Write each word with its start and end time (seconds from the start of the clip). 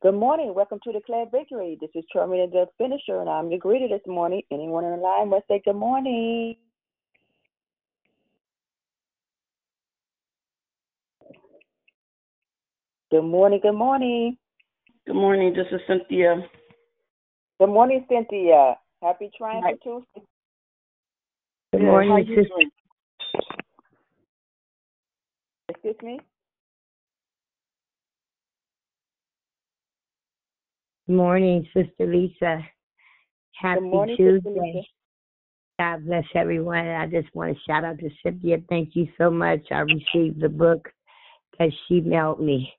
Good 0.00 0.14
morning. 0.14 0.54
Welcome 0.54 0.78
to 0.84 0.92
Declare 0.92 1.26
Victory. 1.32 1.76
This 1.80 1.90
is 1.96 2.04
Charmaine 2.14 2.52
the 2.52 2.66
Finisher, 2.78 3.20
and 3.20 3.28
I'm 3.28 3.50
your 3.50 3.58
greeter 3.58 3.88
this 3.88 4.06
morning. 4.06 4.42
Anyone 4.52 4.84
on 4.84 4.96
the 4.96 5.02
line 5.02 5.28
must 5.28 5.48
say 5.48 5.60
good 5.64 5.74
morning. 5.74 6.54
Good 13.10 13.22
morning. 13.22 13.58
Good 13.60 13.72
morning. 13.72 14.36
Good 15.04 15.16
morning. 15.16 15.52
This 15.52 15.66
is 15.72 15.80
Cynthia. 15.88 16.44
Good 17.58 17.70
morning, 17.70 18.06
Cynthia. 18.08 18.76
Happy 19.02 19.32
Triumph 19.36 19.64
Hi. 19.66 19.72
Tuesday. 19.82 20.06
Good 21.72 21.80
Good. 21.80 21.82
morning, 21.82 22.10
How 22.10 22.16
you 22.18 22.36
doing? 22.36 22.70
Excuse 25.70 25.96
me. 26.04 26.20
Morning, 31.08 31.66
Sister 31.74 32.06
Lisa. 32.06 32.64
Happy 33.54 33.80
Good 33.80 33.90
morning, 33.90 34.16
Sister 34.16 34.40
Tuesday. 34.40 34.72
Lisa. 34.74 34.88
God 35.78 36.06
bless 36.06 36.24
everyone. 36.34 36.88
I 36.88 37.06
just 37.06 37.34
want 37.34 37.56
to 37.56 37.62
shout 37.66 37.84
out 37.84 37.98
to 38.00 38.10
Cynthia. 38.22 38.58
Thank 38.68 38.96
you 38.96 39.08
so 39.16 39.30
much. 39.30 39.60
I 39.70 39.78
received 39.78 40.40
the 40.40 40.48
book 40.48 40.88
that 41.58 41.70
she 41.86 42.00
mailed 42.00 42.40
me 42.40 42.72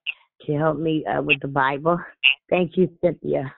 to 0.46 0.54
help 0.54 0.78
me 0.78 1.06
uh, 1.06 1.22
with 1.22 1.40
the 1.42 1.48
Bible. 1.48 1.98
Thank 2.50 2.76
you, 2.76 2.90
Cynthia. 3.04 3.54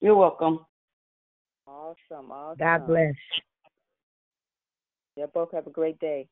You're 0.00 0.16
welcome. 0.16 0.60
Awesome. 1.66 2.30
Awesome. 2.30 2.58
God 2.58 2.86
bless. 2.86 3.14
You 5.16 5.26
both 5.32 5.52
have 5.52 5.66
a 5.66 5.70
great 5.70 5.98
day. 5.98 6.28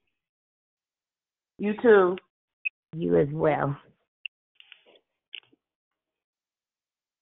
You 1.58 1.74
too. 1.82 2.16
You 2.96 3.18
as 3.18 3.28
well. 3.32 3.76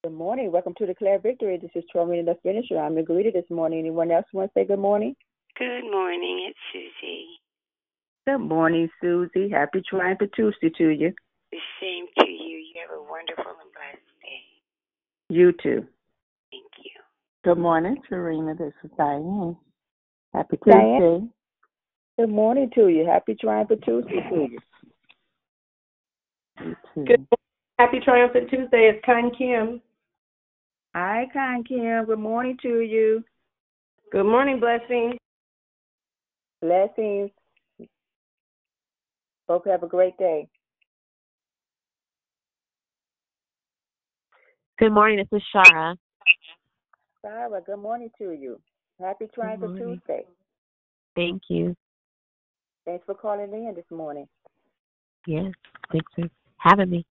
Good 0.07 0.15
morning. 0.15 0.53
Welcome 0.53 0.73
to 0.77 0.85
Declare 0.85 1.19
Victory. 1.19 1.59
This 1.61 1.71
is 1.75 1.83
Charmaine 1.93 2.23
the 2.23 2.37
Finisher. 2.41 2.79
I'm 2.79 2.93
your 2.93 3.03
greeter 3.03 3.33
this 3.33 3.43
morning. 3.49 3.79
Anyone 3.79 4.09
else 4.09 4.23
want 4.31 4.49
to 4.53 4.57
say 4.57 4.65
good 4.65 4.79
morning? 4.79 5.17
Good 5.59 5.81
morning, 5.91 6.47
it's 6.47 6.57
Susie. 6.71 7.25
Good 8.25 8.37
morning, 8.37 8.87
Susie. 9.01 9.49
Happy 9.49 9.81
Triumph 9.85 10.21
Tuesday 10.33 10.69
to 10.77 10.87
you. 10.91 11.11
The 11.51 11.57
same 11.81 12.05
to 12.19 12.25
you. 12.25 12.57
You 12.57 12.73
have 12.87 12.97
a 12.97 13.01
wonderful 13.01 13.51
and 13.61 13.69
blessed 13.73 13.99
day. 14.23 15.35
You 15.35 15.51
too. 15.51 15.85
Thank 16.51 16.71
you. 16.85 17.01
Good 17.43 17.57
morning, 17.57 17.97
Serena. 18.07 18.55
This 18.55 18.71
is 18.85 18.91
Diane. 18.97 19.57
Happy 20.33 20.57
Diane? 20.65 21.01
Tuesday. 21.01 21.27
Good 22.17 22.29
morning 22.29 22.71
to 22.75 22.87
you. 22.87 23.05
Happy 23.05 23.35
Triumph 23.35 23.71
Tuesday 23.83 24.25
to 24.29 24.35
you. 24.35 24.59
You 26.61 26.75
too. 26.95 27.03
Good 27.03 27.27
Happy 27.79 27.99
Triumphant 28.03 28.49
Tuesday. 28.49 28.89
It's 28.91 29.05
Kind 29.05 29.35
Kim. 29.37 29.81
Hi, 30.99 31.27
Con 31.31 31.63
Kim. 31.63 32.05
Good 32.05 32.17
morning 32.17 32.57
to 32.63 32.79
you. 32.79 33.23
Good 34.11 34.23
morning, 34.23 34.59
blessings. 34.59 35.13
Blessings. 36.59 37.29
Both 39.47 39.65
have 39.67 39.83
a 39.83 39.87
great 39.87 40.17
day. 40.17 40.47
Good 44.79 44.91
morning. 44.91 45.19
This 45.19 45.39
is 45.39 45.45
Shara. 45.55 45.95
Shara, 47.23 47.63
good 47.63 47.77
morning 47.77 48.09
to 48.17 48.31
you. 48.31 48.59
Happy 48.99 49.27
Triangle. 49.35 49.77
Tuesday. 49.77 50.25
Thank 51.15 51.43
you. 51.47 51.75
Thanks 52.85 53.05
for 53.05 53.13
calling 53.13 53.53
in 53.53 53.75
this 53.75 53.85
morning. 53.91 54.27
Yes, 55.27 55.53
thanks 55.91 56.11
for 56.15 56.27
having 56.57 56.89
me. 56.89 57.05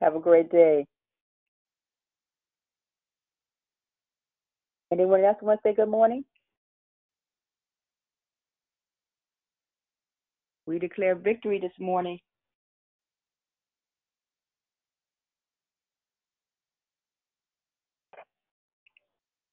Have 0.00 0.16
a 0.16 0.20
great 0.20 0.50
day. 0.50 0.86
Anyone 4.92 5.24
else 5.24 5.36
want 5.42 5.60
to 5.62 5.68
say 5.68 5.74
good 5.74 5.88
morning? 5.90 6.24
We 10.66 10.78
declare 10.78 11.14
victory 11.16 11.60
this 11.60 11.72
morning. 11.78 12.18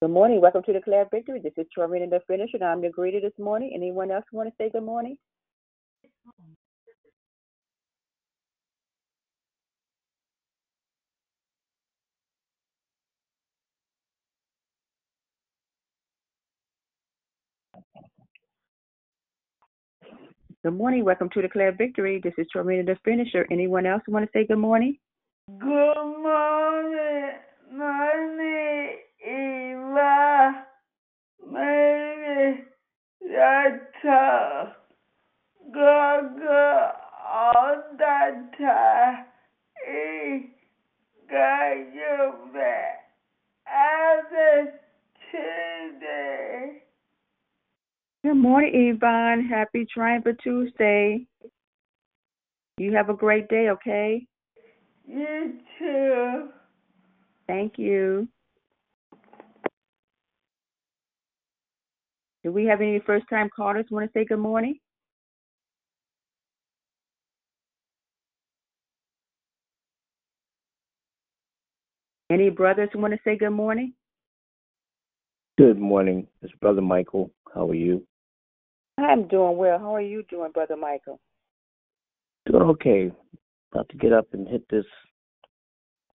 Good 0.01 0.11
morning. 0.11 0.41
Welcome 0.41 0.63
to 0.63 0.73
Declare 0.73 1.07
Victory. 1.11 1.41
This 1.43 1.53
is 1.57 1.65
Torina 1.75 2.09
the 2.09 2.19
Finisher, 2.27 2.57
and 2.57 2.65
I'm 2.65 2.83
your 2.83 2.91
greeter 2.91 3.21
this 3.21 3.33
morning. 3.39 3.71
Anyone 3.75 4.11
else 4.11 4.25
want 4.31 4.47
to 4.47 4.55
say 4.57 4.69
good 4.69 4.83
morning? 4.83 5.17
Good 20.67 20.75
morning. 20.75 21.05
Welcome 21.05 21.29
to 21.29 21.41
Declare 21.41 21.71
Victory. 21.77 22.19
This 22.21 22.33
is 22.37 22.45
Torina 22.53 22.85
the 22.85 22.97
Finisher. 23.05 23.47
Anyone 23.49 23.85
else 23.85 24.01
want 24.05 24.25
to 24.25 24.31
say 24.33 24.45
good 24.45 24.57
morning? 24.57 24.97
Good 25.57 25.63
morning. 25.63 27.31
My 27.71 28.11
is 28.35 28.99
Eva. 29.25 30.65
Maybe 31.49 32.65
Yata. 33.31 34.73
Gaga 35.73 36.91
all 37.33 37.83
the 37.97 38.47
time. 38.59 39.25
Back. 42.53 43.13
As 43.65 44.25
Tuesday. 45.31 46.86
Good 48.27 48.35
morning, 48.35 48.89
Yvonne. 48.93 49.47
Happy 49.47 49.85
Triumphant 49.85 50.37
Tuesday. 50.43 51.25
You 52.77 52.93
have 52.93 53.07
a 53.07 53.13
great 53.13 53.47
day, 53.47 53.69
okay? 53.69 54.27
You 55.07 55.53
too. 55.79 56.49
Thank 57.47 57.77
you. 57.77 58.27
Do 62.43 62.51
we 62.51 62.65
have 62.65 62.81
any 62.81 62.99
first 62.99 63.23
time 63.29 63.49
callers 63.55 63.85
want 63.89 64.11
to 64.11 64.19
say 64.19 64.25
good 64.25 64.39
morning? 64.39 64.77
Any 72.29 72.49
brothers 72.49 72.89
who 72.91 72.99
want 72.99 73.13
to 73.13 73.19
say 73.23 73.37
good 73.37 73.51
morning? 73.51 73.93
Good 75.57 75.79
morning. 75.79 76.27
It's 76.41 76.51
Brother 76.55 76.81
Michael. 76.81 77.31
How 77.55 77.69
are 77.69 77.73
you? 77.73 78.05
I'm 78.97 79.27
doing 79.27 79.57
well. 79.57 79.77
How 79.79 79.95
are 79.95 80.01
you 80.01 80.23
doing, 80.29 80.51
Brother 80.51 80.75
Michael? 80.75 81.19
Doing 82.45 82.63
okay. 82.63 83.11
About 83.71 83.89
to 83.89 83.97
get 83.97 84.13
up 84.13 84.27
and 84.33 84.47
hit 84.47 84.63
this 84.69 84.85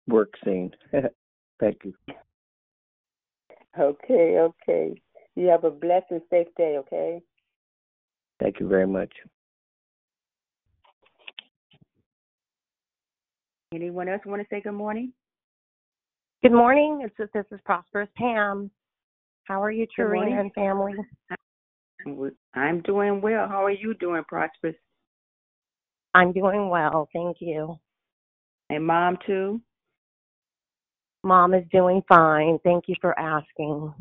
work 0.07 0.33
scene. 0.43 0.71
Thank 1.59 1.79
you. 1.83 1.93
Okay, 3.79 4.39
okay. 4.39 5.01
You 5.35 5.47
have 5.47 5.63
a 5.63 5.69
blessed 5.69 6.07
and 6.09 6.21
safe 6.29 6.47
day, 6.57 6.77
okay? 6.79 7.21
Thank 8.41 8.59
you 8.59 8.67
very 8.67 8.87
much. 8.87 9.13
Anyone 13.73 14.09
else 14.09 14.21
want 14.25 14.41
to 14.41 14.47
say 14.49 14.59
good 14.61 14.73
morning? 14.73 15.13
Good 16.41 16.51
morning. 16.51 17.01
It's, 17.03 17.31
this 17.33 17.45
is 17.51 17.59
Prosperous 17.63 18.09
Pam. 18.17 18.71
How 19.43 19.63
are 19.63 19.71
you, 19.71 19.85
Good. 19.95 20.03
Tarina 20.03 20.39
and 20.39 20.53
family? 20.53 20.93
I'm 22.53 22.81
doing 22.81 23.21
well. 23.21 23.47
How 23.47 23.65
are 23.65 23.71
you 23.71 23.93
doing, 23.95 24.23
Prosperous? 24.27 24.75
I'm 26.13 26.33
doing 26.33 26.69
well, 26.69 27.07
thank 27.13 27.37
you. 27.39 27.79
And 28.69 28.85
mom 28.85 29.17
too? 29.25 29.61
Mom 31.23 31.53
is 31.53 31.63
doing 31.71 32.01
fine. 32.09 32.57
Thank 32.63 32.85
you 32.87 32.95
for 32.99 33.17
asking. 33.17 33.93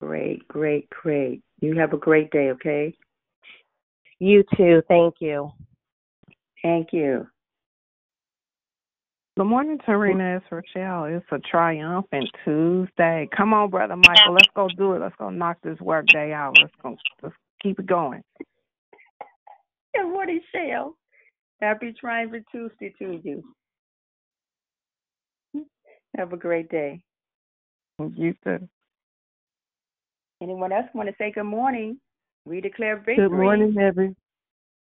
Great, 0.00 0.46
great, 0.48 0.88
great. 0.90 1.42
You 1.60 1.76
have 1.76 1.92
a 1.92 1.98
great 1.98 2.30
day, 2.30 2.50
okay? 2.50 2.94
You 4.18 4.44
too. 4.56 4.82
Thank 4.88 5.16
you. 5.20 5.50
Thank 6.62 6.88
you. 6.92 7.26
Good 9.38 9.44
morning, 9.44 9.78
Tarina. 9.86 10.38
It's 10.38 10.46
Rochelle. 10.50 11.04
It's 11.04 11.24
a 11.30 11.38
triumphant 11.38 12.28
Tuesday. 12.44 13.28
Come 13.36 13.54
on, 13.54 13.70
brother 13.70 13.94
Michael. 13.94 14.32
Let's 14.32 14.48
go 14.56 14.66
do 14.76 14.94
it. 14.94 15.00
Let's 15.00 15.14
go 15.16 15.30
knock 15.30 15.58
this 15.62 15.78
work 15.78 16.06
day 16.08 16.32
out. 16.32 16.56
Let's 16.60 16.74
go. 16.82 16.96
Let's 17.22 17.36
keep 17.62 17.78
it 17.78 17.86
going. 17.86 18.24
Good 19.94 20.08
morning, 20.10 20.40
Shell. 20.52 20.96
Happy 21.62 21.94
Triumphant 22.00 22.46
Tuesday 22.50 22.92
to 22.98 23.20
you. 23.22 23.44
Have 26.16 26.32
a 26.32 26.36
great 26.36 26.68
day. 26.68 27.00
You 28.00 28.34
too. 28.42 28.68
Anyone 30.42 30.72
else 30.72 30.86
want 30.94 31.10
to 31.10 31.14
say 31.16 31.30
good 31.30 31.44
morning? 31.44 32.00
We 32.44 32.60
declare 32.60 32.96
victory. 32.96 33.28
Good 33.28 33.30
morning, 33.30 33.76
every. 33.80 34.16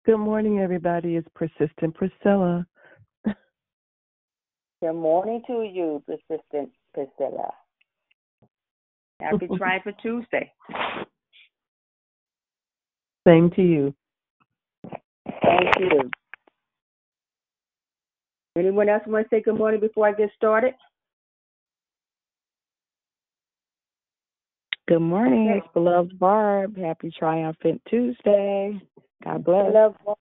Good 0.05 0.17
morning, 0.17 0.59
everybody. 0.59 1.15
It's 1.15 1.27
persistent 1.35 1.95
Priscilla. 1.95 2.67
Good 4.81 4.93
morning 4.93 5.43
to 5.45 5.61
you, 5.61 6.03
persistent 6.07 6.71
Priscilla. 6.95 7.51
Happy 9.19 9.47
Triumphant 9.57 9.95
Tuesday. 10.01 10.51
Same 13.27 13.51
to 13.51 13.61
you. 13.61 13.93
Thank 15.43 15.69
you. 15.79 16.09
Anyone 18.57 18.89
else 18.89 19.03
want 19.05 19.29
to 19.29 19.35
say 19.35 19.43
good 19.43 19.57
morning 19.57 19.79
before 19.79 20.07
I 20.07 20.13
get 20.13 20.31
started? 20.35 20.73
Good 24.87 24.99
morning. 24.99 25.49
Okay. 25.49 25.59
It's 25.59 25.73
beloved 25.75 26.17
Barb. 26.17 26.75
Happy 26.75 27.13
triumphant 27.17 27.81
Tuesday. 27.87 28.81
God 29.23 29.43
bless. 29.43 29.67
Beloved 29.67 29.97
Bar- 30.03 30.15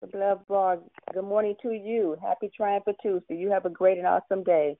beloved 0.00 0.46
Bar, 0.48 0.78
good 1.12 1.24
morning 1.24 1.54
to 1.62 1.72
you. 1.72 2.16
Happy 2.22 2.50
triumph 2.56 2.84
Triumphant 2.84 2.96
Tuesday. 3.02 3.36
You 3.36 3.50
have 3.50 3.64
a 3.64 3.70
great 3.70 3.98
and 3.98 4.06
awesome 4.06 4.42
day. 4.44 4.76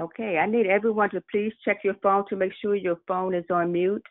Okay, 0.00 0.38
I 0.38 0.46
need 0.46 0.66
everyone 0.66 1.10
to 1.10 1.22
please 1.30 1.52
check 1.64 1.78
your 1.84 1.94
phone 2.02 2.24
to 2.28 2.36
make 2.36 2.52
sure 2.60 2.74
your 2.74 2.98
phone 3.06 3.34
is 3.34 3.44
on 3.50 3.72
mute. 3.72 4.04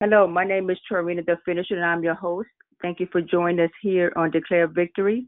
Hello, 0.00 0.26
my 0.26 0.44
name 0.44 0.70
is 0.70 0.78
Torina 0.90 1.26
the 1.26 1.36
Finisher, 1.44 1.74
and 1.74 1.84
I'm 1.84 2.04
your 2.04 2.14
host. 2.14 2.48
Thank 2.80 3.00
you 3.00 3.08
for 3.10 3.20
joining 3.20 3.60
us 3.64 3.70
here 3.82 4.12
on 4.16 4.30
Declare 4.30 4.68
Victory. 4.68 5.26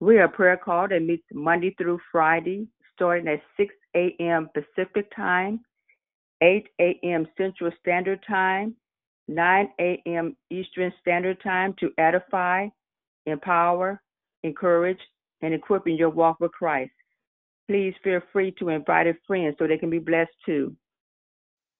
We 0.00 0.18
are 0.18 0.24
a 0.24 0.28
prayer 0.28 0.56
call 0.56 0.88
that 0.88 1.00
meets 1.02 1.22
Monday 1.32 1.74
through 1.78 2.00
Friday, 2.10 2.66
starting 2.94 3.28
at 3.28 3.40
6 3.56 3.72
a.m. 3.94 4.50
Pacific 4.52 5.06
Time, 5.14 5.60
8 6.42 6.68
a.m. 6.80 7.26
Central 7.38 7.70
Standard 7.80 8.20
Time, 8.28 8.74
9 9.28 9.68
a.m. 9.80 10.36
Eastern 10.50 10.92
Standard 11.00 11.40
Time 11.42 11.74
to 11.78 11.90
edify, 11.98 12.66
empower, 13.26 14.02
encourage, 14.42 14.98
and 15.40 15.54
equip 15.54 15.86
in 15.86 15.96
your 15.96 16.10
walk 16.10 16.40
with 16.40 16.50
Christ. 16.52 16.90
Please 17.68 17.94
feel 18.02 18.20
free 18.32 18.52
to 18.58 18.70
invite 18.70 19.06
a 19.06 19.14
friend 19.26 19.54
so 19.58 19.66
they 19.66 19.78
can 19.78 19.88
be 19.88 20.00
blessed 20.00 20.32
too. 20.44 20.74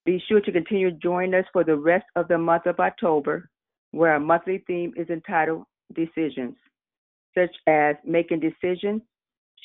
Be 0.05 0.23
sure 0.27 0.41
to 0.41 0.51
continue 0.51 0.91
joining 0.91 1.33
us 1.33 1.45
for 1.51 1.63
the 1.63 1.75
rest 1.75 2.05
of 2.15 2.27
the 2.29 2.37
month 2.37 2.65
of 2.65 2.79
October, 2.79 3.49
where 3.91 4.13
our 4.13 4.19
monthly 4.19 4.63
theme 4.65 4.93
is 4.95 5.09
entitled 5.09 5.65
Decisions, 5.93 6.55
such 7.37 7.51
as 7.67 7.95
making 8.03 8.39
decisions, 8.39 9.01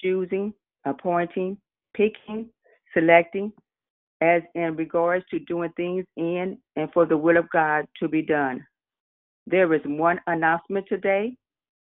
choosing, 0.02 0.52
appointing, 0.84 1.56
picking, 1.94 2.50
selecting, 2.92 3.52
as 4.20 4.42
in 4.54 4.76
regards 4.76 5.24
to 5.30 5.38
doing 5.40 5.72
things 5.76 6.04
in 6.16 6.58
and 6.76 6.92
for 6.92 7.06
the 7.06 7.16
will 7.16 7.36
of 7.36 7.48
God 7.50 7.86
to 8.00 8.08
be 8.08 8.22
done. 8.22 8.66
There 9.46 9.72
is 9.72 9.80
one 9.84 10.20
announcement 10.26 10.86
today. 10.88 11.36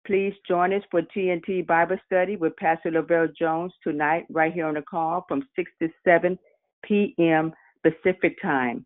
Please 0.06 0.34
join 0.48 0.74
us 0.74 0.84
for 0.90 1.02
TNT 1.02 1.66
Bible 1.66 1.98
Study 2.06 2.38
with 2.38 2.56
Pastor 2.58 2.92
Lavelle 2.92 3.28
Jones 3.38 3.74
tonight, 3.84 4.26
right 4.30 4.54
here 4.54 4.68
on 4.68 4.76
the 4.76 4.82
call 4.82 5.26
from 5.28 5.44
6 5.56 5.72
to 5.82 5.90
7 6.06 6.38
p.m. 6.84 7.52
Pacific 7.84 8.38
Time, 8.42 8.86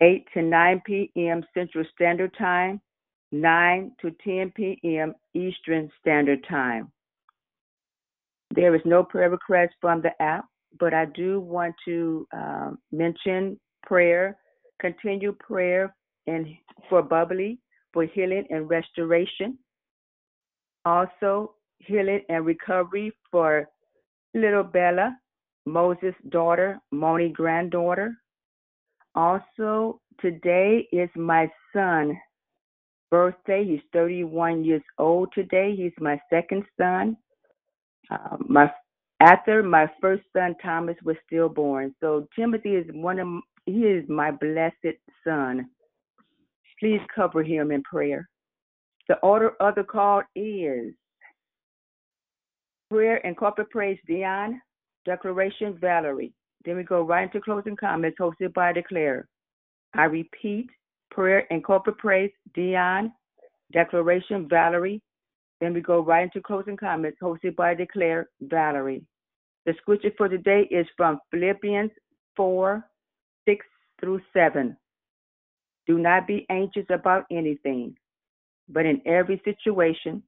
8 0.00 0.26
to 0.34 0.42
9 0.42 0.82
p.m. 0.84 1.44
Central 1.54 1.84
Standard 1.94 2.34
Time, 2.38 2.80
9 3.32 3.92
to 4.00 4.10
10 4.24 4.52
p.m. 4.56 5.14
Eastern 5.34 5.90
Standard 6.00 6.44
Time. 6.48 6.90
There 8.54 8.74
is 8.74 8.82
no 8.84 9.04
prayer 9.04 9.30
request 9.30 9.74
from 9.80 10.02
the 10.02 10.20
app, 10.22 10.46
but 10.78 10.94
I 10.94 11.06
do 11.06 11.40
want 11.40 11.74
to 11.84 12.26
um, 12.32 12.78
mention 12.92 13.58
prayer, 13.82 14.36
continue 14.80 15.32
prayer 15.32 15.94
and 16.26 16.46
for 16.88 17.02
Bubbly 17.02 17.58
for 17.92 18.04
healing 18.04 18.44
and 18.50 18.68
restoration. 18.68 19.58
Also, 20.84 21.54
healing 21.78 22.20
and 22.28 22.44
recovery 22.44 23.10
for 23.30 23.68
little 24.34 24.62
Bella, 24.62 25.16
Moses' 25.64 26.14
daughter, 26.28 26.78
Moni' 26.92 27.30
granddaughter, 27.30 28.14
Also, 29.14 30.00
today 30.20 30.86
is 30.92 31.08
my 31.16 31.50
son 31.72 32.16
birthday. 33.10 33.64
He's 33.64 33.80
31 33.92 34.62
years 34.62 34.82
old 34.98 35.32
today. 35.32 35.74
He's 35.74 35.92
my 35.98 36.20
second 36.28 36.64
son. 36.78 37.16
Uh, 38.10 38.36
my 38.46 38.70
after 39.20 39.62
my 39.62 39.90
first 40.00 40.24
son 40.34 40.54
Thomas 40.62 40.96
was 41.04 41.16
stillborn. 41.26 41.94
So 42.00 42.28
Timothy 42.36 42.74
is 42.74 42.86
one 42.92 43.18
of 43.18 43.28
he 43.66 43.80
is 43.80 44.08
my 44.08 44.30
blessed 44.30 44.96
son. 45.24 45.68
Please 46.78 47.00
cover 47.14 47.42
him 47.42 47.70
in 47.70 47.82
prayer. 47.82 48.28
The 49.08 49.16
order 49.18 49.52
of 49.60 49.74
the 49.74 49.84
call 49.84 50.22
is 50.34 50.92
prayer 52.90 53.24
and 53.26 53.36
corporate 53.36 53.70
praise 53.70 53.98
Dion, 54.06 54.60
declaration 55.04 55.78
Valerie. 55.80 56.32
Then 56.64 56.76
we 56.76 56.82
go 56.82 57.02
right 57.02 57.24
into 57.24 57.40
closing 57.40 57.76
comments 57.76 58.18
hosted 58.20 58.52
by 58.52 58.72
Declare. 58.72 59.26
I 59.94 60.04
repeat, 60.04 60.68
prayer 61.10 61.46
and 61.50 61.64
corporate 61.64 61.98
praise 61.98 62.32
Dion, 62.54 63.12
declaration 63.72 64.48
Valerie. 64.48 65.00
Then 65.60 65.72
we 65.72 65.80
go 65.80 66.00
right 66.00 66.24
into 66.24 66.40
closing 66.40 66.76
comments 66.76 67.18
hosted 67.22 67.56
by 67.56 67.74
Declare 67.74 68.28
Valerie. 68.40 69.04
The 69.64 69.74
scripture 69.78 70.12
for 70.16 70.28
today 70.28 70.68
is 70.70 70.86
from 70.96 71.18
Philippians 71.30 71.90
4 72.36 72.84
6 73.48 73.66
through 74.00 74.20
7. 74.32 74.76
Do 75.86 75.98
not 75.98 76.26
be 76.26 76.46
anxious 76.50 76.86
about 76.90 77.24
anything, 77.30 77.96
but 78.68 78.86
in 78.86 79.00
every 79.06 79.40
situation, 79.44 80.22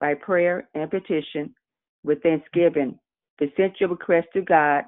by 0.00 0.14
prayer 0.14 0.68
and 0.74 0.90
petition, 0.90 1.54
with 2.04 2.22
thanksgiving, 2.22 2.98
present 3.36 3.74
your 3.80 3.88
request 3.88 4.28
to 4.34 4.42
God, 4.42 4.84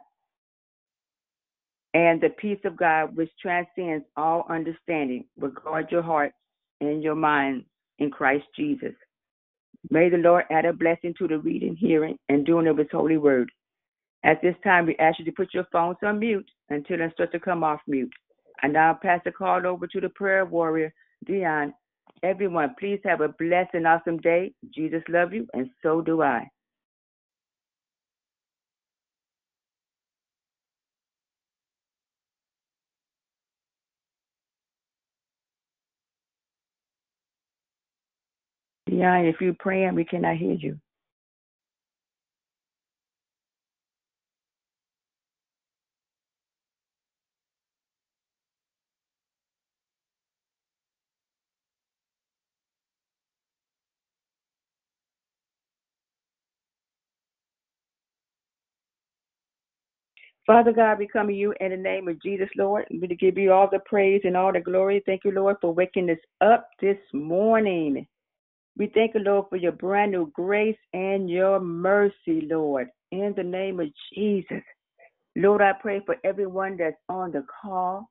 and 1.95 2.21
the 2.21 2.29
peace 2.31 2.61
of 2.65 2.77
God, 2.77 3.17
which 3.17 3.31
transcends 3.43 4.05
all 4.17 4.47
understanding, 4.49 5.25
will 5.37 5.51
guard 5.51 5.91
your 5.91 6.03
heart 6.03 6.33
and 6.81 7.03
your 7.03 7.17
mind 7.17 7.65
in 7.99 8.11
Christ 8.11 8.45
Jesus. 8.57 8.95
May 9.89 10.09
the 10.11 10.19
Lord 10.19 10.45
add 10.51 10.67
a 10.67 10.73
blessing 10.73 11.15
to 11.19 11.29
the 11.29 11.39
reading, 11.39 11.77
hearing, 11.77 12.19
and 12.29 12.45
doing 12.45 12.67
of 12.67 12.79
His 12.79 12.89
holy 12.93 13.17
word. 13.17 13.51
At 14.25 14.43
this 14.43 14.55
time, 14.63 14.87
we 14.87 14.97
ask 14.99 15.19
you 15.19 15.25
to 15.25 15.33
put 15.33 15.55
your 15.55 15.67
phones 15.73 15.97
on 16.03 16.19
mute 16.19 16.49
until 16.69 17.01
instructed 17.01 17.39
to 17.39 17.45
come 17.45 17.65
off 17.65 17.81
mute. 17.87 18.13
I 18.63 18.69
now 18.69 18.99
pass 19.01 19.21
the 19.25 19.33
call 19.33 19.67
over 19.67 19.87
to 19.87 20.01
the 20.01 20.11
prayer 20.11 20.45
warrior, 20.45 20.93
Dion. 21.25 21.73
Everyone, 22.23 22.75
please 22.79 23.01
have 23.05 23.23
a 23.23 23.29
blessed 23.29 23.71
and 23.73 23.87
awesome 23.87 24.19
day. 24.19 24.53
Jesus 24.75 25.03
love 25.09 25.33
you, 25.33 25.47
and 25.55 25.71
so 25.83 26.03
do 26.03 26.21
I. 26.23 26.47
Dion, 39.01 39.27
if 39.27 39.41
you're 39.41 39.55
praying, 39.59 39.95
we 39.95 40.05
cannot 40.05 40.37
hear 40.37 40.53
you. 40.53 40.79
Father 60.47 60.73
God, 60.73 60.99
we 60.99 61.09
come 61.09 61.29
to 61.29 61.35
you 61.35 61.55
in 61.61 61.71
the 61.71 61.77
name 61.77 62.09
of 62.09 62.21
Jesus, 62.23 62.49
Lord. 62.57 62.87
We 62.91 63.09
give 63.09 63.39
you 63.39 63.53
all 63.53 63.69
the 63.71 63.81
praise 63.87 64.23
and 64.25 64.37
all 64.37 64.53
the 64.53 64.61
glory. 64.61 65.03
Thank 65.07 65.25
you, 65.25 65.33
Lord, 65.33 65.57
for 65.61 65.73
waking 65.73 66.11
us 66.11 66.19
up 66.41 66.69
this 66.81 66.99
morning. 67.15 68.07
We 68.81 68.87
thank 68.95 69.13
you, 69.13 69.21
Lord, 69.21 69.45
for 69.51 69.57
your 69.57 69.73
brand 69.73 70.13
new 70.13 70.33
grace 70.35 70.79
and 70.95 71.29
your 71.29 71.61
mercy, 71.61 72.49
Lord. 72.51 72.89
In 73.13 73.35
the 73.37 73.43
name 73.43 73.79
of 73.79 73.89
Jesus. 74.15 74.63
Lord, 75.37 75.61
I 75.61 75.73
pray 75.79 76.01
for 76.07 76.17
everyone 76.25 76.79
that's 76.79 76.97
on 77.11 77.31
the 77.31 77.45
call. 77.61 78.09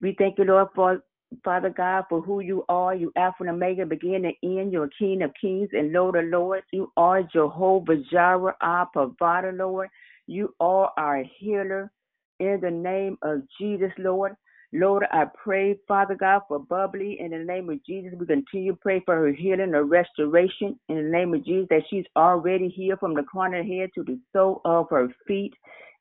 We 0.00 0.14
thank 0.16 0.38
you, 0.38 0.44
Lord, 0.44 0.68
for 0.74 1.02
Father 1.44 1.68
God, 1.68 2.04
for 2.08 2.22
who 2.22 2.40
you 2.40 2.64
are. 2.70 2.94
You 2.94 3.12
Alpha 3.16 3.36
and 3.40 3.50
Omega, 3.50 3.84
beginning 3.84 4.32
and 4.42 4.58
end. 4.58 4.72
You're 4.72 4.88
King 4.98 5.20
of 5.24 5.30
Kings 5.38 5.68
and 5.74 5.92
Lord 5.92 6.16
of 6.16 6.24
Lords. 6.24 6.64
You 6.72 6.90
are 6.96 7.22
Jehovah 7.22 7.98
Jireh, 8.10 8.56
our 8.62 8.86
provider, 8.86 9.52
Lord. 9.52 9.90
You 10.26 10.54
are 10.58 10.90
our 10.96 11.22
healer. 11.38 11.92
In 12.40 12.60
the 12.62 12.70
name 12.70 13.18
of 13.20 13.42
Jesus, 13.60 13.92
Lord. 13.98 14.36
Lord, 14.72 15.04
I 15.10 15.24
pray, 15.42 15.78
Father 15.88 16.14
God, 16.14 16.42
for 16.46 16.58
Bubbly. 16.58 17.18
In 17.20 17.30
the 17.30 17.38
name 17.38 17.70
of 17.70 17.82
Jesus, 17.86 18.12
we 18.18 18.26
continue 18.26 18.72
to 18.72 18.78
pray 18.78 19.00
for 19.04 19.16
her 19.16 19.32
healing, 19.32 19.72
her 19.72 19.84
restoration. 19.84 20.78
In 20.90 20.96
the 20.96 21.10
name 21.10 21.32
of 21.32 21.44
Jesus, 21.44 21.68
that 21.70 21.82
she's 21.88 22.04
already 22.16 22.68
healed 22.68 23.00
from 23.00 23.14
the 23.14 23.22
corner 23.22 23.60
of 23.60 23.66
her 23.66 23.72
head 23.72 23.90
to 23.94 24.02
the 24.02 24.18
sole 24.32 24.60
of 24.66 24.88
her 24.90 25.08
feet. 25.26 25.54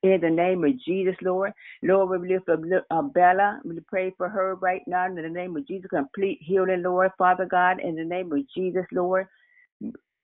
In 0.04 0.20
the 0.22 0.30
name 0.30 0.66
of 0.66 0.72
Jesus, 0.86 1.16
Lord. 1.22 1.54
Lord, 1.82 2.22
we 2.22 2.28
lift 2.28 2.50
up 2.50 3.14
Bella. 3.14 3.62
We 3.64 3.80
pray 3.88 4.14
for 4.18 4.28
her 4.28 4.56
right 4.56 4.82
now. 4.86 5.06
In 5.06 5.16
the 5.16 5.30
name 5.30 5.56
of 5.56 5.66
Jesus, 5.66 5.90
complete 5.90 6.40
healing, 6.42 6.84
Lord, 6.84 7.12
Father 7.18 7.46
God. 7.46 7.80
In 7.80 7.96
the 7.96 8.04
name 8.04 8.34
of 8.34 8.40
Jesus, 8.54 8.86
Lord. 8.92 9.28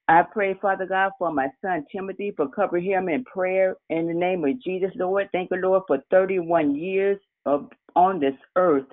I 0.10 0.22
pray, 0.22 0.54
Father 0.62 0.86
God, 0.86 1.14
for 1.18 1.32
my 1.32 1.48
son 1.62 1.86
Timothy, 1.90 2.34
for 2.36 2.50
covering 2.50 2.84
him 2.84 3.08
in 3.08 3.24
prayer 3.24 3.78
in 3.90 4.06
the 4.06 4.14
name 4.14 4.44
of 4.44 4.62
Jesus, 4.62 4.92
Lord. 4.96 5.30
Thank 5.32 5.50
you, 5.50 5.58
Lord, 5.58 5.84
for 5.88 6.00
31 6.12 6.76
years 6.76 7.18
of 7.46 7.70
on 7.96 8.20
this 8.20 8.36
earth 8.56 8.86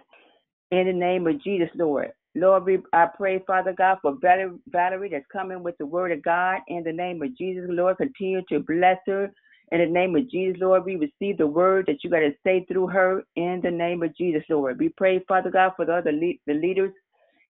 in 0.70 0.86
the 0.86 0.92
name 0.92 1.26
of 1.26 1.42
Jesus, 1.42 1.68
Lord. 1.74 2.12
Lord, 2.36 2.64
we, 2.64 2.78
I 2.92 3.06
pray, 3.16 3.42
Father 3.46 3.74
God, 3.76 3.98
for 4.02 4.16
Valerie, 4.20 4.58
Valerie 4.68 5.08
that's 5.10 5.24
coming 5.32 5.62
with 5.62 5.76
the 5.78 5.86
word 5.86 6.12
of 6.12 6.22
God 6.22 6.60
in 6.68 6.84
the 6.84 6.92
name 6.92 7.22
of 7.22 7.36
Jesus, 7.36 7.64
Lord. 7.68 7.96
Continue 7.96 8.42
to 8.50 8.60
bless 8.60 8.98
her 9.06 9.32
in 9.72 9.80
the 9.80 9.86
name 9.86 10.14
of 10.14 10.30
Jesus, 10.30 10.60
Lord. 10.60 10.84
We 10.84 10.96
receive 10.96 11.38
the 11.38 11.46
word 11.46 11.86
that 11.86 12.04
you 12.04 12.10
got 12.10 12.20
to 12.20 12.30
say 12.44 12.64
through 12.66 12.88
her 12.88 13.24
in 13.34 13.60
the 13.64 13.70
name 13.70 14.02
of 14.04 14.16
Jesus, 14.16 14.44
Lord. 14.48 14.78
We 14.78 14.90
pray, 14.90 15.24
Father 15.26 15.50
God, 15.50 15.72
for 15.76 15.84
the 15.86 15.94
other 15.96 16.12
le- 16.12 16.38
the 16.46 16.54
leaders 16.54 16.92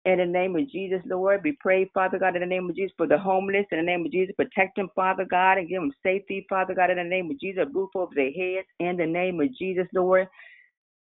in 0.05 0.19
the 0.19 0.27
name 0.27 0.55
of 0.57 0.71
Jesus, 0.71 1.01
Lord. 1.07 1.41
We 1.43 1.57
pray, 1.61 1.91
Father 1.93 2.19
God, 2.19 2.37
in 2.37 2.41
the 2.41 2.47
name 2.47 2.71
of 2.71 2.77
Jesus, 2.77 2.95
for 2.97 3.09
the 3.09 3.19
homeless. 3.19 3.67
In 3.73 3.79
the 3.79 3.85
name 3.85 4.07
of 4.07 4.13
Jesus, 4.13 4.35
protect 4.37 4.77
them, 4.77 4.89
Father 4.95 5.27
God, 5.29 5.59
and 5.59 5.69
give 5.69 5.81
them 5.81 5.93
safety, 6.05 6.47
Father 6.49 6.75
God, 6.75 6.91
in 6.91 6.99
the 6.99 7.05
name 7.05 7.31
of 7.31 7.41
Jesus, 7.41 7.67
roof 7.75 7.91
over 7.97 8.15
their 8.15 8.31
heads. 8.31 8.69
In 8.79 8.97
the 8.97 9.07
name 9.07 9.41
of 9.41 9.49
Jesus, 9.59 9.87
Lord. 9.93 10.29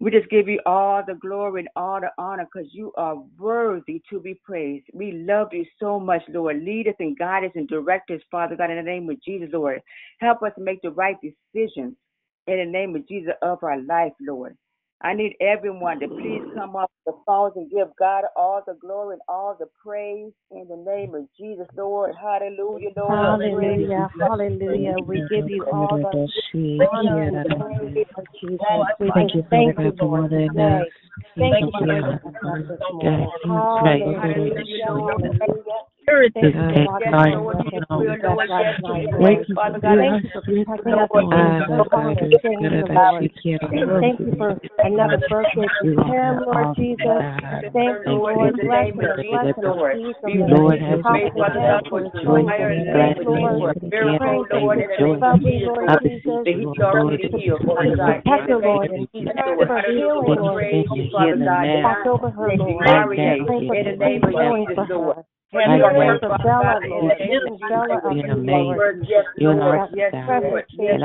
We 0.02 0.10
just 0.10 0.28
give 0.30 0.48
you 0.48 0.58
all 0.66 1.04
the 1.06 1.14
glory 1.14 1.60
and 1.60 1.68
all 1.76 2.00
the 2.00 2.10
honor 2.18 2.48
because 2.52 2.68
you 2.72 2.92
are 2.96 3.22
worthy 3.38 4.02
to 4.10 4.18
be 4.18 4.34
praised. 4.34 4.86
We 4.92 5.12
love 5.12 5.50
you 5.52 5.64
so 5.78 6.00
much, 6.00 6.22
Lord. 6.28 6.60
Lead 6.64 6.88
us 6.88 6.96
and 6.98 7.16
guide 7.16 7.44
us 7.44 7.52
and 7.54 7.68
direct 7.68 8.10
us, 8.10 8.20
Father 8.28 8.56
God, 8.56 8.72
in 8.72 8.78
the 8.78 8.82
name 8.82 9.08
of 9.08 9.22
Jesus, 9.22 9.50
Lord. 9.52 9.80
Help 10.18 10.42
us 10.42 10.50
make 10.58 10.82
the 10.82 10.90
right 10.90 11.16
decisions 11.22 11.94
in 12.48 12.58
the 12.58 12.64
name 12.64 12.96
of 12.96 13.06
Jesus 13.06 13.34
of 13.42 13.62
our 13.62 13.80
life, 13.80 14.12
Lord. 14.20 14.56
I 15.04 15.14
need 15.14 15.34
everyone 15.40 15.98
to 16.00 16.06
please 16.08 16.42
come 16.54 16.76
off 16.76 16.90
the 17.06 17.12
phones 17.26 17.54
and 17.56 17.68
give 17.70 17.88
God 17.98 18.22
all 18.36 18.62
the 18.64 18.74
glory 18.74 19.14
and 19.14 19.22
all 19.28 19.56
the 19.58 19.66
praise 19.84 20.32
in 20.52 20.68
the 20.68 20.76
name 20.76 21.14
of 21.14 21.26
Jesus, 21.38 21.66
Lord. 21.76 22.14
Hallelujah, 22.20 22.90
Lord. 22.96 23.42
Hallelujah, 23.42 24.08
hallelujah. 24.20 24.96
We 25.00 25.22
give 25.28 25.50
you 25.50 25.64
all 25.72 25.98
the 25.98 26.86
honor 26.86 27.22
and 27.22 27.58
praise 27.58 28.06
of 28.16 28.24
Jesus. 28.40 28.60
We 29.00 29.10
Thank 29.12 29.34
you, 29.34 29.40
just 29.40 29.50
Father 29.50 29.72
thank 29.72 29.76
God, 29.76 29.84
you, 29.84 29.92
for 29.98 30.08
more 30.08 30.18
Lord, 30.18 30.30
than 30.30 30.54
Thank 31.36 31.60
you 31.60 31.72
Thank 31.72 31.74
you, 31.78 31.86
waking 31.86 31.88
God. 31.88 32.14
up 32.14 32.22
this 32.22 32.78
God, 32.92 32.92
morning. 32.92 33.48
right, 33.82 34.02
Hallelujah, 34.06 35.91
hallelujah. 36.06 36.30
This 36.40 36.54
Thank 36.54 36.54
you 36.58 36.66
for 36.68 36.74
day, 36.74 36.84
watching 36.84 37.14
Lord, 37.14 37.34
over 37.34 37.52
us 37.56 37.66
as 37.74 37.82
we 37.90 38.06
Lord, 38.06 38.20
slept 38.20 38.48
last 38.48 38.80
night, 38.80 39.08
Thank 39.18 39.40
Lord. 39.40 39.46
you 39.48 39.54
for 39.54 39.74
Thank 39.98 40.24
you 40.24 40.30
for 40.32 40.42
protecting 40.42 40.98
us 40.98 41.10
against 41.14 41.58
hurt, 41.58 41.88
harm, 41.92 42.16
and 42.18 42.30
danger, 42.42 42.84
Lord. 42.90 43.28
Thank 44.00 44.20
you 44.26 44.32
for 44.38 44.58
another 44.82 45.18
birthday 45.28 45.68
for 45.78 45.86
You 45.86 45.98
are 45.98 46.14
Tim, 46.14 46.40
Lord 46.46 46.68
awesome, 46.72 46.76
Jesus. 46.76 47.06
God. 47.18 47.64
Thank 47.72 47.98
you, 48.06 48.20
Thank 48.34 48.34
Lord. 48.34 48.54
you. 48.62 48.68
Bless 48.68 48.88
him 48.96 49.08
and 49.10 49.26
bless 49.30 49.48
him 49.56 49.68
and 49.72 49.80
keep 50.24 50.48
him 50.48 50.58
from 50.60 50.60
Lord, 50.60 50.80
the 50.80 50.80
have 50.80 51.00
top 51.02 51.22
your 51.22 51.26
of 51.26 51.34
his 51.36 51.46
way. 51.54 51.58
head 51.58 51.80
to 51.92 52.00
the 52.00 52.10
Joy 52.24 52.42
sole 52.42 52.50
of 52.50 52.66
his 52.68 52.74
and 52.76 52.90
feet, 52.90 53.18
gladness 53.26 53.26
Lord. 53.26 53.76
and 53.82 53.92
again, 53.94 54.18
Praying 54.18 54.46
for 54.50 54.60
and 54.60 54.72
Sister 54.74 54.86
joy. 54.98 55.18
Bubbly, 55.20 55.60
Lord 55.64 55.88
I 55.88 55.96
Jesus. 56.02 56.46
beseech 56.46 56.68
you, 56.72 56.86
Lord, 56.90 57.20
To 57.22 57.28
that 57.32 57.32
you 57.46 57.96
protect 58.04 58.48
her, 58.50 58.58
Lord, 58.58 58.90
and 58.92 59.08
give 59.12 59.26
her 59.68 59.82
healing, 59.86 60.34
that 60.34 60.38
you 60.40 60.42
Lord. 60.42 60.64
send 60.70 60.86
your 60.94 61.06
healing 61.06 61.44
now, 61.44 61.82
Watch 61.84 62.06
over 62.06 62.30
her, 62.30 62.52
Lord. 62.56 62.86
right 62.86 63.10
now, 63.16 63.36
Pray 63.46 63.62
for 63.66 63.76
in 63.76 63.84
the 63.84 63.92
complete 63.94 63.98
name 63.98 64.22
healing 64.24 64.66
of 64.68 64.76
for 64.76 64.86
her. 64.86 65.24
Have 65.52 65.76
your 65.76 65.92
you, 65.94 66.00
Lord. 66.88 67.18
You 67.28 68.08
being 68.08 68.46
Lord. 68.46 68.96
Yes, 69.08 69.24
Lord. 69.36 69.80
Yes, 69.92 70.14
Lord. 70.26 70.64
Yes, 70.78 71.00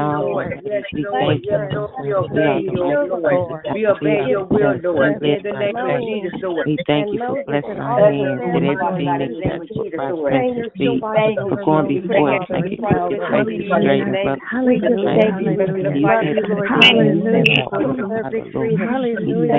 we 0.93 1.03
Lord. 1.03 1.17
thank 1.19 1.43
you. 1.49 1.51
Yes, 1.51 1.73
Lord. 1.73 1.91
We 2.01 2.07
We 2.07 2.13
obey 2.13 2.63
the 2.65 2.71
you, 2.71 2.83
righteous 2.83 3.09
Lord. 3.11 3.63
person. 3.63 3.73
We 3.73 3.81
We 3.83 3.87
obey 3.87 4.23
your 4.29 4.45
will, 4.45 4.79
Lord. 4.83 5.21
In 5.23 5.43
the 5.43 5.51
name 5.51 5.75
of. 5.75 5.99
Jesus, 6.01 6.39
Lord. 6.43 6.67
We 6.67 6.77
thank 6.87 7.11
you 7.11 7.19
for 7.27 7.35
blessing 7.45 7.79
our 7.79 7.99
hands 7.99 8.41
with 8.45 8.63
family, 8.63 8.75
Father 8.79 9.03
everything 9.03 9.05
that 9.05 9.21
in 9.21 9.33
the 9.33 9.39
name 9.39 9.61
of 9.61 9.67
touch 9.67 9.75
will 9.75 9.83
Jesus, 9.83 9.99
prosper 9.99 10.15
Lord. 10.15 10.33
and 10.33 10.45
succeed. 10.55 11.01
Thank 11.13 11.39
For 11.49 11.57
going 11.65 11.87
before 11.87 12.35
us, 12.35 12.47
Thank 12.49 12.71
you, 12.71 12.77
thank 12.77 13.09
you 13.09 13.17
Jesus. 13.17 13.27
for 13.27 13.29
Making 13.31 13.45
making 13.45 13.69
ways 13.69 13.83
straight 13.83 14.01
and 14.01 14.07
and 14.07 14.11
making 14.11 14.25
rough 14.25 14.39
we 14.67 14.79
just 14.79 15.03
places. 15.03 15.15
thank 15.15 15.35
you 15.41 15.55
for 15.57 15.67
the 15.67 15.91
You 15.95 16.07
fight 16.07 16.23
said 16.23 16.35
in 16.37 16.47
the 16.47 16.47
the 16.47 16.61
time 16.67 16.95
name 16.95 17.11
is 17.11 17.17
of 17.17 17.23
set 17.31 17.47
Jesus, 17.51 17.65
for 17.69 17.83
Lord. 17.83 17.91
us. 17.91 18.07
Her 18.13 18.23
victory, 18.31 18.75
Hallelujah. 18.77 19.57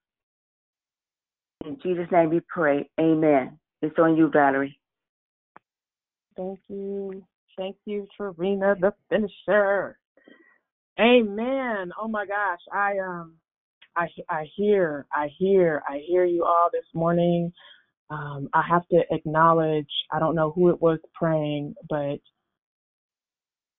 In 1.64 1.78
Jesus' 1.83 2.11
name 2.11 2.30
we 2.30 2.40
pray. 2.48 2.88
Amen. 3.00 3.59
It's 3.80 3.98
on 3.98 4.16
you, 4.16 4.30
Valerie. 4.33 4.78
Thank 6.37 6.59
you. 6.68 7.24
Thank 7.58 7.76
you, 7.86 8.06
Trina, 8.16 8.76
the 8.80 8.92
finisher. 9.10 9.98
Amen. 11.00 11.92
Oh 12.00 12.08
my 12.08 12.26
gosh. 12.26 12.60
I 12.72 12.98
um 12.98 13.34
I 13.96 14.04
I 14.30 14.46
hear, 14.56 15.06
I 15.12 15.28
hear, 15.38 15.82
I 15.88 16.00
hear 16.06 16.24
you 16.24 16.44
all 16.44 16.70
this 16.72 16.86
morning. 16.94 17.52
Um, 18.10 18.48
I 18.54 18.62
have 18.68 18.86
to 18.90 19.02
acknowledge, 19.10 19.88
I 20.12 20.20
don't 20.20 20.36
know 20.36 20.52
who 20.52 20.70
it 20.70 20.80
was 20.80 21.00
praying, 21.14 21.74
but 21.88 22.18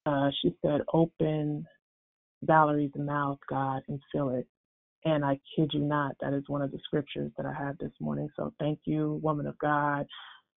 uh, 0.05 0.29
she 0.41 0.55
said, 0.65 0.81
open 0.93 1.65
Valerie's 2.43 2.91
mouth, 2.95 3.39
God, 3.49 3.83
and 3.89 4.01
fill 4.13 4.31
it. 4.31 4.47
And 5.05 5.25
I 5.25 5.39
kid 5.55 5.71
you 5.73 5.81
not, 5.81 6.15
that 6.21 6.33
is 6.33 6.43
one 6.47 6.61
of 6.61 6.71
the 6.71 6.79
scriptures 6.85 7.31
that 7.37 7.45
I 7.45 7.53
had 7.53 7.77
this 7.79 7.91
morning. 8.01 8.29
So 8.37 8.53
thank 8.59 8.79
you, 8.85 9.19
woman 9.23 9.47
of 9.47 9.57
God. 9.59 10.05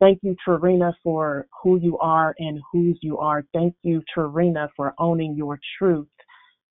Thank 0.01 0.21
you, 0.23 0.37
Trina, 0.45 0.93
for 1.03 1.47
who 1.63 1.81
you 1.81 1.99
are 1.99 2.35
and 2.39 2.61
whose 2.73 2.99
you 3.03 3.19
are. 3.19 3.45
Thank 3.55 3.75
you, 3.83 4.03
Trina, 4.15 4.69
for 4.77 4.95
owning 4.99 5.37
your 5.37 5.59
truth 5.79 6.09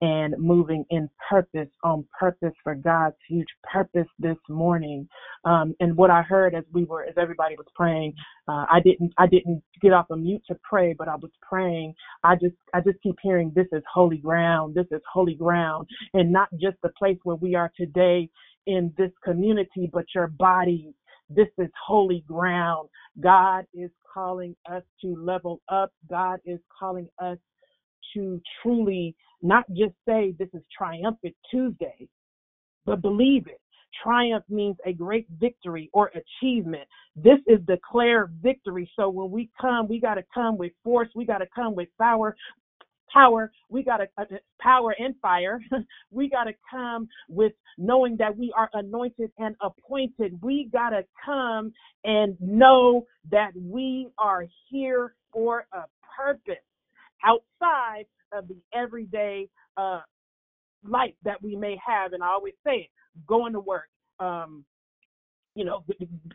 and 0.01 0.35
moving 0.37 0.83
in 0.89 1.09
purpose, 1.29 1.69
on 1.85 2.05
purpose 2.19 2.51
for 2.65 2.75
God's 2.75 3.15
huge 3.29 3.47
purpose 3.71 4.09
this 4.19 4.35
morning. 4.49 5.07
Um, 5.45 5.73
and 5.79 5.95
what 5.95 6.11
I 6.11 6.23
heard 6.23 6.55
as 6.55 6.65
we 6.73 6.83
were, 6.83 7.05
as 7.05 7.13
everybody 7.17 7.55
was 7.55 7.67
praying, 7.75 8.13
uh, 8.49 8.65
I 8.69 8.81
didn't, 8.83 9.13
I 9.17 9.27
didn't 9.27 9.63
get 9.81 9.93
off 9.93 10.07
a 10.11 10.17
mute 10.17 10.43
to 10.49 10.57
pray, 10.69 10.93
but 10.97 11.07
I 11.07 11.15
was 11.15 11.31
praying. 11.49 11.93
I 12.25 12.35
just, 12.35 12.55
I 12.73 12.81
just 12.81 13.01
keep 13.01 13.15
hearing, 13.23 13.53
this 13.55 13.67
is 13.71 13.83
holy 13.93 14.17
ground. 14.17 14.75
This 14.75 14.87
is 14.91 15.01
holy 15.13 15.35
ground, 15.35 15.87
and 16.13 16.33
not 16.33 16.49
just 16.61 16.77
the 16.83 16.91
place 16.99 17.17
where 17.23 17.37
we 17.37 17.55
are 17.55 17.71
today 17.77 18.29
in 18.67 18.93
this 18.97 19.11
community, 19.23 19.89
but 19.93 20.05
your 20.13 20.27
bodies. 20.27 20.93
This 21.29 21.47
is 21.57 21.69
holy 21.85 22.23
ground. 22.27 22.89
God 23.19 23.65
is 23.73 23.89
calling 24.13 24.55
us 24.71 24.83
to 25.01 25.15
level 25.15 25.61
up. 25.69 25.91
God 26.09 26.39
is 26.45 26.59
calling 26.77 27.07
us 27.19 27.37
to 28.13 28.41
truly 28.61 29.15
not 29.41 29.65
just 29.69 29.93
say 30.07 30.33
this 30.37 30.49
is 30.53 30.61
triumphant 30.75 31.35
Tuesday, 31.51 32.07
but 32.85 33.01
believe 33.01 33.47
it. 33.47 33.59
Triumph 34.03 34.43
means 34.49 34.75
a 34.85 34.93
great 34.93 35.25
victory 35.39 35.89
or 35.93 36.11
achievement. 36.13 36.87
This 37.15 37.39
is 37.47 37.59
declared 37.65 38.37
victory. 38.41 38.89
So 38.95 39.09
when 39.09 39.31
we 39.31 39.49
come, 39.59 39.87
we 39.87 40.01
got 40.01 40.15
to 40.15 40.23
come 40.33 40.57
with 40.57 40.73
force. 40.83 41.07
We 41.15 41.25
got 41.25 41.37
to 41.39 41.47
come 41.55 41.75
with 41.75 41.87
power. 41.99 42.35
Power. 43.15 43.51
We 43.69 43.83
got 43.83 43.97
to 43.97 44.07
uh, 44.17 44.25
power 44.61 44.93
and 44.99 45.15
fire. 45.21 45.61
we 46.11 46.29
got 46.29 46.45
to 46.45 46.53
come 46.69 47.07
with 47.29 47.53
knowing 47.77 48.17
that 48.17 48.37
we 48.37 48.53
are 48.57 48.69
anointed 48.73 49.31
and 49.39 49.55
appointed. 49.61 50.37
We 50.41 50.69
got 50.71 50.89
to 50.89 51.03
come 51.25 51.71
and 52.03 52.35
know 52.41 53.05
that 53.31 53.51
we 53.55 54.09
are 54.17 54.45
here 54.69 55.15
for 55.31 55.65
a 55.73 55.83
purpose 56.17 56.55
outside 57.25 58.05
of 58.33 58.49
the 58.49 58.57
everyday 58.73 59.47
uh, 59.77 60.01
life 60.87 61.13
that 61.23 61.41
we 61.41 61.55
may 61.55 61.77
have. 61.85 62.13
And 62.13 62.23
I 62.23 62.27
always 62.27 62.55
say 62.65 62.75
it 62.75 62.89
going 63.27 63.53
to 63.53 63.61
work, 63.61 63.89
um, 64.19 64.65
you 65.55 65.65
know, 65.65 65.83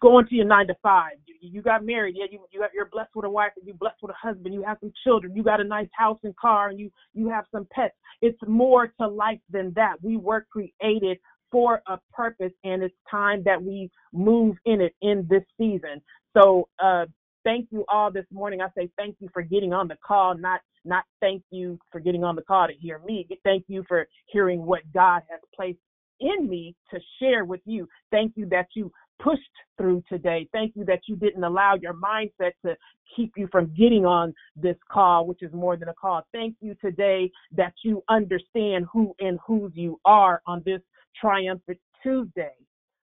going 0.01 0.27
to 0.27 0.35
your 0.35 0.47
nine 0.47 0.67
to 0.69 0.75
five. 0.83 1.13
You, 1.27 1.37
you 1.41 1.63
got 1.63 1.85
married, 1.85 2.17
yeah. 2.19 2.27
You 2.31 2.41
you 2.51 2.61
got, 2.61 2.71
you're 2.75 2.89
blessed 2.91 3.11
with 3.15 3.27
a 3.27 3.31
wife, 3.31 3.53
and 3.57 3.67
you 3.67 3.75
blessed 3.75 3.99
with 4.03 4.13
a 4.13 4.29
husband. 4.29 4.55
You 4.55 4.63
have 4.63 4.79
some 4.81 4.93
children. 5.05 5.37
You 5.37 5.43
got 5.43 5.61
a 5.61 5.65
nice 5.65 5.89
house 5.97 6.19
and 6.25 6.37
car, 6.37 6.71
and 6.71 6.79
you 6.79 6.91
you 7.15 7.29
have 7.29 7.45
some 7.53 7.67
pets. 7.73 7.95
It's 8.23 8.39
more 8.47 8.93
to 9.01 9.07
life 9.07 9.41
than 9.51 9.73
that. 9.77 9.97
We 10.03 10.17
were 10.17 10.47
created 10.51 11.19
for 11.53 11.83
a 11.87 11.99
purpose, 12.13 12.53
and 12.65 12.83
it's 12.83 12.95
time 13.11 13.43
that 13.45 13.63
we 13.63 13.91
move 14.13 14.57
in 14.65 14.81
it 14.81 14.95
in 15.03 15.27
this 15.29 15.43
season. 15.59 16.03
So, 16.37 16.69
uh, 16.83 17.07
thank 17.45 17.69
you 17.71 17.85
all 17.93 18.11
this 18.11 18.27
morning. 18.33 18.61
I 18.61 18.69
say 18.77 18.91
thank 18.97 19.17
you 19.21 19.29
for 19.33 19.43
getting 19.43 19.73
on 19.73 19.89
the 19.89 19.97
call, 20.07 20.37
not 20.37 20.61
not 20.85 21.05
thank 21.21 21.43
you 21.51 21.79
for 21.93 22.01
getting 22.01 22.25
on 22.25 22.37
the 22.37 22.43
call 22.43 22.67
to 22.69 22.75
hear 22.75 23.01
me. 23.05 23.29
Thank 23.45 23.65
you 23.69 23.85
for 23.87 24.09
hearing 24.27 24.65
what 24.65 24.81
God 24.95 25.23
has 25.31 25.41
placed 25.55 25.79
in 26.21 26.49
me 26.49 26.75
to 26.93 27.01
share 27.21 27.45
with 27.45 27.61
you. 27.65 27.89
Thank 28.11 28.33
you 28.37 28.47
that 28.47 28.69
you 28.75 28.93
pushed 29.23 29.43
through 29.77 30.03
today. 30.09 30.49
Thank 30.53 30.77
you 30.77 30.85
that 30.85 31.01
you 31.07 31.17
didn't 31.17 31.45
allow 31.45 31.75
your 31.75 31.95
mindset 31.95 32.53
to 32.65 32.77
keep 33.17 33.33
you 33.37 33.49
from 33.51 33.73
getting 33.77 34.05
on 34.05 34.35
this 34.57 34.77
call, 34.91 35.27
which 35.27 35.43
is 35.43 35.53
more 35.53 35.77
than 35.77 35.89
a 35.89 35.95
call. 35.95 36.23
Thank 36.33 36.57
you 36.61 36.75
today 36.83 37.31
that 37.57 37.73
you 37.85 38.03
understand 38.09 38.87
who 38.93 39.15
and 39.21 39.39
whose 39.47 39.73
you 39.75 39.99
are 40.05 40.43
on 40.47 40.63
this 40.65 40.81
triumphant 41.21 41.79
Tuesday. 42.03 42.53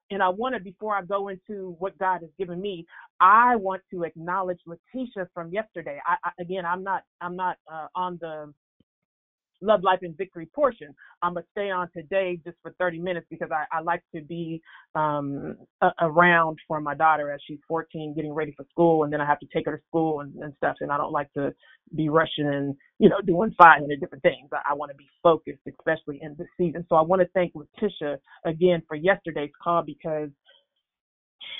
And 0.09 0.23
I 0.23 0.29
want 0.29 0.55
to, 0.55 0.61
before 0.61 0.95
I 0.95 1.03
go 1.03 1.27
into 1.27 1.75
what 1.79 1.97
God 1.97 2.21
has 2.21 2.29
given 2.37 2.61
me, 2.61 2.85
I 3.19 3.57
want 3.57 3.81
to 3.91 4.03
acknowledge 4.03 4.59
Letitia 4.65 5.27
from 5.33 5.51
yesterday. 5.51 5.99
I, 6.07 6.15
I 6.23 6.31
again, 6.39 6.65
I'm 6.65 6.83
not, 6.83 7.03
I'm 7.19 7.35
not 7.35 7.57
uh, 7.71 7.87
on 7.93 8.17
the 8.21 8.53
love, 9.61 9.83
life, 9.83 9.99
and 10.01 10.17
victory 10.17 10.47
portion. 10.53 10.93
I'm 11.21 11.33
gonna 11.35 11.45
stay 11.51 11.69
on 11.71 11.89
today 11.91 12.39
just 12.45 12.57
for 12.61 12.73
30 12.79 12.99
minutes 12.99 13.27
because 13.29 13.49
I, 13.51 13.65
I 13.75 13.81
like 13.81 14.03
to 14.15 14.21
be 14.21 14.61
um, 14.95 15.57
a, 15.81 15.91
around 16.01 16.59
for 16.67 16.79
my 16.81 16.95
daughter 16.95 17.31
as 17.31 17.39
she's 17.47 17.59
14, 17.67 18.13
getting 18.15 18.33
ready 18.33 18.53
for 18.55 18.65
school, 18.71 19.03
and 19.03 19.13
then 19.13 19.21
I 19.21 19.25
have 19.25 19.39
to 19.39 19.47
take 19.53 19.65
her 19.65 19.77
to 19.77 19.83
school 19.87 20.21
and, 20.21 20.35
and 20.43 20.53
stuff. 20.57 20.77
And 20.81 20.91
I 20.91 20.97
don't 20.97 21.11
like 21.13 21.31
to 21.33 21.53
be 21.95 22.09
rushing 22.09 22.47
and 22.47 22.75
you 22.99 23.09
know 23.09 23.21
doing 23.25 23.53
500 23.57 23.99
different 23.99 24.23
things. 24.23 24.49
I, 24.53 24.71
I 24.71 24.73
want 24.73 24.91
to 24.91 24.97
be 24.97 25.09
focused, 25.23 25.61
especially 25.67 26.19
in 26.21 26.35
this 26.37 26.47
season. 26.57 26.85
So 26.89 26.95
I 26.95 27.01
want 27.01 27.21
to 27.21 27.27
thank 27.33 27.53
Letitia 27.55 28.19
again 28.45 28.83
for 28.87 28.95
yesterday's 28.95 29.51
call 29.63 29.83
because 29.83 30.29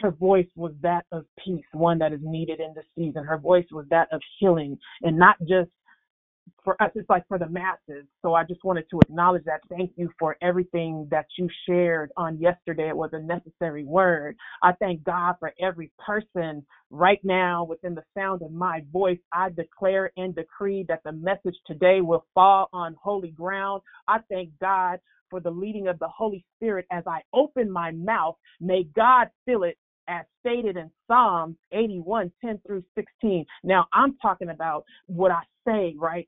her 0.02 0.12
voice 0.12 0.48
was 0.56 0.74
that 0.82 1.06
of 1.12 1.26
peace, 1.44 1.66
one 1.74 2.00
that 2.00 2.14
is 2.14 2.20
needed 2.24 2.60
in 2.60 2.74
this 2.76 2.86
season. 2.98 3.24
Her 3.24 3.38
voice 3.38 3.66
was 3.72 3.86
that 3.90 4.08
of 4.12 4.22
healing, 4.40 4.78
and 5.04 5.18
not 5.18 5.38
just 5.48 5.70
for 6.64 6.82
us, 6.82 6.92
it's 6.96 7.10
like 7.10 7.28
for 7.28 7.38
the 7.38 7.50
masses. 7.50 8.06
So 8.22 8.34
I 8.34 8.44
just 8.44 8.64
wanted 8.64 8.86
to 8.92 9.00
acknowledge 9.02 9.44
that. 9.46 9.62
Thank 9.70 9.92
you 9.96 10.12
for 10.20 10.38
everything 10.42 11.08
that 11.12 11.26
you 11.38 11.50
shared 11.68 12.12
on 12.18 12.40
yesterday. 12.40 12.90
It 12.90 12.98
was 12.98 13.12
a 13.14 13.20
necessary 13.20 13.84
word. 13.86 14.36
I 14.64 14.74
thank 14.74 15.04
God 15.04 15.36
for 15.40 15.54
every 15.62 15.92
person 16.06 16.66
right 16.90 17.20
now 17.24 17.64
within 17.64 17.96
the 17.96 18.04
sound 18.18 18.42
of 18.42 18.52
my 18.52 18.84
voice. 18.92 19.20
I 19.34 19.50
declare 19.50 20.12
and 20.18 20.36
decree 20.36 20.86
that 20.88 21.02
the 21.04 21.12
message 21.14 21.56
today 21.66 22.02
will 22.02 22.26
fall 22.34 22.70
on 22.74 22.96
holy 23.02 23.32
ground. 23.32 23.82
I 24.08 24.20
thank 24.30 24.50
God 24.60 25.00
for 25.30 25.40
the 25.40 25.52
leading 25.52 25.88
of 25.88 26.00
the 26.00 26.08
Holy 26.08 26.46
Spirit 26.56 26.86
as 26.92 27.04
I 27.08 27.22
open 27.34 27.70
my 27.72 27.92
mouth. 27.92 28.36
May 28.62 28.86
God 28.96 29.28
fill 29.46 29.64
it 29.64 29.78
as 30.08 30.26
stated 30.40 30.78
in 30.78 30.90
Psalms 31.08 31.56
81, 31.72 32.32
10 32.44 32.60
through 32.66 32.84
16. 32.96 33.46
Now, 33.64 33.88
I'm 33.94 34.18
talking 34.22 34.50
about 34.50 34.86
what 35.08 35.32
I 35.32 35.42
say, 35.66 35.96
right? 35.98 36.28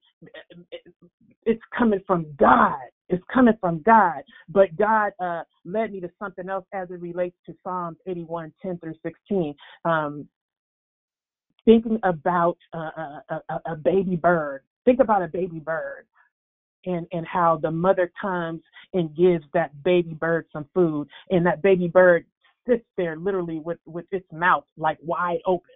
It's 1.45 1.61
coming 1.77 2.01
from 2.05 2.25
God. 2.37 2.79
It's 3.09 3.23
coming 3.33 3.55
from 3.59 3.81
God. 3.85 4.21
But 4.49 4.75
God 4.77 5.13
uh, 5.19 5.43
led 5.65 5.91
me 5.91 5.99
to 6.01 6.09
something 6.19 6.49
else 6.49 6.65
as 6.73 6.89
it 6.91 7.01
relates 7.01 7.35
to 7.45 7.55
Psalms 7.63 7.97
81, 8.07 8.53
10 8.61 8.77
through 8.79 8.95
16. 9.03 9.55
Um, 9.85 10.27
thinking 11.65 11.99
about 12.03 12.57
uh, 12.73 13.21
a, 13.29 13.41
a, 13.49 13.61
a 13.73 13.75
baby 13.75 14.15
bird. 14.15 14.61
Think 14.85 14.99
about 14.99 15.21
a 15.21 15.27
baby 15.27 15.59
bird 15.59 16.05
and 16.85 17.05
and 17.11 17.25
how 17.27 17.59
the 17.61 17.71
mother 17.71 18.11
comes 18.19 18.61
and 18.93 19.15
gives 19.15 19.43
that 19.53 19.71
baby 19.83 20.13
bird 20.13 20.45
some 20.51 20.65
food 20.73 21.07
and 21.29 21.45
that 21.45 21.61
baby 21.61 21.87
bird 21.87 22.25
sits 22.69 22.85
there 22.97 23.17
literally 23.17 23.59
with, 23.59 23.79
with 23.85 24.05
its 24.11 24.27
mouth 24.31 24.65
like 24.77 24.97
wide 25.01 25.39
open, 25.45 25.75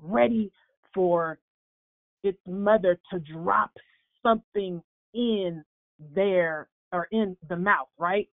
ready 0.00 0.50
for 0.94 1.38
its 2.22 2.38
mother 2.46 2.98
to 3.12 3.20
drop 3.20 3.70
something 4.22 4.82
in 5.14 5.64
there 6.14 6.68
or 6.92 7.08
in 7.12 7.36
the 7.48 7.56
mouth, 7.56 7.88
right? 7.98 8.28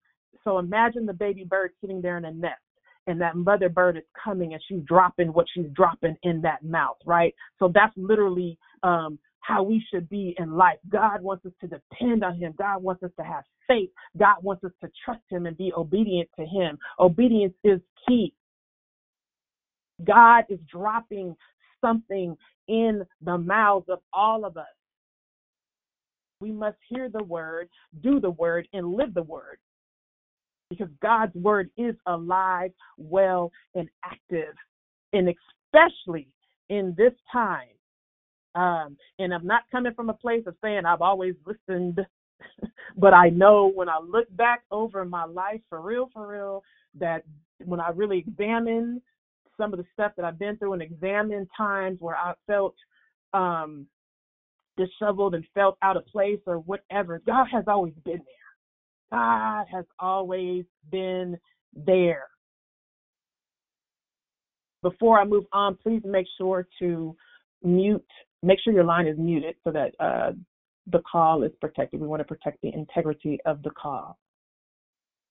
So 0.45 0.59
imagine 0.59 1.07
the 1.07 1.13
baby 1.13 1.45
bird 1.45 1.71
sitting 1.81 2.01
there 2.01 2.19
in 2.19 2.25
a 2.25 2.33
nest 2.33 2.61
and 3.07 3.21
that 3.21 3.37
mother 3.37 3.69
bird 3.69 3.97
is 3.97 4.05
coming 4.23 4.53
and 4.53 4.63
she's 4.69 4.83
dropping 4.85 5.29
what 5.29 5.47
she's 5.53 5.67
dropping 5.75 6.17
in 6.23 6.41
that 6.43 6.63
mouth, 6.65 6.97
right? 7.05 7.35
So 7.59 7.71
that's 7.73 7.93
literally 7.97 8.59
um, 8.83 9.19
how 9.43 9.63
we 9.63 9.85
should 9.91 10.09
be 10.09 10.35
in 10.39 10.53
life. 10.53 10.79
God 10.89 11.21
wants 11.21 11.45
us 11.45 11.53
to 11.61 11.67
depend 11.67 12.25
on 12.25 12.37
Him. 12.37 12.55
God 12.57 12.83
wants 12.83 13.03
us 13.03 13.11
to 13.19 13.25
have 13.25 13.45
faith. 13.69 13.91
God 14.17 14.37
wants 14.41 14.65
us 14.65 14.73
to 14.83 14.91
trust 15.05 15.23
Him 15.29 15.47
and 15.47 15.57
be 15.57 15.73
obedient 15.77 16.31
to 16.39 16.47
Him. 16.47 16.79
Obedience 16.99 17.55
is 17.65 17.81
key. 18.09 18.33
God 20.05 20.45
is 20.49 20.59
dropping 20.71 21.37
something 21.81 22.37
in 22.69 23.05
the 23.21 23.37
mouths 23.37 23.87
of 23.89 23.99
all 24.13 24.45
of 24.45 24.57
us. 24.57 24.67
We 26.41 26.53
must 26.53 26.79
hear 26.89 27.09
the 27.09 27.23
word, 27.23 27.69
do 28.01 28.21
the 28.21 28.31
word, 28.31 28.67
and 28.73 28.95
live 28.95 29.13
the 29.15 29.23
word. 29.23 29.59
Because 30.71 30.89
God's 31.03 31.35
word 31.35 31.69
is 31.77 31.95
alive, 32.07 32.71
well, 32.97 33.53
and 33.75 33.89
active. 34.05 34.55
And 35.13 35.29
especially 35.29 36.29
in 36.69 36.95
this 36.97 37.13
time 37.31 37.69
um, 38.55 38.97
and 39.19 39.33
I'm 39.33 39.47
not 39.47 39.63
coming 39.71 39.95
from 39.95 40.11
a 40.11 40.15
place 40.15 40.43
of 40.47 40.55
saying 40.63 40.85
I've 40.85 41.01
always 41.01 41.35
listened, 41.47 42.01
but 42.97 43.15
I 43.15 43.31
know 43.31 43.71
when 43.75 43.89
I 43.89 43.99
look 43.99 44.27
back 44.37 44.63
over 44.71 45.05
my 45.05 45.25
life, 45.25 45.61
for 45.69 45.81
real, 45.81 46.11
for 46.13 46.27
real, 46.27 46.63
that 46.99 47.23
when 47.65 47.81
I 47.81 47.91
really 47.91 48.19
examine 48.19 49.01
some 49.57 49.73
of 49.73 49.79
the 49.79 49.87
stuff 49.93 50.13
that 50.17 50.25
I've 50.25 50.39
been 50.39 50.57
through 50.57 50.75
and 50.75 50.83
examine 50.83 51.49
times 51.57 51.99
where 52.01 52.17
I 52.17 52.35
felt 52.47 52.75
um, 53.33 53.87
disheveled 54.77 55.35
and 55.35 55.45
felt 55.55 55.79
out 55.83 55.97
of 55.97 56.07
place 56.07 56.41
or 56.47 56.59
whatever, 56.59 57.23
God 57.27 57.47
has 57.53 57.65
always 57.67 57.95
been 58.05 58.19
there. 58.19 59.19
God 59.19 59.67
has 59.71 59.85
always 59.99 60.65
been 60.91 61.39
there. 61.75 62.27
Before 64.83 65.19
I 65.19 65.25
move 65.25 65.45
on, 65.53 65.77
please 65.77 66.03
make 66.05 66.27
sure 66.39 66.67
to 66.81 67.15
mute 67.63 68.05
make 68.43 68.59
sure 68.61 68.73
your 68.73 68.85
line 68.85 69.07
is 69.07 69.19
muted 69.19 69.57
so 69.65 69.71
that 69.71 69.95
uh, 70.01 70.33
the 70.91 71.01
call 71.11 71.43
is 71.43 71.53
protected. 71.61 72.01
We 72.01 72.07
want 72.07 72.21
to 72.21 72.25
protect 72.25 72.61
the 72.63 72.73
integrity 72.75 73.39
of 73.47 73.63
the 73.63 73.71
call. 73.71 74.19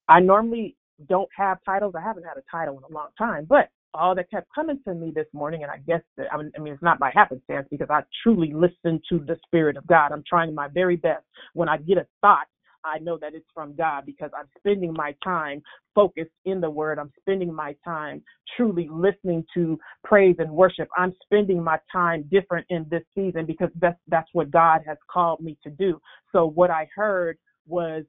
I 0.08 0.19
normally 0.19 0.76
don't 1.10 1.30
have 1.36 1.60
titles. 1.65 1.93
I 1.97 2.02
haven't 2.02 2.24
had 2.24 2.38
a 2.38 2.43
title 2.50 2.78
in 2.78 2.84
a 2.84 2.95
long 2.95 3.10
time, 3.17 3.45
but 3.47 3.69
all 3.93 4.15
that 4.15 4.30
kept 4.32 4.47
coming 4.54 4.80
to 4.86 4.93
me 4.93 5.12
this 5.13 5.28
morning, 5.34 5.63
and 5.63 5.71
I 5.71 5.78
guess 5.78 6.02
that, 6.17 6.28
I 6.32 6.38
mean 6.38 6.74
it's 6.74 6.82
not 6.82 7.00
by 7.00 7.12
happenstance 7.13 7.67
because 7.69 7.89
I 7.89 8.02
truly 8.24 8.54
listen 8.54 9.02
to 9.10 9.19
the 9.19 9.38
Spirit 9.45 9.78
of 9.78 9.86
God. 9.88 10.12
I'm 10.12 10.24
trying 10.28 10.56
my 10.56 10.67
very 10.69 10.95
best 10.95 11.24
when 11.54 11.67
I 11.67 11.78
get 11.78 11.97
a 11.97 12.08
thought 12.21 12.47
I 12.86 13.00
know 13.00 13.17
that 13.22 13.34
it's 13.36 13.48
from 13.54 13.76
God 13.76 14.06
because 14.06 14.32
I'm 14.38 14.48
spending 14.60 14.94
my 14.94 15.15
time 15.24 15.62
focused 15.96 16.32
in 16.46 16.62
the 16.62 16.70
word. 16.70 17.00
I'm 17.00 17.12
spending 17.20 17.54
my 17.54 17.76
time 17.84 18.24
truly 18.58 18.89
listening 18.91 19.46
to 19.54 19.80
praise 20.04 20.36
and 20.39 20.52
worship. 20.52 20.88
I'm 20.98 21.13
spending 21.24 21.63
my 21.63 21.80
time 21.91 22.26
different 22.32 22.65
in 22.70 22.86
this 22.89 23.04
season 23.15 23.46
because 23.46 23.70
that's 23.80 24.00
that's 24.08 24.30
what 24.34 24.52
God 24.52 24.82
has 24.86 24.98
called 25.12 25.41
me 25.41 25.58
to 25.63 25.70
do. 25.70 26.00
So 26.32 26.48
what 26.48 26.70
I 26.70 26.88
heard 26.96 27.38
was 27.67 28.04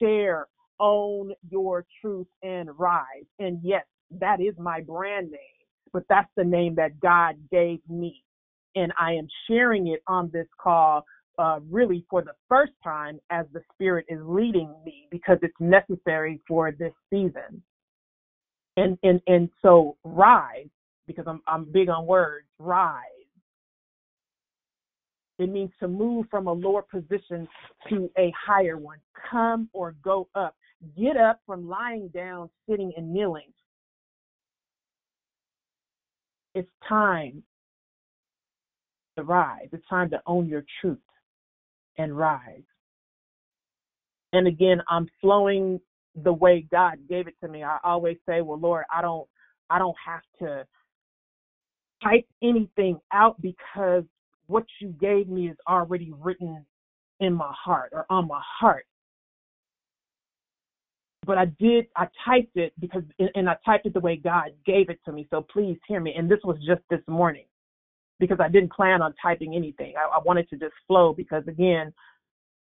share, 0.00 0.46
own 0.80 1.32
your 1.50 1.84
truth 2.00 2.26
and 2.42 2.70
rise. 2.78 3.26
And 3.38 3.60
yes, 3.62 3.84
that 4.20 4.40
is 4.40 4.54
my 4.58 4.80
brand 4.80 5.30
name, 5.30 5.40
but 5.92 6.04
that's 6.08 6.30
the 6.36 6.44
name 6.44 6.74
that 6.76 7.00
God 7.00 7.36
gave 7.50 7.80
me. 7.88 8.22
And 8.76 8.92
I 8.98 9.12
am 9.12 9.28
sharing 9.48 9.88
it 9.88 10.02
on 10.08 10.30
this 10.32 10.48
call 10.60 11.04
uh, 11.38 11.60
really 11.70 12.04
for 12.08 12.22
the 12.22 12.34
first 12.48 12.72
time 12.82 13.20
as 13.30 13.46
the 13.52 13.60
Spirit 13.72 14.06
is 14.08 14.20
leading 14.22 14.74
me 14.84 15.08
because 15.10 15.38
it's 15.42 15.54
necessary 15.60 16.40
for 16.46 16.72
this 16.72 16.92
season. 17.10 17.62
And 18.76 18.98
and 19.02 19.20
and 19.26 19.48
so 19.62 19.96
rise 20.04 20.68
because 21.06 21.26
I'm 21.28 21.40
I'm 21.46 21.64
big 21.64 21.88
on 21.88 22.06
words. 22.06 22.46
Rise. 22.58 23.00
It 25.38 25.48
means 25.48 25.70
to 25.80 25.88
move 25.88 26.26
from 26.30 26.46
a 26.46 26.52
lower 26.52 26.82
position 26.82 27.48
to 27.88 28.10
a 28.16 28.32
higher 28.46 28.76
one. 28.76 28.98
Come 29.30 29.68
or 29.72 29.94
go 30.02 30.28
up. 30.34 30.56
Get 30.96 31.16
up 31.16 31.40
from 31.46 31.68
lying 31.68 32.08
down, 32.08 32.50
sitting, 32.68 32.92
and 32.96 33.12
kneeling. 33.12 33.52
It's 36.54 36.70
time 36.88 37.42
to 39.16 39.24
rise. 39.24 39.68
It's 39.72 39.86
time 39.88 40.10
to 40.10 40.20
own 40.26 40.48
your 40.48 40.64
truth 40.80 40.98
and 41.98 42.16
rise. 42.16 42.62
And 44.32 44.46
again, 44.46 44.82
I'm 44.88 45.08
flowing 45.20 45.80
the 46.22 46.32
way 46.32 46.66
God 46.70 46.98
gave 47.08 47.26
it 47.28 47.34
to 47.42 47.48
me. 47.48 47.62
I 47.62 47.78
always 47.84 48.18
say, 48.26 48.40
"Well, 48.40 48.58
Lord, 48.58 48.84
I 48.92 49.02
don't 49.02 49.28
I 49.70 49.78
don't 49.78 49.96
have 50.04 50.22
to 50.40 50.66
type 52.02 52.26
anything 52.42 53.00
out 53.12 53.40
because 53.40 54.04
what 54.46 54.64
you 54.80 54.88
gave 55.00 55.28
me 55.28 55.48
is 55.48 55.56
already 55.68 56.12
written 56.12 56.64
in 57.20 57.32
my 57.32 57.52
heart 57.52 57.90
or 57.92 58.06
on 58.10 58.28
my 58.28 58.42
heart." 58.42 58.86
But 61.26 61.38
I 61.38 61.46
did 61.46 61.86
I 61.96 62.08
typed 62.24 62.56
it 62.56 62.72
because 62.80 63.04
and 63.34 63.48
I 63.48 63.56
typed 63.64 63.86
it 63.86 63.94
the 63.94 64.00
way 64.00 64.16
God 64.16 64.50
gave 64.66 64.90
it 64.90 64.98
to 65.04 65.12
me. 65.12 65.26
So 65.30 65.42
please 65.42 65.78
hear 65.86 66.00
me. 66.00 66.14
And 66.14 66.30
this 66.30 66.40
was 66.44 66.58
just 66.66 66.82
this 66.90 67.00
morning 67.06 67.46
because 68.20 68.38
I 68.40 68.48
didn't 68.48 68.72
plan 68.72 69.02
on 69.02 69.14
typing 69.20 69.54
anything. 69.54 69.94
I, 69.96 70.16
I 70.16 70.20
wanted 70.24 70.48
to 70.50 70.56
just 70.56 70.74
flow 70.86 71.12
because 71.12 71.42
again, 71.48 71.92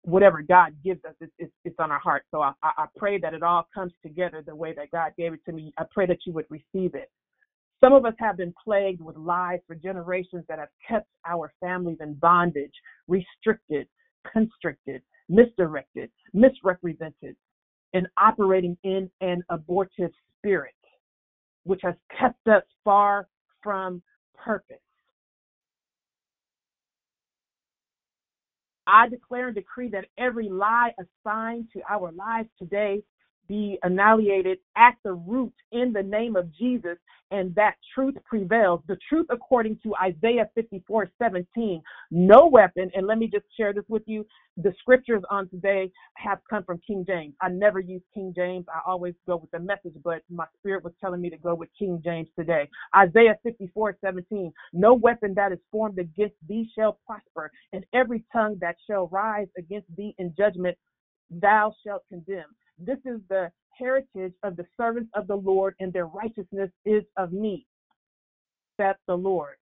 whatever 0.03 0.43
God 0.43 0.75
gives 0.85 1.05
us, 1.05 1.15
it's, 1.21 1.33
it's, 1.39 1.53
it's 1.65 1.77
on 1.79 1.91
our 1.91 1.99
heart. 1.99 2.25
So 2.31 2.43
I, 2.43 2.53
I 2.63 2.87
pray 2.97 3.19
that 3.19 3.35
it 3.35 3.43
all 3.43 3.67
comes 3.75 3.93
together 4.03 4.43
the 4.47 4.55
way 4.55 4.75
that 4.75 4.91
God 4.91 5.13
gave 5.17 5.33
it 5.33 5.41
to 5.47 5.53
me. 5.53 5.73
I 5.79 5.85
pray 5.91 6.07
that 6.07 6.19
you 6.27 6.33
would 6.33 6.47
receive 6.51 6.95
it. 6.95 7.11
Some 7.83 7.93
of 7.93 8.05
us 8.05 8.15
have 8.19 8.37
been 8.37 8.55
plagued 8.63 9.03
with 9.03 9.17
lies 9.17 9.61
for 9.67 9.75
generations 9.75 10.45
that 10.49 10.59
have 10.59 10.69
kept 10.87 11.09
our 11.27 11.53
families 11.61 11.99
in 12.01 12.15
bondage, 12.15 12.73
restricted, 13.09 13.89
constricted, 14.31 15.03
misdirected, 15.29 16.11
misrepresented, 16.33 17.37
and 17.93 18.07
operating 18.19 18.77
in 18.85 19.11
an 19.21 19.43
abortive 19.51 20.11
spirit, 20.39 20.75
which 21.65 21.81
has 21.83 21.95
kept 22.19 22.47
us 22.49 22.63
far 22.85 23.29
from 23.63 24.03
purpose. 24.35 24.77
I 28.87 29.09
declare 29.09 29.47
and 29.49 29.55
decree 29.55 29.89
that 29.91 30.07
every 30.19 30.49
lie 30.49 30.93
assigned 30.99 31.69
to 31.73 31.81
our 31.89 32.13
lives 32.13 32.49
today 32.59 33.03
be 33.49 33.79
annihilated 33.83 34.59
at 34.77 34.97
the 35.05 35.15
root 35.15 35.53
in 35.73 35.93
the 35.93 36.03
name 36.03 36.37
of 36.37 36.53
Jesus, 36.55 36.99
and 37.31 37.55
that 37.55 37.75
truth 37.95 38.15
prevails. 38.25 38.81
The 38.89 38.99
truth, 39.09 39.27
according 39.31 39.79
to 39.85 39.95
Isaiah 39.97 40.49
54 40.55 41.11
17, 41.19 41.83
no 42.11 42.47
weapon, 42.47 42.91
and 42.95 43.07
let 43.07 43.19
me 43.19 43.29
just 43.29 43.47
share 43.57 43.73
this 43.73 43.85
with 43.89 44.03
you. 44.07 44.27
The 44.57 44.73
scriptures 44.81 45.23
on 45.31 45.49
today 45.49 45.91
have 46.17 46.39
come 46.49 46.65
from 46.65 46.81
King 46.87 47.05
James. 47.07 47.35
I 47.41 47.49
never 47.49 47.81
use 47.81 48.03
King 48.15 48.33
James, 48.37 48.67
I 48.73 48.81
always 48.87 49.15
go 49.27 49.37
with 49.37 49.51
the 49.51 49.59
message, 49.61 49.95
but 50.05 50.23
my 50.31 50.47
spirit 50.59 50.85
was 50.85 50.93
telling 51.01 51.21
me 51.21 51.31
to 51.31 51.39
go 51.39 51.55
with 51.55 51.71
King 51.79 52.01
James 52.05 52.29
today. 52.39 52.69
Isaiah 52.97 53.37
54 53.43 53.97
17, 54.05 54.53
no 54.73 54.95
weapon 54.95 55.35
that 55.35 55.53
is 55.53 55.59
formed 55.73 55.99
against 55.99 56.37
thee 56.49 56.71
shall 56.77 56.99
prosper, 57.07 57.51
and 57.73 57.85
every 57.95 58.25
tongue 58.33 58.59
that 58.61 58.77
shall 58.89 59.09
rise 59.09 59.49
against 59.59 59.89
thee 59.97 60.15
in 60.19 60.35
judgment 60.37 60.77
thou 61.31 61.73
shalt 61.85 62.03
condemn. 62.09 62.55
This 62.79 62.99
is 63.05 63.21
the 63.29 63.51
heritage 63.77 64.35
of 64.43 64.57
the 64.57 64.67
servants 64.77 65.11
of 65.15 65.27
the 65.27 65.37
Lord, 65.37 65.75
and 65.81 65.93
their 65.93 66.07
righteousness 66.07 66.71
is 66.85 67.03
of 67.17 67.33
me, 67.33 67.67
saith 68.77 68.97
the 69.07 69.15
Lord. 69.15 69.57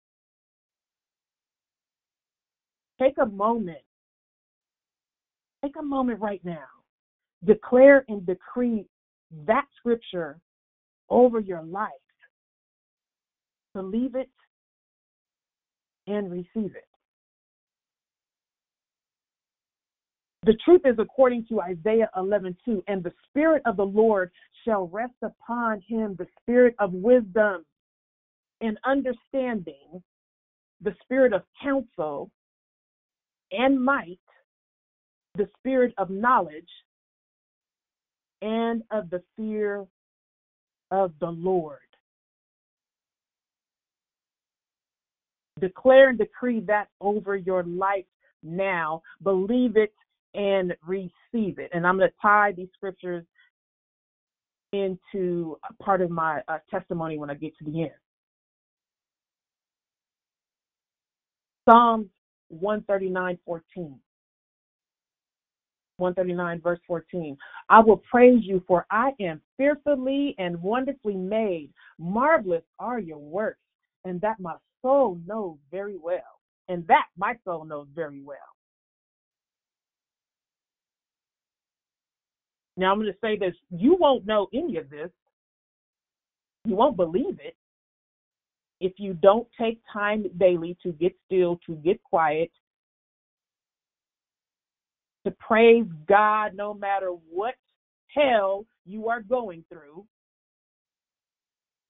Take 3.01 3.15
a 3.21 3.27
moment. 3.27 3.79
Take 5.63 5.75
a 5.79 5.83
moment 5.83 6.21
right 6.21 6.41
now. 6.45 6.67
Declare 7.45 8.05
and 8.09 8.27
decree 8.27 8.87
that 9.47 9.65
scripture 9.79 10.39
over 11.11 11.41
your 11.41 11.63
life. 11.63 11.91
Believe 13.75 14.15
it 14.15 14.31
and 16.07 16.31
receive 16.31 16.75
it. 16.75 16.88
The 20.49 20.57
truth 20.65 20.81
is 20.87 20.99
according 20.99 21.45
to 21.51 21.61
Isaiah 21.61 22.09
11:2, 22.17 22.83
and 22.89 23.05
the 23.05 23.13
spirit 23.29 23.61
of 23.67 23.77
the 23.77 23.85
Lord 23.85 24.33
shall 24.65 24.89
rest 24.89 25.13
upon 25.21 25.83
him, 25.83 26.15
the 26.15 26.27
spirit 26.41 26.75
of 26.79 26.95
wisdom 26.95 27.67
and 28.63 28.79
understanding, 28.85 30.03
the 30.81 30.97
spirit 31.03 31.35
of 31.35 31.43
counsel 31.63 32.31
and 33.53 33.79
might, 33.79 34.19
the 35.35 35.51
spirit 35.59 35.93
of 35.99 36.09
knowledge 36.09 36.71
and 38.41 38.83
of 38.91 39.11
the 39.11 39.23
fear 39.37 39.87
of 40.91 41.13
the 41.19 41.31
Lord. 41.31 41.81
Declare 45.61 46.09
and 46.09 46.19
decree 46.19 46.61
that 46.61 46.89
over 47.03 47.37
your 47.37 47.65
life 47.65 48.07
now. 48.43 49.03
Believe 49.23 49.77
it 49.77 49.93
and 50.35 50.75
receive 50.87 51.59
it. 51.59 51.71
And 51.73 51.87
I'm 51.87 51.99
going 51.99 52.11
to 52.11 52.15
tie 52.21 52.53
these 52.53 52.69
scriptures 52.75 53.25
into 54.73 55.59
part 55.83 56.03
of 56.03 56.11
my 56.11 56.43
uh, 56.49 56.59
testimony 56.71 57.19
when 57.19 57.31
I 57.31 57.35
get 57.35 57.57
to 57.59 57.65
the 57.65 57.83
end. 57.83 57.91
Psalms 61.69 62.07
139 62.49 63.39
14. 63.45 64.01
139 65.99 66.61
verse 66.63 66.79
14. 66.87 67.37
I 67.69 67.81
will 67.81 68.03
praise 68.11 68.41
you 68.43 68.63
for 68.67 68.87
I 68.91 69.11
am 69.21 69.41
fearfully 69.57 70.35
and 70.39 70.61
wonderfully 70.63 71.17
made. 71.17 71.71
Marvelous 71.99 72.63
are 72.79 73.01
your 73.01 73.19
works, 73.19 73.59
and 74.05 74.21
that 74.21 74.39
my 74.39 74.55
soul 74.81 75.19
knows 75.27 75.57
very 75.71 75.99
well. 75.99 76.21
And 76.69 76.87
that 76.87 77.07
my 77.17 77.35
soul 77.45 77.65
knows 77.65 77.89
very 77.95 78.23
well. 78.23 78.37
Now 82.79 82.93
I'm 82.93 83.01
going 83.01 83.13
to 83.13 83.19
say 83.21 83.37
this 83.37 83.55
you 83.71 83.97
won't 83.99 84.25
know 84.25 84.47
any 84.55 84.77
of 84.77 84.89
this, 84.89 85.11
you 86.65 86.77
won't 86.77 86.97
believe 86.97 87.39
it. 87.45 87.57
If 88.81 88.93
you 88.99 89.15
don't 89.15 89.49
take 89.61 89.81
time 89.93 90.25
daily 90.39 90.79
to 90.85 90.93
get 90.93 91.13
still, 91.27 91.59
to 91.67 91.75
get 91.75 92.01
quiet, 92.05 92.53
to 95.27 95.33
praise 95.33 95.87
God 96.07 96.55
no 96.55 96.73
matter 96.73 97.11
what 97.29 97.55
hell 98.15 98.65
you 98.87 99.09
are 99.09 99.21
going 99.21 99.65
through, 99.69 100.07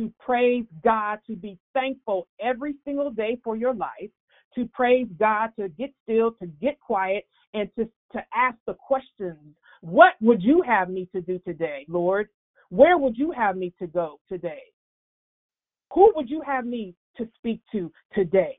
to 0.01 0.11
praise 0.18 0.64
God, 0.83 1.18
to 1.27 1.37
be 1.37 1.59
thankful 1.74 2.27
every 2.40 2.77
single 2.87 3.11
day 3.11 3.37
for 3.44 3.57
your 3.57 3.74
life, 3.74 4.11
to 4.55 4.64
praise 4.72 5.09
God, 5.18 5.51
to 5.59 5.68
get 5.68 5.92
still, 6.03 6.33
to 6.40 6.46
get 6.62 6.81
quiet, 6.81 7.27
and 7.53 7.68
to, 7.77 7.85
to 8.12 8.24
ask 8.35 8.57
the 8.66 8.74
questions 8.74 9.55
what 9.81 10.14
would 10.21 10.43
you 10.43 10.62
have 10.67 10.91
me 10.91 11.09
to 11.14 11.21
do 11.21 11.38
today, 11.41 11.85
Lord? 11.88 12.29
Where 12.71 12.99
would 12.99 13.17
you 13.17 13.33
have 13.33 13.57
me 13.57 13.73
to 13.79 13.87
go 13.87 14.21
today? 14.29 14.62
Who 15.93 16.12
would 16.17 16.29
you 16.29 16.43
have 16.43 16.67
me 16.67 16.95
to 17.17 17.29
speak 17.37 17.61
to 17.73 17.91
today? 18.14 18.59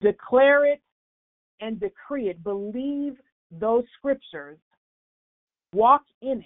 Declare 0.00 0.66
it 0.66 0.80
and 1.60 1.78
decree 1.78 2.28
it. 2.28 2.42
Believe 2.42 3.14
those 3.52 3.84
scriptures. 3.96 4.58
Walk 5.72 6.02
in 6.20 6.40
it. 6.40 6.44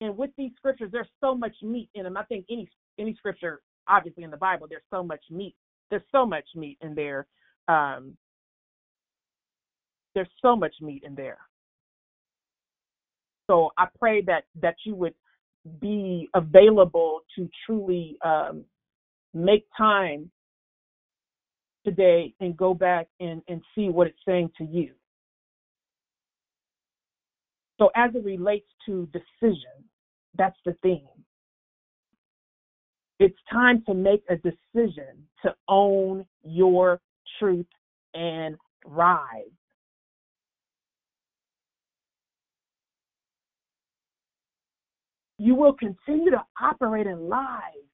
And 0.00 0.18
with 0.18 0.30
these 0.36 0.50
scriptures, 0.56 0.90
there's 0.90 1.08
so 1.20 1.34
much 1.34 1.54
meat 1.62 1.88
in 1.94 2.02
them. 2.02 2.16
I 2.16 2.24
think 2.24 2.46
any 2.50 2.68
any 2.98 3.14
scripture, 3.14 3.60
obviously 3.88 4.24
in 4.24 4.30
the 4.30 4.36
Bible, 4.36 4.66
there's 4.68 4.82
so 4.90 5.02
much 5.04 5.22
meat. 5.30 5.54
There's 5.90 6.02
so 6.10 6.26
much 6.26 6.44
meat 6.56 6.76
in 6.82 6.94
there. 6.94 7.26
Um, 7.68 8.16
there's 10.14 10.28
so 10.40 10.56
much 10.56 10.74
meat 10.80 11.02
in 11.04 11.14
there. 11.14 11.38
So 13.50 13.70
I 13.76 13.86
pray 13.98 14.22
that 14.22 14.44
that 14.60 14.76
you 14.84 14.94
would 14.94 15.14
be 15.80 16.28
available 16.34 17.20
to 17.36 17.48
truly 17.66 18.16
um, 18.24 18.64
make 19.34 19.66
time 19.76 20.30
today 21.84 22.34
and 22.40 22.56
go 22.56 22.74
back 22.74 23.08
and, 23.20 23.42
and 23.48 23.60
see 23.74 23.88
what 23.88 24.06
it's 24.06 24.18
saying 24.26 24.50
to 24.58 24.64
you. 24.64 24.92
So 27.78 27.90
as 27.96 28.14
it 28.14 28.24
relates 28.24 28.68
to 28.86 29.08
decision, 29.12 29.84
that's 30.36 30.56
the 30.64 30.76
theme. 30.82 31.08
It's 33.18 33.38
time 33.50 33.82
to 33.86 33.94
make 33.94 34.22
a 34.28 34.36
decision 34.36 35.26
to 35.44 35.54
own 35.68 36.24
your 36.44 37.00
truth 37.38 37.66
and 38.14 38.56
rise. 38.84 39.50
You 45.42 45.56
will 45.56 45.72
continue 45.72 46.30
to 46.30 46.44
operate 46.60 47.08
in 47.08 47.28
lies 47.28 47.88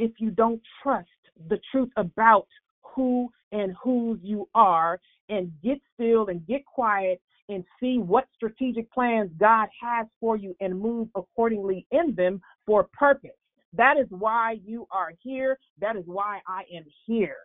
if 0.00 0.10
you 0.18 0.32
don't 0.32 0.60
trust 0.82 1.06
the 1.48 1.60
truth 1.70 1.90
about 1.96 2.48
who 2.82 3.30
and 3.52 3.76
whose 3.80 4.18
you 4.24 4.48
are 4.52 4.98
and 5.28 5.52
get 5.62 5.78
still 5.94 6.26
and 6.30 6.44
get 6.48 6.66
quiet 6.66 7.22
and 7.48 7.62
see 7.78 7.98
what 7.98 8.26
strategic 8.34 8.90
plans 8.90 9.30
God 9.38 9.68
has 9.80 10.08
for 10.18 10.36
you 10.36 10.56
and 10.60 10.80
move 10.80 11.06
accordingly 11.14 11.86
in 11.92 12.12
them 12.16 12.40
for 12.66 12.88
purpose. 12.92 13.30
That 13.72 13.96
is 13.96 14.08
why 14.10 14.58
you 14.64 14.88
are 14.90 15.12
here. 15.22 15.60
That 15.80 15.94
is 15.94 16.02
why 16.06 16.40
I 16.48 16.64
am 16.74 16.82
here. 17.06 17.36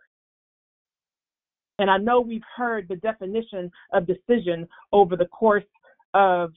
And 1.78 1.88
I 1.88 1.98
know 1.98 2.20
we've 2.20 2.42
heard 2.56 2.88
the 2.88 2.96
definition 2.96 3.70
of 3.92 4.08
decision 4.08 4.66
over 4.92 5.14
the 5.14 5.26
course 5.26 5.62
of 6.14 6.50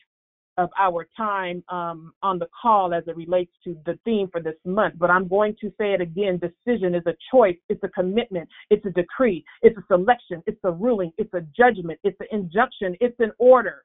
of 0.62 0.70
our 0.78 1.08
time 1.18 1.64
um, 1.70 2.14
on 2.22 2.38
the 2.38 2.48
call 2.62 2.94
as 2.94 3.04
it 3.08 3.16
relates 3.16 3.52
to 3.64 3.76
the 3.86 3.98
theme 4.06 4.28
for 4.32 4.40
this 4.40 4.56
month. 4.64 4.94
But 4.98 5.10
I'm 5.10 5.28
going 5.28 5.56
to 5.62 5.70
say 5.80 5.94
it 5.94 6.02
again 6.02 6.40
decision 6.40 6.94
is 6.94 7.04
a 7.08 7.16
choice, 7.32 7.58
it's 7.68 7.84
a 7.84 7.90
commitment, 7.90 8.48
it's 8.70 8.86
a 8.86 8.92
decree, 8.92 9.44
it's 9.64 9.76
a 9.78 9.84
selection, 9.88 10.44
it's 10.46 10.60
a 10.64 10.72
ruling, 10.72 11.12
it's 11.18 11.34
a 11.34 11.42
judgment, 11.58 12.00
it's 12.04 12.18
an 12.20 12.28
injunction, 12.32 12.96
it's 13.02 13.20
an 13.20 13.32
order. 13.40 13.84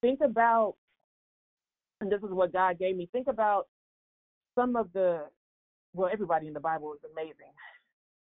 Think 0.00 0.20
about, 0.24 0.76
and 2.00 2.10
this 2.10 2.22
is 2.22 2.30
what 2.30 2.54
God 2.54 2.78
gave 2.78 2.96
me, 2.96 3.06
think 3.12 3.26
about 3.26 3.68
some 4.58 4.76
of 4.76 4.90
the, 4.94 5.26
well, 5.92 6.08
everybody 6.10 6.46
in 6.46 6.54
the 6.54 6.60
Bible 6.60 6.94
is 6.94 7.00
amazing 7.12 7.52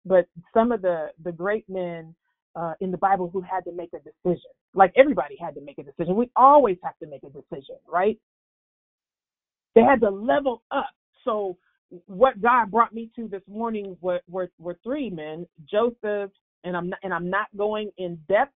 but 0.05 0.27
some 0.53 0.71
of 0.71 0.81
the 0.81 1.07
the 1.23 1.31
great 1.31 1.67
men 1.69 2.15
uh, 2.55 2.73
in 2.81 2.91
the 2.91 2.97
Bible 2.97 3.29
who 3.31 3.41
had 3.41 3.61
to 3.65 3.71
make 3.71 3.91
a 3.93 3.99
decision. 3.99 4.51
Like 4.75 4.93
everybody 4.95 5.37
had 5.39 5.55
to 5.55 5.61
make 5.61 5.77
a 5.77 5.83
decision. 5.83 6.15
We 6.15 6.29
always 6.35 6.77
have 6.83 6.97
to 6.99 7.07
make 7.07 7.23
a 7.23 7.29
decision, 7.29 7.75
right? 7.87 8.17
They 9.75 9.81
had 9.81 10.01
to 10.01 10.09
level 10.09 10.63
up. 10.71 10.89
So 11.23 11.57
what 12.05 12.41
God 12.41 12.71
brought 12.71 12.93
me 12.93 13.09
to 13.15 13.27
this 13.27 13.41
morning 13.47 13.97
were 14.01 14.21
were, 14.29 14.49
were 14.59 14.77
three 14.83 15.09
men, 15.09 15.47
Joseph, 15.69 16.31
and 16.63 16.77
I'm 16.77 16.89
not, 16.89 16.99
and 17.03 17.13
I'm 17.13 17.29
not 17.29 17.47
going 17.55 17.91
in 17.97 18.19
depth 18.27 18.53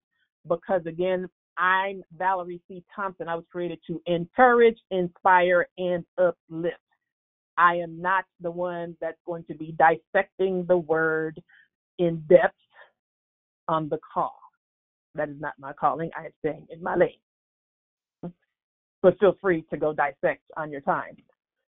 because 0.49 0.83
again, 0.87 1.29
I'm 1.57 2.03
Valerie 2.17 2.61
C. 2.69 2.83
Thompson. 2.95 3.29
I 3.29 3.35
was 3.37 3.45
created 3.51 3.79
to 3.87 4.01
encourage, 4.07 4.79
inspire, 4.91 5.69
and 5.79 6.05
uplift. 6.19 6.77
I 7.57 7.77
am 7.77 8.01
not 8.01 8.25
the 8.41 8.51
one 8.51 8.97
that's 9.01 9.19
going 9.27 9.45
to 9.45 9.55
be 9.55 9.77
dissecting 9.79 10.65
the 10.67 10.79
word 10.79 11.41
in 11.99 12.25
depth 12.29 12.55
on 13.69 13.89
the 13.89 13.99
call. 14.13 14.39
That 15.15 15.29
is 15.29 15.41
not 15.41 15.55
my 15.59 15.73
calling. 15.73 16.11
I 16.19 16.27
am 16.27 16.33
staying 16.41 16.67
in 16.71 16.83
my 16.83 16.97
lane. 16.97 18.33
But 19.03 19.19
feel 19.19 19.37
free 19.41 19.65
to 19.71 19.77
go 19.77 19.93
dissect 19.93 20.43
on 20.57 20.71
your 20.71 20.81
time. 20.81 21.17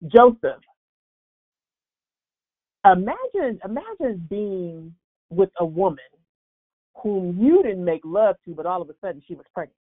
Joseph. 0.08 0.62
Imagine 2.86 3.60
imagine 3.66 4.26
being 4.30 4.96
with 5.30 5.50
a 5.60 5.66
woman 5.66 6.00
whom 7.04 7.38
you 7.38 7.62
didn't 7.64 7.84
make 7.84 8.02
love 8.06 8.38
to, 8.46 8.56
but 8.56 8.66
all 8.66 8.82
of 8.82 8.90
a 8.90 8.94
sudden 9.02 9.22
she 9.28 9.36
was 9.36 9.46
pregnant. 9.54 9.76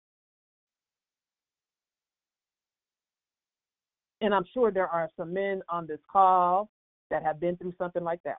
And 4.20 4.35
I'm 4.35 4.44
sure 4.55 4.70
there 4.70 4.88
are 4.88 5.11
some 5.16 5.33
men 5.35 5.62
on 5.68 5.87
this 5.87 6.00
call 6.11 6.70
that 7.11 7.22
have 7.22 7.40
been 7.40 7.57
through 7.57 7.74
something 7.79 8.05
like 8.05 8.22
that. 8.24 8.38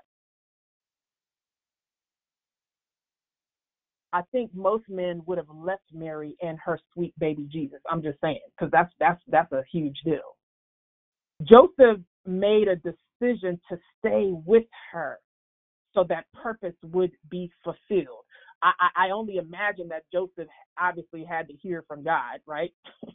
I 4.14 4.22
think 4.32 4.54
most 4.56 4.86
men 4.90 5.22
would 5.26 5.38
have 5.38 5.50
left 5.54 5.84
Mary 5.94 6.38
and 6.42 6.58
her 6.64 6.80
sweet 6.94 7.14
baby 7.20 7.48
Jesus. 7.52 7.80
I'm 7.90 8.02
just 8.02 8.20
saying, 8.22 8.40
because 8.58 8.72
that's 8.72 8.92
that's 9.00 9.22
that's 9.28 9.52
a 9.52 9.64
huge 9.72 9.98
deal. 10.06 10.38
Joseph 11.44 12.00
made 12.26 12.68
a 12.70 12.78
decision 12.78 13.60
to 13.70 13.78
stay 14.00 14.32
with 14.46 14.64
her 14.92 15.20
so 15.94 16.06
that 16.10 16.26
purpose 16.34 16.76
would 16.84 17.12
be 17.30 17.52
fulfilled. 17.64 18.24
I, 18.64 18.72
I, 18.80 19.08
I 19.08 19.10
only 19.12 19.38
imagine 19.38 19.90
that 19.90 20.04
Joseph 20.14 20.48
obviously 20.80 21.26
had 21.26 21.48
to 21.50 21.54
hear 21.56 21.84
from 21.88 22.04
God, 22.04 22.40
right? 22.46 22.74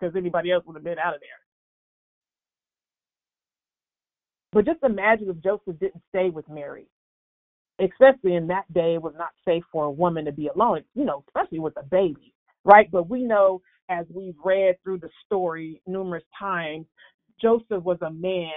Because 0.00 0.16
anybody 0.16 0.50
else 0.52 0.64
would 0.66 0.76
have 0.76 0.84
been 0.84 0.98
out 0.98 1.14
of 1.14 1.20
there. 1.20 1.45
But 4.56 4.64
just 4.66 4.82
imagine 4.84 5.30
if 5.30 5.42
Joseph 5.44 5.78
didn't 5.80 6.02
stay 6.08 6.30
with 6.30 6.48
Mary. 6.48 6.86
Especially 7.80 8.36
in 8.36 8.46
that 8.48 8.72
day, 8.74 8.94
it 8.94 9.02
was 9.02 9.14
not 9.18 9.30
safe 9.46 9.64
for 9.72 9.84
a 9.84 9.92
woman 9.92 10.24
to 10.24 10.32
be 10.32 10.48
alone, 10.48 10.82
you 10.94 11.04
know, 11.04 11.24
especially 11.28 11.60
with 11.60 11.76
a 11.78 11.84
baby, 11.84 12.34
right? 12.64 12.90
But 12.90 13.10
we 13.10 13.22
know 13.22 13.62
as 13.90 14.06
we've 14.14 14.36
read 14.44 14.76
through 14.82 15.00
the 15.00 15.10
story 15.26 15.82
numerous 15.86 16.24
times, 16.38 16.86
Joseph 17.42 17.84
was 17.84 17.98
a 18.02 18.10
man 18.10 18.50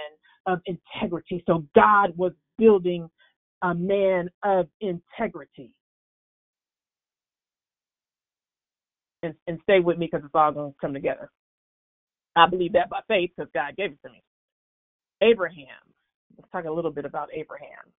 of 0.46 0.60
integrity. 0.66 1.44
So 1.46 1.66
God 1.74 2.16
was 2.16 2.32
building 2.58 3.10
a 3.62 3.74
man 3.74 4.30
of 4.44 4.68
integrity. 4.80 5.72
And, 9.22 9.34
and 9.46 9.60
stay 9.64 9.80
with 9.80 9.98
me 9.98 10.08
because 10.10 10.24
it's 10.24 10.34
all 10.34 10.52
going 10.52 10.72
to 10.72 10.78
come 10.80 10.94
together. 10.94 11.30
I 12.36 12.48
believe 12.48 12.74
that 12.74 12.90
by 12.90 13.00
faith 13.08 13.32
because 13.36 13.50
God 13.54 13.76
gave 13.76 13.92
it 13.92 13.98
to 14.04 14.10
me. 14.10 14.22
Abraham. 15.22 15.89
Let's 16.40 16.52
talk 16.52 16.64
a 16.64 16.72
little 16.72 16.90
bit 16.90 17.04
about 17.04 17.28
Abraham. 17.34 17.92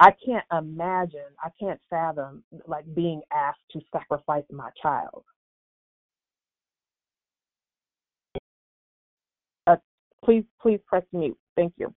I 0.00 0.12
can't 0.26 0.44
imagine, 0.50 1.20
I 1.40 1.50
can't 1.60 1.80
fathom 1.88 2.42
like 2.66 2.84
being 2.96 3.22
asked 3.32 3.60
to 3.70 3.80
sacrifice 3.92 4.42
my 4.50 4.70
child. 4.82 5.22
Uh, 9.68 9.76
please, 10.24 10.42
please 10.60 10.80
press 10.84 11.04
mute. 11.12 11.38
Thank 11.54 11.74
you. 11.76 11.94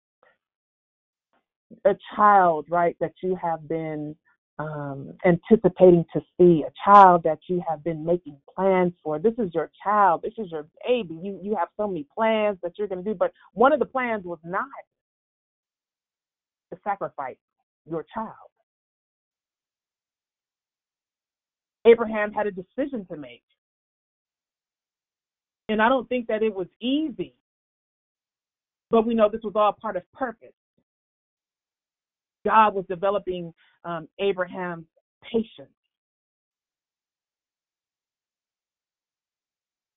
A 1.84 1.96
child, 2.14 2.66
right, 2.70 2.96
that 3.00 3.14
you 3.24 3.36
have 3.42 3.66
been 3.66 4.14
um, 4.58 5.12
anticipating 5.24 6.04
to 6.12 6.20
see, 6.38 6.64
a 6.66 6.72
child 6.84 7.22
that 7.24 7.38
you 7.48 7.62
have 7.68 7.84
been 7.84 8.04
making 8.04 8.38
plans 8.54 8.92
for. 9.02 9.18
This 9.18 9.34
is 9.38 9.50
your 9.54 9.70
child. 9.82 10.22
This 10.22 10.32
is 10.38 10.50
your 10.50 10.66
baby. 10.86 11.18
You 11.22 11.38
you 11.42 11.54
have 11.56 11.68
so 11.76 11.86
many 11.86 12.06
plans 12.14 12.58
that 12.62 12.72
you're 12.78 12.88
going 12.88 13.04
to 13.04 13.10
do, 13.10 13.14
but 13.14 13.32
one 13.52 13.72
of 13.72 13.78
the 13.78 13.86
plans 13.86 14.24
was 14.24 14.38
not 14.44 14.64
to 16.72 16.78
sacrifice 16.82 17.36
your 17.88 18.04
child. 18.14 18.32
Abraham 21.86 22.32
had 22.32 22.46
a 22.46 22.50
decision 22.50 23.06
to 23.10 23.16
make. 23.16 23.42
And 25.68 25.80
I 25.82 25.88
don't 25.88 26.08
think 26.08 26.26
that 26.28 26.42
it 26.42 26.54
was 26.54 26.66
easy. 26.80 27.34
But 28.90 29.06
we 29.06 29.14
know 29.14 29.28
this 29.28 29.42
was 29.42 29.54
all 29.56 29.72
part 29.72 29.96
of 29.96 30.02
purpose. 30.12 30.52
God 32.44 32.74
was 32.74 32.84
developing 32.88 33.52
um, 33.86 34.08
Abraham's 34.18 34.86
patience. 35.32 35.70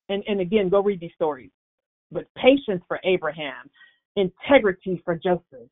And, 0.08 0.24
and 0.26 0.40
again, 0.40 0.68
go 0.68 0.80
read 0.82 1.00
these 1.00 1.12
stories. 1.14 1.50
But 2.10 2.24
patience 2.36 2.82
for 2.88 2.98
Abraham, 3.04 3.70
integrity 4.16 5.00
for 5.04 5.14
Joseph. 5.14 5.68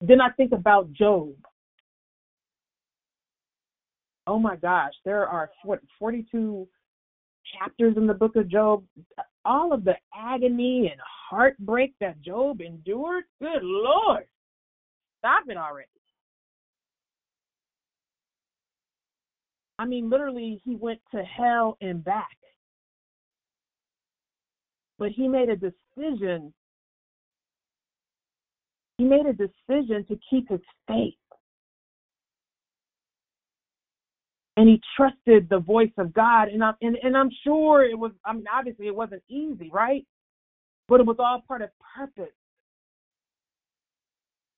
Then 0.00 0.20
I 0.20 0.30
think 0.30 0.52
about 0.52 0.92
Job. 0.92 1.34
Oh 4.26 4.38
my 4.38 4.56
gosh, 4.56 4.92
there 5.04 5.26
are 5.26 5.50
what 5.64 5.80
42 5.98 6.68
chapters 7.58 7.96
in 7.96 8.06
the 8.06 8.14
book 8.14 8.36
of 8.36 8.48
Job. 8.48 8.84
All 9.44 9.72
of 9.72 9.84
the 9.84 9.94
agony 10.14 10.88
and 10.90 11.00
heartbreak 11.30 11.94
that 12.00 12.20
Job 12.20 12.60
endured. 12.60 13.24
Good 13.40 13.62
Lord. 13.62 14.26
Stop 15.18 15.44
it 15.48 15.56
already. 15.56 15.88
I 19.78 19.86
mean, 19.86 20.10
literally, 20.10 20.60
he 20.64 20.74
went 20.74 21.00
to 21.12 21.22
hell 21.22 21.76
and 21.80 22.02
back. 22.02 22.36
But 24.98 25.10
he 25.10 25.28
made 25.28 25.48
a 25.48 25.56
decision. 25.56 26.52
He 28.98 29.04
made 29.04 29.26
a 29.26 29.32
decision 29.32 30.04
to 30.08 30.18
keep 30.28 30.48
his 30.48 30.60
faith. 30.88 31.14
And 34.56 34.68
he 34.68 34.80
trusted 34.96 35.48
the 35.48 35.60
voice 35.60 35.92
of 35.98 36.12
God. 36.12 36.48
And 36.48 36.64
I'm, 36.64 36.74
and, 36.82 36.96
and 37.00 37.16
I'm 37.16 37.30
sure 37.44 37.84
it 37.84 37.96
was, 37.96 38.10
I 38.24 38.32
mean, 38.32 38.44
obviously 38.52 38.88
it 38.88 38.96
wasn't 38.96 39.22
easy, 39.28 39.70
right? 39.72 40.04
But 40.88 40.98
it 40.98 41.06
was 41.06 41.16
all 41.20 41.42
part 41.46 41.62
of 41.62 41.70
purpose. 41.96 42.34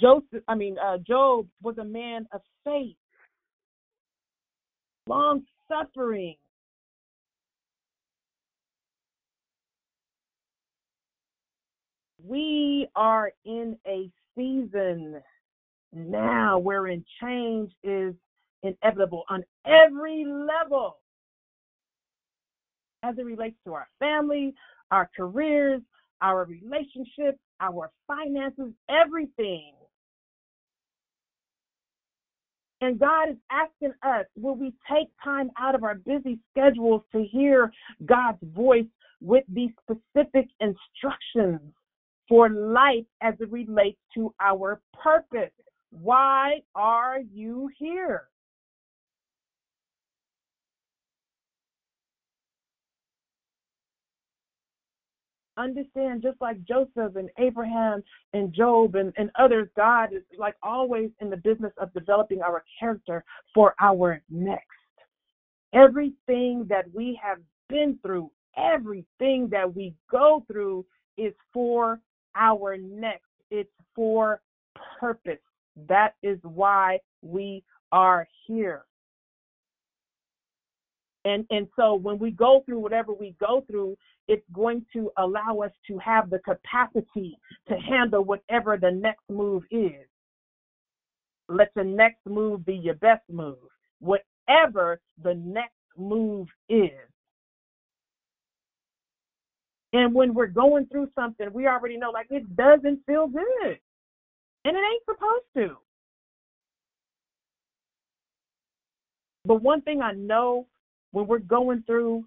Joseph, 0.01 0.43
I 0.49 0.55
mean, 0.57 0.77
uh, 0.79 0.99
Job 1.07 1.47
was 1.63 1.79
a 1.79 1.85
man 1.85 2.27
of 2.33 2.41
faith. 2.65 2.97
long 5.09 5.43
suffering. 5.69 6.37
We 12.25 12.89
are 12.97 13.33
in 13.45 13.79
a 13.87 14.11
season 14.37 15.23
now 15.93 16.59
wherein 16.59 17.05
change 17.23 17.73
is 17.83 18.15
inevitable 18.63 19.25
on 19.31 19.45
every 19.67 20.25
level 20.27 20.99
as 23.03 23.17
it 23.19 23.25
relates 23.25 23.57
to 23.67 23.75
our 23.75 23.89
family, 23.99 24.55
our 24.91 25.11
careers, 25.17 25.83
our 26.23 26.45
relationships, 26.47 27.39
our 27.61 27.91
finances, 28.07 28.73
everything. 28.91 29.73
And 32.81 32.99
God 32.99 33.31
is 33.31 33.37
asking 33.51 33.93
us, 34.03 34.25
will 34.37 34.55
we 34.55 34.73
take 34.91 35.09
time 35.23 35.51
out 35.59 35.75
of 35.75 35.85
our 35.85 35.97
busy 35.97 36.39
schedules 36.51 37.03
to 37.13 37.25
hear 37.25 37.73
God's 38.07 38.39
voice 38.55 38.87
with 39.21 39.45
these 39.49 39.71
specific 39.83 40.49
instructions 40.61 41.61
for 42.29 42.49
life 42.49 43.05
as 43.21 43.35
it 43.41 43.51
relates 43.51 43.99
to 44.15 44.33
our 44.41 44.81
purpose? 44.95 45.53
Why 45.91 46.63
are 46.75 47.19
you 47.21 47.69
here? 47.79 48.25
Understand 55.63 56.23
just 56.23 56.41
like 56.41 56.63
Joseph 56.65 57.17
and 57.17 57.29
Abraham 57.39 58.03
and 58.33 58.53
Job 58.53 58.95
and, 58.95 59.13
and 59.17 59.31
others, 59.39 59.69
God 59.77 60.13
is 60.13 60.23
like 60.39 60.57
always 60.63 61.11
in 61.21 61.31
the 61.31 61.37
business 61.37 61.73
of 61.79 61.93
developing 61.93 62.43
our 62.43 62.65
character 62.79 63.25
for 63.55 63.75
our 63.81 64.23
next. 64.31 64.67
Everything 65.73 66.67
that 66.69 66.85
we 66.93 67.19
have 67.23 67.39
been 67.69 67.99
through, 68.03 68.31
everything 68.57 69.49
that 69.51 69.75
we 69.75 69.95
go 70.11 70.45
through 70.51 70.85
is 71.17 71.35
for 71.53 72.01
our 72.35 72.77
next. 72.77 73.27
It's 73.51 73.71
for 73.95 74.41
purpose. 74.99 75.39
That 75.89 76.15
is 76.23 76.39
why 76.43 76.99
we 77.23 77.63
are 77.93 78.27
here. 78.47 78.85
And 81.25 81.45
and 81.51 81.69
so 81.77 81.95
when 81.95 82.19
we 82.19 82.31
go 82.31 82.63
through 82.65 82.79
whatever 82.79 83.13
we 83.13 83.35
go 83.39 83.63
through, 83.71 83.97
it's 84.31 84.47
going 84.53 84.87
to 84.93 85.11
allow 85.19 85.59
us 85.59 85.73
to 85.89 85.99
have 85.99 86.31
the 86.31 86.39
capacity 86.39 87.37
to 87.69 87.75
handle 87.75 88.23
whatever 88.23 88.77
the 88.77 88.93
next 88.93 89.29
move 89.29 89.65
is. 89.73 90.07
Let 91.49 91.73
the 91.75 91.83
next 91.83 92.21
move 92.27 92.65
be 92.65 92.77
your 92.77 92.95
best 92.95 93.25
move, 93.29 93.57
whatever 93.99 95.01
the 95.21 95.35
next 95.35 95.75
move 95.99 96.47
is. 96.69 96.93
And 99.93 100.15
when 100.15 100.33
we're 100.33 100.47
going 100.47 100.87
through 100.87 101.09
something, 101.17 101.53
we 101.53 101.67
already 101.67 101.97
know 101.97 102.13
like 102.13 102.29
it 102.31 102.55
doesn't 102.55 103.01
feel 103.07 103.27
good. 103.27 103.79
And 104.65 104.77
it 104.77 104.81
ain't 104.81 105.03
supposed 105.07 105.47
to. 105.57 105.77
But 109.45 109.61
one 109.61 109.83
thing 109.83 110.01
I 110.03 110.13
know 110.13 110.69
when 111.11 111.27
we're 111.27 111.41
going 111.41 111.83
through 111.85 112.27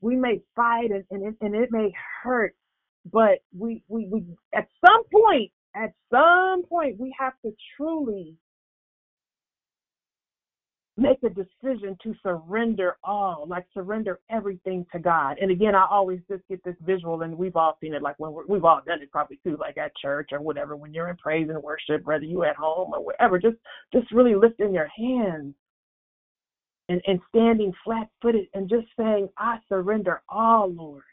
we 0.00 0.16
may 0.16 0.40
fight 0.56 0.90
and, 0.90 1.04
and, 1.10 1.26
it, 1.26 1.34
and 1.40 1.54
it 1.54 1.70
may 1.70 1.92
hurt, 2.22 2.54
but 3.12 3.40
we, 3.56 3.82
we, 3.88 4.06
we, 4.06 4.24
at 4.54 4.68
some 4.86 5.04
point, 5.12 5.50
at 5.74 5.92
some 6.10 6.64
point, 6.64 6.98
we 6.98 7.14
have 7.18 7.34
to 7.44 7.52
truly 7.76 8.36
make 10.96 11.18
a 11.22 11.30
decision 11.30 11.96
to 12.02 12.14
surrender 12.22 12.96
all, 13.02 13.46
like 13.48 13.64
surrender 13.72 14.20
everything 14.30 14.84
to 14.92 14.98
God. 14.98 15.38
And 15.40 15.50
again, 15.50 15.74
I 15.74 15.86
always 15.90 16.20
just 16.28 16.42
get 16.48 16.62
this 16.62 16.76
visual, 16.84 17.22
and 17.22 17.36
we've 17.38 17.56
all 17.56 17.78
seen 17.80 17.94
it, 17.94 18.02
like 18.02 18.16
when 18.18 18.34
we've 18.48 18.64
all 18.64 18.82
done 18.86 19.00
it 19.00 19.10
probably 19.10 19.40
too, 19.42 19.56
like 19.58 19.78
at 19.78 19.92
church 19.96 20.30
or 20.32 20.40
whatever, 20.40 20.76
when 20.76 20.92
you're 20.92 21.08
in 21.08 21.16
praise 21.16 21.48
and 21.48 21.62
worship, 21.62 22.04
whether 22.04 22.24
you 22.24 22.44
at 22.44 22.56
home 22.56 22.92
or 22.92 23.02
wherever, 23.02 23.38
just 23.38 23.56
just 23.94 24.12
really 24.12 24.34
lifting 24.34 24.74
your 24.74 24.88
hands 24.94 25.54
and, 26.90 27.00
and 27.06 27.20
standing 27.28 27.72
flat 27.84 28.08
footed 28.20 28.46
and 28.52 28.68
just 28.68 28.88
saying, 28.98 29.28
I 29.38 29.58
surrender 29.68 30.22
all, 30.28 30.72
Lord. 30.72 31.04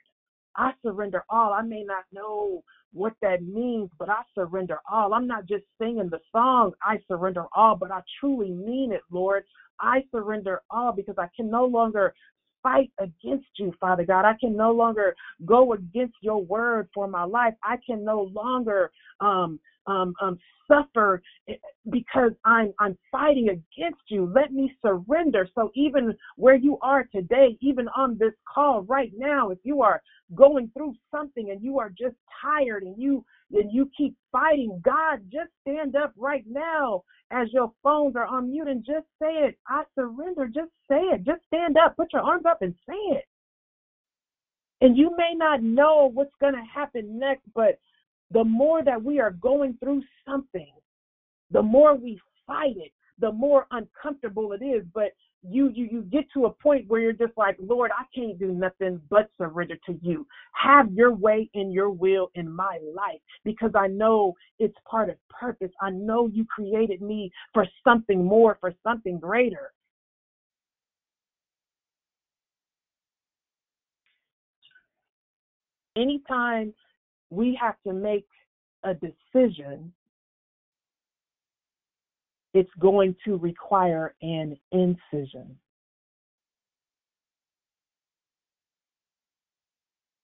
I 0.55 0.71
surrender 0.84 1.23
all. 1.30 1.53
I 1.53 1.61
may 1.61 1.84
not 1.84 2.05
know 2.11 2.63
what 2.93 3.13
that 3.21 3.43
means, 3.43 3.91
but 3.99 4.09
I 4.09 4.23
surrender 4.34 4.80
all. 4.91 5.13
I'm 5.13 5.28
not 5.28 5.45
just 5.45 5.65
singing 5.80 6.09
the 6.09 6.19
song, 6.32 6.71
I 6.82 6.97
surrender 7.07 7.45
all, 7.55 7.75
but 7.75 7.91
I 7.91 8.01
truly 8.19 8.49
mean 8.49 8.91
it, 8.91 9.01
Lord. 9.11 9.43
I 9.80 10.03
surrender 10.09 10.63
all 10.71 10.91
because 10.93 11.15
I 11.19 11.30
can 11.36 11.51
no 11.51 11.65
longer 11.65 12.15
fight 12.63 12.91
against 12.99 13.45
you, 13.57 13.71
Father 13.80 14.03
God. 14.03 14.25
I 14.25 14.34
can 14.39 14.55
no 14.57 14.71
longer 14.71 15.15
go 15.45 15.73
against 15.73 16.15
your 16.21 16.43
word 16.43 16.89
for 16.91 17.07
my 17.07 17.23
life. 17.23 17.53
I 17.63 17.75
can 17.86 18.03
no 18.03 18.23
longer 18.34 18.89
um, 19.19 19.59
um, 19.88 20.13
um, 20.21 20.38
suffer 20.67 21.21
eh, 21.47 21.53
because 21.89 22.31
I'm 22.45 22.73
I'm 22.79 22.97
fighting 23.11 23.49
against 23.49 24.01
you. 24.09 24.31
Let 24.33 24.51
me 24.51 24.71
surrender. 24.85 25.47
So 25.55 25.71
even 25.75 26.15
where 26.35 26.55
you 26.55 26.77
are 26.81 27.05
today, 27.13 27.57
even 27.61 27.88
on 27.95 28.17
this 28.19 28.33
call 28.53 28.83
right 28.83 29.11
now, 29.15 29.49
if 29.49 29.59
you 29.63 29.81
are 29.81 30.01
going 30.35 30.69
through 30.75 30.93
something 31.11 31.51
and 31.51 31.61
you 31.61 31.79
are 31.79 31.89
just 31.89 32.15
tired 32.41 32.83
and 32.83 32.95
you 33.01 33.23
and 33.51 33.71
you 33.71 33.89
keep 33.97 34.15
fighting, 34.31 34.81
God, 34.83 35.21
just 35.31 35.49
stand 35.61 35.95
up 35.95 36.13
right 36.17 36.43
now 36.47 37.03
as 37.31 37.47
your 37.53 37.71
phones 37.83 38.15
are 38.15 38.25
on 38.25 38.51
mute 38.51 38.67
and 38.67 38.85
just 38.85 39.05
say 39.21 39.31
it. 39.47 39.57
I 39.67 39.83
surrender. 39.95 40.47
Just 40.47 40.71
say 40.89 40.99
it. 40.99 41.23
Just 41.25 41.41
stand 41.47 41.77
up. 41.77 41.95
Put 41.95 42.13
your 42.13 42.21
arms 42.21 42.45
up 42.45 42.61
and 42.61 42.73
say 42.88 43.17
it. 43.17 43.25
And 44.81 44.95
you 44.95 45.11
may 45.17 45.33
not 45.35 45.63
know 45.63 46.11
what's 46.13 46.35
going 46.39 46.53
to 46.53 46.61
happen 46.73 47.17
next, 47.17 47.43
but 47.55 47.79
the 48.32 48.43
more 48.43 48.84
that 48.84 49.01
we 49.01 49.19
are 49.19 49.32
going 49.32 49.78
through 49.82 50.03
something, 50.25 50.73
the 51.51 51.61
more 51.61 51.95
we 51.95 52.19
fight 52.45 52.75
it, 52.78 52.91
the 53.19 53.32
more 53.32 53.67
uncomfortable 53.71 54.51
it 54.53 54.63
is. 54.63 54.84
But 54.93 55.13
you 55.43 55.69
you 55.69 55.88
you 55.89 56.01
get 56.03 56.25
to 56.34 56.45
a 56.45 56.51
point 56.51 56.88
where 56.88 56.99
you're 56.99 57.13
just 57.13 57.38
like, 57.38 57.55
Lord, 57.59 57.91
I 57.97 58.03
can't 58.13 58.38
do 58.38 58.51
nothing 58.51 58.99
but 59.09 59.30
surrender 59.38 59.78
to 59.86 59.97
you. 60.01 60.28
Have 60.53 60.91
your 60.91 61.13
way 61.13 61.49
in 61.53 61.71
your 61.71 61.89
will 61.89 62.30
in 62.36 62.51
my 62.51 62.80
life 62.93 63.21
because 63.45 63.71
I 63.75 63.88
know 63.88 64.34
it's 64.59 64.75
part 64.89 65.09
of 65.09 65.17
purpose. 65.30 65.71
I 65.82 65.91
know 65.91 66.28
you 66.28 66.45
created 66.45 67.01
me 67.01 67.32
for 67.53 67.65
something 67.84 68.23
more, 68.23 68.57
for 68.59 68.73
something 68.84 69.19
greater. 69.19 69.71
Anytime 75.95 76.73
we 77.30 77.57
have 77.61 77.75
to 77.86 77.93
make 77.93 78.28
a 78.84 78.93
decision, 78.93 79.91
it's 82.53 82.71
going 82.80 83.15
to 83.25 83.38
require 83.38 84.15
an 84.21 84.57
incision. 84.71 85.57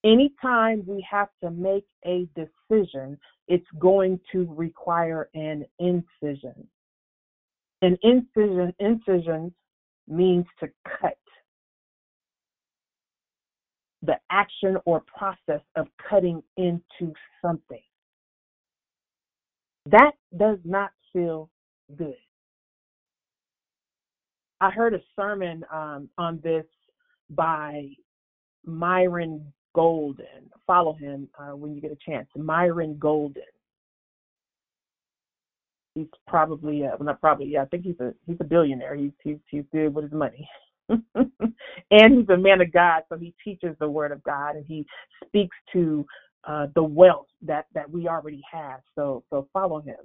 Anytime 0.05 0.83
we 0.85 1.05
have 1.09 1.29
to 1.41 1.49
make 1.49 1.85
a 2.05 2.27
decision, 2.35 3.17
it's 3.47 3.67
going 3.79 4.19
to 4.31 4.45
require 4.53 5.29
an 5.33 5.65
incision. 5.79 6.67
An 7.81 7.97
incision, 8.03 8.73
incision 8.79 9.53
means 10.07 10.45
to 10.59 10.69
cut 10.99 11.17
the 14.03 14.15
action 14.29 14.77
or 14.85 15.01
process 15.01 15.61
of 15.75 15.87
cutting 16.09 16.43
into 16.57 17.13
something. 17.41 17.81
That 19.85 20.11
does 20.37 20.59
not 20.63 20.91
feel 21.11 21.49
good. 21.95 22.15
I 24.61 24.69
heard 24.69 24.93
a 24.93 25.01
sermon 25.15 25.63
um, 25.71 26.09
on 26.17 26.39
this 26.43 26.65
by 27.29 27.89
Myron 28.65 29.51
Golden. 29.75 30.49
Follow 30.65 30.93
him 30.93 31.27
uh, 31.37 31.55
when 31.55 31.75
you 31.75 31.81
get 31.81 31.91
a 31.91 31.97
chance. 32.09 32.27
Myron 32.35 32.97
Golden. 32.97 33.43
He's 35.95 36.07
probably, 36.27 36.83
uh, 36.85 36.95
well, 36.97 37.05
not 37.05 37.21
probably, 37.21 37.47
yeah, 37.47 37.61
I 37.61 37.65
think 37.65 37.83
he's 37.83 37.99
a 37.99 38.13
he's 38.25 38.37
a 38.39 38.45
billionaire. 38.45 38.95
He's 38.95 39.11
he's 39.23 39.37
he's 39.49 39.63
good 39.71 39.93
with 39.93 40.05
his 40.05 40.13
money. 40.13 40.47
and 41.15 41.29
he's 41.91 42.29
a 42.29 42.37
man 42.37 42.61
of 42.61 42.71
God, 42.71 43.03
so 43.09 43.17
he 43.17 43.33
teaches 43.43 43.75
the 43.79 43.89
word 43.89 44.11
of 44.11 44.23
God 44.23 44.55
and 44.55 44.65
he 44.67 44.85
speaks 45.25 45.55
to 45.73 46.05
uh, 46.45 46.67
the 46.75 46.83
wealth 46.83 47.27
that 47.41 47.65
that 47.73 47.89
we 47.89 48.07
already 48.07 48.41
have. 48.51 48.81
So 48.95 49.23
so 49.29 49.47
follow 49.53 49.81
him. 49.81 49.95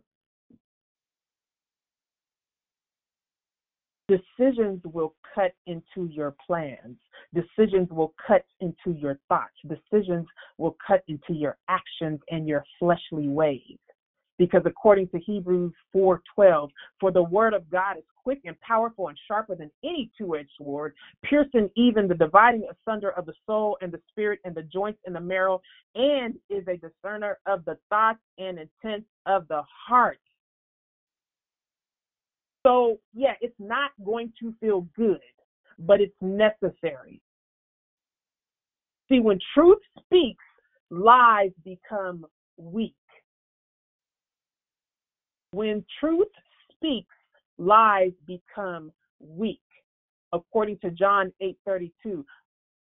Decisions 4.09 4.81
will 4.85 5.15
cut 5.35 5.53
into 5.67 6.11
your 6.11 6.35
plans. 6.47 6.97
Decisions 7.35 7.89
will 7.91 8.15
cut 8.27 8.45
into 8.61 8.99
your 8.99 9.19
thoughts. 9.29 9.53
Decisions 9.69 10.27
will 10.57 10.77
cut 10.85 11.03
into 11.09 11.35
your 11.35 11.59
actions 11.69 12.19
and 12.31 12.49
your 12.49 12.65
fleshly 12.79 13.29
ways. 13.29 13.79
Because 14.39 14.63
according 14.65 15.09
to 15.09 15.19
Hebrews 15.19 15.73
4:12, 15.95 16.71
for 17.01 17.11
the 17.11 17.23
word 17.23 17.55
of 17.55 17.69
God 17.71 17.99
is 17.99 18.05
quick 18.23 18.41
and 18.45 18.59
powerful 18.61 19.09
and 19.09 19.19
sharper 19.27 19.55
than 19.55 19.71
any 19.85 20.11
two-edged 20.17 20.51
sword, 20.57 20.95
piercing 21.23 21.71
even 21.77 22.07
the 22.09 22.15
dividing 22.15 22.67
asunder 22.71 23.11
of 23.11 23.27
the 23.27 23.35
soul 23.47 23.77
and 23.81 23.93
the 23.93 24.01
spirit 24.09 24.39
and 24.45 24.55
the 24.55 24.63
joints 24.63 25.01
and 25.05 25.15
the 25.15 25.21
marrow, 25.21 25.61
and 25.95 26.35
is 26.49 26.67
a 26.69 26.77
discerner 26.77 27.39
of 27.47 27.65
the 27.65 27.77
thoughts 27.89 28.21
and 28.39 28.59
intents 28.59 29.07
of 29.27 29.47
the 29.49 29.63
heart. 29.89 30.21
So, 32.67 32.99
yeah, 33.15 33.35
it's 33.41 33.59
not 33.59 33.93
going 34.05 34.33
to 34.41 34.55
feel 34.61 34.87
good, 34.97 35.21
but 35.79 36.01
it's 36.01 36.15
necessary. 36.21 37.21
See, 39.09 39.21
when 39.21 39.39
truth 39.55 39.79
speaks, 40.05 40.45
lies 40.91 41.51
become 41.65 42.27
weak. 42.59 42.95
When 45.53 45.85
truth 45.99 46.29
speaks, 46.75 47.15
lies 47.57 48.13
become 48.27 48.93
weak. 49.21 49.61
According 50.33 50.79
to 50.81 50.91
John 50.91 51.33
8:32, 51.41 52.25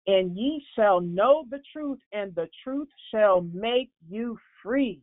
and 0.06 0.38
ye 0.38 0.64
shall 0.76 1.02
know 1.02 1.46
the 1.50 1.62
truth, 1.72 2.00
and 2.12 2.34
the 2.36 2.50
truth 2.64 2.90
shall 3.12 3.42
make 3.42 3.90
you 4.08 4.38
free. 4.62 5.02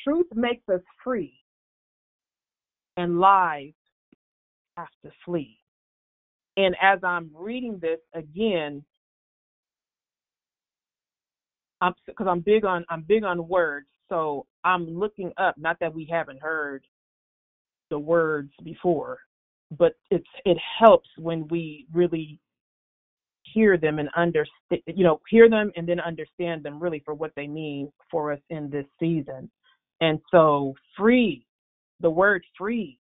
Truth 0.00 0.26
makes 0.34 0.66
us 0.68 0.82
free, 1.02 1.34
and 2.96 3.18
lies 3.18 3.72
have 4.76 4.88
to 5.02 5.10
flee. 5.24 5.58
And 6.56 6.76
as 6.80 7.00
I'm 7.02 7.30
reading 7.34 7.78
this 7.80 8.00
again, 8.14 8.84
because 11.80 12.26
I'm, 12.26 12.28
I'm 12.28 12.40
big 12.40 12.64
on 12.64 12.84
I'm 12.88 13.02
big 13.02 13.24
on 13.24 13.48
words, 13.48 13.88
so 14.08 14.46
I'm 14.64 14.86
looking 14.86 15.32
up. 15.38 15.56
Not 15.58 15.78
that 15.80 15.94
we 15.94 16.08
haven't 16.10 16.40
heard 16.40 16.84
the 17.90 17.98
words 17.98 18.52
before, 18.62 19.18
but 19.78 19.94
it's 20.10 20.26
it 20.44 20.58
helps 20.80 21.08
when 21.18 21.46
we 21.48 21.86
really 21.92 22.40
hear 23.52 23.76
them 23.76 23.98
and 23.98 24.08
understand, 24.16 24.82
you 24.86 25.04
know, 25.04 25.20
hear 25.28 25.48
them 25.48 25.70
and 25.76 25.88
then 25.88 26.00
understand 26.00 26.62
them 26.62 26.80
really 26.82 27.02
for 27.04 27.14
what 27.14 27.32
they 27.36 27.46
mean 27.46 27.90
for 28.10 28.32
us 28.32 28.40
in 28.50 28.70
this 28.70 28.86
season. 28.98 29.50
And 30.00 30.18
so, 30.30 30.74
free, 30.96 31.46
the 32.00 32.10
word 32.10 32.42
free, 32.58 32.98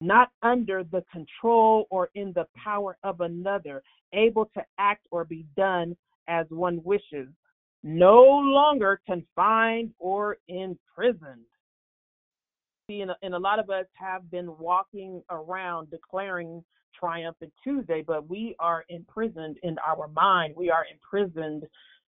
not 0.00 0.30
under 0.42 0.84
the 0.84 1.02
control 1.10 1.86
or 1.90 2.10
in 2.14 2.32
the 2.34 2.46
power 2.62 2.96
of 3.04 3.20
another, 3.20 3.82
able 4.12 4.46
to 4.54 4.62
act 4.78 5.06
or 5.10 5.24
be 5.24 5.46
done 5.56 5.96
as 6.28 6.46
one 6.50 6.80
wishes, 6.84 7.28
no 7.84 8.22
longer 8.22 9.00
confined 9.06 9.92
or 9.98 10.38
imprisoned. 10.48 11.44
See, 12.88 13.02
and, 13.02 13.12
and 13.22 13.34
a 13.34 13.38
lot 13.38 13.58
of 13.58 13.68
us 13.68 13.84
have 13.92 14.30
been 14.30 14.56
walking 14.58 15.22
around 15.30 15.90
declaring 15.90 16.64
triumphant 16.98 17.52
Tuesday, 17.62 18.02
but 18.06 18.28
we 18.28 18.56
are 18.58 18.84
imprisoned 18.88 19.58
in 19.62 19.76
our 19.86 20.08
mind. 20.08 20.54
We 20.56 20.70
are 20.70 20.86
imprisoned 20.90 21.64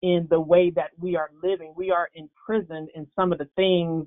in 0.03 0.27
the 0.29 0.39
way 0.39 0.69
that 0.75 0.91
we 0.99 1.15
are 1.15 1.31
living. 1.41 1.73
We 1.75 1.89
are 1.89 2.09
imprisoned 2.13 2.89
in 2.93 3.07
some 3.15 3.31
of 3.31 3.39
the 3.39 3.49
things 3.55 4.05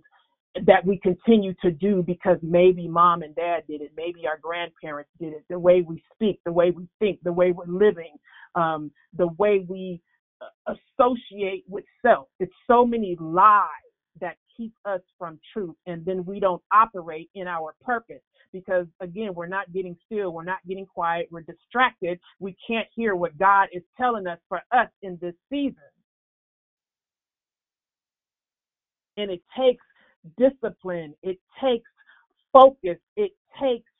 that 0.66 0.84
we 0.86 0.98
continue 0.98 1.52
to 1.62 1.70
do 1.70 2.02
because 2.02 2.38
maybe 2.42 2.86
mom 2.86 3.22
and 3.22 3.34
dad 3.34 3.64
did 3.68 3.80
it, 3.80 3.92
maybe 3.96 4.26
our 4.26 4.38
grandparents 4.40 5.10
did 5.20 5.32
it, 5.32 5.44
the 5.50 5.58
way 5.58 5.82
we 5.82 6.02
speak, 6.14 6.40
the 6.46 6.52
way 6.52 6.70
we 6.70 6.86
think, 6.98 7.22
the 7.24 7.32
way 7.32 7.50
we're 7.50 7.66
living, 7.66 8.16
um, 8.54 8.90
the 9.16 9.28
way 9.38 9.66
we 9.68 10.00
associate 10.66 11.64
with 11.68 11.84
self. 12.03 12.28
It's 12.41 12.53
so 12.66 12.84
many 12.84 13.16
lies 13.20 13.68
that 14.20 14.37
keep 14.57 14.72
us 14.84 15.01
from 15.18 15.39
truth, 15.53 15.76
and 15.87 16.05
then 16.05 16.24
we 16.24 16.41
don't 16.41 16.62
operate 16.72 17.30
in 17.34 17.47
our 17.47 17.74
purpose 17.82 18.22
because, 18.53 18.87
again, 19.01 19.34
we're 19.34 19.47
not 19.47 19.70
getting 19.72 19.97
still, 20.07 20.32
we're 20.32 20.45
not 20.45 20.66
getting 20.66 20.87
quiet, 20.87 21.28
we're 21.30 21.43
distracted, 21.43 22.18
we 22.39 22.57
can't 22.66 22.87
hear 22.95 23.14
what 23.14 23.37
God 23.39 23.68
is 23.72 23.82
telling 23.97 24.26
us 24.26 24.39
for 24.49 24.62
us 24.72 24.89
in 25.03 25.18
this 25.20 25.34
season. 25.51 25.76
And 29.18 29.30
it 29.30 29.43
takes 29.59 29.84
discipline, 30.39 31.14
it 31.22 31.39
takes 31.62 31.89
focus, 32.53 32.99
it 33.16 33.32
takes 33.61 33.91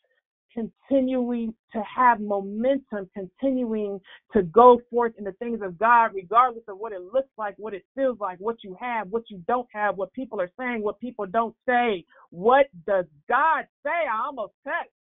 continuing 0.57 1.55
to 1.75 1.83
have 1.83 2.21
momentum, 2.21 3.11
continuing 3.15 4.01
to 4.33 4.43
go 4.43 4.81
forth 4.91 5.13
in 5.19 5.25
the 5.25 5.33
things 5.35 5.61
of 5.63 5.79
God, 5.79 6.13
regardless 6.15 6.65
of 6.69 6.79
what 6.79 6.93
it 6.93 7.03
looks 7.13 7.31
like, 7.39 7.55
what 7.59 7.75
it 7.75 7.85
feels 7.95 8.19
like, 8.21 8.39
what 8.41 8.57
you 8.65 8.77
have, 8.81 9.09
what 9.11 9.25
you 9.31 9.43
don't 9.47 9.69
have, 9.73 9.97
what 9.99 10.13
people 10.15 10.41
are 10.41 10.51
saying, 10.59 10.83
what 10.83 11.01
people 11.01 11.27
don't 11.27 11.55
say. 11.69 12.05
What 12.31 12.67
does 12.87 13.07
God 13.29 13.67
say? 13.85 13.91
I 13.91 14.27
almost 14.27 14.55
said, 14.65 15.05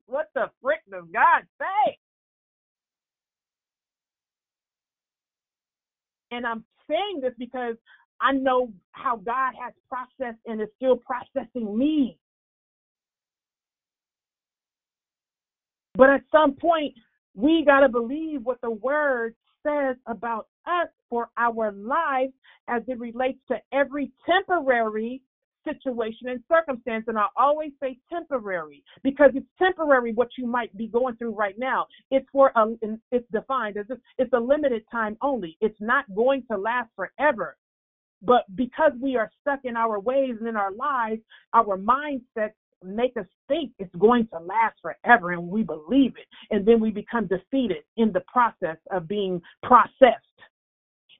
what 0.06 0.30
the 0.34 0.46
frick 0.62 0.80
does 0.90 1.04
God 1.12 1.44
say? 1.60 1.98
And 6.32 6.46
I'm 6.46 6.64
saying 6.88 7.20
this 7.22 7.34
because 7.38 7.76
I 8.20 8.32
know 8.32 8.72
how 8.92 9.16
God 9.16 9.54
has 9.62 9.74
processed 9.88 10.40
and 10.46 10.60
is 10.60 10.68
still 10.76 10.96
processing 10.96 11.76
me. 11.78 12.18
But 15.96 16.10
at 16.10 16.22
some 16.30 16.54
point, 16.54 16.94
we 17.34 17.64
got 17.64 17.80
to 17.80 17.88
believe 17.88 18.42
what 18.42 18.60
the 18.62 18.70
word 18.70 19.34
says 19.62 19.96
about 20.06 20.48
us 20.66 20.88
for 21.10 21.28
our 21.36 21.72
lives 21.72 22.32
as 22.68 22.82
it 22.88 22.98
relates 22.98 23.38
to 23.48 23.56
every 23.72 24.12
temporary 24.24 25.22
situation 25.64 26.28
and 26.28 26.42
circumstance. 26.48 27.04
And 27.08 27.18
I 27.18 27.26
always 27.36 27.72
say 27.80 27.98
temporary 28.10 28.82
because 29.02 29.30
it's 29.34 29.46
temporary 29.58 30.12
what 30.12 30.28
you 30.38 30.46
might 30.46 30.76
be 30.76 30.86
going 30.86 31.16
through 31.16 31.34
right 31.34 31.58
now. 31.58 31.86
It's 32.10 32.26
for 32.32 32.52
a, 32.54 32.66
it's 33.10 33.26
defined 33.32 33.76
as 33.76 33.86
it's 34.18 34.32
a 34.32 34.38
limited 34.40 34.84
time 34.90 35.16
only. 35.22 35.56
It's 35.60 35.80
not 35.80 36.04
going 36.14 36.44
to 36.50 36.56
last 36.56 36.90
forever. 36.94 37.56
But 38.22 38.44
because 38.54 38.92
we 39.00 39.16
are 39.16 39.30
stuck 39.42 39.60
in 39.64 39.76
our 39.76 40.00
ways 40.00 40.36
and 40.38 40.48
in 40.48 40.56
our 40.56 40.72
lives, 40.72 41.20
our 41.52 41.76
mindsets 41.76 42.54
make 42.84 43.16
us 43.16 43.26
think 43.48 43.72
it's 43.78 43.94
going 43.96 44.28
to 44.28 44.38
last 44.38 44.76
forever 44.82 45.32
and 45.32 45.48
we 45.48 45.62
believe 45.62 46.14
it. 46.16 46.26
And 46.50 46.66
then 46.66 46.80
we 46.80 46.90
become 46.90 47.26
defeated 47.26 47.84
in 47.96 48.12
the 48.12 48.22
process 48.32 48.76
of 48.90 49.08
being 49.08 49.40
processed. 49.62 50.24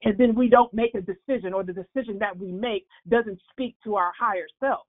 And 0.05 0.17
then 0.19 0.35
we 0.35 0.49
don't 0.49 0.73
make 0.75 0.95
a 0.95 1.01
decision, 1.01 1.55
or 1.55 1.65
the 1.65 1.73
decision 1.73 2.19
that 2.19 2.37
we 2.37 2.53
make 2.53 2.87
doesn't 3.09 3.41
speak 3.51 3.77
to 3.85 3.97
our 3.97 4.13
higher 4.19 4.47
self. 4.61 4.87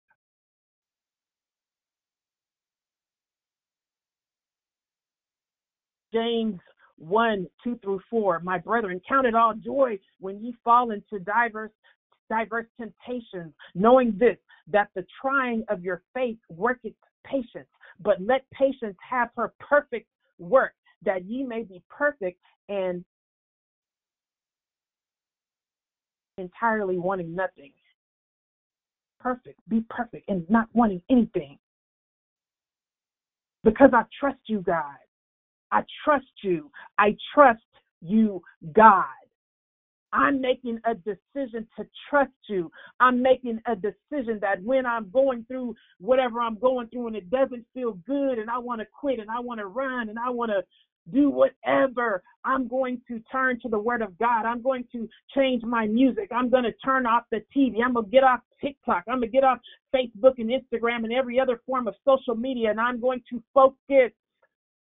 James 6.13 6.59
1 6.97 7.47
2 7.63 7.79
through 7.81 8.01
4. 8.09 8.41
My 8.41 8.57
brethren, 8.57 8.99
count 9.07 9.27
it 9.27 9.35
all 9.35 9.53
joy 9.53 9.97
when 10.19 10.43
ye 10.43 10.55
fall 10.63 10.91
into 10.91 11.19
diverse 11.23 11.71
diverse 12.29 12.65
temptations, 12.77 13.53
knowing 13.73 14.15
this, 14.17 14.37
that 14.71 14.89
the 14.95 15.05
trying 15.21 15.63
of 15.69 15.83
your 15.83 16.01
faith 16.13 16.37
worketh 16.49 16.93
patience. 17.25 17.67
But 17.99 18.21
let 18.21 18.49
patience 18.51 18.97
have 19.07 19.29
her 19.37 19.53
perfect 19.59 20.07
work, 20.39 20.73
that 21.03 21.25
ye 21.25 21.43
may 21.43 21.63
be 21.63 21.81
perfect 21.89 22.39
and 22.69 23.03
entirely 26.37 26.97
wanting 26.97 27.33
nothing. 27.33 27.71
Perfect, 29.19 29.59
be 29.67 29.83
perfect, 29.89 30.29
and 30.29 30.47
not 30.49 30.67
wanting 30.73 31.01
anything. 31.09 31.57
Because 33.63 33.89
I 33.93 34.03
trust 34.19 34.39
you, 34.47 34.61
God. 34.61 34.95
I 35.71 35.81
trust 36.05 36.25
you. 36.43 36.71
I 36.97 37.15
trust 37.33 37.59
you, 38.01 38.41
God. 38.73 39.03
I'm 40.17 40.41
making 40.41 40.79
a 40.85 40.95
decision 40.95 41.67
to 41.77 41.85
trust 42.09 42.31
you. 42.49 42.71
I'm 42.99 43.21
making 43.21 43.59
a 43.67 43.75
decision 43.75 44.39
that 44.41 44.63
when 44.63 44.85
I'm 44.85 45.11
going 45.11 45.45
through 45.47 45.75
whatever 45.99 46.41
I'm 46.41 46.57
going 46.57 46.87
through 46.87 47.07
and 47.07 47.15
it 47.15 47.29
doesn't 47.29 47.65
feel 47.73 47.93
good 48.07 48.39
and 48.39 48.49
I 48.49 48.57
want 48.57 48.81
to 48.81 48.87
quit 48.99 49.19
and 49.19 49.29
I 49.29 49.39
want 49.39 49.59
to 49.59 49.67
run 49.67 50.09
and 50.09 50.17
I 50.17 50.31
want 50.31 50.51
to 50.51 50.63
do 51.13 51.29
whatever, 51.29 52.23
I'm 52.43 52.67
going 52.67 52.99
to 53.07 53.19
turn 53.31 53.59
to 53.61 53.69
the 53.69 53.77
Word 53.77 54.01
of 54.01 54.17
God. 54.17 54.45
I'm 54.45 54.61
going 54.61 54.85
to 54.91 55.07
change 55.35 55.63
my 55.63 55.85
music. 55.85 56.29
I'm 56.35 56.49
going 56.49 56.63
to 56.63 56.73
turn 56.83 57.05
off 57.05 57.23
the 57.31 57.43
TV. 57.55 57.75
I'm 57.85 57.93
going 57.93 58.05
to 58.05 58.11
get 58.11 58.23
off 58.23 58.39
TikTok. 58.59 59.03
I'm 59.07 59.19
going 59.19 59.21
to 59.21 59.27
get 59.27 59.43
off 59.43 59.59
Facebook 59.95 60.39
and 60.39 60.49
Instagram 60.49 61.03
and 61.03 61.13
every 61.13 61.39
other 61.39 61.61
form 61.67 61.87
of 61.87 61.93
social 62.03 62.35
media 62.35 62.71
and 62.71 62.79
I'm 62.79 62.99
going 62.99 63.21
to 63.29 63.41
focus 63.53 64.11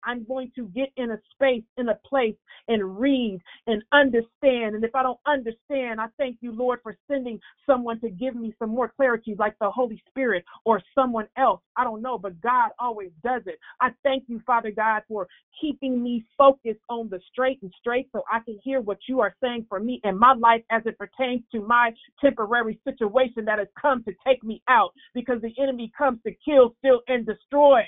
I'm 0.03 0.25
going 0.25 0.51
to 0.55 0.65
get 0.67 0.89
in 0.97 1.11
a 1.11 1.19
space, 1.33 1.63
in 1.77 1.89
a 1.89 1.95
place, 2.07 2.35
and 2.67 2.99
read 2.99 3.39
and 3.67 3.83
understand. 3.91 4.75
And 4.75 4.83
if 4.83 4.95
I 4.95 5.03
don't 5.03 5.19
understand, 5.25 5.99
I 5.99 6.07
thank 6.17 6.37
you, 6.41 6.51
Lord, 6.51 6.79
for 6.83 6.97
sending 7.09 7.39
someone 7.65 7.99
to 8.01 8.09
give 8.09 8.35
me 8.35 8.53
some 8.59 8.69
more 8.69 8.91
clarity, 8.95 9.35
like 9.37 9.55
the 9.59 9.69
Holy 9.69 10.01
Spirit 10.09 10.43
or 10.65 10.81
someone 10.95 11.27
else. 11.37 11.61
I 11.75 11.83
don't 11.83 12.01
know, 12.01 12.17
but 12.17 12.39
God 12.41 12.71
always 12.79 13.11
does 13.23 13.43
it. 13.45 13.59
I 13.81 13.89
thank 14.03 14.23
you, 14.27 14.41
Father 14.45 14.71
God, 14.71 15.03
for 15.07 15.27
keeping 15.59 16.01
me 16.01 16.25
focused 16.37 16.79
on 16.89 17.09
the 17.09 17.19
straight 17.31 17.61
and 17.61 17.73
straight 17.79 18.09
so 18.11 18.23
I 18.31 18.39
can 18.39 18.59
hear 18.63 18.81
what 18.81 18.99
you 19.07 19.19
are 19.21 19.35
saying 19.41 19.65
for 19.69 19.79
me 19.79 19.99
and 20.03 20.17
my 20.17 20.33
life 20.33 20.63
as 20.71 20.83
it 20.85 20.97
pertains 20.97 21.43
to 21.51 21.61
my 21.61 21.91
temporary 22.21 22.79
situation 22.83 23.45
that 23.45 23.59
has 23.59 23.67
come 23.79 24.03
to 24.03 24.13
take 24.25 24.43
me 24.43 24.61
out 24.67 24.91
because 25.13 25.41
the 25.41 25.53
enemy 25.61 25.91
comes 25.97 26.19
to 26.25 26.33
kill, 26.45 26.75
steal, 26.79 27.01
and 27.07 27.25
destroy 27.25 27.81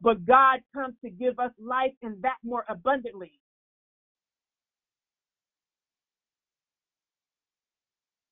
but 0.00 0.24
God 0.26 0.60
comes 0.74 0.94
to 1.02 1.10
give 1.10 1.38
us 1.38 1.50
life 1.58 1.92
and 2.02 2.20
that 2.22 2.36
more 2.42 2.64
abundantly. 2.68 3.32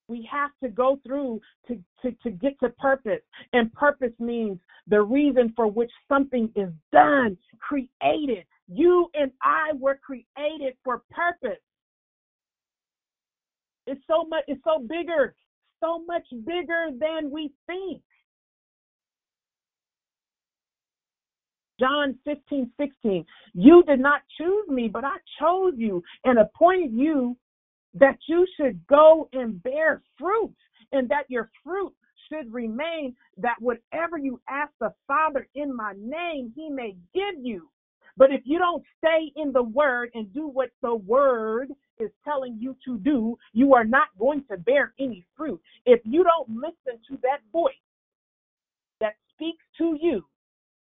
We 0.08 0.28
have 0.30 0.50
to 0.62 0.68
go 0.68 1.00
through 1.06 1.40
to, 1.68 1.78
to, 2.02 2.12
to 2.22 2.30
get 2.30 2.60
to 2.60 2.68
purpose. 2.70 3.22
And 3.54 3.72
purpose 3.72 4.12
means 4.18 4.58
the 4.86 5.00
reason 5.00 5.52
for 5.56 5.66
which 5.66 5.90
something 6.08 6.50
is 6.54 6.68
done, 6.92 7.38
created. 7.58 8.44
You 8.68 9.08
and 9.14 9.30
I 9.42 9.72
were 9.78 9.98
created 10.04 10.74
for 10.84 11.02
purpose. 11.10 11.60
It's 13.86 14.02
so 14.06 14.24
much, 14.28 14.44
it's 14.48 14.62
so 14.64 14.80
bigger, 14.86 15.34
so 15.80 16.04
much 16.04 16.26
bigger 16.44 16.88
than 16.98 17.30
we 17.30 17.52
think. 17.66 18.02
John 21.82 22.16
15, 22.24 22.70
16. 22.78 23.24
You 23.54 23.82
did 23.88 23.98
not 23.98 24.20
choose 24.38 24.68
me, 24.68 24.86
but 24.86 25.04
I 25.04 25.16
chose 25.40 25.72
you 25.76 26.00
and 26.24 26.38
appointed 26.38 26.92
you 26.92 27.36
that 27.94 28.18
you 28.28 28.46
should 28.56 28.86
go 28.86 29.28
and 29.32 29.60
bear 29.64 30.00
fruit, 30.16 30.54
and 30.92 31.08
that 31.08 31.24
your 31.28 31.50
fruit 31.64 31.92
should 32.28 32.52
remain, 32.52 33.16
that 33.36 33.56
whatever 33.58 34.16
you 34.16 34.40
ask 34.48 34.70
the 34.80 34.94
Father 35.08 35.48
in 35.56 35.74
my 35.74 35.92
name, 35.98 36.52
he 36.54 36.70
may 36.70 36.94
give 37.12 37.44
you. 37.44 37.68
But 38.16 38.30
if 38.30 38.42
you 38.44 38.60
don't 38.60 38.84
stay 38.98 39.32
in 39.34 39.52
the 39.52 39.64
word 39.64 40.10
and 40.14 40.32
do 40.32 40.46
what 40.46 40.70
the 40.82 40.94
word 40.94 41.72
is 41.98 42.10
telling 42.24 42.58
you 42.60 42.76
to 42.84 42.98
do, 42.98 43.36
you 43.52 43.74
are 43.74 43.84
not 43.84 44.08
going 44.20 44.44
to 44.52 44.56
bear 44.56 44.94
any 45.00 45.24
fruit. 45.36 45.60
If 45.84 46.00
you 46.04 46.22
don't 46.22 46.56
listen 46.56 47.00
to 47.08 47.18
that 47.22 47.40
voice 47.52 47.74
that 49.00 49.14
speaks 49.34 49.64
to 49.78 49.98
you, 50.00 50.24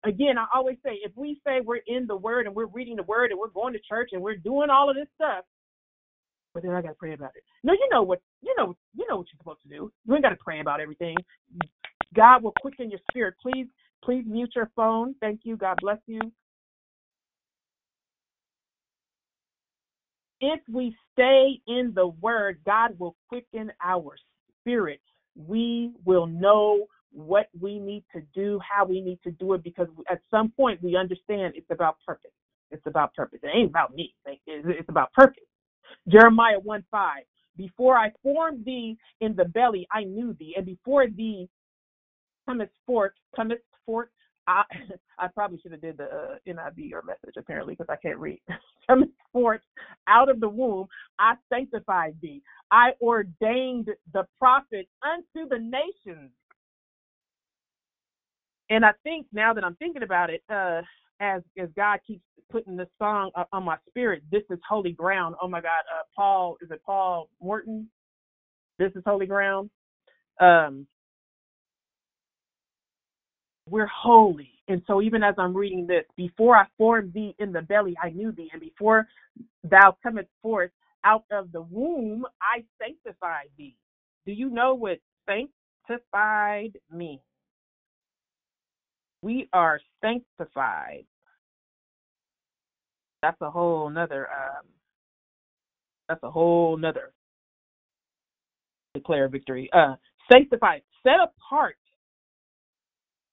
again, 0.04 0.38
I 0.38 0.46
always 0.54 0.76
say 0.84 0.98
if 1.04 1.12
we 1.16 1.40
say 1.46 1.60
we're 1.60 1.80
in 1.86 2.06
the 2.06 2.16
Word 2.16 2.46
and 2.46 2.54
we're 2.54 2.66
reading 2.66 2.96
the 2.96 3.02
Word 3.04 3.30
and 3.30 3.38
we're 3.38 3.48
going 3.48 3.72
to 3.72 3.80
church 3.88 4.10
and 4.12 4.22
we're 4.22 4.36
doing 4.36 4.70
all 4.70 4.90
of 4.90 4.96
this 4.96 5.08
stuff, 5.14 5.44
but 6.54 6.62
then 6.62 6.72
I 6.72 6.82
gotta 6.82 6.94
pray 6.94 7.14
about 7.14 7.32
it. 7.34 7.44
No, 7.64 7.72
you 7.72 7.88
know 7.90 8.02
what 8.02 8.20
you 8.42 8.54
know 8.58 8.76
you 8.94 9.06
know 9.08 9.16
what 9.16 9.26
you're 9.32 9.38
supposed 9.38 9.62
to 9.62 9.68
do. 9.68 9.90
You 10.04 10.14
ain't 10.14 10.22
gotta 10.22 10.36
pray 10.36 10.60
about 10.60 10.80
everything. 10.80 11.16
God 12.14 12.42
will 12.42 12.54
quicken 12.60 12.90
your 12.90 13.00
spirit. 13.10 13.34
Please, 13.40 13.66
please 14.04 14.24
mute 14.26 14.52
your 14.54 14.70
phone. 14.76 15.14
Thank 15.20 15.40
you. 15.44 15.56
God 15.56 15.78
bless 15.80 15.98
you. 16.06 16.20
If 20.40 20.60
we 20.70 20.94
stay 21.12 21.60
in 21.68 21.92
the 21.94 22.08
word, 22.08 22.58
God 22.66 22.98
will 22.98 23.16
quicken 23.28 23.72
our 23.82 24.16
spirit. 24.60 25.00
We 25.36 25.92
will 26.04 26.26
know 26.26 26.86
what 27.12 27.48
we 27.60 27.78
need 27.78 28.04
to 28.14 28.22
do, 28.34 28.58
how 28.60 28.84
we 28.84 29.00
need 29.00 29.18
to 29.24 29.30
do 29.32 29.54
it, 29.54 29.62
because 29.62 29.88
at 30.10 30.20
some 30.30 30.50
point 30.50 30.82
we 30.82 30.96
understand 30.96 31.54
it's 31.56 31.70
about 31.70 31.96
purpose. 32.06 32.30
It's 32.70 32.86
about 32.86 33.14
purpose. 33.14 33.40
It 33.42 33.50
ain't 33.54 33.70
about 33.70 33.94
me. 33.94 34.14
It's 34.46 34.88
about 34.88 35.12
purpose. 35.12 35.44
Jeremiah 36.08 36.58
1 36.58 36.84
5. 36.90 37.22
Before 37.56 37.98
I 37.98 38.10
formed 38.22 38.64
thee 38.64 38.96
in 39.20 39.36
the 39.36 39.44
belly, 39.44 39.86
I 39.92 40.04
knew 40.04 40.34
thee. 40.38 40.54
And 40.56 40.64
before 40.64 41.06
thee 41.06 41.48
cometh 42.46 42.70
forth, 42.86 43.12
cometh 43.36 43.60
forth. 43.84 44.08
I, 44.46 44.64
I 45.18 45.28
probably 45.28 45.60
should 45.60 45.72
have 45.72 45.82
did 45.82 45.98
the 45.98 46.04
uh, 46.04 46.34
NIV 46.48 46.92
or 46.92 47.02
message 47.02 47.34
apparently 47.36 47.74
because 47.74 47.90
I 47.90 47.96
can't 47.96 48.18
read. 48.18 48.40
cometh 48.88 49.10
forth 49.32 49.60
out 50.08 50.28
of 50.28 50.40
the 50.40 50.48
womb, 50.48 50.86
I 51.18 51.34
sanctified 51.52 52.16
thee. 52.20 52.42
I 52.70 52.92
ordained 53.00 53.90
the 54.12 54.26
prophet 54.38 54.88
unto 55.02 55.48
the 55.48 55.58
nations. 55.58 56.30
And 58.72 58.86
I 58.86 58.92
think 59.04 59.26
now 59.34 59.52
that 59.52 59.64
I'm 59.64 59.76
thinking 59.76 60.02
about 60.02 60.30
it, 60.30 60.42
uh, 60.50 60.80
as 61.20 61.42
as 61.58 61.68
God 61.76 62.00
keeps 62.06 62.22
putting 62.50 62.74
this 62.74 62.88
song 62.98 63.30
on 63.52 63.64
my 63.64 63.76
spirit, 63.90 64.22
this 64.32 64.44
is 64.50 64.58
holy 64.66 64.92
ground. 64.92 65.34
Oh 65.42 65.48
my 65.48 65.60
God, 65.60 65.84
uh, 65.94 66.04
Paul 66.16 66.56
is 66.62 66.70
it 66.70 66.80
Paul 66.86 67.28
Morton? 67.42 67.90
This 68.78 68.90
is 68.96 69.02
holy 69.06 69.26
ground. 69.26 69.68
Um, 70.40 70.86
we're 73.68 73.88
holy, 73.88 74.52
and 74.68 74.82
so 74.86 75.02
even 75.02 75.22
as 75.22 75.34
I'm 75.36 75.54
reading 75.54 75.86
this, 75.86 76.04
before 76.16 76.56
I 76.56 76.64
formed 76.78 77.12
thee 77.12 77.36
in 77.38 77.52
the 77.52 77.62
belly, 77.62 77.94
I 78.02 78.08
knew 78.10 78.32
thee, 78.32 78.48
and 78.54 78.60
before 78.62 79.06
thou 79.64 79.98
comest 80.02 80.28
forth 80.42 80.70
out 81.04 81.24
of 81.30 81.52
the 81.52 81.62
womb, 81.62 82.24
I 82.40 82.64
sanctified 82.82 83.48
thee. 83.58 83.76
Do 84.26 84.32
you 84.32 84.48
know 84.50 84.74
what 84.74 84.98
sanctified 85.28 86.78
means? 86.90 87.20
We 89.22 89.48
are 89.52 89.80
sanctified. 90.00 91.04
That's 93.22 93.40
a 93.40 93.50
whole 93.50 93.88
nother 93.88 94.28
um, 94.28 94.66
that's 96.08 96.22
a 96.24 96.30
whole 96.30 96.76
nother 96.76 97.12
declare 98.94 99.28
victory. 99.28 99.70
Uh 99.72 99.94
sanctified, 100.30 100.82
set 101.02 101.16
apart. 101.22 101.76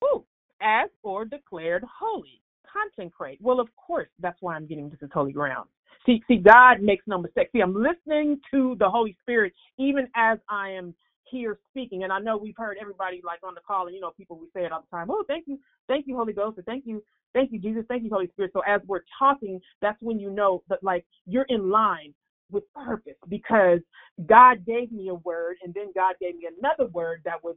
Woo, 0.01 0.23
as 0.61 0.89
or 1.03 1.25
declared 1.25 1.83
holy. 1.99 2.41
Consecrate. 2.71 3.39
Well, 3.41 3.59
of 3.59 3.67
course, 3.75 4.09
that's 4.19 4.37
why 4.41 4.55
I'm 4.55 4.67
getting 4.67 4.89
this 4.89 5.01
is 5.01 5.09
holy 5.11 5.31
ground. 5.31 5.67
See, 6.05 6.21
see, 6.27 6.37
God 6.37 6.81
makes 6.81 7.03
no 7.07 7.17
mistake. 7.17 7.49
See, 7.51 7.61
I'm 7.61 7.75
listening 7.75 8.39
to 8.51 8.75
the 8.79 8.89
Holy 8.89 9.17
Spirit 9.21 9.53
even 9.77 10.07
as 10.15 10.37
I 10.49 10.69
am 10.69 10.93
here 11.29 11.59
speaking. 11.71 12.03
And 12.03 12.13
I 12.13 12.19
know 12.19 12.37
we've 12.37 12.57
heard 12.57 12.77
everybody 12.79 13.21
like 13.25 13.39
on 13.43 13.55
the 13.55 13.61
call, 13.61 13.87
and 13.87 13.95
you 13.95 14.01
know, 14.01 14.11
people 14.15 14.37
we 14.39 14.47
say 14.53 14.65
it 14.65 14.71
all 14.71 14.81
the 14.89 14.95
time. 14.95 15.09
Oh, 15.09 15.23
thank 15.27 15.45
you, 15.47 15.59
thank 15.87 16.07
you, 16.07 16.15
Holy 16.15 16.33
Ghost, 16.33 16.57
and 16.57 16.65
thank 16.65 16.85
you, 16.85 17.03
thank 17.33 17.51
you, 17.51 17.59
Jesus, 17.59 17.83
thank 17.87 18.03
you, 18.03 18.09
Holy 18.09 18.27
Spirit. 18.27 18.51
So 18.53 18.61
as 18.61 18.81
we're 18.87 19.01
talking, 19.17 19.59
that's 19.81 19.97
when 20.01 20.19
you 20.19 20.29
know 20.31 20.63
that 20.69 20.83
like 20.83 21.05
you're 21.25 21.45
in 21.49 21.69
line 21.69 22.13
with 22.51 22.63
purpose 22.73 23.13
because 23.27 23.79
God 24.25 24.65
gave 24.65 24.91
me 24.91 25.09
a 25.09 25.15
word, 25.15 25.57
and 25.63 25.73
then 25.73 25.91
God 25.95 26.15
gave 26.19 26.35
me 26.35 26.47
another 26.59 26.89
word 26.91 27.21
that 27.25 27.43
was 27.43 27.55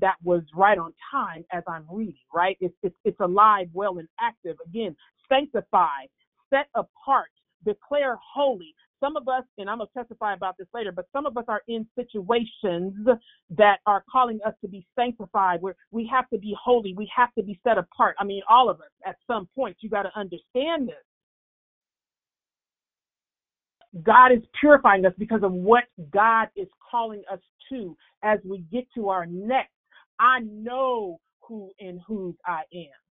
that 0.00 0.16
was 0.22 0.42
right 0.54 0.76
on 0.76 0.92
time 1.10 1.44
as 1.52 1.62
I'm 1.66 1.86
reading. 1.90 2.14
Right? 2.34 2.56
It's 2.60 2.74
it's, 2.82 2.96
it's 3.04 3.20
alive, 3.20 3.68
well, 3.72 3.98
and 3.98 4.08
active. 4.20 4.56
Again, 4.66 4.94
sanctify, 5.28 6.06
set 6.50 6.68
apart, 6.74 7.30
declare 7.64 8.16
holy, 8.34 8.74
some 9.00 9.16
of 9.16 9.28
us, 9.28 9.44
and 9.58 9.68
I'm 9.70 9.78
going 9.78 9.88
to 9.88 9.94
testify 9.94 10.34
about 10.34 10.56
this 10.58 10.66
later, 10.74 10.92
but 10.92 11.06
some 11.12 11.26
of 11.26 11.36
us 11.36 11.44
are 11.48 11.62
in 11.68 11.86
situations 11.94 12.94
that 13.56 13.78
are 13.86 14.04
calling 14.10 14.40
us 14.46 14.54
to 14.62 14.68
be 14.68 14.86
sanctified, 14.98 15.62
where 15.62 15.76
we 15.90 16.06
have 16.12 16.28
to 16.30 16.38
be 16.38 16.56
holy, 16.62 16.94
we 16.94 17.10
have 17.14 17.32
to 17.34 17.42
be 17.42 17.60
set 17.64 17.78
apart. 17.78 18.16
I 18.18 18.24
mean, 18.24 18.42
all 18.48 18.68
of 18.68 18.80
us 18.80 18.90
at 19.06 19.16
some 19.26 19.48
point, 19.54 19.76
you 19.80 19.88
got 19.88 20.02
to 20.02 20.18
understand 20.18 20.88
this. 20.88 20.96
God 24.02 24.32
is 24.32 24.42
purifying 24.60 25.04
us 25.06 25.14
because 25.18 25.42
of 25.42 25.52
what 25.52 25.84
God 26.12 26.48
is 26.56 26.68
calling 26.90 27.22
us 27.32 27.40
to 27.70 27.96
as 28.22 28.38
we 28.44 28.58
get 28.70 28.86
to 28.94 29.08
our 29.08 29.26
next. 29.26 29.72
I 30.20 30.40
know 30.40 31.20
who 31.40 31.70
and 31.80 32.00
whose 32.06 32.34
I 32.46 32.62
am. 32.74 33.07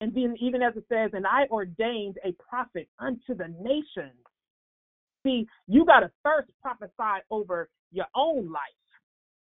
And 0.00 0.14
then, 0.14 0.36
even 0.40 0.62
as 0.62 0.76
it 0.76 0.84
says, 0.88 1.10
and 1.12 1.26
I 1.26 1.46
ordained 1.50 2.18
a 2.24 2.32
prophet 2.32 2.88
unto 2.98 3.34
the 3.34 3.48
nations. 3.60 4.14
See, 5.24 5.46
you 5.66 5.84
got 5.84 6.00
to 6.00 6.10
first 6.22 6.50
prophesy 6.62 7.24
over 7.30 7.68
your 7.90 8.06
own 8.14 8.50
life. 8.52 8.62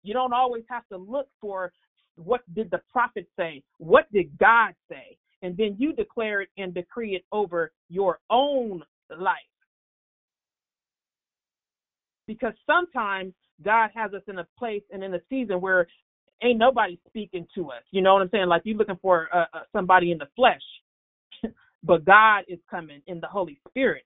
You 0.03 0.13
don't 0.13 0.33
always 0.33 0.63
have 0.69 0.87
to 0.89 0.97
look 0.97 1.27
for 1.41 1.73
what 2.15 2.41
did 2.53 2.69
the 2.71 2.81
prophet 2.91 3.27
say? 3.37 3.63
What 3.79 4.11
did 4.13 4.37
God 4.37 4.73
say? 4.89 5.17
And 5.41 5.57
then 5.57 5.75
you 5.77 5.93
declare 5.93 6.41
it 6.41 6.49
and 6.57 6.73
decree 6.73 7.15
it 7.15 7.25
over 7.31 7.71
your 7.89 8.19
own 8.29 8.83
life. 9.09 9.35
Because 12.27 12.53
sometimes 12.65 13.33
God 13.63 13.89
has 13.93 14.13
us 14.13 14.23
in 14.27 14.39
a 14.39 14.47
place 14.57 14.81
and 14.91 15.03
in 15.03 15.13
a 15.13 15.21
season 15.29 15.61
where 15.61 15.87
ain't 16.43 16.59
nobody 16.59 16.99
speaking 17.07 17.47
to 17.55 17.71
us. 17.71 17.83
You 17.91 18.01
know 18.01 18.13
what 18.13 18.21
I'm 18.23 18.29
saying? 18.29 18.47
Like 18.47 18.63
you're 18.65 18.77
looking 18.77 18.99
for 19.01 19.29
uh, 19.33 19.45
uh, 19.53 19.59
somebody 19.73 20.11
in 20.11 20.17
the 20.17 20.27
flesh, 20.36 20.61
but 21.83 22.05
God 22.05 22.43
is 22.47 22.59
coming 22.69 23.01
in 23.07 23.19
the 23.19 23.27
Holy 23.27 23.59
Spirit. 23.69 24.03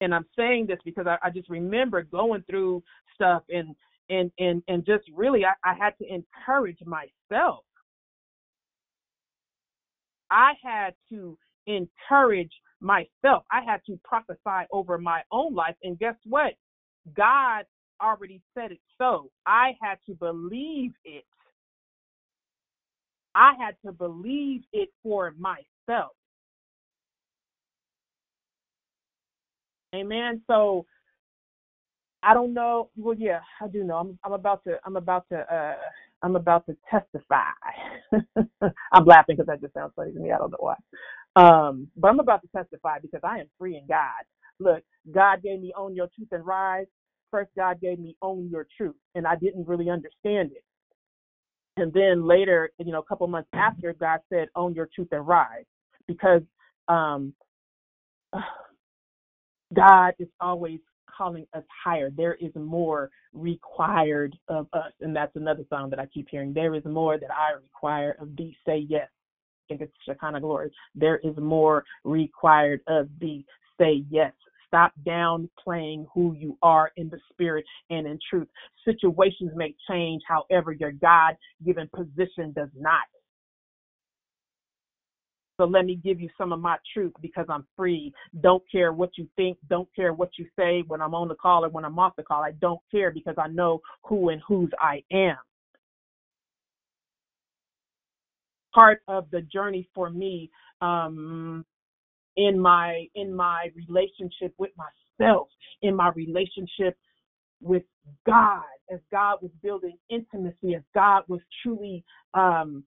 And 0.00 0.14
I'm 0.14 0.26
saying 0.36 0.66
this 0.68 0.78
because 0.84 1.06
I, 1.06 1.16
I 1.22 1.30
just 1.30 1.48
remember 1.48 2.02
going 2.02 2.44
through 2.48 2.82
stuff 3.14 3.42
and 3.48 3.74
and 4.10 4.30
and 4.38 4.62
and 4.68 4.84
just 4.84 5.04
really 5.14 5.44
I, 5.44 5.54
I 5.64 5.74
had 5.74 5.96
to 5.98 6.04
encourage 6.12 6.78
myself. 6.84 7.64
I 10.30 10.52
had 10.62 10.94
to 11.10 11.38
encourage 11.66 12.52
myself. 12.80 13.44
I 13.50 13.62
had 13.64 13.80
to 13.86 13.98
prophesy 14.04 14.66
over 14.72 14.98
my 14.98 15.22
own 15.32 15.54
life. 15.54 15.76
And 15.82 15.98
guess 15.98 16.16
what? 16.24 16.54
God 17.16 17.64
already 18.04 18.42
said 18.54 18.72
it 18.72 18.80
so. 18.98 19.30
I 19.46 19.72
had 19.82 19.98
to 20.08 20.14
believe 20.14 20.92
it. 21.04 21.24
I 23.34 23.54
had 23.58 23.76
to 23.86 23.92
believe 23.92 24.62
it 24.72 24.90
for 25.02 25.34
myself. 25.38 26.12
Amen. 29.94 30.42
So 30.48 30.86
I 32.22 32.34
don't 32.34 32.54
know. 32.54 32.90
Well, 32.96 33.16
yeah, 33.18 33.40
I 33.60 33.68
do 33.68 33.84
know. 33.84 33.96
I'm 33.96 34.18
I'm 34.24 34.32
about 34.32 34.64
to 34.64 34.78
I'm 34.84 34.96
about 34.96 35.26
to 35.30 35.38
uh 35.54 35.76
I'm 36.22 36.36
about 36.36 36.66
to 36.66 36.76
testify. 36.90 37.52
I'm 38.92 39.04
laughing 39.06 39.36
because 39.36 39.46
that 39.46 39.60
just 39.62 39.74
sounds 39.74 39.92
funny 39.96 40.12
to 40.12 40.20
me. 40.20 40.32
I 40.32 40.38
don't 40.38 40.50
know 40.52 40.58
why. 40.60 40.76
Um, 41.36 41.88
but 41.96 42.08
I'm 42.08 42.20
about 42.20 42.42
to 42.42 42.48
testify 42.56 42.98
because 43.00 43.20
I 43.24 43.40
am 43.40 43.46
free 43.58 43.76
in 43.76 43.86
God. 43.88 44.24
Look, 44.60 44.82
God 45.14 45.42
gave 45.42 45.60
me 45.60 45.72
own 45.76 45.94
your 45.96 46.08
truth 46.14 46.28
and 46.32 46.46
rise. 46.46 46.86
First, 47.34 47.50
God 47.56 47.80
gave 47.80 47.98
me 47.98 48.14
own 48.22 48.48
your 48.48 48.64
truth, 48.76 48.94
and 49.16 49.26
I 49.26 49.34
didn't 49.34 49.66
really 49.66 49.90
understand 49.90 50.52
it. 50.52 50.62
And 51.76 51.92
then 51.92 52.28
later, 52.28 52.70
you 52.78 52.92
know, 52.92 53.00
a 53.00 53.04
couple 53.04 53.26
months 53.26 53.48
after, 53.52 53.92
God 53.92 54.20
said, 54.32 54.46
own 54.54 54.72
your 54.72 54.88
truth 54.94 55.08
and 55.10 55.26
rise, 55.26 55.64
because 56.06 56.42
um, 56.86 57.34
God 59.74 60.14
is 60.20 60.28
always 60.40 60.78
calling 61.18 61.44
us 61.54 61.64
higher. 61.84 62.08
There 62.08 62.34
is 62.34 62.52
more 62.54 63.10
required 63.32 64.38
of 64.46 64.68
us. 64.72 64.92
And 65.00 65.16
that's 65.16 65.34
another 65.34 65.64
song 65.68 65.90
that 65.90 65.98
I 65.98 66.06
keep 66.06 66.28
hearing. 66.30 66.54
There 66.54 66.76
is 66.76 66.84
more 66.84 67.18
that 67.18 67.32
I 67.32 67.54
require 67.60 68.16
of 68.20 68.36
thee. 68.36 68.56
Say 68.64 68.86
yes. 68.88 69.08
I 69.10 69.74
think 69.74 69.80
it's 69.80 69.92
Shekinah 70.06 70.40
glory. 70.40 70.70
There 70.94 71.18
is 71.24 71.36
more 71.36 71.82
required 72.04 72.80
of 72.86 73.08
thee. 73.20 73.44
Say 73.80 74.04
yes. 74.08 74.32
Stop 74.74 74.92
downplaying 75.06 76.04
who 76.12 76.34
you 76.34 76.58
are 76.60 76.90
in 76.96 77.08
the 77.08 77.20
spirit 77.30 77.64
and 77.90 78.08
in 78.08 78.18
truth. 78.28 78.48
Situations 78.84 79.52
may 79.54 79.72
change, 79.88 80.20
however, 80.26 80.72
your 80.72 80.90
God 80.90 81.36
given 81.64 81.88
position 81.94 82.52
does 82.56 82.70
not. 82.74 83.04
So 85.60 85.64
let 85.64 85.84
me 85.84 85.94
give 85.94 86.20
you 86.20 86.28
some 86.36 86.52
of 86.52 86.58
my 86.58 86.76
truth 86.92 87.12
because 87.22 87.46
I'm 87.48 87.64
free. 87.76 88.12
Don't 88.40 88.64
care 88.72 88.92
what 88.92 89.10
you 89.16 89.28
think. 89.36 89.58
Don't 89.70 89.88
care 89.94 90.12
what 90.12 90.30
you 90.40 90.46
say 90.58 90.82
when 90.88 91.00
I'm 91.00 91.14
on 91.14 91.28
the 91.28 91.36
call 91.36 91.64
or 91.64 91.68
when 91.68 91.84
I'm 91.84 91.96
off 92.00 92.16
the 92.16 92.24
call. 92.24 92.42
I 92.42 92.50
don't 92.60 92.80
care 92.90 93.12
because 93.12 93.36
I 93.38 93.46
know 93.46 93.80
who 94.02 94.30
and 94.30 94.42
whose 94.44 94.70
I 94.80 95.04
am. 95.12 95.36
Part 98.74 99.02
of 99.06 99.30
the 99.30 99.42
journey 99.42 99.88
for 99.94 100.10
me 100.10 100.50
um, 100.80 101.64
in 102.36 102.58
my 102.58 103.06
in 103.14 103.34
my 103.34 103.70
relationship 103.88 104.54
with 104.58 104.70
myself, 104.76 105.48
in 105.82 105.94
my 105.94 106.10
relationship 106.14 106.96
with 107.60 107.82
God, 108.26 108.62
as 108.92 109.00
God 109.10 109.38
was 109.40 109.50
building 109.62 109.96
intimacy, 110.10 110.74
as 110.74 110.82
God 110.94 111.22
was 111.28 111.40
truly 111.62 112.04
um, 112.34 112.84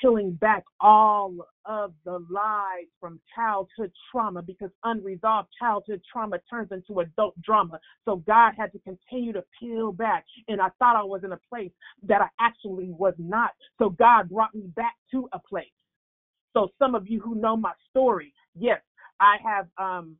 peeling 0.00 0.32
back 0.32 0.64
all 0.80 1.34
of 1.64 1.92
the 2.04 2.18
lies 2.30 2.86
from 3.00 3.20
childhood 3.34 3.90
trauma 4.10 4.42
because 4.42 4.70
unresolved 4.84 5.48
childhood 5.58 6.00
trauma 6.10 6.38
turns 6.50 6.68
into 6.72 7.00
adult 7.00 7.40
drama. 7.42 7.78
So 8.04 8.16
God 8.26 8.52
had 8.56 8.72
to 8.72 8.78
continue 8.80 9.32
to 9.32 9.44
peel 9.58 9.92
back. 9.92 10.24
And 10.48 10.60
I 10.60 10.68
thought 10.78 10.96
I 10.96 11.02
was 11.02 11.22
in 11.24 11.32
a 11.32 11.40
place 11.48 11.72
that 12.06 12.20
I 12.20 12.28
actually 12.40 12.90
was 12.90 13.14
not. 13.18 13.50
So 13.78 13.90
God 13.90 14.28
brought 14.28 14.54
me 14.54 14.66
back 14.76 14.94
to 15.12 15.28
a 15.32 15.38
place. 15.38 15.66
So 16.54 16.68
some 16.78 16.94
of 16.94 17.08
you 17.08 17.20
who 17.20 17.34
know 17.34 17.56
my 17.56 17.72
story, 17.90 18.32
yes, 18.58 18.80
I 19.20 19.36
have 19.44 19.66
um 19.78 20.16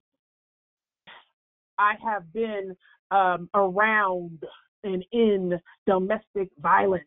I 1.79 1.95
have 2.05 2.33
been 2.33 2.77
um 3.11 3.49
around 3.55 4.43
and 4.85 5.05
in 5.13 5.61
domestic 5.87 6.51
violence 6.61 7.05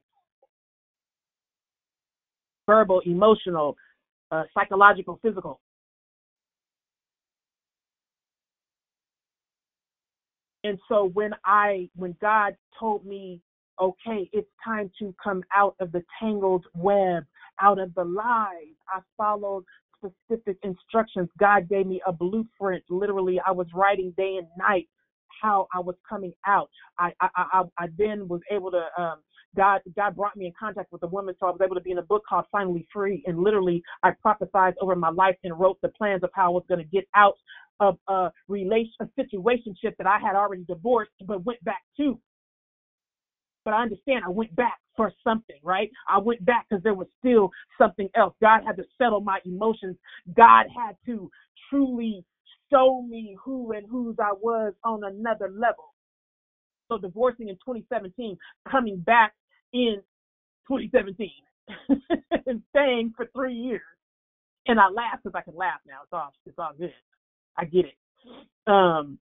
verbal, 2.72 3.02
emotional, 3.06 3.76
uh, 4.32 4.44
psychological, 4.54 5.20
physical. 5.22 5.60
And 10.64 10.78
so 10.88 11.10
when 11.14 11.32
I, 11.44 11.90
when 11.96 12.16
God 12.22 12.56
told 12.80 13.06
me, 13.06 13.42
okay, 13.82 14.30
it's 14.32 14.48
time 14.64 14.92
to 15.00 15.14
come 15.22 15.44
out 15.56 15.76
of 15.80 15.92
the 15.92 16.04
tangled 16.20 16.66
web, 16.76 17.26
out 17.60 17.80
of 17.80 17.94
the 17.96 18.04
lies, 18.04 18.76
I 18.88 19.00
followed 19.18 19.66
specific 20.02 20.58
instructions. 20.64 21.30
God 21.40 21.70
gave 21.70 21.88
me 21.88 22.02
a 22.06 22.12
blueprint. 22.12 22.84
Literally, 22.90 23.40
I 23.46 23.52
was 23.52 23.68
writing 23.74 24.14
day 24.18 24.38
and 24.38 24.48
night 24.58 24.88
how 25.42 25.68
I 25.74 25.80
was 25.80 25.96
coming 26.08 26.34
out. 26.46 26.70
I 27.00 27.12
I 27.22 27.30
I, 27.36 27.64
I 27.78 27.88
then 27.98 28.28
was 28.28 28.42
able 28.52 28.72
to 28.72 28.84
um, 28.98 29.20
God 29.56 29.82
God 29.96 30.16
brought 30.16 30.36
me 30.36 30.46
in 30.48 30.54
contact 30.60 30.92
with 30.92 31.04
a 31.04 31.08
woman, 31.08 31.36
so 31.40 31.48
I 31.48 31.52
was 31.52 31.62
able 31.64 31.76
to 31.76 31.82
be 31.82 31.92
in 31.92 31.98
a 31.98 32.04
book 32.04 32.24
called 32.28 32.46
Finally 32.52 32.88
Free. 32.94 33.24
And 33.26 33.40
literally, 33.40 33.84
I 34.04 34.12
prophesied 34.22 34.76
over 34.82 34.96
my 34.96 35.10
life 35.10 35.36
and 35.44 35.60
wrote 35.60 35.80
the 35.82 35.90
plans 35.90 36.24
of 36.24 36.30
how 36.34 36.48
I 36.48 36.50
was 36.50 36.64
going 36.68 36.80
to 36.80 36.90
get 36.90 37.06
out 37.16 37.36
of 37.80 37.98
a 38.08 38.32
relation, 38.48 38.94
a 39.02 39.06
situationship 39.20 39.96
that 39.98 40.08
I 40.08 40.20
had 40.20 40.36
already 40.36 40.64
divorced, 40.66 41.12
but 41.26 41.44
went 41.46 41.64
back 41.64 41.82
to. 41.98 42.20
But 43.66 43.74
I 43.74 43.84
understand 43.84 44.24
I 44.26 44.30
went 44.30 44.56
back 44.56 44.81
for 44.96 45.12
something, 45.24 45.58
right? 45.64 45.90
I 46.10 46.20
went 46.20 46.44
back 46.46 46.68
because 46.70 46.84
there 46.84 46.94
was 46.94 47.08
still 47.20 47.52
something 47.78 48.10
else. 48.16 48.34
God 48.42 48.62
had 48.66 48.78
to 48.78 48.84
settle 48.98 49.22
my 49.22 49.40
emotions. 49.46 49.96
God 50.36 50.66
had 50.76 50.96
to 51.06 51.30
truly 51.70 52.26
show 52.72 53.02
me 53.02 53.38
who 53.44 53.72
and 53.74 53.88
whose 53.90 54.16
I 54.20 54.34
was 54.34 54.74
on 54.84 55.04
another 55.04 55.50
level. 55.50 55.94
So 56.90 56.98
divorcing 56.98 57.48
in 57.48 57.56
2017, 57.56 58.38
coming 58.70 58.98
back 59.00 59.34
in 59.74 60.02
2017 60.68 61.30
and 62.46 62.62
staying 62.70 63.14
for 63.16 63.28
three 63.34 63.54
years. 63.56 63.82
And 64.68 64.80
I 64.80 64.90
laugh 64.90 65.20
because 65.24 65.36
I 65.38 65.42
can 65.42 65.56
laugh 65.56 65.80
now. 65.88 66.00
It's 66.04 66.14
all 66.14 66.34
it's 66.46 66.60
all 66.60 66.72
good. 66.78 66.94
I 67.58 67.66
get 67.66 67.86
it. 67.86 67.96
Um, 68.68 69.18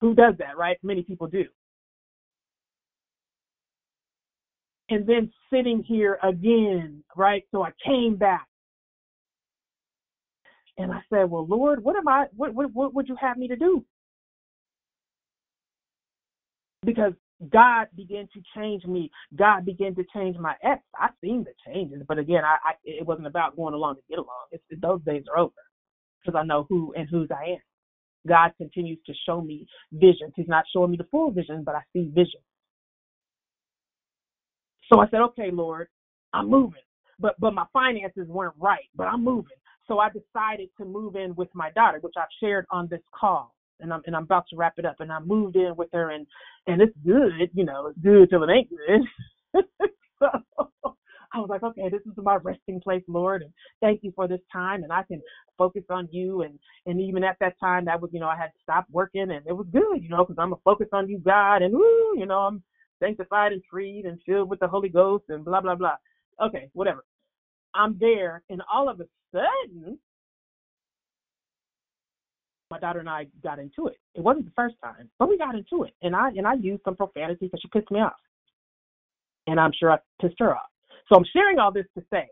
who 0.00 0.14
does 0.14 0.34
that, 0.38 0.56
right? 0.58 0.76
Many 0.82 1.02
people 1.02 1.26
do. 1.26 1.44
And 4.90 5.06
then 5.06 5.32
sitting 5.52 5.82
here 5.86 6.18
again, 6.22 7.02
right? 7.16 7.44
So 7.50 7.64
I 7.64 7.70
came 7.84 8.16
back. 8.16 8.46
And 10.78 10.92
I 10.92 11.00
said, 11.10 11.30
Well, 11.30 11.46
Lord, 11.46 11.82
what 11.82 11.96
am 11.96 12.08
I 12.08 12.26
what 12.36 12.54
what 12.54 12.72
what 12.74 12.94
would 12.94 13.08
you 13.08 13.16
have 13.20 13.36
me 13.38 13.48
to 13.48 13.56
do? 13.56 13.84
Because 16.84 17.12
God 17.50 17.88
began 17.96 18.28
to 18.34 18.42
change 18.56 18.84
me. 18.84 19.10
God 19.36 19.64
began 19.64 19.94
to 19.96 20.04
change 20.14 20.36
my 20.38 20.54
ex. 20.62 20.82
I 20.96 21.08
seen 21.22 21.44
the 21.44 21.52
changes, 21.70 22.02
but 22.08 22.18
again, 22.18 22.42
I, 22.44 22.56
I 22.70 22.72
it 22.84 23.06
wasn't 23.06 23.26
about 23.26 23.56
going 23.56 23.74
along 23.74 23.96
to 23.96 24.02
get 24.08 24.18
along. 24.18 24.46
It's, 24.52 24.64
those 24.80 25.02
days 25.04 25.24
are 25.34 25.40
over 25.40 25.54
because 26.24 26.38
I 26.38 26.44
know 26.44 26.66
who 26.68 26.94
and 26.96 27.08
whose 27.10 27.28
I 27.30 27.52
am. 27.52 27.58
God 28.26 28.52
continues 28.58 28.98
to 29.06 29.14
show 29.26 29.40
me 29.40 29.66
visions. 29.92 30.32
He's 30.36 30.48
not 30.48 30.64
showing 30.72 30.90
me 30.90 30.96
the 30.96 31.06
full 31.10 31.30
vision, 31.30 31.62
but 31.64 31.74
I 31.76 31.82
see 31.92 32.10
vision. 32.14 32.40
So 34.92 35.00
I 35.00 35.08
said, 35.10 35.20
okay, 35.20 35.50
Lord, 35.50 35.88
I'm 36.32 36.48
moving. 36.48 36.80
But 37.18 37.34
but 37.40 37.54
my 37.54 37.64
finances 37.72 38.28
weren't 38.28 38.54
right, 38.58 38.84
but 38.94 39.04
I'm 39.04 39.24
moving. 39.24 39.56
So 39.88 39.98
I 40.00 40.08
decided 40.10 40.68
to 40.78 40.84
move 40.84 41.16
in 41.16 41.34
with 41.34 41.48
my 41.54 41.70
daughter, 41.70 41.98
which 42.00 42.14
I've 42.18 42.24
shared 42.40 42.66
on 42.70 42.88
this 42.90 43.00
call 43.18 43.54
and 43.80 43.92
I'm 43.92 44.02
and 44.06 44.16
I'm 44.16 44.24
about 44.24 44.46
to 44.50 44.56
wrap 44.56 44.74
it 44.78 44.84
up. 44.84 44.96
And 45.00 45.12
I 45.12 45.20
moved 45.20 45.56
in 45.56 45.74
with 45.76 45.88
her, 45.92 46.10
and 46.10 46.26
and 46.66 46.80
it's 46.82 46.96
good, 47.04 47.50
you 47.54 47.64
know, 47.64 47.86
it's 47.88 47.98
good 48.00 48.30
till 48.30 48.42
it 48.44 48.50
ain't 48.50 48.70
good. 48.70 49.64
so 50.18 50.28
I 51.32 51.38
was 51.38 51.48
like, 51.48 51.62
okay, 51.62 51.88
this 51.90 52.00
is 52.06 52.12
my 52.16 52.36
resting 52.36 52.80
place, 52.80 53.02
Lord, 53.08 53.42
and 53.42 53.52
thank 53.80 54.02
you 54.02 54.12
for 54.14 54.28
this 54.28 54.40
time, 54.52 54.82
and 54.82 54.92
I 54.92 55.02
can 55.02 55.20
focus 55.58 55.84
on 55.90 56.08
you. 56.10 56.42
And 56.42 56.58
and 56.86 57.00
even 57.00 57.24
at 57.24 57.36
that 57.40 57.58
time, 57.60 57.84
that 57.86 58.00
was, 58.00 58.10
you 58.12 58.20
know, 58.20 58.28
I 58.28 58.36
had 58.36 58.46
to 58.48 58.60
stop 58.62 58.86
working, 58.90 59.30
and 59.30 59.46
it 59.46 59.56
was 59.56 59.66
good, 59.72 60.02
you 60.02 60.08
know, 60.08 60.24
because 60.24 60.36
I'm 60.38 60.52
a 60.52 60.58
focus 60.64 60.88
on 60.92 61.08
you, 61.08 61.18
God, 61.18 61.62
and 61.62 61.74
woo, 61.74 62.18
you 62.18 62.26
know, 62.26 62.40
I'm 62.40 62.62
sanctified 63.00 63.52
and 63.52 63.62
freed 63.70 64.04
and 64.06 64.20
filled 64.24 64.48
with 64.48 64.60
the 64.60 64.68
Holy 64.68 64.88
Ghost, 64.88 65.24
and 65.28 65.44
blah 65.44 65.60
blah 65.60 65.74
blah. 65.74 65.96
Okay, 66.40 66.68
whatever. 66.72 67.04
I'm 67.74 67.96
there, 67.98 68.42
and 68.48 68.62
all 68.72 68.88
of 68.88 69.00
a 69.00 69.06
sudden, 69.32 69.98
my 72.70 72.78
daughter 72.78 73.00
and 73.00 73.08
I 73.08 73.26
got 73.42 73.58
into 73.58 73.86
it. 73.86 73.98
It 74.14 74.22
wasn't 74.22 74.46
the 74.46 74.52
first 74.56 74.76
time, 74.82 75.08
but 75.18 75.28
we 75.28 75.38
got 75.38 75.54
into 75.54 75.84
it, 75.84 75.94
and 76.02 76.16
I 76.16 76.30
and 76.30 76.46
I 76.46 76.54
used 76.54 76.82
some 76.84 76.96
profanity 76.96 77.46
because 77.46 77.60
she 77.60 77.68
pissed 77.68 77.90
me 77.90 78.00
off, 78.00 78.16
and 79.46 79.60
I'm 79.60 79.72
sure 79.78 79.92
I 79.92 79.98
pissed 80.20 80.36
her 80.38 80.54
off. 80.54 80.70
So 81.08 81.16
I'm 81.16 81.24
sharing 81.32 81.58
all 81.58 81.72
this 81.72 81.86
to 81.96 82.04
say, 82.10 82.26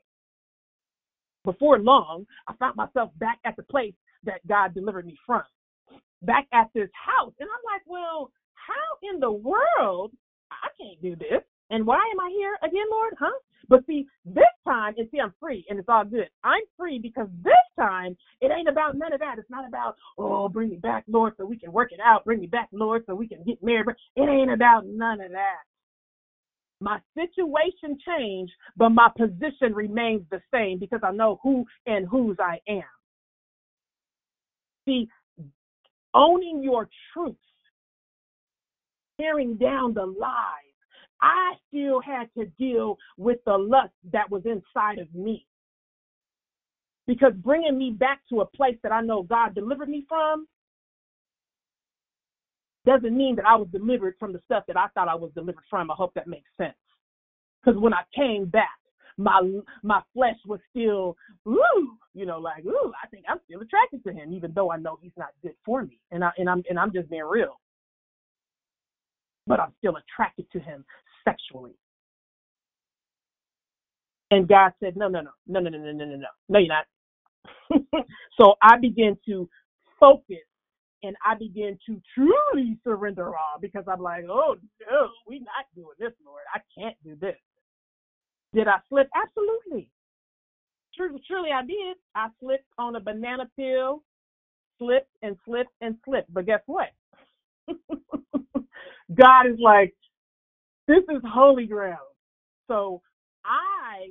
before 1.44 1.78
long, 1.78 2.26
I 2.48 2.54
found 2.56 2.76
myself 2.76 3.10
back 3.18 3.38
at 3.44 3.56
the 3.56 3.62
place 3.62 3.94
that 4.24 4.44
God 4.48 4.74
delivered 4.74 5.06
me 5.06 5.16
from, 5.26 5.42
back 6.22 6.46
at 6.52 6.68
this 6.74 6.88
house, 6.94 7.34
and 7.38 7.48
I'm 7.48 7.72
like, 7.72 7.82
well, 7.86 8.30
how 8.54 9.10
in 9.12 9.20
the 9.20 9.30
world? 9.30 10.12
I 10.50 10.68
can't 10.80 11.00
do 11.02 11.16
this. 11.16 11.42
And 11.70 11.86
why 11.86 11.96
am 11.96 12.20
I 12.20 12.30
here 12.30 12.56
again, 12.62 12.86
Lord? 12.90 13.14
Huh? 13.18 13.38
But 13.68 13.86
see, 13.86 14.06
this 14.24 14.44
time, 14.66 14.94
and 14.98 15.08
see, 15.10 15.20
I'm 15.20 15.32
free 15.40 15.64
and 15.68 15.78
it's 15.78 15.88
all 15.88 16.04
good. 16.04 16.28
I'm 16.42 16.62
free 16.76 16.98
because 16.98 17.28
this 17.42 17.54
time 17.78 18.16
it 18.40 18.52
ain't 18.56 18.68
about 18.68 18.96
none 18.96 19.12
of 19.12 19.20
that. 19.20 19.36
It's 19.38 19.50
not 19.50 19.66
about, 19.66 19.96
oh, 20.18 20.48
bring 20.48 20.68
me 20.68 20.76
back, 20.76 21.04
Lord, 21.08 21.34
so 21.36 21.46
we 21.46 21.58
can 21.58 21.72
work 21.72 21.92
it 21.92 22.00
out. 22.04 22.24
Bring 22.24 22.40
me 22.40 22.46
back, 22.46 22.68
Lord, 22.72 23.04
so 23.06 23.14
we 23.14 23.26
can 23.26 23.42
get 23.44 23.62
married. 23.62 23.86
It 24.16 24.28
ain't 24.28 24.52
about 24.52 24.86
none 24.86 25.20
of 25.20 25.30
that. 25.30 25.62
My 26.80 26.98
situation 27.14 27.98
changed, 28.06 28.52
but 28.76 28.90
my 28.90 29.08
position 29.16 29.74
remains 29.74 30.22
the 30.30 30.42
same 30.52 30.78
because 30.78 31.00
I 31.02 31.12
know 31.12 31.40
who 31.42 31.64
and 31.86 32.06
whose 32.06 32.36
I 32.38 32.58
am. 32.68 32.82
See, 34.86 35.08
owning 36.12 36.62
your 36.62 36.88
truth, 37.12 37.36
tearing 39.20 39.56
down 39.56 39.94
the 39.94 40.06
lies, 40.06 40.74
I 41.20 41.54
still 41.68 42.00
had 42.00 42.28
to 42.38 42.46
deal 42.58 42.96
with 43.16 43.38
the 43.46 43.56
lust 43.56 43.92
that 44.12 44.30
was 44.30 44.42
inside 44.44 44.98
of 44.98 45.12
me. 45.14 45.46
Because 47.06 47.32
bringing 47.36 47.78
me 47.78 47.90
back 47.90 48.20
to 48.30 48.40
a 48.40 48.46
place 48.46 48.76
that 48.82 48.92
I 48.92 49.02
know 49.02 49.22
God 49.22 49.54
delivered 49.54 49.88
me 49.88 50.04
from 50.08 50.46
doesn't 52.86 53.16
mean 53.16 53.36
that 53.36 53.46
I 53.46 53.56
was 53.56 53.68
delivered 53.72 54.14
from 54.18 54.32
the 54.32 54.40
stuff 54.44 54.64
that 54.68 54.76
I 54.76 54.88
thought 54.88 55.08
I 55.08 55.14
was 55.14 55.30
delivered 55.34 55.64
from. 55.70 55.90
I 55.90 55.94
hope 55.94 56.12
that 56.14 56.26
makes 56.26 56.50
sense. 56.58 56.74
Because 57.62 57.80
when 57.80 57.94
I 57.94 58.02
came 58.14 58.46
back, 58.46 58.78
my 59.16 59.40
my 59.82 60.02
flesh 60.12 60.36
was 60.46 60.60
still, 60.70 61.16
ooh, 61.46 61.96
you 62.14 62.26
know, 62.26 62.38
like, 62.38 62.64
ooh, 62.66 62.92
I 63.02 63.06
think 63.08 63.24
I'm 63.28 63.38
still 63.44 63.60
attracted 63.60 64.02
to 64.04 64.12
him, 64.12 64.32
even 64.32 64.52
though 64.54 64.70
I 64.70 64.76
know 64.76 64.98
he's 65.00 65.12
not 65.16 65.28
good 65.42 65.54
for 65.64 65.82
me. 65.82 65.98
And 66.10 66.24
I 66.24 66.30
and 66.36 66.48
I'm 66.48 66.62
and 66.68 66.78
I'm 66.78 66.92
just 66.92 67.08
being 67.08 67.24
real. 67.24 67.60
But 69.46 69.60
I'm 69.60 69.72
still 69.78 69.96
attracted 69.96 70.50
to 70.52 70.60
him 70.60 70.84
sexually. 71.24 71.74
And 74.30 74.48
God 74.48 74.72
said, 74.80 74.96
No, 74.96 75.08
no, 75.08 75.22
no, 75.22 75.30
no, 75.48 75.60
no, 75.60 75.70
no, 75.70 75.78
no, 75.78 75.92
no, 75.92 76.04
no, 76.04 76.16
no, 76.16 76.26
no, 76.48 76.58
you're 76.58 76.68
not. 76.68 76.86
so 78.40 78.54
I 78.62 78.78
began 78.78 79.16
to 79.26 79.48
focus 80.00 80.38
and 81.02 81.16
I 81.24 81.34
began 81.36 81.78
to 81.86 82.00
truly 82.14 82.78
surrender 82.84 83.28
all 83.28 83.58
because 83.60 83.84
I'm 83.88 84.00
like, 84.00 84.24
oh 84.28 84.56
no, 84.90 85.08
we're 85.28 85.40
not 85.40 85.66
doing 85.74 85.94
this, 85.98 86.12
Lord. 86.24 86.42
I 86.54 86.60
can't 86.78 86.96
do 87.04 87.16
this. 87.20 87.36
Did 88.54 88.68
I 88.68 88.78
slip? 88.88 89.08
Absolutely. 89.14 89.90
Truly, 90.96 91.20
truly 91.26 91.50
I 91.52 91.62
did. 91.62 91.96
I 92.14 92.28
slipped 92.40 92.66
on 92.78 92.96
a 92.96 93.00
banana 93.00 93.50
peel, 93.56 94.02
slipped 94.78 95.10
and 95.22 95.36
slipped 95.44 95.72
and 95.80 95.96
slipped. 96.04 96.32
But 96.32 96.46
guess 96.46 96.60
what? 96.66 96.88
God 99.12 99.46
is 99.46 99.58
like, 99.60 99.94
this 100.88 101.02
is 101.10 101.22
holy 101.26 101.66
ground. 101.66 101.98
So 102.68 103.02
I 103.44 104.10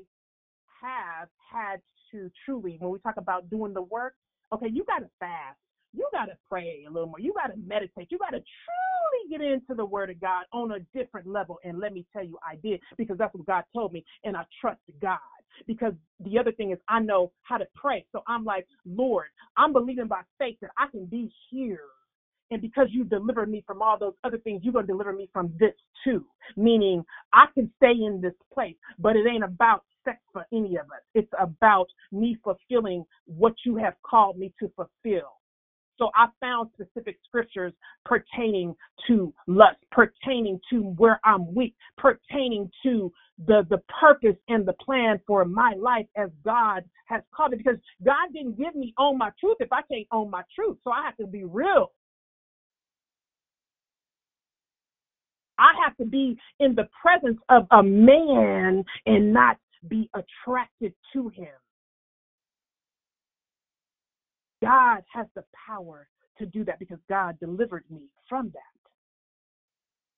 have 0.82 1.30
had 1.52 1.82
to 2.12 2.32
truly, 2.46 2.78
when 2.80 2.92
we 2.92 3.00
talk 3.00 3.16
about 3.18 3.50
doing 3.50 3.74
the 3.74 3.82
work, 3.82 4.16
okay, 4.54 4.68
you 4.72 4.84
got 4.86 5.00
to 5.00 5.10
fast. 5.20 5.58
You 5.94 6.08
got 6.12 6.26
to 6.26 6.38
pray 6.50 6.86
a 6.88 6.92
little 6.92 7.08
more. 7.08 7.20
You 7.20 7.34
got 7.34 7.48
to 7.54 7.58
meditate. 7.68 8.08
You 8.12 8.18
got 8.18 8.32
to 8.32 8.40
truly 8.40 9.30
get 9.30 9.42
into 9.42 9.76
the 9.76 9.86
Word 9.86 10.10
of 10.10 10.20
God 10.20 10.46
on 10.54 10.72
a 10.72 10.80
different 10.98 11.28
level. 11.28 11.60
And 11.64 11.80
let 11.80 11.94
me 11.94 12.06
tell 12.14 12.24
you, 12.24 12.38
I 12.48 12.56
did 12.58 12.82
because 12.98 13.18
that's 13.18 13.34
what 13.34 13.46
God 13.46 13.64
told 13.74 13.94
me, 13.94 14.04
and 14.24 14.36
I 14.36 14.46
trust 14.60 14.82
God. 15.02 15.20
Because 15.68 15.94
the 16.20 16.40
other 16.40 16.52
thing 16.52 16.72
is, 16.72 16.80
I 16.90 17.00
know 17.00 17.32
how 17.44 17.58
to 17.58 17.68
pray. 17.76 18.06
So 18.12 18.24
I'm 18.28 18.44
like, 18.44 18.68
Lord, 18.86 19.28
I'm 19.58 19.74
believing 19.74 20.08
by 20.08 20.22
faith 20.40 20.58
that 20.62 20.72
I 20.78 20.88
can 20.90 21.06
be 21.06 21.32
here 21.52 21.82
and 22.52 22.62
because 22.62 22.88
you 22.92 23.04
delivered 23.04 23.50
me 23.50 23.64
from 23.66 23.82
all 23.82 23.98
those 23.98 24.14
other 24.24 24.38
things, 24.38 24.62
you're 24.64 24.74
going 24.74 24.86
to 24.86 24.92
deliver 24.92 25.14
me 25.14 25.30
from 25.34 25.54
this 25.60 25.74
too. 26.04 26.26
Meaning, 26.56 27.04
I 27.34 27.46
can 27.54 27.72
stay 27.78 27.92
in 27.92 28.20
this 28.22 28.34
place, 28.54 28.76
but 29.00 29.16
it 29.16 29.26
ain't 29.28 29.44
about 29.44 29.84
sex 30.06 30.20
for 30.32 30.46
any 30.54 30.76
of 30.78 30.86
us. 30.88 31.02
It's 31.16 31.32
about 31.40 31.88
me 32.12 32.38
fulfilling 32.44 33.06
what 33.26 33.54
you 33.66 33.78
have 33.78 33.96
called 34.04 34.38
me 34.38 34.54
to 34.60 34.72
fulfill. 34.76 35.40
So 35.98 36.10
I 36.16 36.28
found 36.42 36.70
specific 36.74 37.18
scriptures 37.26 37.72
pertaining 38.04 38.76
to 39.08 39.34
lust, 39.48 39.78
pertaining 39.92 40.60
to 40.72 40.82
where 40.98 41.20
I'm 41.24 41.54
weak, 41.54 41.76
pertaining 41.98 42.70
to 42.84 43.12
the 43.46 43.66
the 43.70 43.80
purpose 44.00 44.36
and 44.48 44.68
the 44.68 44.74
plan 44.74 45.20
for 45.26 45.46
my 45.46 45.74
life 45.78 46.08
as 46.18 46.30
God 46.44 46.84
has 47.06 47.22
called 47.34 47.54
it. 47.54 47.58
Because 47.58 47.80
God 48.04 48.34
didn't 48.34 48.58
give 48.58 48.76
me 48.76 48.94
own 48.98 49.18
my 49.18 49.30
truth 49.40 49.58
if 49.60 49.72
I 49.72 49.82
can't 49.92 50.08
own 50.12 50.30
my 50.30 50.44
truth. 50.56 50.78
So 50.84 50.92
I 50.92 51.06
have 51.06 51.18
to 51.18 51.28
be 51.28 51.44
real 51.44 51.92
I 55.58 55.74
have 55.84 55.96
to 55.98 56.06
be 56.06 56.38
in 56.60 56.76
the 56.76 56.88
presence 57.02 57.40
of 57.50 57.68
a 57.72 57.84
man 57.84 58.84
and 59.06 59.34
not 59.34 59.58
be 59.88 60.10
attracted 60.14 60.94
to 61.14 61.30
him. 61.30 61.54
God 64.64 65.02
has 65.14 65.28
the 65.36 65.44
power 65.68 66.08
to 66.38 66.46
do 66.46 66.64
that 66.66 66.80
because 66.80 67.00
God 67.10 67.38
delivered 67.40 67.84
me 67.90 68.04
from 68.30 68.52
that. 68.54 68.62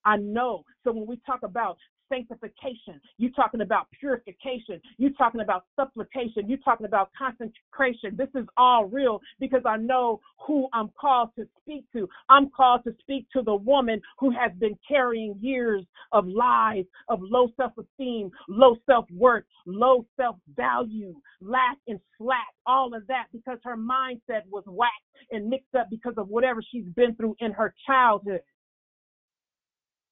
I 0.06 0.18
know. 0.18 0.64
So 0.84 0.92
when 0.92 1.08
we 1.08 1.20
talk 1.26 1.42
about 1.44 1.78
sanctification. 2.10 3.00
You're 3.18 3.32
talking 3.32 3.62
about 3.62 3.88
purification. 4.00 4.82
You're 4.98 5.12
talking 5.12 5.42
about 5.42 5.66
supplication. 5.76 6.48
You're 6.48 6.60
talking 6.60 6.86
about 6.86 7.10
consecration. 7.18 8.16
This 8.16 8.30
is 8.36 8.46
all 8.58 8.86
real 8.86 9.22
because 9.40 9.62
I 9.66 9.78
know 9.78 10.20
who 10.46 10.68
I'm 10.74 10.90
called 11.00 11.30
to 11.38 11.48
speak 11.62 11.86
to. 11.94 12.08
I'm 12.30 12.50
called 12.50 12.84
to 12.86 12.96
speak 13.02 13.28
to 13.34 13.42
the 13.42 13.56
woman 13.56 14.02
who 14.20 14.32
has 14.32 14.52
been 14.60 14.78
carrying 14.88 15.36
years 15.42 15.84
of 16.12 16.28
lies, 16.28 16.86
of 17.10 17.20
low 17.22 17.50
self 17.58 17.74
esteem, 17.78 18.32
low 18.48 18.76
self 18.86 19.06
worth, 19.12 19.44
low 19.66 20.06
self 20.18 20.38
value, 20.56 21.16
lack 21.42 21.78
and 21.88 22.00
slack, 22.18 22.48
all 22.66 22.94
of 22.96 23.06
that 23.08 23.26
because 23.34 23.60
her 23.64 23.78
mindset 23.78 24.42
was 24.50 24.64
whacked 24.68 24.92
and 25.32 25.50
mixed 25.50 25.76
up 25.78 25.88
because 25.90 26.14
of 26.18 26.28
whatever 26.30 26.62
she's 26.72 26.86
been 26.96 27.16
through 27.16 27.36
in 27.40 27.52
her 27.52 27.74
childhood. 27.88 28.42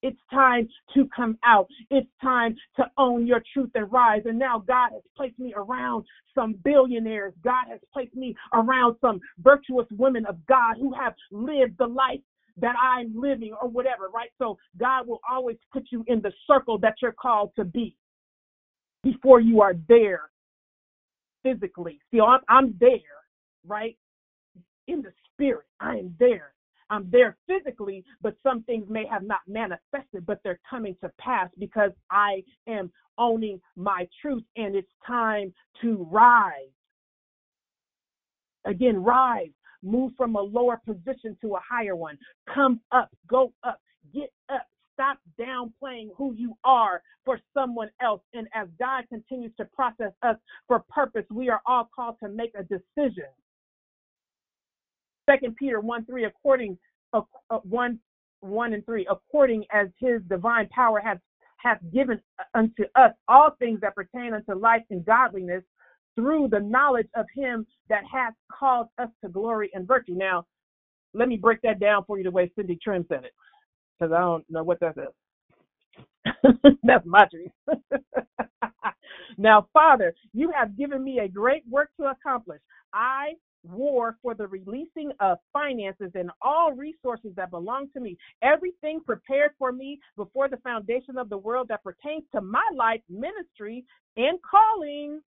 It's 0.03 0.19
time 0.29 0.67
to 0.93 1.07
come 1.15 1.37
out. 1.45 1.67
It's 1.89 2.09
time 2.21 2.55
to 2.75 2.83
own 2.97 3.25
your 3.25 3.41
truth 3.53 3.71
and 3.73 3.91
rise. 3.91 4.23
And 4.25 4.37
now 4.37 4.63
God 4.67 4.89
has 4.91 5.01
placed 5.15 5.39
me 5.39 5.53
around 5.55 6.05
some 6.35 6.55
billionaires. 6.63 7.33
God 7.41 7.65
has 7.69 7.79
placed 7.91 8.13
me 8.13 8.35
around 8.53 8.97
some 8.99 9.21
virtuous 9.39 9.87
women 9.91 10.25
of 10.25 10.45
God 10.45 10.75
who 10.77 10.93
have 10.93 11.13
lived 11.31 11.77
the 11.79 11.87
life 11.87 12.19
that 12.57 12.75
I'm 12.81 13.19
living 13.19 13.55
or 13.59 13.69
whatever, 13.69 14.09
right? 14.13 14.29
So 14.37 14.57
God 14.77 15.07
will 15.07 15.21
always 15.29 15.57
put 15.71 15.87
you 15.89 16.03
in 16.07 16.21
the 16.21 16.33
circle 16.45 16.77
that 16.79 16.95
you're 17.01 17.13
called 17.13 17.51
to 17.55 17.63
be 17.63 17.95
before 19.03 19.39
you 19.39 19.61
are 19.61 19.73
there 19.87 20.29
physically. 21.43 21.99
See, 22.11 22.19
I'm, 22.19 22.41
I'm 22.49 22.75
there, 22.79 22.99
right? 23.65 23.97
In 24.87 25.01
the 25.01 25.13
spirit, 25.33 25.65
I 25.79 25.97
am 25.97 26.15
there. 26.19 26.53
I'm 26.93 27.09
there 27.09 27.35
physically, 27.47 28.05
but 28.21 28.35
some 28.43 28.63
things 28.63 28.85
may 28.87 29.05
have 29.07 29.23
not 29.23 29.39
manifested, 29.47 30.25
but 30.25 30.39
they're 30.43 30.59
coming 30.69 30.95
to 31.01 31.11
pass 31.19 31.49
because 31.57 31.91
I 32.11 32.43
am 32.67 32.91
owning 33.17 33.59
my 33.75 34.07
truth 34.21 34.43
and 34.55 34.75
it's 34.75 34.91
time 35.05 35.53
to 35.81 36.07
rise. 36.11 36.69
Again, 38.65 39.03
rise, 39.03 39.49
move 39.81 40.13
from 40.15 40.35
a 40.35 40.41
lower 40.41 40.79
position 40.85 41.35
to 41.41 41.55
a 41.55 41.59
higher 41.67 41.95
one. 41.95 42.17
Come 42.53 42.79
up, 42.91 43.09
go 43.27 43.53
up, 43.63 43.79
get 44.13 44.31
up. 44.49 44.67
Stop 44.93 45.17
downplaying 45.39 46.09
who 46.15 46.33
you 46.35 46.53
are 46.63 47.01
for 47.25 47.39
someone 47.55 47.89
else. 47.99 48.21
And 48.35 48.47
as 48.53 48.67
God 48.77 49.05
continues 49.09 49.51
to 49.57 49.65
process 49.65 50.11
us 50.21 50.37
for 50.67 50.83
purpose, 50.87 51.25
we 51.31 51.49
are 51.49 51.61
all 51.65 51.89
called 51.95 52.17
to 52.21 52.29
make 52.29 52.51
a 52.55 52.61
decision. 52.61 53.25
Second 55.29 55.55
Peter 55.55 55.79
1 55.79 56.05
3, 56.05 56.25
according 56.25 56.77
uh, 57.13 57.21
uh, 57.49 57.59
1 57.63 57.99
1 58.41 58.73
and 58.73 58.85
3, 58.85 59.07
according 59.09 59.65
as 59.71 59.87
his 59.99 60.21
divine 60.29 60.67
power 60.69 60.99
hath 60.99 61.19
hath 61.57 61.79
given 61.93 62.19
unto 62.53 62.83
us 62.95 63.11
all 63.29 63.51
things 63.57 63.79
that 63.81 63.95
pertain 63.95 64.33
unto 64.33 64.53
life 64.53 64.81
and 64.89 65.05
godliness 65.05 65.63
through 66.15 66.49
the 66.49 66.59
knowledge 66.59 67.07
of 67.15 67.25
him 67.33 67.65
that 67.89 68.03
hath 68.11 68.33
called 68.51 68.87
us 68.99 69.07
to 69.23 69.29
glory 69.29 69.71
and 69.73 69.87
virtue. 69.87 70.13
Now, 70.13 70.45
let 71.13 71.29
me 71.29 71.37
break 71.37 71.61
that 71.61 71.79
down 71.79 72.03
for 72.05 72.17
you 72.17 72.23
the 72.25 72.31
way 72.31 72.51
Cindy 72.55 72.77
Trimm 72.85 73.07
said 73.07 73.23
it, 73.23 73.33
because 73.99 74.11
I 74.13 74.19
don't 74.19 74.45
know 74.49 74.63
what 74.63 74.79
that 74.81 74.95
is. 74.97 75.07
That's 76.83 77.05
my 77.05 77.25
truth. 77.31 77.51
now, 79.37 79.67
Father, 79.73 80.13
you 80.33 80.51
have 80.51 80.77
given 80.77 81.03
me 81.03 81.19
a 81.19 81.27
great 81.27 81.63
work 81.69 81.89
to 81.99 82.07
accomplish. 82.07 82.61
I 82.93 83.33
war 83.63 84.17
for 84.21 84.33
the 84.33 84.47
releasing 84.47 85.11
of 85.19 85.37
finances 85.51 86.11
and 86.15 86.31
all 86.41 86.73
resources 86.73 87.31
that 87.35 87.51
belong 87.51 87.89
to 87.93 87.99
me. 87.99 88.17
Everything 88.41 88.99
prepared 89.05 89.51
for 89.57 89.71
me 89.71 89.99
before 90.15 90.49
the 90.49 90.57
foundation 90.57 91.17
of 91.17 91.29
the 91.29 91.37
world 91.37 91.67
that 91.69 91.83
pertains 91.83 92.23
to 92.33 92.41
my 92.41 92.67
life, 92.75 93.01
ministry, 93.09 93.85
and 94.17 94.37
calling, 94.41 95.21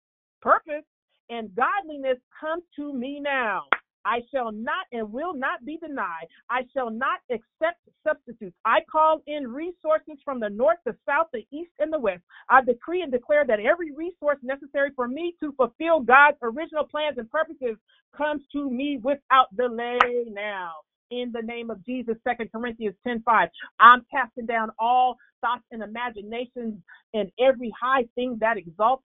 purpose, 0.41 0.85
and 1.31 1.55
godliness 1.55 2.19
comes 2.41 2.63
to 2.77 2.93
me 2.93 3.21
now. 3.21 3.65
I 4.05 4.21
shall 4.33 4.53
not 4.53 4.87
and 4.93 5.13
will 5.13 5.35
not 5.35 5.65
be 5.65 5.79
denied. 5.79 6.27
I 6.51 6.63
shall 6.75 6.91
not 6.91 7.21
accept 7.31 7.81
substitutes. 8.07 8.57
I 8.65 8.81
call 8.91 9.23
in 9.27 9.53
resources 9.53 10.19
from 10.25 10.41
the 10.41 10.51
north, 10.51 10.79
the 10.85 10.97
south, 11.07 11.29
the 11.33 11.47
east, 11.53 11.73
and 11.79 11.93
the 11.93 11.99
west. 11.99 12.23
I 12.49 12.63
decree 12.63 13.03
and 13.03 13.13
declare 13.13 13.45
that 13.47 13.61
every 13.61 13.93
resource 13.93 14.39
necessary 14.43 14.91
for 14.97 15.09
me 15.09 15.37
to 15.41 15.53
fulfill 15.53 16.01
God's 16.01 16.39
original 16.43 16.85
plans 16.85 17.19
and 17.19 17.31
purposes 17.31 17.77
comes 18.17 18.43
to 18.53 18.71
me 18.71 18.99
without 19.03 19.55
delay 19.57 19.99
now. 20.29 20.73
In 21.11 21.31
the 21.33 21.43
name 21.43 21.71
of 21.71 21.85
Jesus, 21.85 22.17
Second 22.25 22.51
Corinthians 22.53 22.97
10 23.07 23.23
5. 23.23 23.49
I'm 23.81 24.07
casting 24.11 24.47
down 24.47 24.71
all 24.79 25.17
thoughts 25.43 25.65
and 25.71 25.83
imaginations 25.83 26.81
and 27.13 27.31
every 27.39 27.71
high 27.81 28.05
thing 28.15 28.39
that 28.41 28.57
exalts 28.57 29.05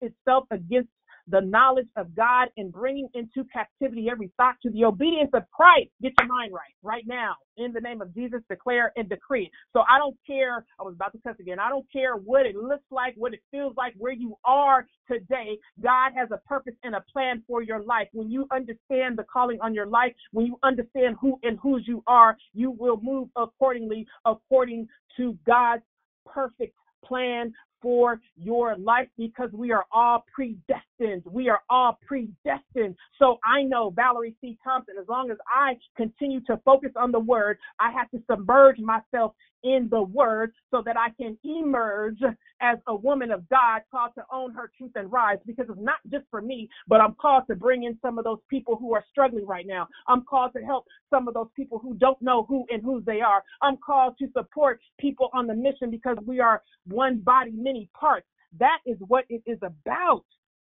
itself 0.00 0.44
against 0.52 0.90
the 1.30 1.40
knowledge 1.40 1.88
of 1.96 2.14
God 2.14 2.48
and 2.56 2.72
bringing 2.72 3.08
into 3.14 3.44
captivity 3.52 4.08
every 4.10 4.30
thought 4.36 4.56
to 4.62 4.70
the 4.70 4.84
obedience 4.84 5.30
of 5.34 5.42
Christ. 5.50 5.90
Get 6.02 6.12
your 6.18 6.28
mind 6.28 6.52
right, 6.52 6.74
right 6.82 7.04
now. 7.06 7.34
In 7.56 7.72
the 7.72 7.80
name 7.80 8.00
of 8.00 8.14
Jesus, 8.14 8.40
declare 8.48 8.92
and 8.96 9.08
decree. 9.08 9.50
So 9.72 9.80
I 9.80 9.98
don't 9.98 10.16
care. 10.26 10.64
I 10.78 10.84
was 10.84 10.94
about 10.94 11.12
to 11.12 11.18
cuss 11.18 11.36
again. 11.40 11.58
I 11.58 11.68
don't 11.68 11.86
care 11.92 12.14
what 12.14 12.46
it 12.46 12.54
looks 12.56 12.84
like, 12.90 13.14
what 13.16 13.34
it 13.34 13.40
feels 13.50 13.74
like, 13.76 13.94
where 13.98 14.12
you 14.12 14.36
are 14.44 14.86
today. 15.10 15.58
God 15.82 16.12
has 16.14 16.28
a 16.30 16.38
purpose 16.48 16.74
and 16.84 16.94
a 16.94 17.04
plan 17.12 17.42
for 17.46 17.62
your 17.62 17.82
life. 17.82 18.08
When 18.12 18.30
you 18.30 18.46
understand 18.52 19.18
the 19.18 19.24
calling 19.24 19.58
on 19.60 19.74
your 19.74 19.86
life, 19.86 20.12
when 20.32 20.46
you 20.46 20.58
understand 20.62 21.16
who 21.20 21.38
and 21.42 21.58
whose 21.60 21.84
you 21.86 22.02
are, 22.06 22.36
you 22.54 22.70
will 22.70 23.00
move 23.02 23.28
accordingly, 23.36 24.06
according 24.24 24.86
to 25.16 25.36
God's 25.46 25.82
perfect 26.24 26.74
plan 27.04 27.52
for 27.80 28.20
your 28.36 28.76
life 28.76 29.08
because 29.16 29.50
we 29.52 29.72
are 29.72 29.86
all 29.92 30.24
predestined. 30.32 31.22
We 31.24 31.48
are 31.48 31.60
all 31.70 31.98
predestined. 32.06 32.96
So 33.18 33.38
I 33.44 33.62
know 33.62 33.90
Valerie 33.90 34.36
C. 34.40 34.58
Thompson, 34.62 34.94
as 35.00 35.08
long 35.08 35.30
as 35.30 35.38
I 35.48 35.76
continue 35.96 36.40
to 36.42 36.60
focus 36.64 36.90
on 36.96 37.12
the 37.12 37.20
word, 37.20 37.58
I 37.78 37.90
have 37.92 38.10
to 38.10 38.22
submerge 38.30 38.78
myself 38.78 39.34
in 39.64 39.88
the 39.90 40.02
word 40.02 40.52
so 40.70 40.82
that 40.84 40.96
I 40.96 41.10
can 41.20 41.36
emerge 41.44 42.18
as 42.60 42.78
a 42.86 42.94
woman 42.94 43.30
of 43.30 43.48
God 43.48 43.82
called 43.90 44.12
to 44.16 44.24
own 44.32 44.52
her 44.54 44.70
truth 44.76 44.92
and 44.94 45.10
rise 45.10 45.38
because 45.46 45.66
it's 45.68 45.80
not 45.80 45.96
just 46.10 46.24
for 46.30 46.40
me, 46.40 46.68
but 46.86 47.00
I'm 47.00 47.14
called 47.14 47.44
to 47.48 47.56
bring 47.56 47.84
in 47.84 47.98
some 48.02 48.18
of 48.18 48.24
those 48.24 48.38
people 48.48 48.76
who 48.76 48.94
are 48.94 49.04
struggling 49.10 49.46
right 49.46 49.66
now. 49.66 49.88
I'm 50.06 50.22
called 50.22 50.52
to 50.56 50.62
help 50.62 50.86
some 51.10 51.28
of 51.28 51.34
those 51.34 51.48
people 51.56 51.78
who 51.78 51.94
don't 51.94 52.20
know 52.22 52.44
who 52.48 52.66
and 52.70 52.82
whose 52.82 53.04
they 53.04 53.20
are. 53.20 53.42
I'm 53.62 53.76
called 53.76 54.16
to 54.18 54.28
support 54.36 54.80
people 54.98 55.30
on 55.32 55.46
the 55.46 55.54
mission 55.54 55.90
because 55.90 56.16
we 56.24 56.40
are 56.40 56.62
one 56.86 57.18
body, 57.18 57.52
many 57.68 57.88
parts. 57.98 58.26
That 58.58 58.78
is 58.86 58.96
what 59.08 59.24
it 59.28 59.42
is 59.46 59.58
about. 59.62 60.24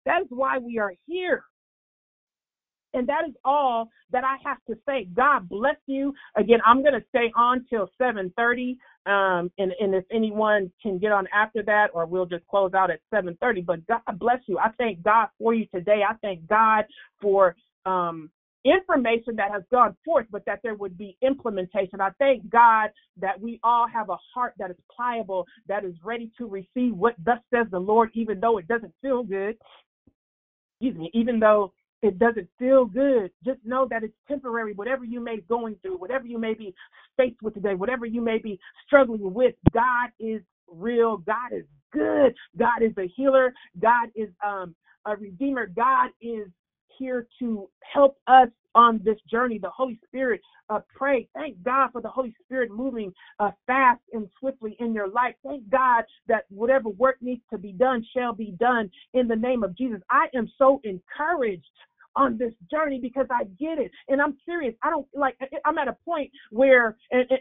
That 0.04 0.22
is 0.22 0.28
why 0.30 0.58
we 0.58 0.78
are 0.78 0.92
here. 1.06 1.44
And 2.94 3.08
that 3.08 3.22
is 3.26 3.34
all 3.44 3.88
that 4.10 4.22
I 4.22 4.36
have 4.44 4.58
to 4.68 4.76
say. 4.86 5.08
God 5.14 5.48
bless 5.48 5.76
you. 5.86 6.12
Again, 6.36 6.60
I'm 6.66 6.82
going 6.82 6.92
to 6.92 7.04
stay 7.08 7.32
on 7.34 7.64
till 7.70 7.88
7:30. 8.00 8.76
Um, 9.04 9.50
and, 9.58 9.72
and 9.80 9.94
if 9.94 10.04
anyone 10.12 10.70
can 10.82 10.98
get 10.98 11.10
on 11.10 11.26
after 11.34 11.62
that, 11.64 11.88
or 11.94 12.04
we'll 12.06 12.26
just 12.26 12.46
close 12.48 12.74
out 12.74 12.90
at 12.90 13.00
7:30. 13.12 13.64
But 13.64 13.86
God 13.86 14.18
bless 14.18 14.40
you. 14.46 14.58
I 14.58 14.70
thank 14.76 15.02
God 15.02 15.28
for 15.38 15.54
you 15.54 15.66
today. 15.74 16.02
I 16.08 16.14
thank 16.20 16.46
God 16.46 16.84
for 17.20 17.56
um, 17.86 18.30
information 18.64 19.36
that 19.36 19.50
has 19.50 19.62
gone 19.70 19.96
forth, 20.04 20.26
but 20.30 20.44
that 20.46 20.60
there 20.62 20.74
would 20.74 20.96
be 20.96 21.16
implementation. 21.22 22.00
I 22.00 22.10
thank 22.18 22.48
God 22.48 22.90
that 23.20 23.40
we 23.40 23.58
all 23.62 23.86
have 23.88 24.08
a 24.08 24.16
heart 24.34 24.54
that 24.58 24.70
is 24.70 24.76
pliable, 24.94 25.46
that 25.68 25.84
is 25.84 25.94
ready 26.04 26.30
to 26.38 26.46
receive 26.46 26.94
what 26.94 27.14
thus 27.24 27.38
says 27.52 27.66
the 27.70 27.78
Lord, 27.78 28.10
even 28.14 28.40
though 28.40 28.58
it 28.58 28.68
doesn't 28.68 28.94
feel 29.02 29.22
good. 29.22 29.56
Excuse 30.80 30.96
me, 30.96 31.10
even 31.14 31.38
though 31.38 31.72
it 32.02 32.18
doesn't 32.18 32.48
feel 32.58 32.84
good. 32.84 33.30
Just 33.44 33.60
know 33.64 33.86
that 33.90 34.02
it's 34.02 34.14
temporary. 34.26 34.74
Whatever 34.74 35.04
you 35.04 35.20
may 35.20 35.36
be 35.36 35.42
going 35.42 35.76
through, 35.82 35.98
whatever 35.98 36.26
you 36.26 36.38
may 36.38 36.54
be 36.54 36.74
faced 37.16 37.40
with 37.42 37.54
today, 37.54 37.74
whatever 37.74 38.06
you 38.06 38.20
may 38.20 38.38
be 38.38 38.58
struggling 38.86 39.32
with, 39.32 39.54
God 39.72 40.10
is 40.18 40.42
real. 40.66 41.18
God 41.18 41.52
is 41.52 41.64
good. 41.92 42.34
God 42.58 42.82
is 42.82 42.92
a 42.98 43.06
healer. 43.16 43.54
God 43.80 44.08
is 44.16 44.30
um, 44.44 44.74
a 45.06 45.16
redeemer. 45.16 45.66
God 45.66 46.10
is 46.20 46.48
here 46.98 47.26
to 47.38 47.68
help 47.80 48.16
us 48.26 48.48
on 48.74 49.00
this 49.04 49.18
journey. 49.30 49.58
The 49.58 49.70
Holy 49.70 49.98
Spirit, 50.06 50.40
uh, 50.70 50.80
pray. 50.94 51.28
Thank 51.34 51.62
God 51.62 51.90
for 51.92 52.00
the 52.00 52.08
Holy 52.08 52.34
Spirit 52.44 52.70
moving 52.70 53.12
uh, 53.38 53.50
fast 53.66 54.00
and 54.12 54.28
swiftly 54.40 54.76
in 54.80 54.94
your 54.94 55.08
life. 55.08 55.34
Thank 55.44 55.68
God 55.68 56.04
that 56.28 56.44
whatever 56.48 56.88
work 56.88 57.16
needs 57.20 57.42
to 57.50 57.58
be 57.58 57.72
done 57.72 58.04
shall 58.16 58.32
be 58.32 58.54
done 58.58 58.90
in 59.14 59.28
the 59.28 59.36
name 59.36 59.62
of 59.62 59.76
Jesus. 59.76 60.00
I 60.10 60.26
am 60.34 60.50
so 60.58 60.80
encouraged 60.84 61.66
on 62.16 62.36
this 62.36 62.52
journey 62.70 62.98
because 63.00 63.26
I 63.30 63.44
get 63.58 63.78
it. 63.78 63.90
And 64.08 64.20
I'm 64.20 64.36
serious. 64.44 64.74
I 64.82 64.90
don't 64.90 65.06
like, 65.14 65.36
I'm 65.64 65.78
at 65.78 65.88
a 65.88 65.96
point 66.04 66.30
where, 66.50 66.96
and, 67.10 67.26
and 67.30 67.40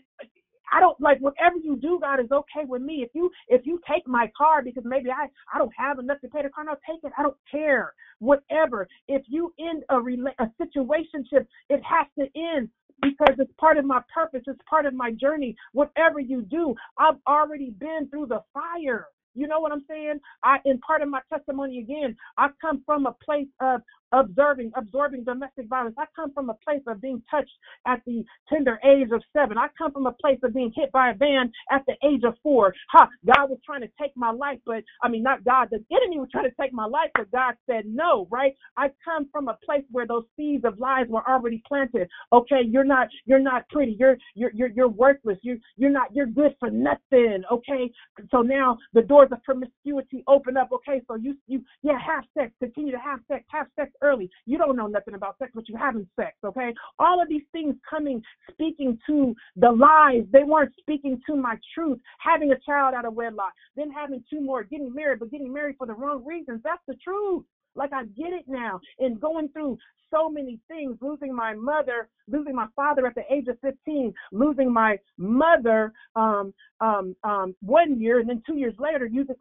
I 0.72 0.80
don't 0.80 1.00
like 1.02 1.20
whatever 1.20 1.58
you 1.64 1.78
do, 1.78 2.00
God 2.02 2.20
is 2.20 2.32
okay 2.32 2.66
with 2.68 2.82
me. 2.82 3.04
If 3.04 3.12
you 3.14 3.30
if 3.48 3.62
you 3.66 3.80
take 3.90 4.08
my 4.08 4.30
car 4.38 4.64
because 4.64 4.84
maybe 4.86 5.10
I 5.12 5.28
I 5.54 5.60
don't 5.60 5.74
have 5.78 6.00
enough 6.00 6.22
to 6.22 6.30
pay 6.30 6.44
the 6.44 6.50
car, 6.50 6.64
no, 6.66 6.76
take 6.90 7.00
it. 7.04 7.12
I 7.18 7.24
don't 7.24 7.38
care. 7.52 7.94
Whatever. 8.20 8.88
If 9.08 9.24
you 9.28 9.54
end 9.60 9.84
a 9.90 9.96
rela- 9.96 10.36
a 10.40 10.48
situationship, 10.62 11.46
it 11.70 11.82
has 11.84 12.08
to 12.20 12.28
end 12.40 12.70
because 13.02 13.36
it's 13.40 13.52
part 13.60 13.78
of 13.78 13.86
my 13.86 14.02
purpose. 14.14 14.44
It's 14.48 14.60
part 14.70 14.86
of 14.86 14.94
my 14.94 15.12
journey. 15.12 15.56
Whatever 15.74 16.20
you 16.20 16.44
do, 16.44 16.76
I've 16.98 17.18
already 17.28 17.72
been 17.72 18.08
through 18.10 18.28
the 18.28 18.42
fire. 18.54 19.08
You 19.36 19.48
know 19.48 19.60
what 19.62 19.72
I'm 19.72 19.86
saying? 19.90 20.20
I 20.44 20.58
in 20.66 20.80
part 20.80 21.02
of 21.02 21.10
my 21.10 21.22
testimony 21.32 21.80
again, 21.80 22.16
I 22.38 22.50
come 22.62 22.84
from 22.86 23.06
a 23.06 23.16
place 23.24 23.48
of 23.62 23.82
observing, 24.12 24.72
absorbing 24.76 25.24
domestic 25.24 25.68
violence. 25.68 25.96
I 26.00 26.06
come 26.16 26.34
from 26.34 26.50
a 26.50 26.56
place 26.66 26.82
of 26.88 27.02
being 27.02 27.22
touched 27.30 27.52
at 27.88 28.02
the 28.06 28.24
tender 28.50 28.80
age 28.86 29.10
of 29.14 29.24
seven. 29.34 29.58
I 29.58 29.68
come 29.78 29.92
from 29.92 30.08
a 30.08 30.14
place 30.14 30.40
of 30.44 30.54
being 30.54 30.72
hit 30.76 30.92
by 30.92 31.12
a 31.12 31.16
van 31.16 31.52
at 31.72 31.84
the 31.88 31.96
age 32.08 32.24
of 32.26 32.36
four. 32.44 32.74
Ha, 32.92 33.08
God 33.26 33.50
was 33.50 33.60
trying 33.66 33.82
to 33.82 33.90
take 34.02 34.12
my 34.16 34.32
life, 34.32 34.60
but 34.66 34.84
I 35.04 35.10
mean, 35.10 35.24
not 35.24 35.44
God, 35.44 35.70
the 35.72 35.84
enemy 35.96 36.20
was 36.20 36.30
trying 36.32 36.50
to 36.50 36.56
take 36.60 36.74
my 36.74 36.86
life, 36.86 37.12
but 37.16 37.32
God 37.32 37.56
said 37.70 37.86
no, 37.88 38.28
right? 38.32 38.56
I 38.78 38.90
come 39.04 39.28
from 39.32 39.48
a 39.48 39.58
place 39.66 39.84
where 39.92 40.08
those 40.08 40.26
seeds 40.38 40.66
of 40.66 40.80
lies 40.80 41.08
were 41.10 41.28
already 41.30 41.62
planted. 41.68 42.10
Okay, 42.34 42.62
you're 42.66 42.84
not, 42.84 43.08
you're 43.26 43.40
not 43.40 43.68
pretty. 43.70 43.96
You're, 44.00 44.18
you're, 44.36 44.52
you're, 44.54 44.70
you're 44.70 44.88
worthless. 44.90 45.38
You, 45.42 45.60
you're 45.78 45.92
not, 45.92 46.14
you're 46.16 46.26
good 46.28 46.56
for 46.60 46.70
nothing. 46.70 47.44
Okay. 47.52 47.92
So 48.32 48.42
now 48.42 48.78
the 48.94 49.02
doors 49.02 49.30
of 49.32 49.44
promiscuity 49.44 50.24
open 50.28 50.58
up. 50.58 50.70
Okay. 50.74 51.02
So 51.08 51.16
you, 51.16 51.36
you, 51.48 51.64
yeah, 51.84 51.98
have 52.06 52.24
sex, 52.38 52.52
continue 52.60 52.92
to 52.92 53.00
have 53.00 53.20
sex, 53.30 53.44
have 53.52 53.68
sex 53.78 53.92
early. 54.02 54.30
You 54.46 54.58
don't 54.58 54.76
know 54.76 54.88
nothing 54.88 55.14
about 55.14 55.38
sex, 55.38 55.52
but 55.54 55.68
you're 55.68 55.78
having 55.78 56.08
sex, 56.16 56.36
okay? 56.44 56.74
All 57.00 57.22
of 57.22 57.30
these 57.30 57.44
things 57.52 57.76
coming, 57.90 58.22
speaking 58.52 58.98
to 59.08 59.36
the 59.56 59.72
lies. 59.72 60.24
They 60.32 60.44
weren't 60.44 60.74
speaking 60.80 61.20
to 61.28 61.36
my 61.36 61.58
truth. 61.74 62.00
Having 62.20 62.52
a 62.52 62.60
child 62.60 62.94
out 62.94 63.06
of 63.06 63.14
wedlock, 63.14 63.54
then 63.76 63.92
having 63.92 64.24
two 64.30 64.42
more, 64.42 64.64
getting 64.64 64.94
married, 64.94 65.20
but 65.20 65.32
getting 65.32 65.54
married 65.54 65.76
for 65.78 65.88
the 65.88 65.94
wrong 65.94 66.26
reasons. 66.26 66.62
That's 66.64 66.84
the 66.88 66.96
truth. 66.96 67.44
Like 67.76 67.94
I 67.94 68.06
get 68.06 68.34
it 68.34 68.46
now. 68.48 68.80
And 69.00 69.20
going 69.20 69.50
through 69.50 69.78
so 70.12 70.30
many 70.30 70.60
things, 70.68 70.98
losing 71.02 71.34
my 71.34 71.54
mother, 71.54 72.10
losing 72.28 72.56
my 72.56 72.68
father 72.76 73.08
at 73.08 73.16
the 73.16 73.24
age 73.32 73.48
of 73.48 73.58
15, 73.62 74.14
losing 74.32 74.72
my 74.72 74.98
mother 75.18 75.94
um, 76.16 76.54
um, 76.82 77.16
um, 77.24 77.56
one 77.62 78.00
year, 78.00 78.20
and 78.20 78.30
then 78.30 78.42
two 78.46 78.58
years 78.58 78.74
later, 78.78 79.06
using, 79.06 79.36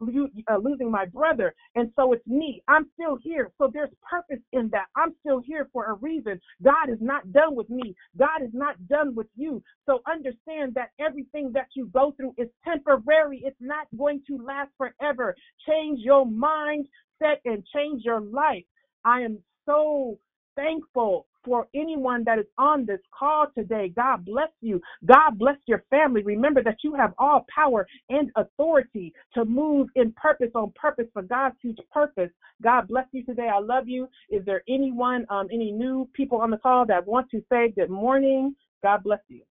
uh, 0.49 0.57
losing 0.57 0.89
my 0.89 1.05
brother. 1.05 1.53
And 1.75 1.91
so 1.95 2.13
it's 2.13 2.25
me. 2.25 2.63
I'm 2.67 2.87
still 2.93 3.17
here. 3.21 3.51
So 3.57 3.69
there's 3.71 3.89
purpose 4.09 4.43
in 4.53 4.69
that. 4.69 4.85
I'm 4.95 5.13
still 5.19 5.41
here 5.45 5.69
for 5.73 5.85
a 5.85 5.93
reason. 5.95 6.39
God 6.63 6.89
is 6.89 6.99
not 7.01 7.31
done 7.33 7.55
with 7.55 7.69
me. 7.69 7.95
God 8.17 8.41
is 8.43 8.51
not 8.53 8.87
done 8.87 9.15
with 9.15 9.27
you. 9.35 9.61
So 9.85 10.01
understand 10.09 10.73
that 10.75 10.91
everything 10.99 11.51
that 11.53 11.67
you 11.75 11.87
go 11.87 12.13
through 12.15 12.33
is 12.37 12.47
temporary. 12.63 13.41
It's 13.43 13.57
not 13.59 13.87
going 13.97 14.21
to 14.27 14.37
last 14.37 14.71
forever. 14.77 15.35
Change 15.67 15.99
your 16.01 16.25
mind 16.25 16.87
set 17.21 17.41
and 17.45 17.65
change 17.75 18.03
your 18.05 18.21
life. 18.21 18.65
I 19.05 19.21
am 19.21 19.39
so 19.65 20.19
thankful 20.57 21.27
for 21.45 21.67
anyone 21.75 22.23
that 22.25 22.39
is 22.39 22.45
on 22.59 22.85
this 22.85 22.99
call 23.17 23.47
today. 23.57 23.91
God 23.95 24.25
bless 24.25 24.49
you. 24.61 24.81
God 25.05 25.39
bless 25.39 25.57
your 25.67 25.83
family. 25.89 26.23
Remember 26.23 26.63
that 26.63 26.77
you 26.83 26.95
have 26.95 27.13
all 27.19 27.45
power 27.55 27.87
and 28.09 28.31
authority 28.37 29.13
to 29.35 29.45
move 29.45 29.89
in 29.95 30.13
purpose 30.13 30.51
on 30.55 30.73
purpose 30.75 31.07
for 31.13 31.23
God's 31.23 31.55
huge 31.61 31.79
purpose. 31.91 32.31
God 32.63 32.87
bless 32.89 33.07
you 33.13 33.25
today. 33.25 33.49
I 33.53 33.59
love 33.59 33.87
you. 33.87 34.07
Is 34.29 34.45
there 34.45 34.63
anyone, 34.69 35.25
um, 35.31 35.47
any 35.51 35.71
new 35.71 36.09
people 36.13 36.39
on 36.41 36.51
the 36.51 36.57
call 36.57 36.85
that 36.87 37.07
want 37.07 37.31
to 37.31 37.43
say 37.51 37.71
good 37.75 37.89
morning? 37.89 38.55
God 38.83 39.03
bless 39.03 39.21
you. 39.29 39.41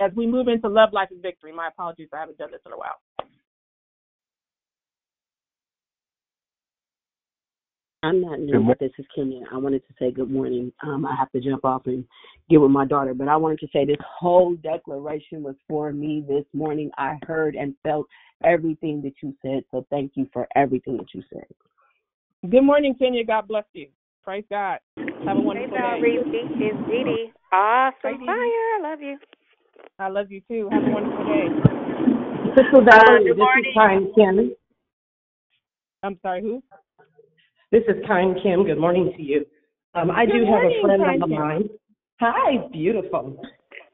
As 0.00 0.12
we 0.16 0.26
move 0.26 0.48
into 0.48 0.68
love, 0.68 0.90
life, 0.92 1.08
and 1.12 1.22
victory, 1.22 1.52
my 1.52 1.68
apologies, 1.68 2.08
I 2.14 2.20
haven't 2.20 2.38
done 2.38 2.50
this 2.52 2.60
in 2.66 2.72
a 2.72 2.78
while. 2.78 3.00
I'm 8.02 8.22
not 8.22 8.40
new, 8.40 8.64
but 8.66 8.78
this 8.78 8.92
is 8.98 9.04
Kenya. 9.14 9.42
I 9.52 9.58
wanted 9.58 9.86
to 9.86 9.94
say 9.98 10.10
good 10.10 10.30
morning. 10.30 10.72
Um, 10.82 11.04
I 11.04 11.14
have 11.18 11.30
to 11.32 11.40
jump 11.40 11.66
off 11.66 11.82
and 11.84 12.02
get 12.48 12.58
with 12.58 12.70
my 12.70 12.86
daughter, 12.86 13.12
but 13.12 13.28
I 13.28 13.36
wanted 13.36 13.58
to 13.60 13.68
say 13.74 13.84
this 13.84 13.96
whole 14.18 14.54
declaration 14.56 15.42
was 15.42 15.54
for 15.68 15.92
me 15.92 16.24
this 16.26 16.44
morning. 16.54 16.90
I 16.96 17.18
heard 17.26 17.56
and 17.56 17.74
felt 17.82 18.06
everything 18.42 19.02
that 19.02 19.12
you 19.22 19.34
said, 19.42 19.64
so 19.70 19.86
thank 19.90 20.12
you 20.14 20.26
for 20.32 20.48
everything 20.56 20.96
that 20.96 21.08
you 21.12 21.22
said. 21.30 21.44
Good 22.50 22.62
morning, 22.62 22.94
Kenya. 22.98 23.22
God 23.22 23.46
bless 23.46 23.66
you. 23.74 23.88
Praise 24.24 24.44
God. 24.48 24.78
Have 25.26 25.36
a 25.36 25.40
wonderful 25.40 25.76
hey, 25.76 26.00
day. 26.00 26.00
Reese. 26.00 26.20
It's 26.26 26.88
Dee 26.88 27.04
Dee. 27.04 27.32
Awesome 27.52 28.24
fire. 28.24 28.32
I 28.32 28.78
love 28.82 29.02
you. 29.02 29.18
I 29.98 30.08
love 30.08 30.30
you 30.30 30.40
too. 30.48 30.70
Have 30.72 30.82
a 30.82 30.90
wonderful 30.90 31.24
day. 31.26 31.48
Sister 32.56 32.80
Valerie, 32.82 33.24
good 33.24 33.36
this 33.36 33.38
morning. 33.38 33.64
is 33.68 33.74
Kind 33.76 34.06
Kim. 34.14 34.56
I'm 36.02 36.18
sorry, 36.22 36.40
who? 36.40 36.62
This 37.72 37.82
is 37.88 37.96
Kind 38.06 38.36
Kim. 38.42 38.64
Good 38.64 38.78
morning 38.78 39.12
to 39.16 39.22
you. 39.22 39.44
Um, 39.94 40.10
I 40.10 40.26
Good 40.26 40.32
do 40.32 40.44
have 40.46 40.62
a 40.64 40.80
friend 40.82 41.02
Kind 41.02 41.22
on 41.22 41.28
the 41.30 41.34
Kim. 41.36 41.42
line. 41.44 41.68
Hi, 42.20 42.68
beautiful. 42.72 43.40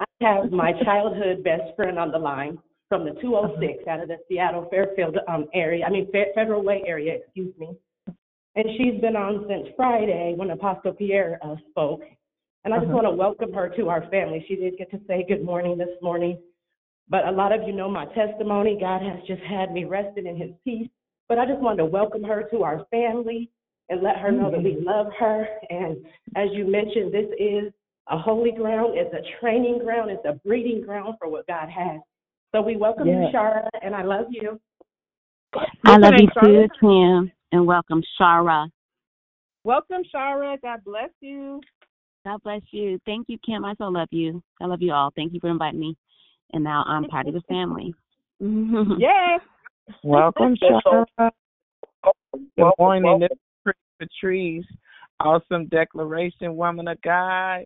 I 0.00 0.04
have 0.22 0.50
my 0.50 0.72
childhood 0.82 1.44
best 1.44 1.74
friend 1.76 1.98
on 1.98 2.10
the 2.10 2.18
line 2.18 2.58
from 2.88 3.04
the 3.04 3.12
206 3.20 3.86
out 3.86 4.00
of 4.00 4.08
the 4.08 4.16
Seattle 4.28 4.66
Fairfield 4.70 5.18
um, 5.28 5.46
area. 5.54 5.84
I 5.86 5.90
mean 5.90 6.10
Fe- 6.10 6.32
Federal 6.34 6.62
Way 6.62 6.84
area, 6.86 7.16
excuse 7.16 7.54
me. 7.58 7.76
And 8.54 8.64
she's 8.78 8.98
been 9.02 9.16
on 9.16 9.44
since 9.48 9.68
Friday 9.76 10.32
when 10.36 10.50
Apostle 10.50 10.94
Pierre 10.94 11.38
uh, 11.42 11.56
spoke. 11.70 12.00
And 12.64 12.72
I 12.72 12.78
just 12.78 12.86
Uh-huh. 12.88 12.96
want 12.96 13.06
to 13.06 13.10
welcome 13.10 13.52
her 13.52 13.68
to 13.76 13.88
our 13.90 14.08
family. 14.10 14.44
She 14.48 14.56
did 14.56 14.78
get 14.78 14.90
to 14.92 15.00
say 15.06 15.24
good 15.28 15.44
morning 15.44 15.76
this 15.76 16.00
morning. 16.00 16.38
But 17.08 17.28
a 17.28 17.30
lot 17.30 17.52
of 17.52 17.62
you 17.68 17.72
know 17.74 17.90
my 17.90 18.06
testimony. 18.06 18.78
God 18.80 19.02
has 19.02 19.22
just 19.26 19.42
had 19.42 19.70
me 19.72 19.84
rested 19.84 20.24
in 20.26 20.36
his 20.36 20.50
peace. 20.64 20.88
But 21.28 21.38
I 21.38 21.44
just 21.46 21.60
wanted 21.60 21.78
to 21.78 21.84
welcome 21.84 22.24
her 22.24 22.48
to 22.50 22.62
our 22.62 22.84
family 22.90 23.50
and 23.88 24.02
let 24.02 24.16
her 24.16 24.32
know 24.32 24.50
that 24.50 24.62
we 24.62 24.72
mm-hmm. 24.72 24.86
love 24.86 25.06
her. 25.18 25.46
And 25.70 25.96
as 26.34 26.48
you 26.52 26.66
mentioned, 26.66 27.12
this 27.12 27.28
is 27.38 27.72
a 28.08 28.18
holy 28.18 28.52
ground, 28.52 28.94
it's 28.96 29.14
a 29.14 29.40
training 29.40 29.80
ground, 29.82 30.10
it's 30.10 30.24
a 30.24 30.34
breeding 30.46 30.82
ground 30.82 31.16
for 31.18 31.28
what 31.28 31.46
God 31.46 31.68
has. 31.68 32.00
So 32.52 32.62
we 32.62 32.76
welcome 32.76 33.08
you, 33.08 33.28
Shara, 33.34 33.68
and 33.82 33.94
I 33.94 34.02
love 34.02 34.26
you. 34.30 34.60
I 35.84 35.96
love 35.96 36.12
you 36.16 36.28
name, 36.42 36.68
too, 36.68 36.68
Tim, 36.80 37.32
and 37.52 37.66
welcome, 37.66 38.02
Shara. 38.20 38.68
Welcome, 39.64 40.02
Shara. 40.14 40.60
God 40.62 40.84
bless 40.84 41.10
you. 41.20 41.60
God 42.24 42.42
bless 42.42 42.62
you. 42.70 43.00
Thank 43.04 43.28
you, 43.28 43.38
Kim. 43.44 43.64
I 43.64 43.74
so 43.78 43.84
love 43.84 44.08
you. 44.10 44.42
I 44.60 44.66
love 44.66 44.80
you 44.80 44.92
all. 44.92 45.10
Thank 45.16 45.32
you 45.32 45.40
for 45.40 45.50
inviting 45.50 45.80
me. 45.80 45.96
And 46.52 46.62
now 46.62 46.84
I'm 46.86 47.04
part 47.04 47.26
of 47.26 47.34
the 47.34 47.42
family. 47.48 47.94
Yes. 48.38 49.40
Welcome, 50.02 50.56
Shara. 50.84 51.30
Good 52.56 52.72
morning. 52.78 53.18
This 53.20 53.30
is 53.30 53.38
Pretty 53.38 53.45
Patrice. 53.98 54.66
Awesome 55.20 55.66
declaration, 55.66 56.56
woman 56.56 56.88
of 56.88 57.00
God. 57.02 57.64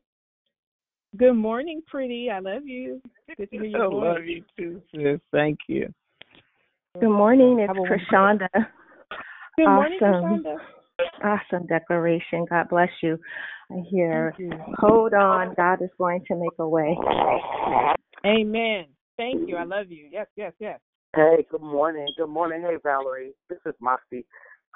Good 1.17 1.35
morning, 1.35 1.83
pretty. 1.89 2.31
I 2.31 2.39
love 2.39 2.65
you. 2.65 3.03
Good 3.37 3.51
to 3.51 3.59
hear 3.59 3.77
I 3.85 3.89
voice. 3.89 3.93
love 3.93 4.25
you 4.25 4.45
too, 4.57 4.81
sis. 4.95 5.21
Thank 5.33 5.59
you. 5.69 5.93
Good 7.01 7.11
morning. 7.11 7.61
It's 7.61 7.69
Have 7.69 7.77
Krishanda. 7.77 8.49
Good 9.57 9.67
morning, 9.67 9.99
awesome. 10.03 10.45
Krishanda. 10.45 10.57
Awesome 11.23 11.67
declaration. 11.67 12.47
God 12.49 12.69
bless 12.69 12.89
you. 13.03 13.19
I 13.71 13.83
hear, 13.89 14.35
you. 14.39 14.51
hold 14.79 15.13
on, 15.15 15.55
God 15.55 15.83
is 15.83 15.91
going 15.99 16.25
to 16.29 16.37
make 16.37 16.53
a 16.59 16.69
way. 16.69 16.97
Amen. 18.27 18.87
Thank 19.17 19.49
you. 19.49 19.57
I 19.57 19.65
love 19.65 19.91
you. 19.91 20.09
Yes, 20.11 20.27
yes, 20.37 20.53
yes. 20.59 20.81
Hey, 21.15 21.47
good 21.51 21.63
morning. 21.63 22.07
Good 22.17 22.29
morning. 22.29 22.63
Hey, 22.63 22.77
Valerie. 22.83 23.33
This 23.49 23.59
is 23.67 23.75
Moxie. 23.81 24.25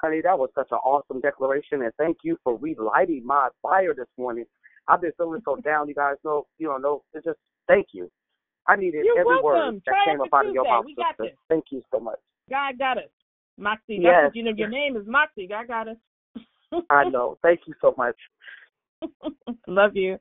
Honey, 0.01 0.21
that 0.23 0.37
was 0.37 0.49
such 0.55 0.67
an 0.71 0.77
awesome 0.77 1.21
declaration, 1.21 1.83
and 1.83 1.91
thank 1.97 2.17
you 2.23 2.37
for 2.43 2.57
relighting 2.57 3.25
my 3.25 3.49
fire 3.61 3.93
this 3.93 4.07
morning. 4.17 4.45
I've 4.87 5.01
been 5.01 5.13
feeling 5.17 5.41
so 5.45 5.55
down. 5.57 5.87
You 5.87 5.95
guys 5.95 6.15
know, 6.23 6.45
you 6.57 6.67
don't 6.67 6.81
know. 6.81 7.03
It's 7.13 7.25
just 7.25 7.39
thank 7.67 7.87
you. 7.93 8.09
I 8.67 8.75
needed 8.75 9.05
You're 9.05 9.17
every 9.19 9.35
welcome. 9.41 9.43
word 9.43 9.81
that 9.85 9.91
Try 9.93 10.05
came 10.07 10.21
after 10.21 10.35
up 10.35 10.39
out 10.39 10.47
of 10.47 10.53
your 10.53 10.63
Tuesday. 10.63 10.75
mouth, 10.75 10.85
We 10.85 10.95
got 10.95 11.05
sister. 11.17 11.23
this. 11.23 11.37
Thank 11.49 11.65
you 11.71 11.81
so 11.91 11.99
much. 11.99 12.19
God 12.49 12.77
got 12.77 12.97
us. 12.97 13.09
Moxie. 13.57 13.99
That's 14.03 14.15
Yes. 14.15 14.25
what 14.25 14.35
you 14.35 14.43
know. 14.43 14.51
Your 14.55 14.67
name 14.67 14.97
is 14.97 15.07
Moxie. 15.07 15.47
God 15.47 15.67
got 15.67 15.87
us. 15.87 15.97
I 16.89 17.05
know. 17.05 17.37
Thank 17.41 17.61
you 17.67 17.73
so 17.81 17.93
much. 17.97 18.15
love 19.67 19.95
you. 19.95 20.17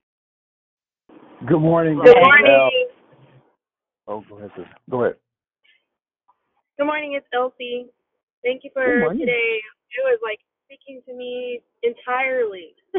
Good 1.46 1.58
morning. 1.60 1.98
Good 2.02 2.16
Al. 2.16 2.22
morning. 2.22 2.86
Oh, 4.06 4.24
go 4.28 4.38
ahead, 4.38 4.50
sis. 4.56 4.66
Go 4.90 5.04
ahead. 5.04 5.16
Good 6.78 6.86
morning. 6.86 7.14
It's 7.14 7.26
Elsie. 7.34 7.86
Thank 8.44 8.62
you 8.62 8.70
for 8.74 8.84
today. 8.84 9.60
It 9.96 10.04
was 10.04 10.20
like 10.22 10.38
speaking 10.66 11.00
to 11.08 11.14
me 11.14 11.60
entirely. 11.82 12.74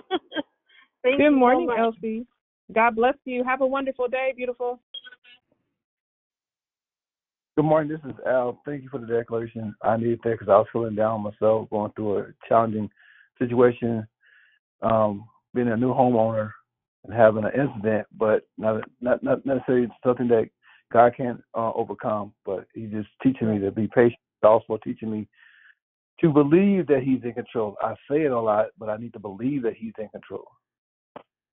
Thank 1.03 1.17
Good 1.17 1.27
so 1.27 1.31
morning, 1.31 1.67
much. 1.67 1.77
Elsie. 1.77 2.25
God 2.73 2.95
bless 2.95 3.13
you. 3.25 3.43
Have 3.43 3.61
a 3.61 3.67
wonderful 3.67 4.07
day, 4.07 4.33
beautiful. 4.35 4.79
Good 7.55 7.65
morning. 7.65 7.89
This 7.91 8.11
is 8.11 8.17
Al. 8.27 8.59
Thank 8.65 8.83
you 8.83 8.89
for 8.89 8.99
the 8.99 9.05
declaration. 9.05 9.75
I 9.83 9.97
needed 9.97 10.19
that 10.23 10.31
because 10.31 10.49
I 10.49 10.57
was 10.57 10.67
feeling 10.73 10.95
down 10.95 11.21
myself, 11.21 11.69
going 11.69 11.91
through 11.95 12.17
a 12.17 12.25
challenging 12.49 12.89
situation, 13.37 14.05
um, 14.81 15.27
being 15.53 15.69
a 15.69 15.77
new 15.77 15.93
homeowner 15.93 16.49
and 17.03 17.13
having 17.13 17.43
an 17.43 17.51
incident, 17.51 18.07
but 18.17 18.47
not 18.57 18.81
not 18.99 19.23
not 19.23 19.45
necessarily 19.45 19.87
something 20.03 20.27
that 20.29 20.49
God 20.91 21.13
can't 21.15 21.39
uh, 21.53 21.71
overcome. 21.73 22.33
But 22.45 22.65
He's 22.73 22.89
just 22.89 23.09
teaching 23.21 23.49
me 23.49 23.59
to 23.59 23.71
be 23.71 23.87
patient. 23.87 24.19
Also 24.43 24.77
teaching 24.83 25.11
me 25.11 25.27
to 26.21 26.29
believe 26.29 26.87
that 26.87 27.03
He's 27.03 27.23
in 27.23 27.33
control. 27.33 27.75
I 27.81 27.93
say 28.09 28.23
it 28.23 28.31
a 28.31 28.39
lot, 28.39 28.67
but 28.77 28.89
I 28.89 28.97
need 28.97 29.13
to 29.13 29.19
believe 29.19 29.63
that 29.63 29.75
He's 29.75 29.93
in 29.97 30.09
control. 30.09 30.47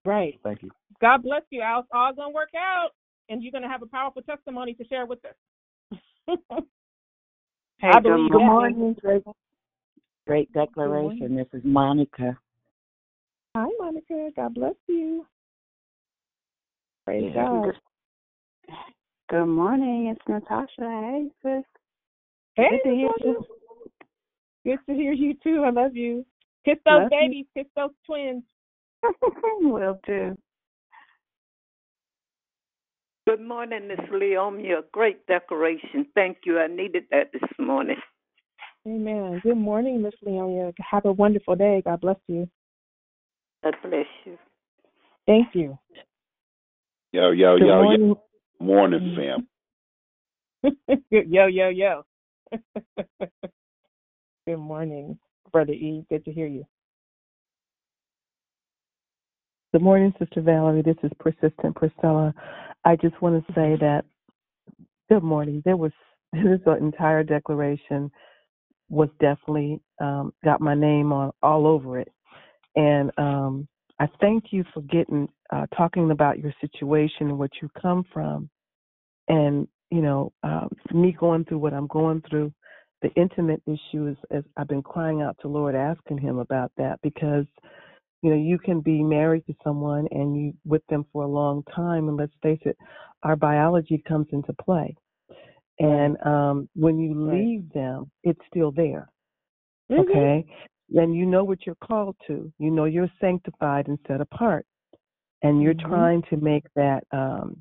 Right. 0.05 0.39
Thank 0.43 0.62
you. 0.62 0.70
God 1.01 1.22
bless 1.22 1.43
you. 1.51 1.62
Al. 1.62 1.80
It's 1.80 1.89
all 1.93 2.14
gonna 2.14 2.30
work 2.30 2.51
out, 2.57 2.91
and 3.28 3.43
you're 3.43 3.53
gonna 3.53 3.68
have 3.68 3.83
a 3.83 3.87
powerful 3.87 4.22
testimony 4.22 4.74
to 4.74 4.85
share 4.87 5.07
with 5.07 5.20
us. 5.24 6.39
Hey, 7.83 7.89
I 7.89 8.01
good 8.01 8.11
believe 8.11 8.30
morning. 8.30 8.39
that. 8.39 8.47
morning. 8.47 8.97
Great, 9.03 9.24
great 10.24 10.53
declaration. 10.53 11.35
This 11.35 11.49
is 11.53 11.62
Monica. 11.64 12.39
Hi, 13.57 13.66
Monica. 13.80 14.30
God 14.37 14.55
bless 14.55 14.74
you. 14.87 15.26
Praise 17.05 17.33
Yeah. 17.35 17.49
God. 17.49 17.64
Good, 17.64 17.74
good 19.30 19.47
morning. 19.47 20.14
It's 20.14 20.28
Natasha. 20.28 20.68
Hey, 20.78 21.28
sis. 21.43 21.64
Hey, 22.57 22.65
Good 22.71 22.91
to 22.91 22.95
hear 22.95 23.11
you. 23.21 23.47
Good 24.65 24.79
to 24.89 24.95
hear 24.95 25.13
you 25.13 25.35
too. 25.43 25.63
I 25.65 25.71
love 25.71 25.97
you. 25.97 26.25
Kiss 26.65 26.77
those 26.85 27.01
Love 27.01 27.13
you. 27.13 27.19
babies. 27.19 27.47
Kiss 27.57 27.67
those 27.75 27.91
twins. 28.07 28.43
Will 29.61 29.99
do. 30.07 30.37
Good 33.27 33.41
morning, 33.41 33.89
Miss 33.89 34.01
Leomia. 34.13 34.83
Great 34.93 35.27
decoration. 35.27 36.07
Thank 36.15 36.39
you. 36.45 36.59
I 36.59 36.67
needed 36.67 37.05
that 37.11 37.33
this 37.33 37.49
morning. 37.59 37.97
Amen. 38.87 39.41
Good 39.43 39.57
morning, 39.57 40.03
Miss 40.03 40.15
Leonia. 40.27 40.73
Have 40.79 41.05
a 41.05 41.13
wonderful 41.13 41.55
day. 41.55 41.83
God 41.85 42.01
bless 42.01 42.17
you. 42.27 42.49
God 43.63 43.77
bless 43.83 44.07
you. 44.25 44.37
Thank 45.27 45.55
you. 45.55 45.79
Yo, 47.13 47.31
yo, 47.31 47.57
Good 47.57 47.67
yo, 47.67 47.83
morning. 47.83 48.09
yo. 48.09 48.23
Morning, 48.59 49.17
fam. 49.17 49.49
yo, 51.11 51.47
yo, 51.47 51.69
yo. 51.69 52.03
Good 54.47 54.59
morning, 54.59 55.19
Brother 55.53 55.73
E. 55.73 56.05
Good 56.11 56.25
to 56.25 56.33
hear 56.33 56.47
you. 56.47 56.65
Good 59.73 59.83
morning, 59.83 60.13
Sister 60.19 60.41
Valerie. 60.43 60.83
This 60.83 60.97
is 61.03 61.11
Persistent 61.19 61.77
Priscilla. 61.77 62.35
I 62.85 62.97
just 62.97 63.21
want 63.23 63.47
to 63.47 63.53
say 63.55 63.77
that 63.81 64.05
good 65.09 65.23
morning. 65.23 65.63
There 65.65 65.77
was 65.77 65.93
this 66.33 66.61
entire 66.67 67.23
declaration 67.23 68.11
was 68.89 69.09
definitely 69.21 69.81
um, 70.01 70.33
got 70.45 70.61
my 70.61 70.75
name 70.75 71.13
on 71.13 71.33
all 71.43 71.67
over 71.67 71.99
it, 71.99 72.09
and 72.77 73.11
um, 73.19 73.69
I 73.99 74.09
thank 74.21 74.47
you 74.51 74.65
for 74.75 74.83
getting 74.83 75.29
uh, 75.51 75.67
talking 75.77 76.11
about 76.11 76.39
your 76.39 76.53
situation 76.61 77.29
and 77.29 77.39
what 77.39 77.51
you 77.63 77.71
come 77.81 78.05
from, 78.13 78.51
and 79.29 79.69
you 79.93 80.03
know 80.03 80.32
um, 80.43 80.68
me 80.93 81.12
going 81.12 81.45
through 81.45 81.59
what 81.59 81.74
I'm 81.74 81.86
going 81.88 82.22
through. 82.28 82.53
The 83.03 83.11
intimate 83.16 83.61
issue 83.66 84.07
is, 84.07 84.16
is 84.30 84.45
I've 84.57 84.68
been 84.68 84.82
crying 84.82 85.22
out 85.22 85.36
to 85.43 85.49
Lord, 85.49 85.74
asking 85.74 86.18
Him 86.18 86.38
about 86.38 86.70
that 86.76 87.01
because 87.03 87.47
you 88.22 88.30
know 88.30 88.36
you 88.36 88.59
can 88.59 88.80
be 88.80 89.03
married 89.03 89.45
to 89.47 89.55
someone 89.64 90.07
and 90.12 90.36
you 90.36 90.55
with 90.64 90.82
them 90.88 91.05
for 91.12 91.24
a 91.24 91.28
long 91.28 91.62
time 91.74 92.09
and 92.09 92.16
let's 92.16 92.32
face 92.43 92.61
it 92.64 92.76
our 93.24 93.36
biology 93.36 94.03
comes 94.07 94.28
into 94.32 94.53
play 94.64 94.95
and 95.80 96.16
um 96.24 96.69
when 96.74 96.98
you 96.98 97.12
leave 97.14 97.64
them 97.73 98.10
it's 98.24 98.40
still 98.51 98.70
there 98.73 99.09
Mm-hmm. 99.90 100.02
okay 100.02 100.47
and 100.94 101.14
you 101.14 101.27
know 101.27 101.44
what 101.44 101.66
you're 101.66 101.85
called 101.85 102.16
to 102.28 102.52
you 102.59 102.70
know 102.70 102.85
you're 102.85 103.10
sanctified 103.20 103.89
and 103.89 103.98
set 104.06 104.20
apart 104.20 104.64
and 105.43 105.60
you're 105.60 105.74
Mhm. 105.74 105.89
trying 105.89 106.23
to 106.31 106.36
make 106.36 106.64
that 106.77 107.02
um 107.10 107.60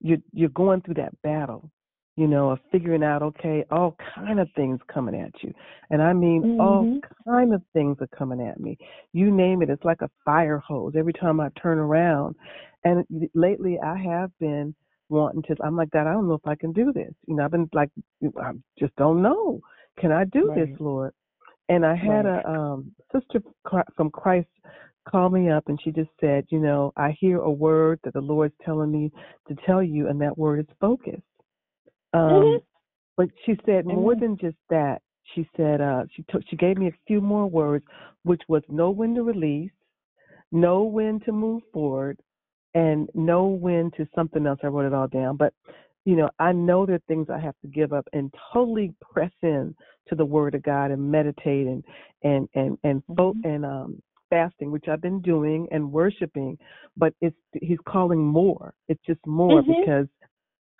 you're 0.00 0.18
you're 0.32 0.48
going 0.50 0.80
through 0.82 0.94
that 0.94 1.12
battle 1.22 1.70
you 2.16 2.26
know 2.26 2.50
of 2.50 2.58
figuring 2.72 3.02
out 3.02 3.22
okay 3.22 3.64
all 3.70 3.96
kind 4.14 4.40
of 4.40 4.48
things 4.56 4.78
coming 4.92 5.14
at 5.20 5.32
you. 5.42 5.52
And 5.90 6.00
i 6.02 6.12
mean 6.12 6.44
all 6.58 6.84
Mhm. 6.84 7.02
kind 7.26 7.54
of 7.54 7.62
things 7.72 7.98
are 8.00 8.06
coming 8.08 8.40
at 8.40 8.58
me. 8.60 8.78
You 9.12 9.30
name 9.30 9.62
it 9.62 9.70
it's 9.70 9.84
like 9.84 10.02
a 10.02 10.10
fire 10.24 10.58
hose 10.58 10.94
every 10.96 11.12
time 11.12 11.40
i 11.40 11.48
turn 11.60 11.78
around. 11.78 12.36
And 12.84 13.04
lately 13.34 13.78
i 13.80 13.96
have 13.96 14.30
been 14.38 14.74
wanting 15.08 15.42
to 15.42 15.56
i'm 15.64 15.76
like 15.76 15.90
god 15.90 16.06
i 16.06 16.12
don't 16.12 16.28
know 16.28 16.34
if 16.34 16.46
i 16.46 16.54
can 16.54 16.72
do 16.72 16.92
this. 16.92 17.12
You 17.26 17.36
know 17.36 17.44
i've 17.44 17.50
been 17.50 17.68
like 17.72 17.90
i 18.40 18.52
just 18.78 18.94
don't 18.96 19.22
know. 19.22 19.60
Can 19.98 20.12
i 20.12 20.24
do 20.24 20.50
this 20.54 20.68
lord? 20.80 21.12
And 21.68 21.84
I 21.84 21.96
had 21.96 22.26
a 22.26 22.48
um, 22.48 22.92
sister 23.12 23.42
from 23.96 24.10
Christ 24.10 24.46
call 25.08 25.30
me 25.30 25.48
up, 25.50 25.64
and 25.68 25.80
she 25.82 25.90
just 25.90 26.10
said, 26.20 26.44
you 26.50 26.58
know, 26.58 26.92
I 26.96 27.16
hear 27.18 27.38
a 27.38 27.50
word 27.50 28.00
that 28.04 28.12
the 28.14 28.20
Lord's 28.20 28.54
telling 28.64 28.90
me 28.92 29.12
to 29.48 29.54
tell 29.66 29.82
you, 29.82 30.08
and 30.08 30.20
that 30.20 30.36
word 30.36 30.60
is 30.60 30.76
focus. 30.80 31.20
Um, 32.12 32.22
Mhm. 32.22 32.62
But 33.16 33.30
she 33.44 33.58
said 33.64 33.86
more 33.86 34.12
Amen. 34.12 34.20
than 34.20 34.36
just 34.36 34.58
that. 34.68 35.00
She 35.34 35.48
said 35.56 35.80
uh, 35.80 36.04
she 36.12 36.22
took 36.24 36.42
she 36.48 36.56
gave 36.56 36.76
me 36.78 36.88
a 36.88 36.98
few 37.06 37.20
more 37.20 37.46
words, 37.46 37.84
which 38.24 38.42
was 38.48 38.62
know 38.68 38.90
when 38.90 39.14
to 39.14 39.22
release, 39.22 39.72
know 40.52 40.82
when 40.84 41.18
to 41.20 41.32
move 41.32 41.62
forward, 41.72 42.20
and 42.74 43.08
know 43.14 43.46
when 43.46 43.90
to 43.92 44.06
something 44.14 44.46
else. 44.46 44.60
I 44.62 44.68
wrote 44.68 44.86
it 44.86 44.94
all 44.94 45.08
down, 45.08 45.36
but 45.36 45.52
you 46.04 46.14
know 46.16 46.30
I 46.38 46.52
know 46.52 46.84
there 46.86 46.96
are 46.96 47.08
things 47.08 47.28
I 47.30 47.38
have 47.40 47.58
to 47.62 47.68
give 47.68 47.92
up 47.92 48.06
and 48.12 48.32
totally 48.52 48.94
press 49.00 49.32
in 49.42 49.74
to 50.08 50.14
the 50.14 50.24
Word 50.24 50.54
of 50.54 50.62
God 50.62 50.90
and 50.90 51.10
meditate 51.10 51.66
and 51.66 51.82
and 52.22 52.48
and 52.54 52.78
and 52.84 53.02
fo- 53.16 53.34
and 53.44 53.64
um 53.64 54.02
fasting, 54.30 54.70
which 54.70 54.88
I've 54.88 55.00
been 55.00 55.20
doing 55.20 55.68
and 55.70 55.92
worshiping, 55.92 56.58
but 56.96 57.14
it's 57.20 57.36
He's 57.60 57.78
calling 57.86 58.20
more. 58.20 58.74
It's 58.88 59.02
just 59.06 59.24
more 59.26 59.62
Mhm. 59.62 59.66
because 59.66 60.08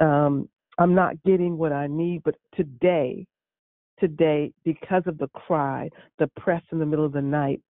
um 0.01 0.48
I'm 0.78 0.94
not 0.94 1.23
getting 1.23 1.56
what 1.56 1.73
I 1.73 1.86
need. 1.86 2.23
But 2.23 2.36
today, 2.55 3.27
today, 3.98 4.52
because 4.64 5.06
of 5.06 5.18
the 5.18 5.28
cry, 5.28 5.89
the 6.18 6.27
press 6.28 6.62
in 6.70 6.78
the 6.78 6.86
middle 6.86 7.06
of 7.06 7.12
the 7.12 7.23
night, 7.23 7.60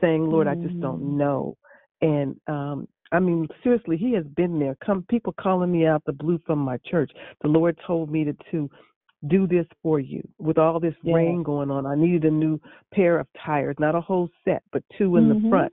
saying, 0.00 0.30
Lord, 0.30 0.46
I 0.46 0.54
just 0.54 0.80
don't 0.80 1.16
know. 1.16 1.56
And 2.00 2.40
um 2.46 2.88
I 3.12 3.20
mean, 3.20 3.46
seriously, 3.62 3.96
he 3.96 4.12
has 4.14 4.26
been 4.26 4.58
there. 4.58 4.76
Come 4.84 5.04
people 5.08 5.32
calling 5.34 5.70
me 5.70 5.86
out 5.86 6.02
the 6.06 6.12
blue 6.12 6.40
from 6.44 6.58
my 6.58 6.76
church. 6.78 7.12
The 7.42 7.48
Lord 7.48 7.78
told 7.86 8.10
me 8.10 8.24
to, 8.24 8.36
to 8.50 8.68
do 9.28 9.46
this 9.46 9.66
for 9.82 9.98
you. 9.98 10.26
With 10.38 10.58
all 10.58 10.78
this 10.78 10.94
rain 11.04 11.42
going 11.42 11.70
on, 11.70 11.86
I 11.86 11.94
needed 11.94 12.24
a 12.24 12.30
new 12.30 12.60
pair 12.92 13.18
of 13.18 13.26
tires, 13.44 13.76
not 13.78 13.94
a 13.94 14.00
whole 14.00 14.28
set, 14.44 14.62
but 14.72 14.82
two 14.96 15.16
in 15.16 15.28
the 15.28 15.34
Mhm. 15.34 15.48
front. 15.48 15.72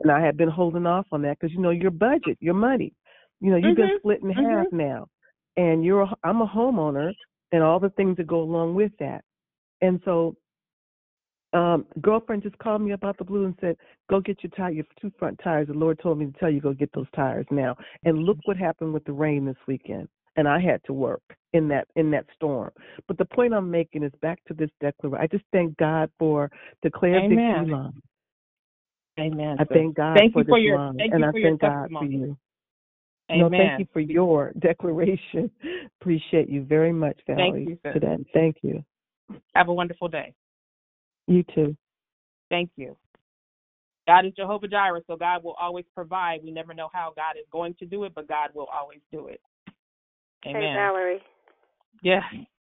And 0.00 0.10
I 0.10 0.20
had 0.20 0.36
been 0.36 0.48
holding 0.48 0.86
off 0.86 1.06
on 1.12 1.22
that 1.22 1.38
because 1.38 1.52
you 1.52 1.60
know 1.60 1.70
your 1.70 1.90
budget, 1.90 2.38
your 2.40 2.54
money. 2.54 2.92
You 3.40 3.50
know, 3.50 3.56
you've 3.56 3.76
been 3.76 3.88
Mhm. 3.88 3.98
split 3.98 4.22
in 4.22 4.30
half 4.30 4.66
Mhm. 4.68 4.72
now, 4.72 5.08
and 5.56 5.84
you're 5.84 6.02
a, 6.02 6.16
I'm 6.22 6.40
a 6.40 6.46
homeowner, 6.46 7.14
and 7.52 7.62
all 7.62 7.78
the 7.78 7.90
things 7.90 8.16
that 8.16 8.26
go 8.26 8.40
along 8.40 8.74
with 8.74 8.96
that. 8.98 9.24
And 9.80 10.00
so, 10.04 10.36
um, 11.52 11.86
girlfriend 12.00 12.42
just 12.42 12.58
called 12.58 12.82
me 12.82 12.92
about 12.92 13.18
the 13.18 13.24
blue 13.24 13.44
and 13.44 13.56
said, 13.60 13.76
"Go 14.08 14.20
get 14.20 14.42
your 14.42 14.50
tire, 14.50 14.70
your 14.70 14.86
two 15.00 15.10
front 15.18 15.38
tires." 15.40 15.68
The 15.68 15.74
Lord 15.74 15.98
told 15.98 16.18
me 16.18 16.26
to 16.26 16.32
tell 16.32 16.50
you 16.50 16.60
go 16.60 16.72
get 16.72 16.92
those 16.92 17.10
tires 17.10 17.46
now. 17.50 17.76
And 18.04 18.24
look 18.24 18.38
what 18.44 18.56
happened 18.56 18.92
with 18.94 19.04
the 19.04 19.12
rain 19.12 19.44
this 19.44 19.66
weekend. 19.66 20.08
And 20.36 20.48
I 20.48 20.60
had 20.60 20.82
to 20.84 20.92
work 20.92 21.22
in 21.52 21.68
that 21.68 21.86
in 21.96 22.10
that 22.10 22.26
storm. 22.34 22.70
But 23.06 23.18
the 23.18 23.24
point 23.24 23.54
I'm 23.54 23.70
making 23.70 24.02
is 24.02 24.12
back 24.20 24.40
to 24.48 24.54
this 24.54 24.70
declaration. 24.80 25.22
I 25.22 25.26
just 25.28 25.44
thank 25.52 25.76
God 25.76 26.10
for 26.18 26.50
declare 26.82 27.20
victory 27.20 27.36
Amen. 27.36 27.92
Amen. 29.18 29.56
I 29.60 29.64
thank 29.64 29.96
God 29.96 30.18
Thank 30.18 30.32
for 30.32 30.40
you 30.40 30.48
for 30.48 30.58
this 30.58 30.64
your 30.64 30.78
line, 30.78 30.96
thank 30.98 31.12
and 31.12 31.24
you 31.24 31.28
I 31.28 31.32
for 31.32 31.40
thank 31.40 31.60
God 31.60 31.82
for 31.92 32.04
testimony. 32.04 32.16
you. 32.16 32.36
No, 33.30 33.48
thank 33.48 33.78
you 33.78 33.86
for 33.92 34.00
your 34.00 34.52
declaration. 34.58 35.50
Appreciate 36.00 36.48
you 36.48 36.64
very 36.64 36.92
much, 36.92 37.18
Valerie, 37.26 37.64
Thank 37.64 37.68
you, 37.68 37.78
for 37.92 38.00
that. 38.00 38.24
Thank 38.32 38.56
you. 38.62 38.84
Have 39.54 39.68
a 39.68 39.72
wonderful 39.72 40.08
day. 40.08 40.34
You 41.26 41.44
too. 41.54 41.76
Thank 42.50 42.70
you. 42.76 42.96
God 44.06 44.26
is 44.26 44.32
Jehovah 44.36 44.68
Jireh, 44.68 45.00
so 45.06 45.16
God 45.16 45.42
will 45.42 45.56
always 45.58 45.86
provide. 45.94 46.40
We 46.44 46.50
never 46.50 46.74
know 46.74 46.90
how 46.92 47.12
God 47.16 47.38
is 47.38 47.46
going 47.50 47.74
to 47.78 47.86
do 47.86 48.04
it, 48.04 48.12
but 48.14 48.28
God 48.28 48.50
will 48.54 48.68
always 48.72 49.00
do 49.10 49.28
it. 49.28 49.40
Amen. 50.46 50.62
Hey, 50.62 50.74
Valerie. 50.74 51.22
Yeah. 52.02 52.22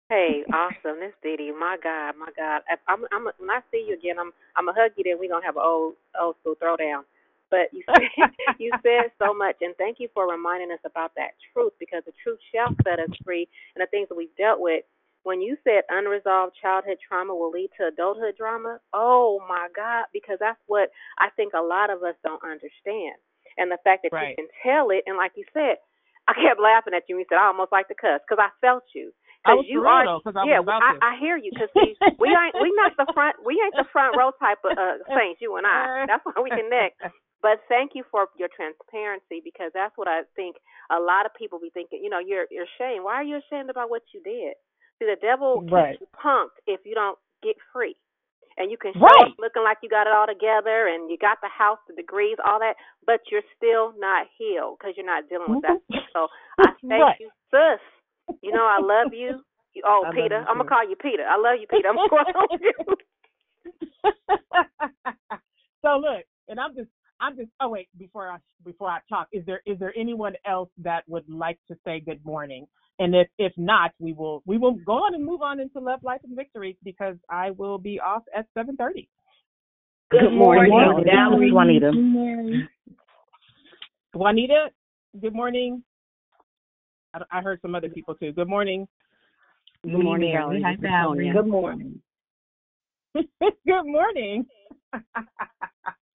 Hey, 0.09 0.43
awesome. 0.53 0.99
This 1.01 1.13
Dee 1.23 1.37
Dee. 1.37 1.53
My 1.57 1.77
God, 1.83 2.15
my 2.19 2.29
God. 2.37 2.61
I'm, 2.87 3.05
I'm, 3.11 3.25
when 3.39 3.51
I 3.51 3.61
see 3.71 3.85
you 3.89 3.95
again, 3.95 4.19
I'm, 4.19 4.31
I'm 4.57 4.67
gonna 4.67 4.79
hug 4.79 4.93
you. 4.97 5.05
Then 5.05 5.19
we're 5.19 5.31
gonna 5.31 5.45
have 5.45 5.57
an 5.57 5.63
old, 5.65 5.95
old 6.19 6.37
school 6.41 6.55
throwdown. 6.61 7.03
But 7.51 7.73
you 7.73 7.83
said, 7.93 8.09
you 8.59 8.73
said 8.83 9.11
so 9.19 9.33
much, 9.33 9.57
and 9.61 9.75
thank 9.77 9.99
you 9.99 10.09
for 10.13 10.29
reminding 10.29 10.71
us 10.71 10.83
about 10.85 11.13
that 11.17 11.33
truth 11.53 11.73
because 11.79 12.03
the 12.05 12.13
truth 12.23 12.39
shall 12.53 12.73
set 12.83 12.99
us 12.99 13.11
free. 13.25 13.49
And 13.75 13.81
the 13.83 13.87
things 13.91 14.09
that 14.09 14.15
we've 14.17 14.35
dealt 14.37 14.61
with. 14.61 14.85
When 15.23 15.41
you 15.41 15.57
said 15.63 15.83
unresolved 15.89 16.53
childhood 16.61 16.99
trauma 17.01 17.33
will 17.35 17.51
lead 17.51 17.71
to 17.79 17.87
adulthood 17.87 18.35
drama, 18.37 18.79
oh 18.93 19.41
my 19.49 19.69
God, 19.75 20.05
because 20.13 20.37
that's 20.39 20.59
what 20.67 20.91
I 21.19 21.29
think 21.35 21.53
a 21.55 21.61
lot 21.63 21.89
of 21.89 22.03
us 22.03 22.15
don't 22.23 22.43
understand. 22.43 23.17
And 23.57 23.71
the 23.71 23.79
fact 23.85 24.03
that 24.03 24.11
Right. 24.11 24.37
you 24.37 24.45
can 24.45 24.49
tell 24.63 24.91
it, 24.91 25.03
and 25.07 25.17
like 25.17 25.33
you 25.35 25.45
said, 25.53 25.77
I 26.27 26.33
kept 26.37 26.61
laughing 26.61 26.93
at 26.93 27.07
you. 27.09 27.15
and 27.17 27.21
You 27.21 27.27
said 27.29 27.41
I 27.41 27.47
almost 27.49 27.71
like 27.71 27.87
to 27.89 27.97
cuss 27.97 28.21
because 28.25 28.41
I 28.41 28.49
felt 28.61 28.83
you. 28.93 29.11
Was 29.41 29.65
you 29.65 29.81
for 29.81 29.89
real, 29.89 30.21
are, 30.21 30.21
I 30.37 30.45
yeah. 30.45 30.61
I. 30.61 30.93
I 31.01 31.11
hear 31.17 31.33
you. 31.35 31.49
Because 31.49 31.73
see, 31.73 31.97
we 32.21 32.29
ain't 32.29 32.53
we 32.61 32.69
not 32.77 32.93
the 32.93 33.09
front 33.13 33.41
we 33.41 33.57
ain't 33.57 33.73
the 33.73 33.89
front 33.89 34.13
row 34.13 34.29
type 34.37 34.61
of 34.61 34.77
uh, 34.77 35.01
saints. 35.17 35.41
You 35.41 35.57
and 35.57 35.65
I. 35.65 36.05
That's 36.05 36.21
why 36.21 36.37
we 36.41 36.53
connect. 36.53 37.01
But 37.41 37.57
thank 37.65 37.97
you 37.97 38.05
for 38.13 38.29
your 38.37 38.53
transparency 38.53 39.41
because 39.41 39.73
that's 39.73 39.97
what 39.97 40.07
I 40.07 40.29
think 40.37 40.61
a 40.93 41.01
lot 41.01 41.25
of 41.25 41.33
people 41.33 41.57
be 41.57 41.73
thinking. 41.73 42.05
You 42.05 42.13
know, 42.13 42.21
you're 42.21 42.45
you're 42.53 42.69
ashamed. 42.77 43.01
Why 43.03 43.15
are 43.17 43.25
you 43.25 43.41
ashamed 43.41 43.73
about 43.73 43.89
what 43.89 44.05
you 44.13 44.21
did? 44.21 44.53
See, 45.01 45.09
the 45.09 45.17
devil 45.17 45.65
Right. 45.65 45.97
keeps 45.97 46.05
you 46.05 46.07
punked 46.13 46.61
if 46.69 46.85
you 46.85 46.93
don't 46.93 47.17
get 47.41 47.57
free. 47.73 47.97
And 48.57 48.69
you 48.71 48.77
can 48.77 48.93
show 48.93 48.99
Right. 48.99 49.23
up 49.23 49.35
looking 49.39 49.63
like 49.63 49.77
you 49.81 49.89
got 49.89 50.07
it 50.07 50.13
all 50.13 50.27
together 50.27 50.87
and 50.87 51.09
you 51.09 51.17
got 51.17 51.39
the 51.41 51.49
house, 51.49 51.79
the 51.87 51.95
degrees, 51.95 52.37
all 52.45 52.59
that, 52.59 52.75
but 53.05 53.21
you're 53.31 53.45
still 53.55 53.93
not 53.97 54.27
healed 54.37 54.77
because 54.79 54.93
you're 54.97 55.05
not 55.05 55.29
dealing 55.29 55.49
with 55.51 55.61
that. 55.63 55.79
Mm-hmm. 55.91 56.05
So 56.13 56.27
I 56.59 56.71
thank 56.89 57.01
Right. 57.01 57.19
you, 57.19 57.29
sis. 57.51 57.79
You 58.41 58.51
know 58.51 58.65
I 58.65 58.79
love 58.79 59.13
you. 59.13 59.41
You- 59.73 59.83
Oh, 59.85 60.03
I 60.07 60.11
Peter, 60.11 60.39
you 60.39 60.45
I'm 60.49 60.57
gonna 60.57 60.69
call 60.69 60.87
you 60.87 60.95
Peter. 60.97 61.23
I 61.23 61.37
love 61.37 61.55
you, 61.59 61.67
Peter. 61.67 61.87
I'm 61.87 61.95
gonna 61.95 62.33
call 62.33 62.47
you. 62.61 62.73
so 65.81 65.97
look, 65.97 66.25
and 66.49 66.59
I'm 66.59 66.75
just 66.75 66.89
I'm 67.21 67.37
just 67.37 67.49
oh 67.61 67.69
wait, 67.69 67.87
before 67.97 68.29
I 68.29 68.37
before 68.65 68.89
I 68.89 68.99
talk, 69.07 69.27
is 69.31 69.45
there 69.45 69.61
is 69.65 69.79
there 69.79 69.93
anyone 69.97 70.33
else 70.45 70.69
that 70.79 71.03
would 71.07 71.27
like 71.29 71.59
to 71.69 71.77
say 71.85 71.99
good 71.99 72.23
morning? 72.25 72.67
And 73.01 73.15
if 73.15 73.27
if 73.39 73.51
not, 73.57 73.91
we 73.97 74.13
will 74.13 74.43
we 74.45 74.59
will 74.59 74.75
go 74.75 74.93
on 74.93 75.15
and 75.15 75.25
move 75.25 75.41
on 75.41 75.59
into 75.59 75.79
love, 75.79 76.03
life, 76.03 76.21
and 76.23 76.35
victory 76.35 76.77
because 76.83 77.15
I 77.31 77.49
will 77.49 77.79
be 77.79 77.99
off 77.99 78.21
at 78.37 78.45
seven 78.53 78.77
thirty. 78.77 79.09
Good 80.11 80.31
morning, 80.31 80.71
Valerie. 81.03 81.51
Juanita. 81.51 81.91
Juanita, 84.13 84.67
good 85.19 85.33
morning. 85.33 85.81
I, 87.15 87.21
I 87.31 87.41
heard 87.41 87.59
some 87.63 87.73
other 87.73 87.89
people 87.89 88.13
too. 88.13 88.33
Good 88.33 88.47
morning. 88.47 88.87
Good 89.83 89.97
morning, 89.97 90.33
Valerie. 90.35 90.61
This 90.61 90.85
is 90.85 90.91
Sonia. 91.03 91.33
Good 91.33 91.47
morning. 91.47 91.99
good 93.15 93.85
morning. 93.85 94.45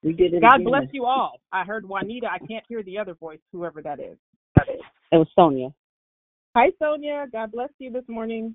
We 0.02 0.12
did 0.12 0.34
it 0.34 0.40
God 0.40 0.60
again. 0.60 0.66
bless 0.66 0.84
you 0.92 1.04
all. 1.04 1.40
I 1.50 1.64
heard 1.64 1.84
Juanita. 1.84 2.28
I 2.28 2.38
can't 2.46 2.64
hear 2.68 2.84
the 2.84 2.96
other 2.96 3.14
voice, 3.14 3.40
whoever 3.50 3.82
that 3.82 3.98
is. 3.98 4.16
It 4.56 5.16
was 5.16 5.26
Sonia. 5.34 5.70
Hi, 6.56 6.70
Sonia. 6.82 7.26
God 7.30 7.52
bless 7.52 7.68
you 7.78 7.90
this 7.92 8.08
morning. 8.08 8.54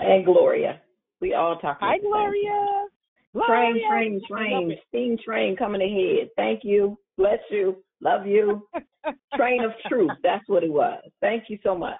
And 0.00 0.24
Gloria. 0.24 0.80
We 1.20 1.34
all 1.34 1.54
talking. 1.54 1.86
Hi, 1.86 1.94
at 1.94 2.00
the 2.00 2.06
same 2.06 2.10
Gloria. 2.10 2.50
time. 2.50 2.88
Gloria. 3.32 3.86
Train, 3.88 4.20
train, 4.28 4.68
train. 4.68 4.76
Steam 4.88 5.16
train 5.24 5.56
coming 5.56 5.82
ahead. 5.82 6.30
Thank 6.34 6.64
you. 6.64 6.98
Bless 7.16 7.38
you. 7.48 7.76
Love 8.00 8.26
you. 8.26 8.66
train 9.36 9.62
of 9.62 9.70
truth. 9.88 10.10
That's 10.24 10.42
what 10.48 10.64
it 10.64 10.72
was. 10.72 11.00
Thank 11.20 11.44
you 11.46 11.58
so 11.62 11.78
much. 11.78 11.94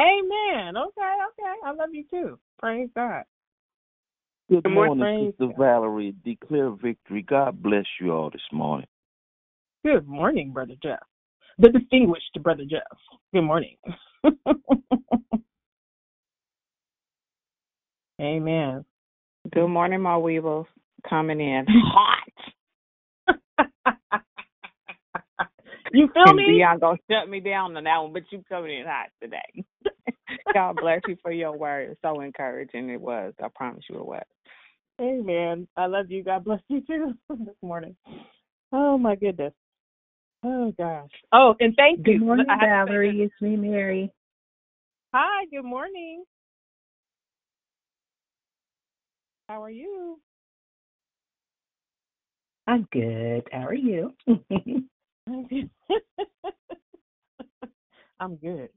Amen. 0.00 0.76
Okay, 0.76 1.14
okay. 1.28 1.54
I 1.64 1.70
love 1.70 1.90
you 1.92 2.04
too. 2.10 2.36
Praise 2.58 2.88
God. 2.96 3.22
Good 4.50 4.64
Good 4.64 4.72
morning, 4.72 4.98
morning, 4.98 5.32
Sister 5.38 5.54
Valerie. 5.56 6.16
Declare 6.24 6.70
victory. 6.70 7.22
God 7.22 7.62
bless 7.62 7.86
you 8.00 8.10
all 8.10 8.30
this 8.30 8.42
morning. 8.52 8.88
Good 9.84 10.08
morning, 10.08 10.52
Brother 10.52 10.74
Jeff. 10.82 11.06
The 11.58 11.70
distinguished 11.70 12.38
Brother 12.42 12.64
Jeff. 12.68 12.82
Good 13.32 13.42
morning. 13.42 13.76
Amen. 18.20 18.84
Good 19.52 19.68
morning, 19.68 20.00
my 20.02 20.18
weevils. 20.18 20.66
Coming 21.08 21.40
in 21.40 21.66
hot. 21.68 22.18
You 25.92 26.08
feel 26.14 26.32
and 26.32 26.36
me? 26.36 26.44
Dion 26.44 26.78
gonna 26.80 26.98
shut 27.10 27.28
me 27.28 27.40
down 27.40 27.76
on 27.76 27.84
that 27.84 27.98
one, 27.98 28.12
but 28.12 28.24
you 28.30 28.42
coming 28.48 28.78
in 28.80 28.86
hot 28.86 29.08
today. 29.22 29.64
God 30.54 30.78
bless 30.80 31.02
you 31.06 31.16
for 31.22 31.32
your 31.32 31.52
word. 31.52 31.96
So 32.02 32.20
encouraging 32.20 32.90
it 32.90 33.00
was. 33.00 33.34
I 33.42 33.48
promise 33.54 33.84
you 33.90 33.98
it 33.98 34.06
was. 34.06 34.24
Amen. 35.00 35.68
I 35.76 35.86
love 35.86 36.10
you. 36.10 36.24
God 36.24 36.44
bless 36.44 36.60
you 36.68 36.82
too 36.86 37.14
this 37.30 37.56
morning. 37.62 37.96
Oh 38.72 38.98
my 38.98 39.16
goodness. 39.16 39.52
Oh 40.48 40.72
gosh. 40.78 41.10
Oh, 41.32 41.56
and 41.58 41.74
thank 41.76 42.04
Good 42.04 42.12
you. 42.12 42.20
morning, 42.20 42.46
to 42.46 42.54
say 42.54 42.66
Valerie. 42.68 43.20
It's 43.22 43.34
me, 43.40 43.56
Mary. 43.56 44.12
Hi, 45.12 45.44
good 45.50 45.64
morning. 45.64 46.22
How 49.48 49.64
are 49.64 49.70
you? 49.70 50.20
I'm 52.68 52.86
good. 52.92 53.48
How 53.50 53.66
are 53.66 53.74
you? 53.74 54.14
I'm 58.20 58.36
good. 58.36 58.70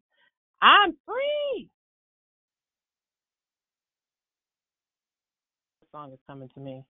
I'm 0.63 0.95
free. 1.05 1.69
The 5.81 5.87
song 5.91 6.13
is 6.13 6.19
coming 6.27 6.49
to 6.55 6.59
me. 6.59 6.83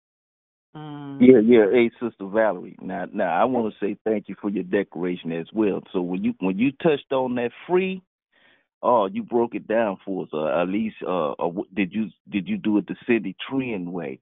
Um, 0.76 1.20
Yeah, 1.20 1.40
yeah. 1.46 1.66
Hey, 1.72 1.91
Sister 2.02 2.28
Valerie. 2.28 2.78
Now, 2.82 3.06
now 3.14 3.41
I 3.41 3.46
want 3.46 3.74
to 3.74 3.86
say 3.86 3.98
thank 4.06 4.30
you 4.30 4.36
for 4.41 4.50
your 4.50 4.66
declaration 4.66 5.32
as 5.32 5.48
well. 5.54 5.82
So 5.94 6.02
when 6.02 6.26
you 6.26 6.34
when 6.41 6.60
you 6.60 6.74
touched 6.84 7.12
on 7.14 7.36
that 7.36 7.52
free, 7.68 8.04
oh, 8.84 9.08
you 9.08 9.24
broke 9.24 9.56
it 9.56 9.68
down 9.68 9.98
for 10.06 10.24
us. 10.24 10.30
Uh, 10.34 10.62
at 10.62 10.70
least, 10.70 10.98
uh, 11.08 11.32
uh, 11.34 11.52
did 11.76 11.94
you 11.94 12.10
did 12.30 12.48
you 12.48 12.58
do 12.58 12.78
it 12.80 12.88
the 12.88 12.96
Cindy 13.08 13.36
Trimm 13.50 13.88
way? 13.91 14.20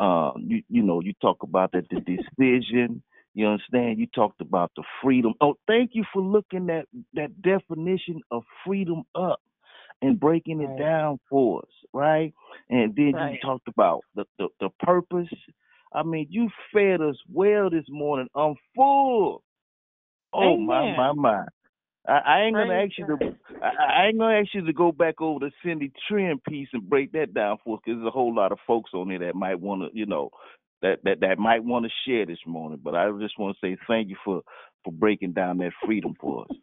Um, 0.00 0.44
you 0.46 0.62
you 0.68 0.82
know 0.82 1.00
you 1.00 1.14
talk 1.22 1.42
about 1.42 1.72
that 1.72 1.86
the 1.90 2.00
decision. 2.00 3.02
You 3.34 3.48
understand? 3.48 3.98
You 3.98 4.06
talked 4.14 4.40
about 4.42 4.72
the 4.76 4.84
freedom. 5.02 5.34
Oh, 5.40 5.54
thank 5.68 5.92
you 5.94 6.04
for 6.12 6.22
looking 6.22 6.70
at 6.70 6.86
that 7.14 7.42
definition 7.42 8.20
of 8.30 8.44
freedom 8.66 9.04
up 9.14 9.40
and 10.02 10.20
breaking 10.20 10.60
it 10.60 10.76
Right. 10.76 10.76
down 10.76 11.18
for 11.30 11.60
us, 11.62 11.70
right? 11.94 12.34
And 12.70 12.94
then 12.96 13.18
you 13.18 13.30
Right. 13.30 13.40
talked 13.42 13.68
about 13.68 14.04
the, 14.14 14.24
the 14.38 14.48
the 14.60 14.70
purpose. 14.80 15.28
I 15.92 16.02
mean, 16.02 16.26
you 16.30 16.48
fed 16.72 17.00
us 17.00 17.16
well 17.32 17.70
this 17.70 17.86
morning. 17.88 18.28
I'm 18.34 18.54
full. 18.74 19.42
Oh 20.32 20.56
my 20.56 20.84
Amen. 20.84 20.96
my 20.96 21.12
my. 21.12 21.44
I, 22.08 22.18
I 22.24 22.40
ain't 22.42 22.56
gonna 22.56 22.74
ask 22.74 22.92
you 22.96 23.06
to. 23.06 23.36
I, 23.62 24.02
I 24.02 24.06
ain't 24.06 24.18
gonna 24.18 24.38
ask 24.38 24.54
you 24.54 24.64
to 24.64 24.72
go 24.72 24.92
back 24.92 25.20
over 25.20 25.40
the 25.40 25.50
Cindy 25.64 25.92
Trimm 26.10 26.42
piece 26.48 26.68
and 26.72 26.88
break 26.88 27.12
that 27.12 27.34
down 27.34 27.58
for 27.64 27.76
us, 27.76 27.82
because 27.84 27.98
there's 27.98 28.08
a 28.08 28.10
whole 28.10 28.34
lot 28.34 28.52
of 28.52 28.58
folks 28.66 28.90
on 28.94 29.08
there 29.08 29.18
that 29.18 29.34
might 29.34 29.60
want 29.60 29.82
to, 29.82 29.98
you 29.98 30.06
know, 30.06 30.30
that 30.82 30.98
that 31.04 31.20
that 31.20 31.38
might 31.38 31.62
want 31.64 31.84
to 31.84 31.90
share 32.06 32.24
this 32.24 32.38
morning. 32.46 32.80
But 32.82 32.94
I 32.94 33.10
just 33.20 33.38
want 33.38 33.56
to 33.56 33.66
say 33.66 33.76
thank 33.86 34.08
you 34.08 34.16
for 34.24 34.42
for 34.84 34.92
breaking 34.92 35.32
down 35.32 35.58
that 35.58 35.72
freedom 35.84 36.14
for 36.20 36.44
us. 36.44 36.56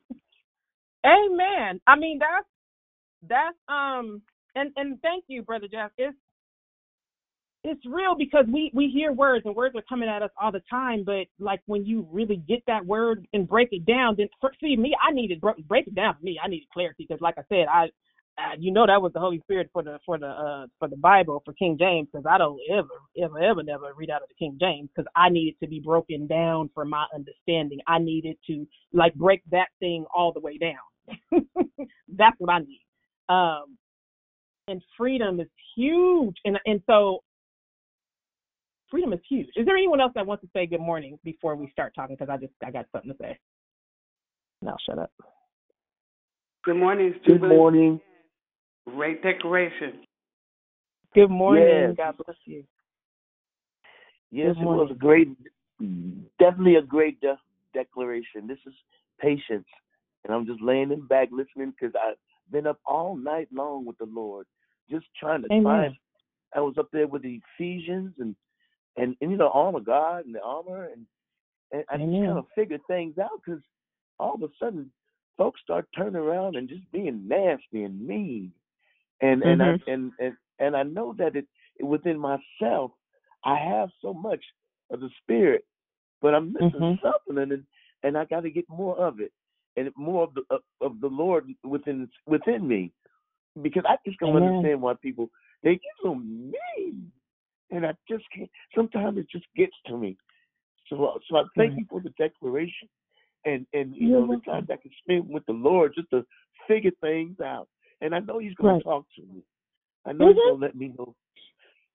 Amen. 1.06 1.80
I 1.86 1.96
mean 1.98 2.20
that's 2.20 2.48
that's 3.30 3.58
um 3.68 4.22
and 4.56 4.72
and 4.76 5.02
thank 5.02 5.26
you, 5.28 5.44
brother 5.44 5.68
Jeff. 5.72 5.92
It's 5.98 6.18
it's 7.64 7.86
real 7.86 8.16
because 8.18 8.46
we 8.52 8.72
we 8.74 8.88
hear 8.88 9.12
words 9.12 9.46
and 9.46 9.56
words 9.56 9.76
are 9.76 9.84
coming 9.90 10.10
at 10.10 10.22
us 10.22 10.30
all 10.42 10.52
the 10.52 10.62
time, 10.70 11.04
but 11.06 11.26
like 11.40 11.62
when 11.66 11.86
you 11.86 12.08
really 12.12 12.38
get 12.48 12.64
that 12.68 12.86
word 12.86 13.28
and 13.34 13.48
break 13.48 13.70
it 13.72 13.86
down, 13.86 14.16
then 14.18 14.28
for, 14.40 14.52
see 14.62 14.76
me, 14.76 14.96
I 15.02 15.12
needed 15.12 15.42
break 15.42 15.88
it 15.88 15.96
down 15.96 16.16
for 16.16 16.24
me. 16.24 16.40
I 16.44 16.48
needed 16.48 16.68
clarity 16.72 17.06
because, 17.08 17.22
like 17.22 17.36
I 17.38 17.44
said, 17.50 17.68
I. 17.72 17.88
Uh, 18.40 18.54
you 18.60 18.72
know 18.72 18.86
that 18.86 19.02
was 19.02 19.12
the 19.14 19.20
Holy 19.20 19.40
Spirit 19.40 19.68
for 19.74 19.82
the 19.82 19.98
for 20.06 20.20
the 20.20 20.28
uh 20.28 20.68
for 20.78 20.88
the 20.88 20.96
Bible 20.96 21.42
for 21.44 21.54
King 21.54 21.76
James 21.76 22.08
because 22.14 22.24
I 22.30 22.38
don't 22.38 22.60
ever 22.72 22.88
ever 23.20 23.40
ever 23.40 23.64
never 23.64 23.92
read 23.96 24.12
out 24.12 24.22
of 24.22 24.30
the 24.30 24.36
King 24.36 24.60
James 24.62 24.90
because 24.96 25.12
I 25.16 25.30
needed 25.30 25.56
to 25.64 25.68
be 25.68 25.80
broken 25.80 26.28
down 26.28 26.70
for 26.76 26.86
my 26.86 27.08
understanding. 27.16 27.80
I 27.88 27.98
needed 27.98 28.38
to 28.46 28.68
like 28.94 29.16
break 29.16 29.42
that 29.50 29.70
thing 29.80 30.06
all 30.14 30.34
the 30.34 30.40
way 30.40 30.60
down. 30.60 30.76
That's 32.10 32.36
what 32.38 32.52
I 32.52 32.60
need. 32.60 32.86
Um, 33.28 33.76
and 34.68 34.84
freedom 34.96 35.40
is 35.40 35.48
huge, 35.76 36.36
and 36.46 36.60
and 36.68 36.80
so 36.86 37.24
freedom 38.90 39.14
is 39.14 39.20
huge. 39.30 39.48
Is 39.56 39.66
there 39.66 39.76
anyone 39.76 40.02
else 40.02 40.12
that 40.16 40.26
wants 40.26 40.44
to 40.44 40.50
say 40.54 40.66
good 40.66 40.82
morning 40.82 41.18
before 41.24 41.56
we 41.56 41.70
start 41.72 41.94
talking? 41.96 42.16
Because 42.18 42.32
I 42.32 42.38
just 42.38 42.54
I 42.66 42.72
got 42.72 42.86
something 42.92 43.12
to 43.12 43.18
say. 43.20 43.38
And 44.62 44.70
I'll 44.70 44.78
shut 44.88 45.00
up. 45.00 45.12
Good 46.64 46.78
morning, 46.78 47.14
Good 47.26 47.42
morning. 47.42 48.02
Great 48.88 49.22
decoration. 49.24 50.02
Good 51.14 51.30
morning. 51.30 51.66
Yes. 51.66 51.96
God 51.98 52.16
bless 52.26 52.38
you. 52.46 52.64
Yes, 54.32 54.56
it 54.60 54.66
was 54.66 54.92
a 54.92 54.94
great, 54.94 55.30
definitely 56.40 56.76
a 56.76 56.82
great 56.82 57.20
de- 57.22 57.40
declaration. 57.74 58.48
This 58.48 58.58
is 58.66 58.74
patience, 59.20 59.68
and 60.24 60.34
I'm 60.34 60.46
just 60.46 60.62
laying 60.62 60.92
in 60.92 61.08
back 61.08 61.30
listening 61.32 61.74
because 61.80 61.96
I've 61.96 62.18
been 62.52 62.68
up 62.68 62.80
all 62.86 63.16
night 63.16 63.48
long 63.54 63.86
with 63.86 63.98
the 63.98 64.06
Lord, 64.06 64.46
just 64.90 65.06
trying 65.18 65.44
to 65.44 65.48
Amen. 65.52 65.64
find. 65.64 65.96
I 66.54 66.60
was 66.60 66.76
up 66.78 66.90
there 66.92 67.08
with 67.08 67.22
the 67.22 67.40
Ephesians 67.58 68.14
and 68.20 68.36
and, 68.98 69.16
and 69.22 69.32
you 69.32 69.38
know 69.38 69.50
armor 69.54 69.80
God 69.80 70.26
and 70.26 70.36
the 70.36 70.42
armor 70.42 70.86
and 70.86 71.06
and 71.72 71.84
I 71.90 71.98
just 71.98 72.26
kind 72.26 72.38
of 72.38 72.46
figured 72.56 72.82
things 72.88 73.18
out 73.18 73.42
because 73.46 73.62
all 74.20 74.36
of 74.36 74.44
a 74.44 74.50
sudden 74.60 74.92
folks 75.38 75.62
start 75.62 75.88
turning 75.96 76.16
around 76.16 76.56
and 76.56 76.70
just 76.70 76.90
being 76.92 77.28
nasty 77.28 77.84
and 77.84 78.06
mean 78.06 78.52
and 79.22 79.44
and 79.44 79.64
I 79.64 79.74
Mhm. 79.74 79.82
and 79.88 80.12
and 80.20 80.38
and 80.60 80.76
I 80.76 80.84
know 80.84 81.14
that 81.18 81.36
it 81.36 81.48
within 81.82 82.18
myself 82.20 82.92
I 83.46 83.58
have 83.58 83.90
so 84.02 84.14
much 84.14 84.44
of 84.90 85.00
the 85.00 85.10
spirit, 85.22 85.66
but 86.22 86.34
I'm 86.34 86.54
missing 86.54 86.70
Mhm. 86.82 87.02
something, 87.02 87.38
and 87.38 87.66
and 88.04 88.18
I 88.18 88.26
got 88.26 88.42
to 88.42 88.50
get 88.50 88.68
more 88.70 88.98
of 88.98 89.20
it, 89.20 89.32
and 89.76 89.92
more 89.96 90.24
of 90.24 90.34
the 90.34 90.44
of, 90.50 90.62
of 90.82 91.00
the 91.02 91.08
Lord 91.08 91.48
within 91.64 92.10
within 92.26 92.68
me, 92.68 92.92
because 93.62 93.84
I 93.88 93.98
just 94.06 94.20
don't 94.20 94.36
Amen. 94.36 94.50
understand 94.50 94.82
why 94.82 94.94
people 94.96 95.30
they 95.64 95.74
get 95.74 95.94
so 96.04 96.16
mean, 96.16 97.12
and 97.72 97.86
I 97.86 97.94
just 98.10 98.24
can't. 98.36 98.50
Sometimes 98.76 99.18
it 99.18 99.28
just 99.32 99.46
gets 99.56 99.76
to 99.88 99.98
me. 99.98 100.18
So 100.90 101.20
so 101.30 101.38
I 101.38 101.44
thank 101.56 101.72
Right. 101.72 101.80
you 101.80 101.86
for 101.90 102.02
the 102.02 102.12
declaration, 102.18 102.88
and 103.46 103.66
and 103.74 103.96
you 103.96 104.10
You're 104.10 104.22
know 104.22 104.28
the 104.28 104.34
welcome. 104.34 104.54
times 104.54 104.70
I 104.72 104.78
can 104.78 104.92
spend 105.02 105.30
with 105.30 105.46
the 105.46 105.54
Lord 105.54 105.94
just 105.96 106.10
to 106.12 106.26
figure 106.68 106.92
things 107.02 107.40
out, 107.42 107.68
and 108.02 108.16
I 108.16 108.20
know 108.20 108.40
He's 108.40 108.54
going 108.56 108.74
Right. 108.74 108.80
to 108.80 108.84
talk 108.84 109.06
to 109.16 109.22
me. 109.24 109.44
I 110.06 110.14
know 110.14 110.28
He's 110.28 110.38
Mhm. 110.38 110.44
going 110.44 110.60
to 110.60 110.66
let 110.66 110.76
me 110.76 110.88
know. 110.98 111.16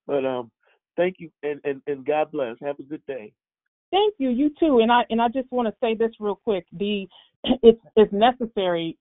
But 0.07 0.25
um, 0.27 0.51
thank 0.97 1.21
you, 1.21 1.31
and 1.43 1.61
and 1.65 1.81
and 1.87 2.05
God 2.05 2.31
bless. 2.31 2.59
Have 2.61 2.79
a 2.79 2.83
good 2.83 3.05
day. 3.07 3.33
Thank 3.91 4.15
you. 4.19 4.31
You 4.31 4.51
too. 4.59 4.81
And 4.81 4.91
I 4.93 5.05
and 5.11 5.21
I 5.21 5.29
just 5.29 5.51
want 5.53 5.69
to 5.69 5.75
say 5.81 5.95
this 5.95 6.13
real 6.21 6.37
quick. 6.37 6.67
The 6.73 7.09
it's 7.63 7.81
it's 7.97 8.13
necessary 8.13 8.99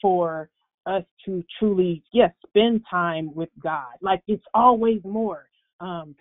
for 0.00 0.50
us 0.84 1.04
to 1.24 1.42
truly 1.58 2.02
yes 2.12 2.30
spend 2.46 2.82
time 2.88 3.34
with 3.34 3.48
God. 3.60 3.94
Like 4.00 4.22
it's 4.28 4.44
always 4.54 5.02
more. 5.04 5.48
Um, 5.80 6.14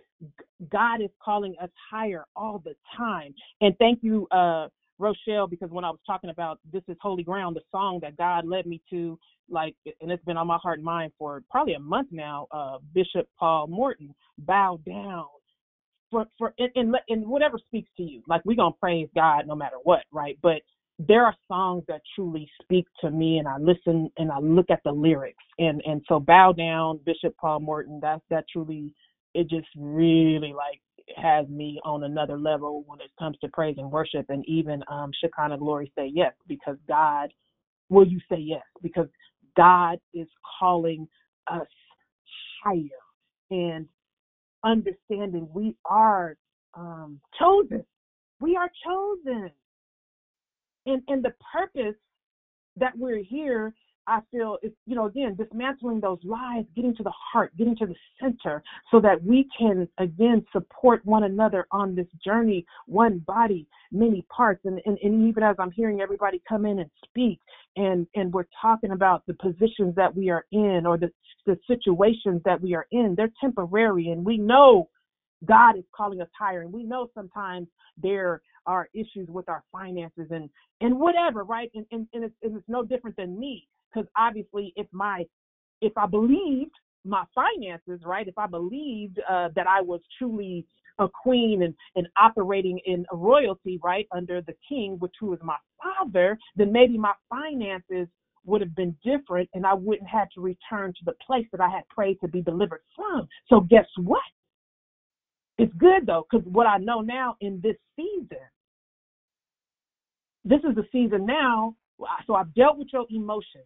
God 0.71 1.01
is 1.01 1.09
calling 1.23 1.55
us 1.61 1.69
higher 1.89 2.25
all 2.35 2.61
the 2.63 2.75
time. 2.95 3.33
And 3.61 3.77
thank 3.77 3.99
you, 4.01 4.27
uh, 4.31 4.67
Rochelle, 4.97 5.47
because 5.47 5.69
when 5.71 5.83
I 5.83 5.89
was 5.89 5.99
talking 6.07 6.29
about 6.29 6.59
this 6.71 6.83
is 6.87 6.97
holy 7.01 7.23
ground, 7.23 7.55
the 7.55 7.61
song 7.71 7.99
that 8.01 8.17
God 8.17 8.45
led 8.47 8.65
me 8.65 8.81
to, 8.89 9.19
like, 9.49 9.75
and 10.01 10.11
it's 10.11 10.23
been 10.23 10.37
on 10.37 10.47
my 10.47 10.57
heart 10.57 10.79
and 10.79 10.85
mind 10.85 11.11
for 11.19 11.43
probably 11.51 11.73
a 11.73 11.79
month 11.79 12.07
now. 12.11 12.47
Uh, 12.51 12.77
Bishop 12.93 13.27
Paul 13.37 13.67
Morton, 13.67 14.15
bow 14.39 14.79
down 14.85 15.25
for 16.11 16.25
for 16.37 16.53
and, 16.57 16.95
and, 17.07 17.27
whatever 17.27 17.57
speaks 17.57 17.89
to 17.97 18.03
you. 18.03 18.21
Like 18.27 18.41
we're 18.45 18.55
gonna 18.55 18.75
praise 18.79 19.09
God 19.15 19.47
no 19.47 19.55
matter 19.55 19.77
what, 19.83 20.03
right? 20.11 20.37
But 20.41 20.61
there 20.97 21.25
are 21.25 21.35
songs 21.47 21.83
that 21.87 22.01
truly 22.15 22.49
speak 22.61 22.85
to 23.01 23.11
me, 23.11 23.39
and 23.39 23.47
I 23.47 23.57
listen 23.57 24.09
and 24.17 24.31
I 24.31 24.39
look 24.39 24.69
at 24.69 24.81
the 24.85 24.91
lyrics, 24.91 25.43
and 25.59 25.81
and 25.85 26.01
so 26.07 26.19
bow 26.19 26.53
down, 26.53 26.99
Bishop 27.05 27.35
Paul 27.37 27.59
Morton. 27.59 27.99
That 28.01 28.21
that 28.29 28.45
truly, 28.51 28.93
it 29.35 29.49
just 29.49 29.67
really 29.77 30.53
like 30.53 30.81
has 31.17 31.47
me 31.49 31.79
on 31.85 32.05
another 32.05 32.39
level 32.39 32.83
when 32.87 32.99
it 33.01 33.11
comes 33.19 33.37
to 33.39 33.49
praise 33.49 33.75
and 33.77 33.91
worship, 33.91 34.25
and 34.29 34.43
even 34.47 34.83
um 34.89 35.11
Shekinah 35.21 35.59
glory 35.59 35.91
say 35.97 36.11
yes 36.13 36.33
because 36.47 36.77
God. 36.87 37.31
Will 37.89 38.07
you 38.07 38.19
say 38.31 38.39
yes? 38.39 38.63
Because 38.81 39.07
God 39.55 39.99
is 40.15 40.27
calling 40.59 41.07
us 41.47 41.67
higher, 42.63 43.03
and 43.51 43.87
understanding 44.63 45.47
we 45.53 45.75
are 45.85 46.35
um, 46.73 47.19
chosen. 47.39 47.85
We 48.41 48.55
are 48.55 48.69
chosen. 48.85 49.51
And 50.87 51.01
and 51.07 51.23
the 51.23 51.33
purpose 51.53 51.95
that 52.77 52.97
we're 52.97 53.23
here, 53.23 53.73
I 54.07 54.19
feel 54.31 54.57
is, 54.61 54.71
you 54.85 54.95
know, 54.95 55.05
again, 55.05 55.35
dismantling 55.35 55.99
those 55.99 56.19
lies, 56.23 56.65
getting 56.75 56.95
to 56.95 57.03
the 57.03 57.13
heart, 57.31 57.55
getting 57.57 57.75
to 57.77 57.85
the 57.85 57.95
center, 58.21 58.63
so 58.91 58.99
that 59.01 59.23
we 59.23 59.47
can 59.57 59.87
again 59.97 60.45
support 60.51 61.05
one 61.05 61.23
another 61.23 61.67
on 61.71 61.95
this 61.95 62.07
journey, 62.23 62.65
one 62.85 63.19
body, 63.19 63.67
many 63.91 64.25
parts. 64.35 64.61
And 64.65 64.79
and, 64.85 64.97
and 65.01 65.27
even 65.27 65.43
as 65.43 65.55
I'm 65.59 65.71
hearing 65.71 66.01
everybody 66.01 66.41
come 66.47 66.65
in 66.65 66.79
and 66.79 66.89
speak, 67.03 67.39
and 67.75 68.07
and 68.15 68.33
we're 68.33 68.47
talking 68.61 68.91
about 68.91 69.25
the 69.27 69.33
positions 69.35 69.95
that 69.95 70.15
we 70.15 70.29
are 70.29 70.45
in 70.51 70.85
or 70.85 70.97
the 70.97 71.11
the 71.45 71.57
situations 71.67 72.41
that 72.45 72.61
we 72.61 72.75
are 72.75 72.87
in, 72.91 73.15
they're 73.15 73.31
temporary, 73.41 74.09
and 74.09 74.25
we 74.25 74.37
know 74.37 74.89
God 75.45 75.77
is 75.77 75.83
calling 75.95 76.21
us 76.21 76.29
higher, 76.37 76.61
and 76.61 76.73
we 76.73 76.83
know 76.83 77.09
sometimes 77.13 77.67
there 78.01 78.41
are 78.65 78.89
issues 78.93 79.27
with 79.29 79.47
our 79.49 79.63
finances 79.71 80.27
and 80.31 80.49
and 80.81 80.99
whatever, 80.99 81.43
right? 81.43 81.71
And 81.75 81.85
and, 81.91 82.07
and, 82.13 82.23
it's, 82.25 82.35
and 82.41 82.57
it's 82.57 82.69
no 82.69 82.83
different 82.83 83.15
than 83.17 83.39
me, 83.39 83.67
because 83.95 84.09
obviously, 84.17 84.73
if 84.75 84.87
my 84.91 85.23
if 85.81 85.93
I 85.97 86.05
believed 86.05 86.71
my 87.03 87.23
finances, 87.33 88.01
right? 88.05 88.27
If 88.27 88.37
I 88.37 88.47
believed 88.47 89.19
uh, 89.29 89.49
that 89.55 89.67
I 89.67 89.81
was 89.81 90.01
truly 90.17 90.65
a 90.97 91.07
queen 91.07 91.63
and, 91.63 91.73
and 91.95 92.07
operating 92.19 92.79
in 92.85 93.05
royalty, 93.11 93.79
right, 93.83 94.07
under 94.15 94.41
the 94.41 94.55
king, 94.67 94.95
which 94.99 95.13
who 95.19 95.33
is 95.33 95.39
my 95.43 95.57
father, 95.81 96.37
then 96.55 96.71
maybe 96.71 96.97
my 96.97 97.13
finances 97.29 98.07
would 98.45 98.61
have 98.61 98.75
been 98.75 98.95
different 99.03 99.49
and 99.53 99.65
I 99.65 99.73
wouldn't 99.73 100.07
have 100.07 100.29
to 100.35 100.41
return 100.41 100.93
to 100.93 101.05
the 101.05 101.13
place 101.25 101.45
that 101.51 101.61
I 101.61 101.69
had 101.69 101.87
prayed 101.89 102.19
to 102.21 102.27
be 102.27 102.41
delivered 102.41 102.81
from. 102.95 103.27
So 103.49 103.59
guess 103.59 103.85
what? 103.97 104.21
It's 105.57 105.73
good 105.77 106.05
though, 106.05 106.25
because 106.29 106.47
what 106.47 106.67
I 106.67 106.77
know 106.77 107.01
now 107.01 107.35
in 107.41 107.59
this 107.61 107.75
season, 107.95 108.37
this 110.43 110.59
is 110.59 110.75
the 110.75 110.85
season 110.91 111.25
now. 111.25 111.75
So 112.25 112.35
I've 112.35 112.53
dealt 112.53 112.77
with 112.77 112.87
your 112.93 113.05
emotions. 113.09 113.65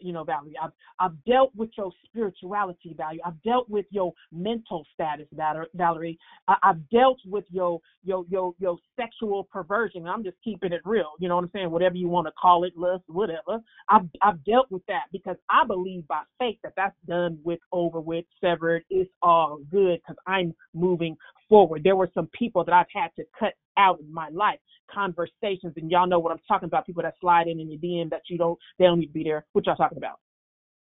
You 0.00 0.12
know, 0.12 0.24
Valerie. 0.24 0.54
I've 0.62 0.72
I've 0.98 1.24
dealt 1.24 1.52
with 1.54 1.70
your 1.76 1.90
spirituality 2.06 2.94
value. 2.96 3.20
I've 3.24 3.40
dealt 3.42 3.68
with 3.68 3.86
your 3.90 4.12
mental 4.32 4.84
status, 4.94 5.26
Valerie. 5.74 6.18
I, 6.48 6.56
I've 6.62 6.88
dealt 6.90 7.18
with 7.26 7.44
your 7.50 7.80
your 8.04 8.24
your 8.28 8.54
your 8.58 8.78
sexual 8.98 9.44
perversion. 9.44 10.06
I'm 10.06 10.24
just 10.24 10.36
keeping 10.42 10.72
it 10.72 10.82
real. 10.84 11.12
You 11.18 11.28
know 11.28 11.36
what 11.36 11.44
I'm 11.44 11.50
saying? 11.52 11.70
Whatever 11.70 11.96
you 11.96 12.08
want 12.08 12.26
to 12.26 12.32
call 12.40 12.64
it, 12.64 12.76
lust, 12.76 13.04
whatever. 13.08 13.60
I've 13.88 14.08
I've 14.22 14.44
dealt 14.44 14.70
with 14.70 14.84
that 14.86 15.04
because 15.12 15.36
I 15.50 15.66
believe 15.66 16.06
by 16.08 16.22
faith 16.38 16.58
that 16.62 16.74
that's 16.76 16.96
done 17.06 17.38
with, 17.44 17.60
over 17.72 18.00
with, 18.00 18.24
severed. 18.40 18.84
It's 18.90 19.10
all 19.22 19.60
good 19.70 20.00
because 20.02 20.16
I'm 20.26 20.54
moving 20.74 21.16
forward. 21.48 21.82
There 21.84 21.96
were 21.96 22.10
some 22.14 22.28
people 22.38 22.64
that 22.64 22.72
I've 22.72 22.86
had 22.92 23.08
to 23.16 23.24
cut 23.38 23.54
out 23.76 24.00
in 24.00 24.12
my 24.12 24.28
life 24.30 24.58
conversations, 24.92 25.74
and 25.76 25.90
y'all 25.90 26.06
know 26.06 26.18
what 26.18 26.32
I'm 26.32 26.40
talking 26.46 26.66
about. 26.66 26.86
People 26.86 27.02
that 27.02 27.14
slide 27.20 27.48
in 27.48 27.60
in 27.60 27.70
your 27.70 27.80
DM 27.80 28.10
that 28.10 28.22
you 28.28 28.38
don't, 28.38 28.58
they 28.78 28.84
don't 28.84 29.00
need 29.00 29.06
to 29.06 29.12
be 29.12 29.24
there. 29.24 29.44
What 29.52 29.66
y'all 29.66 29.76
talking 29.76 29.98
about? 29.98 30.20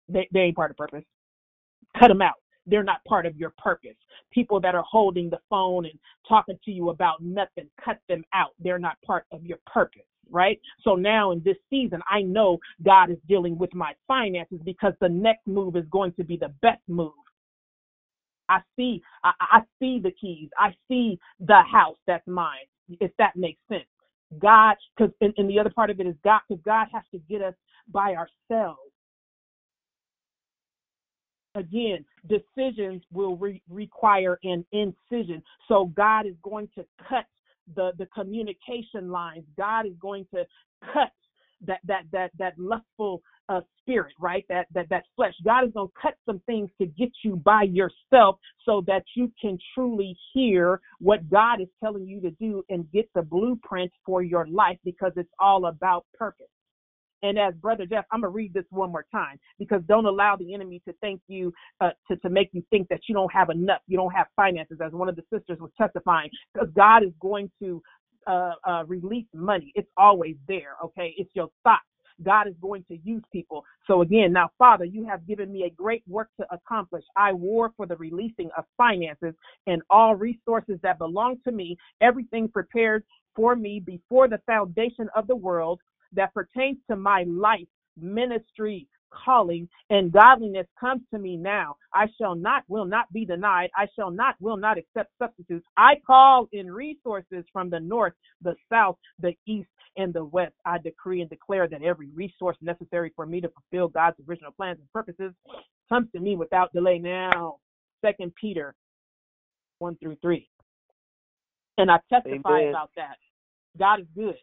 They 0.08 0.28
they 0.32 0.40
ain't 0.40 0.56
part 0.56 0.70
of 0.70 0.76
purpose. 0.76 1.04
Cut 1.98 2.08
them 2.08 2.22
out. 2.22 2.34
They're 2.66 2.82
not 2.82 3.04
part 3.04 3.26
of 3.26 3.36
your 3.36 3.52
purpose. 3.58 3.96
People 4.32 4.60
that 4.60 4.74
are 4.74 4.84
holding 4.90 5.30
the 5.30 5.38
phone 5.50 5.84
and 5.84 5.98
talking 6.28 6.58
to 6.64 6.70
you 6.70 6.90
about 6.90 7.22
nothing, 7.22 7.68
cut 7.82 7.98
them 8.08 8.24
out. 8.32 8.50
They're 8.58 8.78
not 8.78 8.96
part 9.02 9.26
of 9.32 9.44
your 9.44 9.58
purpose 9.72 10.02
right? 10.30 10.60
So 10.82 10.94
now 10.94 11.32
in 11.32 11.42
this 11.44 11.56
season, 11.70 12.00
I 12.10 12.22
know 12.22 12.58
God 12.84 13.10
is 13.10 13.18
dealing 13.28 13.58
with 13.58 13.74
my 13.74 13.92
finances 14.06 14.58
because 14.64 14.92
the 15.00 15.08
next 15.08 15.46
move 15.46 15.76
is 15.76 15.84
going 15.90 16.12
to 16.14 16.24
be 16.24 16.36
the 16.36 16.52
best 16.62 16.82
move. 16.88 17.12
I 18.48 18.60
see, 18.76 19.02
I, 19.24 19.32
I 19.40 19.60
see 19.78 20.00
the 20.00 20.12
keys. 20.12 20.50
I 20.58 20.74
see 20.88 21.18
the 21.40 21.62
house 21.62 21.96
that's 22.06 22.26
mine 22.26 22.66
if 23.00 23.10
that 23.18 23.36
makes 23.36 23.60
sense. 23.68 23.84
God, 24.38 24.76
because 24.96 25.12
and, 25.20 25.32
and 25.36 25.48
the 25.48 25.58
other 25.58 25.70
part 25.70 25.90
of 25.90 26.00
it 26.00 26.06
is 26.06 26.16
God, 26.24 26.40
because 26.48 26.62
God 26.64 26.88
has 26.92 27.02
to 27.12 27.18
get 27.28 27.42
us 27.42 27.54
by 27.88 28.14
ourselves. 28.14 28.80
Again, 31.54 32.04
decisions 32.28 33.02
will 33.12 33.36
re- 33.36 33.62
require 33.70 34.38
an 34.42 34.66
incision. 34.72 35.42
So 35.68 35.86
God 35.96 36.26
is 36.26 36.34
going 36.42 36.68
to 36.74 36.84
cut 37.08 37.26
the 37.76 37.92
the 37.96 38.06
communication 38.06 39.10
lines. 39.10 39.44
God 39.56 39.86
is 39.86 39.94
going 40.00 40.26
to 40.34 40.44
cut 40.92 41.12
that 41.66 41.80
that 41.84 42.04
that 42.12 42.30
that 42.38 42.58
lustful 42.58 43.22
uh, 43.48 43.60
spirit, 43.80 44.14
right? 44.20 44.44
That 44.48 44.66
that 44.74 44.88
that 44.90 45.04
flesh. 45.16 45.34
God 45.44 45.66
is 45.66 45.72
going 45.72 45.88
to 45.88 45.94
cut 46.00 46.14
some 46.26 46.40
things 46.46 46.70
to 46.80 46.86
get 46.86 47.10
you 47.22 47.36
by 47.36 47.64
yourself, 47.64 48.38
so 48.64 48.82
that 48.86 49.04
you 49.14 49.32
can 49.40 49.58
truly 49.74 50.16
hear 50.32 50.80
what 51.00 51.28
God 51.30 51.60
is 51.60 51.68
telling 51.82 52.06
you 52.06 52.20
to 52.22 52.30
do 52.32 52.64
and 52.68 52.90
get 52.92 53.08
the 53.14 53.22
blueprint 53.22 53.92
for 54.04 54.22
your 54.22 54.46
life, 54.46 54.78
because 54.84 55.12
it's 55.16 55.32
all 55.38 55.66
about 55.66 56.06
purpose. 56.14 56.46
And 57.22 57.38
as 57.38 57.54
Brother 57.54 57.86
Jeff, 57.86 58.04
I'm 58.12 58.20
gonna 58.20 58.28
read 58.30 58.52
this 58.52 58.66
one 58.68 58.92
more 58.92 59.06
time 59.10 59.38
because 59.58 59.80
don't 59.88 60.04
allow 60.04 60.36
the 60.36 60.52
enemy 60.52 60.82
to 60.86 60.92
think 61.00 61.22
you 61.26 61.54
uh, 61.80 61.90
to 62.08 62.16
to 62.18 62.28
make 62.28 62.50
you 62.52 62.62
think 62.68 62.86
that 62.88 63.00
you 63.08 63.14
don't 63.14 63.32
have 63.32 63.48
enough, 63.48 63.80
you 63.86 63.96
don't 63.96 64.12
have 64.12 64.26
finances. 64.36 64.78
As 64.84 64.92
one 64.92 65.08
of 65.08 65.16
the 65.16 65.22
sisters 65.32 65.58
was 65.58 65.70
testifying, 65.78 66.28
because 66.52 66.68
God 66.76 67.02
is 67.02 67.12
going 67.20 67.50
to 67.62 67.82
uh, 68.26 68.52
uh, 68.64 68.84
release 68.86 69.26
money. 69.34 69.72
It's 69.74 69.90
always 69.96 70.36
there. 70.48 70.76
Okay, 70.84 71.14
it's 71.16 71.30
your 71.34 71.48
thoughts. 71.62 71.82
God 72.22 72.46
is 72.46 72.54
going 72.62 72.84
to 72.88 72.98
use 73.02 73.22
people. 73.32 73.64
So 73.86 74.02
again, 74.02 74.32
now 74.32 74.50
Father, 74.56 74.84
you 74.84 75.04
have 75.06 75.26
given 75.26 75.52
me 75.52 75.64
a 75.64 75.70
great 75.70 76.04
work 76.06 76.28
to 76.38 76.46
accomplish. 76.52 77.04
I 77.16 77.32
war 77.32 77.72
for 77.76 77.86
the 77.86 77.96
releasing 77.96 78.50
of 78.56 78.64
finances 78.76 79.34
and 79.66 79.82
all 79.90 80.14
resources 80.14 80.78
that 80.82 80.98
belong 80.98 81.38
to 81.44 81.52
me, 81.52 81.76
everything 82.00 82.48
prepared 82.48 83.02
for 83.34 83.56
me 83.56 83.80
before 83.80 84.28
the 84.28 84.40
foundation 84.46 85.08
of 85.16 85.26
the 85.26 85.34
world 85.36 85.80
that 86.12 86.32
pertains 86.34 86.78
to 86.88 86.96
my 86.96 87.24
life, 87.26 87.66
ministry, 88.00 88.86
calling 89.24 89.68
and 89.90 90.12
godliness 90.12 90.66
comes 90.78 91.02
to 91.12 91.18
me 91.18 91.36
now. 91.36 91.76
I 91.92 92.06
shall 92.20 92.34
not, 92.34 92.64
will 92.68 92.84
not 92.84 93.12
be 93.12 93.24
denied. 93.24 93.70
I 93.76 93.86
shall 93.96 94.10
not, 94.10 94.36
will 94.40 94.56
not 94.56 94.78
accept 94.78 95.10
substitutes. 95.18 95.66
I 95.76 95.94
call 96.06 96.48
in 96.52 96.70
resources 96.70 97.44
from 97.52 97.70
the 97.70 97.80
north, 97.80 98.14
the 98.42 98.54
south, 98.70 98.96
the 99.20 99.34
east, 99.46 99.68
and 99.96 100.12
the 100.12 100.24
west. 100.24 100.54
I 100.64 100.78
decree 100.78 101.20
and 101.20 101.30
declare 101.30 101.68
that 101.68 101.82
every 101.82 102.08
resource 102.14 102.56
necessary 102.60 103.12
for 103.14 103.26
me 103.26 103.40
to 103.40 103.50
fulfill 103.50 103.88
God's 103.88 104.16
original 104.28 104.52
plans 104.52 104.78
and 104.80 104.90
purposes 104.92 105.32
comes 105.88 106.08
to 106.12 106.20
me 106.20 106.36
without 106.36 106.72
delay 106.72 106.98
now. 106.98 107.56
Second 108.04 108.32
Peter 108.40 108.74
1 109.78 109.96
through 109.96 110.16
3. 110.20 110.48
And 111.78 111.90
I 111.90 111.98
testify 112.12 112.60
Amen. 112.60 112.68
about 112.70 112.90
that. 112.96 113.16
God 113.78 114.00
is 114.00 114.06
good. 114.14 114.36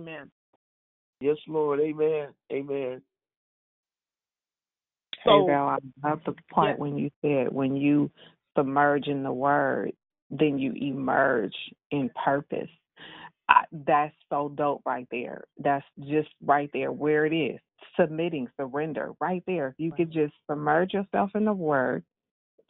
Amen. 0.00 0.30
Yes, 1.20 1.36
Lord. 1.46 1.80
Amen. 1.80 2.28
Amen. 2.52 3.02
So, 5.24 5.30
hey, 5.30 5.52
Val, 5.52 5.68
I 5.68 6.08
love 6.08 6.20
the 6.24 6.34
point 6.52 6.70
yes. 6.70 6.78
when 6.78 6.96
you 6.96 7.10
said 7.22 7.52
when 7.52 7.76
you 7.76 8.10
submerge 8.56 9.08
in 9.08 9.22
the 9.22 9.32
word, 9.32 9.92
then 10.30 10.58
you 10.58 10.72
emerge 10.72 11.54
in 11.90 12.10
purpose. 12.24 12.68
I, 13.48 13.64
that's 13.72 14.14
so 14.30 14.52
dope 14.54 14.82
right 14.84 15.08
there. 15.10 15.44
That's 15.58 15.84
just 16.00 16.28
right 16.44 16.70
there 16.72 16.92
where 16.92 17.24
it 17.24 17.34
is. 17.34 17.58
Submitting, 17.98 18.48
surrender, 18.60 19.12
right 19.20 19.42
there. 19.46 19.68
If 19.68 19.74
you 19.78 19.92
could 19.92 20.12
just 20.12 20.34
submerge 20.48 20.92
yourself 20.92 21.30
in 21.34 21.44
the 21.44 21.52
word, 21.52 22.04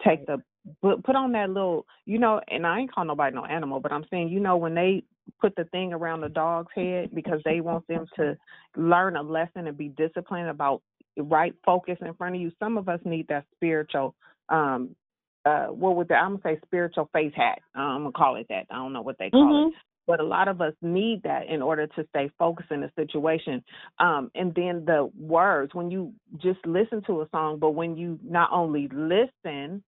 take 0.05 0.27
the 0.27 0.43
put 0.83 1.03
put 1.05 1.17
on 1.17 1.33
that 1.33 1.51
little, 1.51 1.87
you 2.07 2.19
know, 2.19 2.41
and 2.49 2.67
I 2.67 2.81
ain't 2.81 2.93
call 2.93 3.05
nobody 3.05 3.35
no 3.35 3.45
animal, 3.45 3.81
but 3.81 3.93
I'm 3.93 4.07
saying, 4.11 4.29
you 4.29 4.41
know, 4.41 4.57
when 4.57 4.75
they 4.75 5.03
put 5.41 5.55
the 5.57 5.65
thing 5.65 5.93
around 5.93 6.21
the 6.21 6.29
dog's 6.29 6.73
head 6.75 7.11
because 7.15 7.41
they 7.45 7.61
want 7.61 7.87
them 7.87 8.07
to 8.17 8.37
learn 8.77 9.17
a 9.17 9.23
lesson 9.23 9.67
and 9.67 9.77
be 9.77 9.89
disciplined 9.89 10.49
about 10.49 10.83
right 11.17 11.55
focus 11.65 11.99
in 12.01 12.15
front 12.15 12.37
of 12.37 12.41
you. 12.41 12.53
Some 12.59 12.79
of 12.79 12.89
us 12.89 13.01
need 13.05 13.29
that 13.29 13.45
spiritual 13.55 14.15
um 14.49 14.95
uh 15.45 15.67
what 15.67 15.97
would 15.97 16.11
I'm 16.11 16.39
gonna 16.39 16.57
say 16.57 16.61
spiritual 16.65 17.09
face 17.13 17.33
hat. 17.37 17.59
I'm 17.75 18.03
gonna 18.03 18.13
call 18.13 18.37
it 18.37 18.47
that. 18.49 18.67
I 18.71 18.77
don't 18.77 18.93
know 18.93 19.03
what 19.03 19.19
they 19.19 19.31
call 19.31 19.45
mm-hmm. 19.45 19.69
it. 19.69 19.75
But 20.07 20.21
a 20.21 20.25
lot 20.25 20.49
of 20.49 20.63
us 20.63 20.73
need 20.81 21.23
that 21.25 21.49
in 21.49 21.61
order 21.61 21.87
to 21.87 22.07
stay 22.09 22.31
focused 22.39 22.71
in 22.71 22.83
a 22.83 22.91
situation. 22.97 23.63
Um, 23.99 24.31
and 24.35 24.55
then 24.55 24.87
the 24.87 25.11
words, 25.19 25.75
when 25.75 25.91
you 25.91 26.15
just 26.39 26.61
listen 26.65 27.03
to 27.09 27.21
a 27.21 27.29
song, 27.31 27.59
but 27.59 27.73
when 27.73 27.95
you 27.95 28.19
not 28.25 28.49
only 28.51 28.89
listen, 28.91 29.83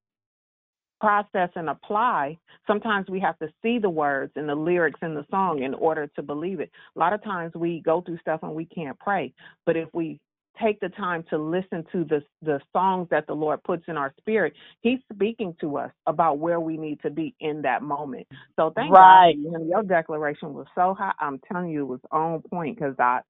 process 1.00 1.50
and 1.56 1.68
apply, 1.68 2.38
sometimes 2.66 3.08
we 3.08 3.20
have 3.20 3.38
to 3.38 3.48
see 3.62 3.78
the 3.78 3.90
words 3.90 4.32
and 4.36 4.48
the 4.48 4.54
lyrics 4.54 5.00
in 5.02 5.14
the 5.14 5.24
song 5.30 5.62
in 5.62 5.74
order 5.74 6.06
to 6.16 6.22
believe 6.22 6.60
it. 6.60 6.70
A 6.96 6.98
lot 6.98 7.12
of 7.12 7.22
times 7.22 7.52
we 7.54 7.80
go 7.80 8.00
through 8.00 8.18
stuff 8.18 8.40
and 8.42 8.54
we 8.54 8.66
can't 8.66 8.98
pray. 8.98 9.32
But 9.66 9.76
if 9.76 9.88
we 9.92 10.20
take 10.62 10.80
the 10.80 10.88
time 10.90 11.24
to 11.30 11.38
listen 11.38 11.84
to 11.92 12.04
the 12.04 12.22
the 12.42 12.60
songs 12.72 13.08
that 13.10 13.26
the 13.26 13.32
Lord 13.32 13.62
puts 13.62 13.84
in 13.88 13.96
our 13.96 14.12
spirit, 14.18 14.52
He's 14.82 14.98
speaking 15.12 15.54
to 15.60 15.78
us 15.78 15.90
about 16.06 16.38
where 16.38 16.60
we 16.60 16.76
need 16.76 17.00
to 17.02 17.10
be 17.10 17.34
in 17.40 17.62
that 17.62 17.82
moment. 17.82 18.26
So 18.56 18.72
thank 18.74 18.92
right. 18.92 19.36
God, 19.42 19.66
your 19.68 19.82
declaration 19.82 20.54
was 20.54 20.66
so 20.74 20.94
high. 20.94 21.12
I'm 21.18 21.40
telling 21.50 21.70
you, 21.70 21.82
it 21.82 21.88
was 21.88 22.00
on 22.10 22.42
point 22.42 22.78
because 22.78 22.94
I, 22.98 23.20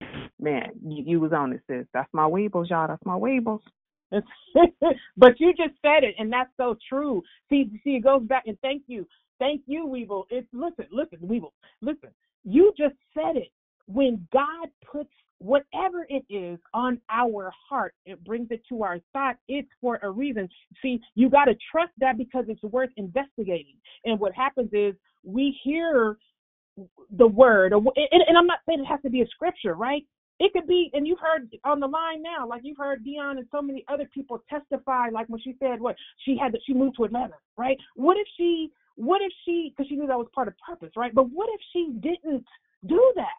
man, 0.40 0.72
you, 0.84 1.04
you 1.06 1.20
was 1.20 1.32
on 1.32 1.52
it, 1.52 1.60
sis. 1.68 1.86
That's 1.92 2.08
my 2.12 2.24
weebles, 2.24 2.70
y'all. 2.70 2.88
That's 2.88 3.04
my 3.04 3.16
weebles. 3.16 3.60
but 5.16 5.38
you 5.38 5.52
just 5.54 5.74
said 5.82 6.04
it, 6.04 6.14
and 6.18 6.32
that's 6.32 6.50
so 6.56 6.76
true. 6.88 7.22
See, 7.48 7.70
see, 7.84 7.96
it 7.96 8.04
goes 8.04 8.22
back, 8.22 8.44
and 8.46 8.58
thank 8.60 8.82
you, 8.86 9.06
thank 9.38 9.62
you, 9.66 9.86
Weevil. 9.86 10.26
It's 10.30 10.48
listen, 10.52 10.86
listen, 10.90 11.18
Weevil, 11.20 11.52
listen. 11.80 12.10
You 12.44 12.72
just 12.76 12.94
said 13.14 13.36
it. 13.36 13.50
When 13.86 14.26
God 14.32 14.68
puts 14.90 15.10
whatever 15.38 16.06
it 16.08 16.24
is 16.28 16.58
on 16.74 17.00
our 17.10 17.52
heart, 17.68 17.94
it 18.06 18.22
brings 18.24 18.48
it 18.50 18.62
to 18.68 18.82
our 18.82 18.98
thought. 19.12 19.36
It's 19.48 19.68
for 19.80 19.98
a 20.02 20.10
reason. 20.10 20.48
See, 20.82 21.00
you 21.14 21.28
got 21.30 21.46
to 21.46 21.56
trust 21.70 21.92
that 21.98 22.16
because 22.18 22.44
it's 22.48 22.62
worth 22.62 22.90
investigating. 22.96 23.76
And 24.04 24.20
what 24.20 24.32
happens 24.34 24.70
is 24.72 24.94
we 25.24 25.56
hear 25.64 26.18
the 27.16 27.26
word, 27.26 27.72
and, 27.72 27.86
and 27.96 28.38
I'm 28.38 28.46
not 28.46 28.60
saying 28.66 28.80
it 28.80 28.86
has 28.86 29.00
to 29.02 29.10
be 29.10 29.22
a 29.22 29.26
scripture, 29.26 29.74
right? 29.74 30.04
It 30.40 30.54
could 30.54 30.66
be, 30.66 30.90
and 30.94 31.06
you've 31.06 31.18
heard 31.20 31.50
on 31.64 31.80
the 31.80 31.86
line 31.86 32.22
now, 32.22 32.48
like 32.48 32.62
you've 32.64 32.78
heard 32.78 33.04
Dion 33.04 33.36
and 33.36 33.46
so 33.52 33.60
many 33.60 33.84
other 33.88 34.08
people 34.12 34.42
testify, 34.48 35.08
like 35.12 35.28
when 35.28 35.40
she 35.40 35.54
said 35.60 35.80
what 35.80 35.96
she 36.24 36.36
had, 36.42 36.52
that 36.52 36.62
she 36.66 36.72
moved 36.72 36.96
to 36.96 37.04
Atlanta, 37.04 37.34
right? 37.58 37.76
What 37.94 38.16
if 38.16 38.26
she, 38.38 38.72
what 38.96 39.20
if 39.20 39.30
she, 39.44 39.70
because 39.70 39.88
she 39.90 39.96
knew 39.96 40.06
that 40.06 40.16
was 40.18 40.28
part 40.34 40.48
of 40.48 40.54
purpose, 40.66 40.92
right? 40.96 41.14
But 41.14 41.24
what 41.24 41.50
if 41.52 41.60
she 41.74 41.92
didn't 42.00 42.46
do 42.86 43.12
that, 43.16 43.38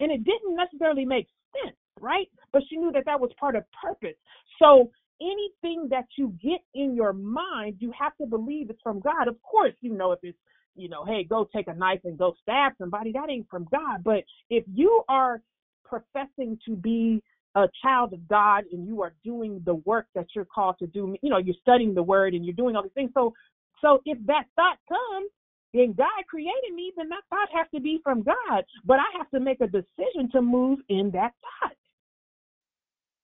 and 0.00 0.12
it 0.12 0.22
didn't 0.22 0.54
necessarily 0.54 1.06
make 1.06 1.28
sense, 1.64 1.76
right? 1.98 2.28
But 2.52 2.62
she 2.68 2.76
knew 2.76 2.92
that 2.92 3.06
that 3.06 3.18
was 3.18 3.30
part 3.40 3.56
of 3.56 3.64
purpose. 3.82 4.16
So 4.58 4.90
anything 5.22 5.88
that 5.90 6.04
you 6.18 6.34
get 6.42 6.60
in 6.74 6.94
your 6.94 7.14
mind, 7.14 7.76
you 7.78 7.90
have 7.98 8.14
to 8.18 8.26
believe 8.26 8.68
it's 8.68 8.82
from 8.82 9.00
God. 9.00 9.28
Of 9.28 9.42
course, 9.42 9.72
you 9.80 9.94
know 9.94 10.12
if 10.12 10.20
it's 10.22 10.38
you 10.76 10.88
know, 10.88 11.04
hey, 11.04 11.24
go 11.24 11.48
take 11.52 11.66
a 11.66 11.74
knife 11.74 12.02
and 12.04 12.16
go 12.16 12.34
stab 12.40 12.72
somebody, 12.78 13.10
that 13.10 13.28
ain't 13.28 13.48
from 13.50 13.66
God. 13.72 14.04
But 14.04 14.22
if 14.48 14.62
you 14.72 15.02
are 15.08 15.42
professing 15.88 16.58
to 16.66 16.76
be 16.76 17.22
a 17.54 17.66
child 17.82 18.12
of 18.12 18.28
God 18.28 18.64
and 18.72 18.86
you 18.86 19.02
are 19.02 19.14
doing 19.24 19.60
the 19.64 19.74
work 19.74 20.06
that 20.14 20.26
you're 20.34 20.44
called 20.44 20.76
to 20.78 20.86
do, 20.86 21.16
you 21.22 21.30
know, 21.30 21.38
you're 21.38 21.56
studying 21.60 21.94
the 21.94 22.02
word 22.02 22.34
and 22.34 22.44
you're 22.44 22.54
doing 22.54 22.76
all 22.76 22.82
these 22.82 22.92
things. 22.94 23.10
So 23.14 23.32
so 23.80 24.00
if 24.04 24.18
that 24.26 24.44
thought 24.56 24.78
comes, 24.88 25.30
and 25.74 25.96
God 25.96 26.08
created 26.28 26.74
me, 26.74 26.92
then 26.96 27.08
that 27.10 27.22
thought 27.30 27.48
has 27.54 27.66
to 27.74 27.80
be 27.80 28.00
from 28.02 28.22
God. 28.22 28.64
But 28.84 28.98
I 28.98 29.18
have 29.18 29.30
to 29.30 29.40
make 29.40 29.60
a 29.60 29.66
decision 29.66 30.30
to 30.32 30.40
move 30.40 30.78
in 30.88 31.10
that 31.12 31.32
thought. 31.60 31.76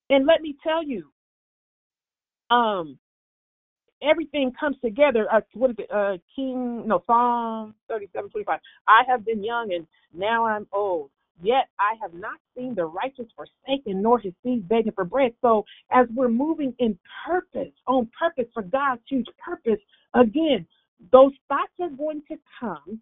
And 0.09 0.25
let 0.25 0.41
me 0.41 0.55
tell 0.63 0.83
you, 0.83 1.09
um, 2.51 2.99
everything 4.03 4.51
comes 4.59 4.77
together. 4.83 5.27
Uh, 5.33 5.41
what 5.53 5.71
is 5.71 5.75
it? 5.79 5.91
Uh, 5.91 6.17
King, 6.35 6.87
no, 6.87 7.03
Psalm 7.07 7.73
37, 7.89 8.29
25. 8.29 8.59
I 8.87 9.01
have 9.07 9.25
been 9.25 9.43
young 9.43 9.73
and 9.73 9.87
now 10.13 10.45
I'm 10.45 10.67
old. 10.71 11.09
Yet 11.41 11.67
I 11.79 11.95
have 12.01 12.13
not 12.13 12.39
seen 12.55 12.75
the 12.75 12.85
righteous 12.85 13.27
forsaken, 13.35 14.01
nor 14.01 14.19
his 14.19 14.33
seed 14.43 14.67
begging 14.67 14.93
for 14.93 15.03
bread. 15.03 15.33
So 15.41 15.65
as 15.91 16.07
we're 16.13 16.29
moving 16.29 16.73
in 16.79 16.97
purpose, 17.25 17.73
on 17.87 18.09
purpose 18.17 18.49
for 18.53 18.63
God's 18.63 19.01
huge 19.07 19.27
purpose, 19.43 19.79
again, 20.13 20.65
those 21.11 21.33
thoughts 21.49 21.73
are 21.81 21.89
going 21.89 22.21
to 22.29 22.37
come. 22.59 22.99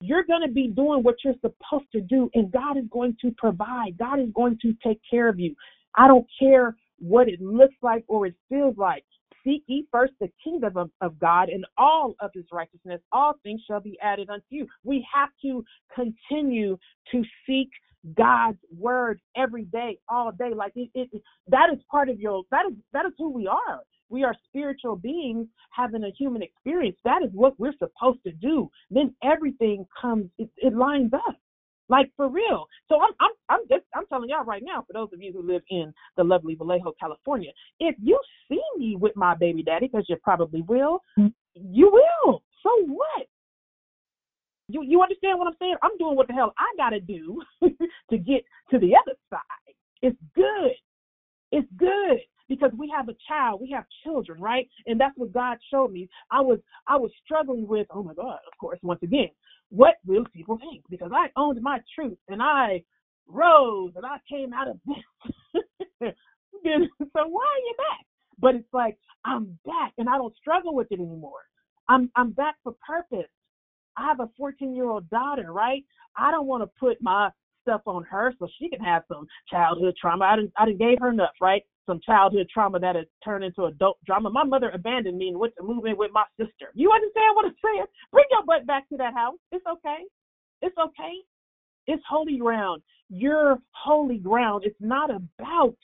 You're 0.00 0.24
going 0.24 0.46
to 0.46 0.52
be 0.52 0.68
doing 0.68 1.02
what 1.02 1.16
you're 1.24 1.34
supposed 1.40 1.90
to 1.92 2.00
do, 2.02 2.30
and 2.34 2.52
God 2.52 2.76
is 2.76 2.84
going 2.90 3.16
to 3.22 3.30
provide. 3.38 3.96
God 3.98 4.20
is 4.20 4.28
going 4.34 4.58
to 4.60 4.74
take 4.84 5.00
care 5.08 5.28
of 5.28 5.40
you. 5.40 5.54
I 5.94 6.08
don't 6.08 6.26
care 6.38 6.76
what 6.98 7.28
it 7.28 7.40
looks 7.40 7.76
like 7.80 8.04
or 8.06 8.26
it 8.26 8.34
feels 8.50 8.76
like. 8.76 9.04
Seek 9.44 9.62
ye 9.66 9.86
first 9.92 10.14
the 10.20 10.30
kingdom 10.42 10.76
of, 10.76 10.90
of 11.00 11.18
God 11.18 11.48
and 11.48 11.66
all 11.76 12.14
of 12.20 12.30
his 12.34 12.44
righteousness. 12.52 13.00
All 13.12 13.34
things 13.42 13.60
shall 13.68 13.80
be 13.80 13.98
added 14.02 14.30
unto 14.30 14.44
you. 14.50 14.66
We 14.84 15.06
have 15.14 15.30
to 15.42 15.64
continue 15.94 16.78
to 17.12 17.22
seek 17.46 17.70
God's 18.16 18.58
word 18.76 19.20
every 19.36 19.64
day, 19.64 19.98
all 20.08 20.32
day. 20.32 20.52
Like 20.54 20.72
it, 20.76 20.90
it, 20.94 21.22
that 21.48 21.70
is 21.72 21.80
part 21.90 22.08
of 22.08 22.20
your 22.20 22.42
that 22.50 22.66
is 22.70 22.76
that 22.92 23.06
is 23.06 23.12
who 23.18 23.30
we 23.30 23.46
are. 23.46 23.80
We 24.10 24.24
are 24.24 24.34
spiritual 24.48 24.96
beings 24.96 25.48
having 25.70 26.04
a 26.04 26.10
human 26.10 26.42
experience. 26.42 26.96
That 27.04 27.22
is 27.22 27.30
what 27.32 27.58
we're 27.58 27.72
supposed 27.78 28.22
to 28.24 28.32
do. 28.32 28.70
Then 28.90 29.14
everything 29.24 29.86
comes, 30.00 30.30
it, 30.38 30.50
it 30.58 30.74
lines 30.74 31.12
up. 31.14 31.36
Like 31.88 32.10
for 32.16 32.28
real. 32.28 32.66
So 32.88 33.00
I'm 33.00 33.12
I'm 33.20 33.30
I'm 33.48 33.60
just 33.68 33.84
I'm 33.94 34.06
telling 34.06 34.30
y'all 34.30 34.44
right 34.44 34.62
now, 34.64 34.84
for 34.86 34.92
those 34.92 35.12
of 35.12 35.20
you 35.20 35.32
who 35.32 35.42
live 35.42 35.62
in 35.68 35.92
the 36.16 36.24
lovely 36.24 36.54
Vallejo, 36.54 36.92
California, 36.98 37.50
if 37.80 37.94
you 38.02 38.18
see 38.48 38.62
me 38.78 38.96
with 38.96 39.14
my 39.16 39.34
baby 39.34 39.62
daddy, 39.62 39.88
because 39.88 40.06
you 40.08 40.16
probably 40.22 40.62
will, 40.62 41.00
mm. 41.18 41.32
you 41.54 41.90
will. 41.92 42.42
So 42.62 42.70
what? 42.86 43.26
You 44.68 44.82
you 44.82 45.02
understand 45.02 45.38
what 45.38 45.46
I'm 45.46 45.56
saying? 45.58 45.76
I'm 45.82 45.96
doing 45.98 46.16
what 46.16 46.26
the 46.26 46.32
hell 46.32 46.54
I 46.58 46.74
gotta 46.76 47.00
do 47.00 47.42
to 47.62 48.18
get 48.18 48.44
to 48.70 48.78
the 48.78 48.92
other 48.96 49.16
side. 49.28 49.74
It's 50.00 50.18
good. 50.34 50.72
It's 51.52 51.68
good 51.76 52.18
because 52.48 52.70
we 52.76 52.92
have 52.94 53.08
a 53.08 53.16
child, 53.28 53.60
we 53.60 53.70
have 53.70 53.84
children, 54.02 54.40
right? 54.40 54.68
And 54.86 55.00
that's 55.00 55.16
what 55.16 55.32
God 55.32 55.58
showed 55.70 55.92
me. 55.92 56.08
I 56.30 56.40
was 56.40 56.58
I 56.86 56.96
was 56.96 57.10
struggling 57.24 57.66
with, 57.66 57.86
oh 57.90 58.02
my 58.02 58.14
God, 58.14 58.38
of 58.46 58.58
course, 58.58 58.78
once 58.82 59.02
again, 59.02 59.28
what 59.74 59.96
will 60.06 60.24
people 60.32 60.58
think? 60.58 60.84
Because 60.88 61.10
I 61.12 61.28
owned 61.36 61.60
my 61.60 61.80
truth 61.94 62.18
and 62.28 62.40
I 62.40 62.82
rose 63.26 63.92
and 63.96 64.06
I 64.06 64.18
came 64.30 64.52
out 64.52 64.68
of 64.68 64.78
this. 64.86 65.64
so 66.64 67.26
why 67.26 67.44
are 67.44 67.64
you 67.64 67.74
back? 67.76 68.06
But 68.38 68.54
it's 68.54 68.72
like 68.72 68.96
I'm 69.24 69.58
back 69.64 69.92
and 69.98 70.08
I 70.08 70.16
don't 70.16 70.36
struggle 70.36 70.74
with 70.74 70.86
it 70.90 71.00
anymore. 71.00 71.42
I'm 71.88 72.10
I'm 72.14 72.30
back 72.30 72.56
for 72.62 72.74
purpose. 72.86 73.30
I 73.96 74.06
have 74.06 74.20
a 74.20 74.30
14 74.36 74.74
year 74.74 74.88
old 74.88 75.08
daughter, 75.10 75.52
right? 75.52 75.84
I 76.16 76.30
don't 76.30 76.46
want 76.46 76.62
to 76.62 76.70
put 76.78 77.02
my 77.02 77.30
stuff 77.62 77.82
on 77.86 78.04
her 78.04 78.32
so 78.38 78.46
she 78.58 78.68
can 78.68 78.80
have 78.80 79.02
some 79.08 79.26
childhood 79.50 79.94
trauma. 80.00 80.24
I 80.24 80.36
didn't 80.36 80.52
I 80.56 80.66
didn't 80.66 80.78
gave 80.78 80.98
her 81.00 81.10
enough, 81.10 81.34
right? 81.40 81.62
Some 81.86 82.00
childhood 82.00 82.48
trauma 82.52 82.78
that 82.78 82.96
has 82.96 83.06
turned 83.22 83.44
into 83.44 83.64
adult 83.64 83.98
drama. 84.06 84.30
My 84.30 84.44
mother 84.44 84.70
abandoned 84.70 85.18
me 85.18 85.28
and 85.28 85.38
went 85.38 85.54
to 85.58 85.62
move 85.62 85.84
in 85.84 85.96
with 85.96 86.12
my 86.12 86.24
sister. 86.38 86.70
You 86.74 86.90
understand 86.90 87.36
what 87.36 87.44
I'm 87.44 87.54
saying? 87.62 87.84
Bring 88.10 88.24
your 88.30 88.44
butt 88.44 88.66
back 88.66 88.88
to 88.88 88.96
that 88.96 89.14
house. 89.14 89.36
It's 89.52 89.66
okay. 89.66 90.04
It's 90.62 90.76
okay. 90.78 91.14
It's 91.86 92.02
holy 92.08 92.38
ground. 92.38 92.82
You're 93.10 93.58
holy 93.72 94.18
ground. 94.18 94.64
It's 94.64 94.80
not 94.80 95.10
about 95.10 95.76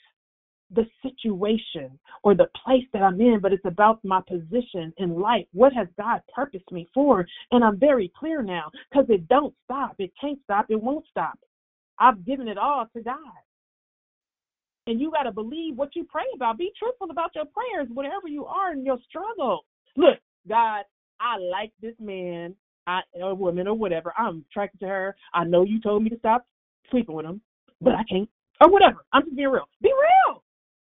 the 0.71 0.87
situation 1.03 1.99
or 2.23 2.35
the 2.35 2.47
place 2.65 2.85
that 2.93 3.03
I'm 3.03 3.21
in, 3.21 3.41
but 3.43 3.53
it's 3.53 3.65
about 3.65 4.03
my 4.05 4.21
position 4.27 4.93
in 4.99 5.21
life. 5.21 5.47
What 5.53 5.73
has 5.73 5.89
God 5.99 6.21
purposed 6.35 6.71
me 6.71 6.89
for? 6.95 7.27
And 7.51 7.65
I'm 7.65 7.79
very 7.79 8.11
clear 8.19 8.43
now 8.43 8.71
because 8.91 9.07
it 9.11 9.29
don't 9.29 9.55
stop. 9.65 9.97
It 9.99 10.13
can't 10.21 10.39
stop. 10.45 10.67
It 10.69 10.81
won't 10.81 11.05
stop. 11.11 11.39
I've 11.99 12.25
given 12.25 12.49
it 12.49 12.57
all 12.57 12.87
to 12.97 13.03
God. 13.03 13.17
And 14.91 15.01
you 15.01 15.13
got 15.13 15.23
to 15.23 15.31
believe 15.31 15.77
what 15.77 15.95
you 15.95 16.03
pray 16.03 16.25
about. 16.35 16.59
Be 16.59 16.73
truthful 16.77 17.13
about 17.13 17.31
your 17.37 17.45
prayers, 17.45 17.87
whatever 17.95 18.27
you 18.27 18.45
are 18.47 18.73
in 18.73 18.85
your 18.85 18.99
struggle. 19.09 19.65
Look, 19.97 20.19
God, 20.49 20.83
I 21.21 21.39
like 21.39 21.71
this 21.81 21.95
man 22.01 22.57
I, 22.89 23.03
or 23.15 23.37
woman 23.37 23.69
or 23.69 23.75
whatever. 23.75 24.13
I'm 24.19 24.45
attracted 24.51 24.81
to 24.81 24.89
her. 24.89 25.17
I 25.33 25.45
know 25.45 25.63
you 25.63 25.81
told 25.81 26.03
me 26.03 26.11
to 26.11 26.19
stop 26.19 26.45
sleeping 26.91 27.15
with 27.15 27.25
him, 27.25 27.41
but 27.81 27.95
I 27.95 28.03
can't. 28.03 28.29
Or 28.61 28.69
whatever. 28.69 29.05
I'm 29.13 29.23
just 29.23 29.37
being 29.37 29.51
real. 29.51 29.69
Be 29.81 29.91
real. 29.91 30.43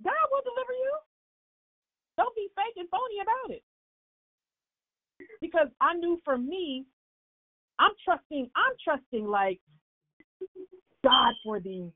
God 0.03 0.13
will 0.29 0.43
deliver 0.43 0.73
you. 0.73 0.93
Don't 2.17 2.35
be 2.35 2.49
fake 2.55 2.77
and 2.77 2.89
phony 2.89 3.17
about 3.23 3.55
it. 3.55 3.63
Because 5.41 5.69
I 5.81 5.95
knew 5.95 6.21
for 6.23 6.37
me, 6.37 6.85
I'm 7.79 7.93
trusting, 8.05 8.47
I'm 8.55 8.73
trusting 8.83 9.25
like 9.25 9.59
God 11.03 11.33
for 11.43 11.59
the 11.59 11.89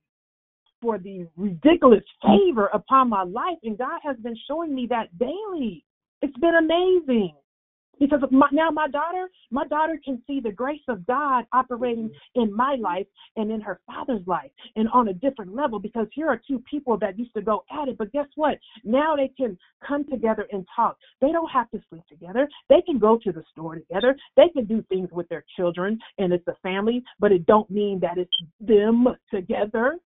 for 0.81 0.97
the 0.97 1.27
ridiculous 1.37 2.03
favor 2.21 2.67
upon 2.73 3.09
my 3.09 3.23
life. 3.23 3.57
And 3.63 3.77
God 3.77 3.99
has 4.03 4.17
been 4.17 4.35
showing 4.47 4.73
me 4.73 4.87
that 4.89 5.17
daily. 5.17 5.85
It's 6.21 6.37
been 6.37 6.55
amazing 6.55 7.33
because 8.01 8.19
my, 8.31 8.47
now 8.51 8.71
my 8.71 8.87
daughter, 8.87 9.29
my 9.51 9.65
daughter 9.67 9.97
can 10.03 10.21
see 10.25 10.39
the 10.39 10.51
grace 10.51 10.81
of 10.89 11.05
God 11.05 11.45
operating 11.53 12.09
in 12.33 12.53
my 12.53 12.75
life 12.75 13.05
and 13.35 13.51
in 13.51 13.61
her 13.61 13.79
father's 13.85 14.25
life 14.25 14.49
and 14.75 14.89
on 14.89 15.09
a 15.09 15.13
different 15.13 15.55
level 15.55 15.79
because 15.79 16.07
here 16.11 16.27
are 16.27 16.41
two 16.47 16.61
people 16.69 16.97
that 16.97 17.17
used 17.17 17.33
to 17.35 17.41
go 17.41 17.63
at 17.71 17.87
it, 17.87 17.97
but 17.97 18.11
guess 18.11 18.25
what? 18.35 18.57
Now 18.83 19.15
they 19.15 19.31
can 19.37 19.57
come 19.87 20.03
together 20.09 20.47
and 20.51 20.65
talk. 20.75 20.97
They 21.21 21.31
don't 21.31 21.49
have 21.51 21.69
to 21.71 21.81
sleep 21.89 22.03
together. 22.09 22.49
They 22.69 22.81
can 22.81 22.97
go 22.97 23.19
to 23.23 23.31
the 23.31 23.43
store 23.51 23.75
together. 23.75 24.17
They 24.35 24.49
can 24.49 24.65
do 24.65 24.83
things 24.89 25.09
with 25.11 25.29
their 25.29 25.45
children 25.55 25.99
and 26.17 26.33
it's 26.33 26.47
a 26.47 26.55
family, 26.63 27.03
but 27.19 27.31
it 27.31 27.45
don't 27.45 27.69
mean 27.69 27.99
that 28.01 28.17
it's 28.17 28.31
them 28.59 29.07
together. 29.31 29.97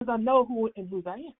Because 0.00 0.18
I 0.18 0.22
know 0.22 0.44
who 0.46 0.70
and 0.76 0.88
whose 0.88 1.04
I 1.06 1.14
am. 1.14 1.34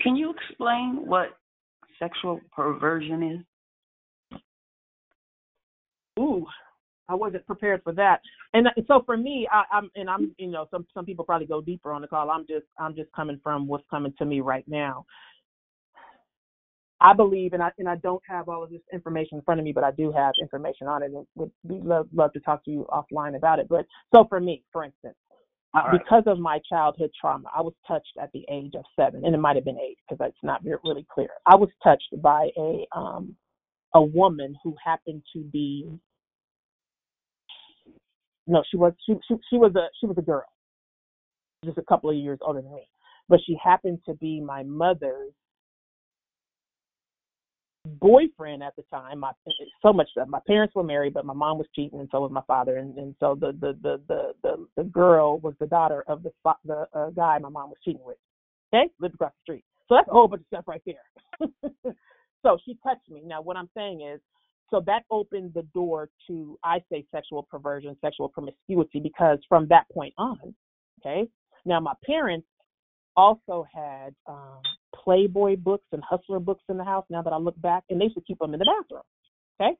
Can 0.00 0.16
you 0.16 0.32
explain 0.32 1.02
what 1.04 1.36
sexual 1.98 2.40
perversion 2.54 3.44
is? 4.30 4.38
Ooh, 6.18 6.46
I 7.08 7.14
wasn't 7.14 7.46
prepared 7.46 7.82
for 7.82 7.92
that. 7.92 8.20
And 8.54 8.68
uh, 8.68 8.70
so 8.86 9.02
for 9.04 9.16
me, 9.16 9.46
I, 9.52 9.64
I'm 9.72 9.90
and 9.96 10.08
I'm 10.08 10.34
you 10.38 10.48
know 10.48 10.66
some 10.70 10.86
some 10.94 11.04
people 11.04 11.24
probably 11.24 11.46
go 11.46 11.60
deeper 11.60 11.92
on 11.92 12.00
the 12.00 12.08
call. 12.08 12.30
I'm 12.30 12.46
just 12.46 12.66
I'm 12.78 12.94
just 12.94 13.12
coming 13.12 13.40
from 13.42 13.66
what's 13.66 13.84
coming 13.90 14.14
to 14.18 14.24
me 14.24 14.40
right 14.40 14.64
now. 14.66 15.04
I 17.00 17.12
believe, 17.12 17.52
and 17.52 17.62
I 17.62 17.70
and 17.78 17.88
I 17.88 17.96
don't 17.96 18.22
have 18.28 18.48
all 18.48 18.64
of 18.64 18.70
this 18.70 18.80
information 18.92 19.38
in 19.38 19.42
front 19.42 19.60
of 19.60 19.64
me, 19.64 19.72
but 19.72 19.84
I 19.84 19.92
do 19.92 20.12
have 20.12 20.34
information 20.40 20.88
on 20.88 21.02
it, 21.02 21.12
and 21.12 21.26
would 21.36 21.50
be 21.66 21.80
love 21.82 22.08
love 22.12 22.32
to 22.32 22.40
talk 22.40 22.64
to 22.64 22.70
you 22.70 22.86
offline 22.90 23.36
about 23.36 23.58
it. 23.58 23.68
But 23.68 23.86
so 24.14 24.26
for 24.28 24.40
me, 24.40 24.64
for 24.72 24.84
instance, 24.84 25.16
Right. 25.74 26.00
because 26.00 26.24
of 26.26 26.38
my 26.38 26.60
childhood 26.68 27.10
trauma, 27.20 27.48
I 27.54 27.60
was 27.60 27.74
touched 27.86 28.16
at 28.20 28.32
the 28.32 28.44
age 28.50 28.74
of 28.74 28.84
seven, 28.96 29.24
and 29.24 29.34
it 29.34 29.38
might 29.38 29.54
have 29.56 29.66
been 29.66 29.78
eight 29.78 29.98
because 30.08 30.26
it's 30.28 30.42
not 30.42 30.64
really 30.64 31.06
clear. 31.12 31.28
I 31.46 31.56
was 31.56 31.68
touched 31.82 32.20
by 32.22 32.50
a 32.56 32.86
um 32.96 33.36
a 33.94 34.02
woman 34.02 34.56
who 34.64 34.74
happened 34.82 35.22
to 35.34 35.40
be 35.40 35.88
no, 38.46 38.62
she 38.70 38.78
was 38.78 38.94
she 39.04 39.14
she, 39.28 39.34
she 39.50 39.58
was 39.58 39.74
a 39.76 39.88
she 40.00 40.06
was 40.06 40.16
a 40.16 40.22
girl, 40.22 40.46
just 41.64 41.78
a 41.78 41.82
couple 41.82 42.08
of 42.08 42.16
years 42.16 42.38
older 42.40 42.62
than 42.62 42.74
me, 42.74 42.88
but 43.28 43.40
she 43.44 43.56
happened 43.62 44.00
to 44.06 44.14
be 44.14 44.40
my 44.40 44.62
mother's 44.62 45.32
boyfriend 47.88 48.62
at 48.62 48.76
the 48.76 48.82
time. 48.90 49.20
My 49.20 49.32
so 49.82 49.92
much 49.92 50.10
stuff. 50.10 50.28
My 50.28 50.40
parents 50.46 50.74
were 50.74 50.82
married, 50.82 51.14
but 51.14 51.24
my 51.24 51.34
mom 51.34 51.58
was 51.58 51.66
cheating, 51.74 52.00
and 52.00 52.08
so 52.10 52.20
was 52.20 52.32
my 52.32 52.42
father. 52.46 52.76
And, 52.76 52.96
and 52.96 53.14
so 53.20 53.36
the 53.38 53.52
the, 53.52 53.76
the 53.82 54.00
the 54.08 54.32
the 54.42 54.66
the 54.76 54.84
girl 54.84 55.38
was 55.38 55.54
the 55.60 55.66
daughter 55.66 56.04
of 56.06 56.22
the 56.22 56.30
the 56.64 56.86
uh, 56.94 57.10
guy 57.10 57.38
my 57.38 57.48
mom 57.48 57.70
was 57.70 57.78
cheating 57.84 58.04
with. 58.04 58.16
Okay, 58.72 58.90
lived 59.00 59.14
across 59.14 59.32
the 59.32 59.52
street. 59.52 59.64
So 59.88 59.94
that's 59.94 60.08
a 60.08 60.12
whole 60.12 60.28
bunch 60.28 60.42
of 60.42 60.46
stuff 60.48 60.64
right 60.68 60.82
there. 60.84 61.94
so 62.42 62.58
she 62.64 62.76
touched 62.82 63.08
me. 63.10 63.22
Now 63.24 63.42
what 63.42 63.56
I'm 63.56 63.70
saying 63.76 64.02
is. 64.02 64.20
So 64.70 64.82
that 64.84 65.04
opened 65.10 65.54
the 65.54 65.62
door 65.72 66.10
to, 66.26 66.58
I 66.62 66.82
say, 66.92 67.06
sexual 67.10 67.42
perversion, 67.50 67.96
sexual 68.02 68.28
promiscuity, 68.28 69.00
because 69.00 69.38
from 69.48 69.66
that 69.68 69.84
point 69.90 70.12
on, 70.18 70.54
okay. 71.00 71.26
Now 71.64 71.80
my 71.80 71.94
parents 72.04 72.46
also 73.16 73.66
had 73.74 74.14
um, 74.26 74.60
Playboy 74.94 75.56
books 75.56 75.86
and 75.92 76.02
Hustler 76.04 76.40
books 76.40 76.64
in 76.68 76.76
the 76.78 76.84
house. 76.84 77.04
Now 77.10 77.22
that 77.22 77.32
I 77.32 77.36
look 77.36 77.60
back, 77.60 77.84
and 77.90 78.00
they 78.00 78.06
used 78.06 78.16
to 78.16 78.22
keep 78.22 78.38
them 78.38 78.54
in 78.54 78.58
the 78.60 78.66
bathroom. 78.66 79.02
Okay, 79.60 79.76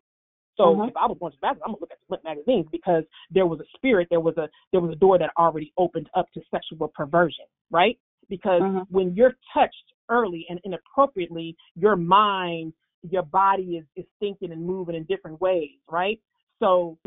so 0.56 0.76
Mhm. 0.76 0.88
if 0.88 0.96
I 0.96 1.06
was 1.06 1.18
going 1.18 1.32
to 1.32 1.36
the 1.38 1.40
bathroom, 1.40 1.62
I'm 1.66 1.72
gonna 1.72 1.80
look 1.80 1.92
at 1.92 2.00
the 2.00 2.06
Flint 2.06 2.24
magazines 2.24 2.66
because 2.70 3.04
there 3.30 3.46
was 3.46 3.60
a 3.60 3.66
spirit, 3.76 4.08
there 4.10 4.20
was 4.20 4.36
a 4.36 4.50
there 4.72 4.80
was 4.80 4.92
a 4.92 4.96
door 4.96 5.18
that 5.18 5.30
already 5.38 5.72
opened 5.76 6.10
up 6.14 6.30
to 6.32 6.42
sexual 6.50 6.88
perversion, 6.88 7.46
right? 7.70 7.98
Because 8.28 8.62
when 8.90 9.14
you're 9.14 9.36
touched 9.54 9.94
early 10.10 10.46
and 10.50 10.60
inappropriately, 10.64 11.56
your 11.76 11.96
mind, 11.96 12.72
your 13.02 13.22
body 13.22 13.78
is, 13.78 13.86
is 13.96 14.04
thinking 14.20 14.52
and 14.52 14.64
moving 14.64 14.94
in 14.96 15.04
different 15.04 15.40
ways, 15.40 15.78
right? 15.88 16.20
So 16.58 16.98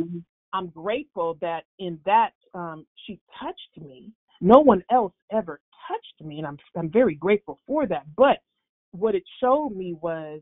I'm 0.53 0.67
grateful 0.67 1.37
that 1.41 1.65
in 1.79 1.99
that 2.05 2.31
um, 2.53 2.85
she 3.05 3.19
touched 3.41 3.77
me. 3.85 4.11
No 4.41 4.59
one 4.59 4.83
else 4.91 5.13
ever 5.31 5.59
touched 5.87 6.27
me, 6.27 6.37
and 6.37 6.47
I'm 6.47 6.57
I'm 6.77 6.89
very 6.89 7.15
grateful 7.15 7.59
for 7.67 7.87
that. 7.87 8.05
But 8.15 8.37
what 8.91 9.15
it 9.15 9.23
showed 9.41 9.69
me 9.69 9.93
was 10.01 10.41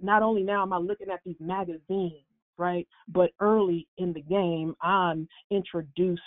not 0.00 0.22
only 0.22 0.42
now 0.42 0.62
am 0.62 0.72
I 0.72 0.78
looking 0.78 1.10
at 1.10 1.20
these 1.24 1.36
magazines, 1.40 2.24
right? 2.56 2.86
But 3.08 3.30
early 3.40 3.86
in 3.98 4.12
the 4.12 4.22
game, 4.22 4.74
I'm 4.82 5.28
introduced 5.50 6.22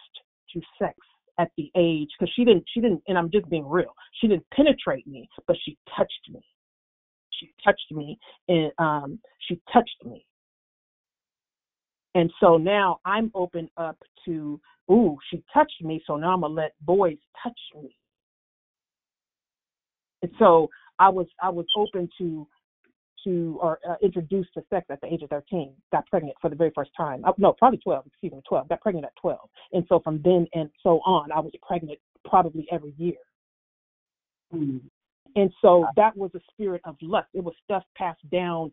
to 0.54 0.62
sex 0.80 0.96
at 1.40 1.50
the 1.58 1.72
age 1.76 2.10
because 2.18 2.32
she 2.36 2.46
didn't 2.46 2.64
she 2.74 2.80
didn't 2.80 3.02
and 3.08 3.18
I'm 3.18 3.32
just 3.32 3.50
being 3.50 3.68
real. 3.68 3.94
She 4.22 4.28
didn't 4.28 4.46
penetrate 4.54 5.08
me, 5.08 5.28
but 5.48 5.56
she 5.64 5.78
touched 5.96 6.30
me. 6.30 6.42
She 7.40 7.54
touched 7.64 7.92
me 7.92 8.18
and 8.48 8.72
um 8.78 9.20
she 9.48 9.60
touched 9.72 10.06
me. 10.06 10.26
And 12.16 12.32
so 12.40 12.58
now 12.58 13.00
I'm 13.06 13.32
open 13.34 13.70
up 13.78 13.98
to 14.26 14.60
ooh, 14.92 15.18
she 15.30 15.44
touched 15.54 15.82
me, 15.82 16.02
so 16.06 16.16
now 16.16 16.34
I'm 16.34 16.42
gonna 16.42 16.54
let 16.54 16.74
boys 16.82 17.18
touch 17.42 17.60
me. 17.82 17.96
And 20.22 20.32
so 20.40 20.70
I 21.00 21.10
was 21.10 21.28
I 21.42 21.50
was 21.50 21.66
open 21.76 22.10
to 22.18 22.48
to 23.24 23.58
or 23.62 23.80
uh, 23.88 23.96
introduced 24.02 24.50
to 24.54 24.64
sex 24.70 24.86
at 24.90 25.00
the 25.02 25.12
age 25.12 25.22
of 25.22 25.30
13. 25.30 25.74
Got 25.92 26.06
pregnant 26.08 26.36
for 26.42 26.50
the 26.50 26.56
very 26.56 26.72
first 26.76 26.92
time. 26.96 27.24
Uh, 27.26 27.32
no, 27.38 27.54
probably 27.54 27.80
12. 27.80 28.06
Excuse 28.08 28.34
me, 28.34 28.42
12. 28.48 28.70
Got 28.70 28.82
pregnant 28.82 29.06
at 29.06 29.16
12. 29.22 29.40
And 29.74 29.86
so 29.88 30.00
from 30.00 30.22
then 30.24 30.46
and 30.54 30.70
so 30.82 31.00
on, 31.06 31.32
I 31.32 31.40
was 31.40 31.54
pregnant 31.66 32.00
probably 32.26 32.68
every 32.72 32.94
year. 32.98 33.16
Mm. 34.54 34.82
And 35.36 35.52
so 35.62 35.86
that 35.96 36.16
was 36.16 36.32
a 36.36 36.40
spirit 36.52 36.82
of 36.86 36.96
lust. 37.02 37.28
It 37.34 37.44
was 37.44 37.56
stuff 37.64 37.84
passed 37.96 38.30
down. 38.30 38.72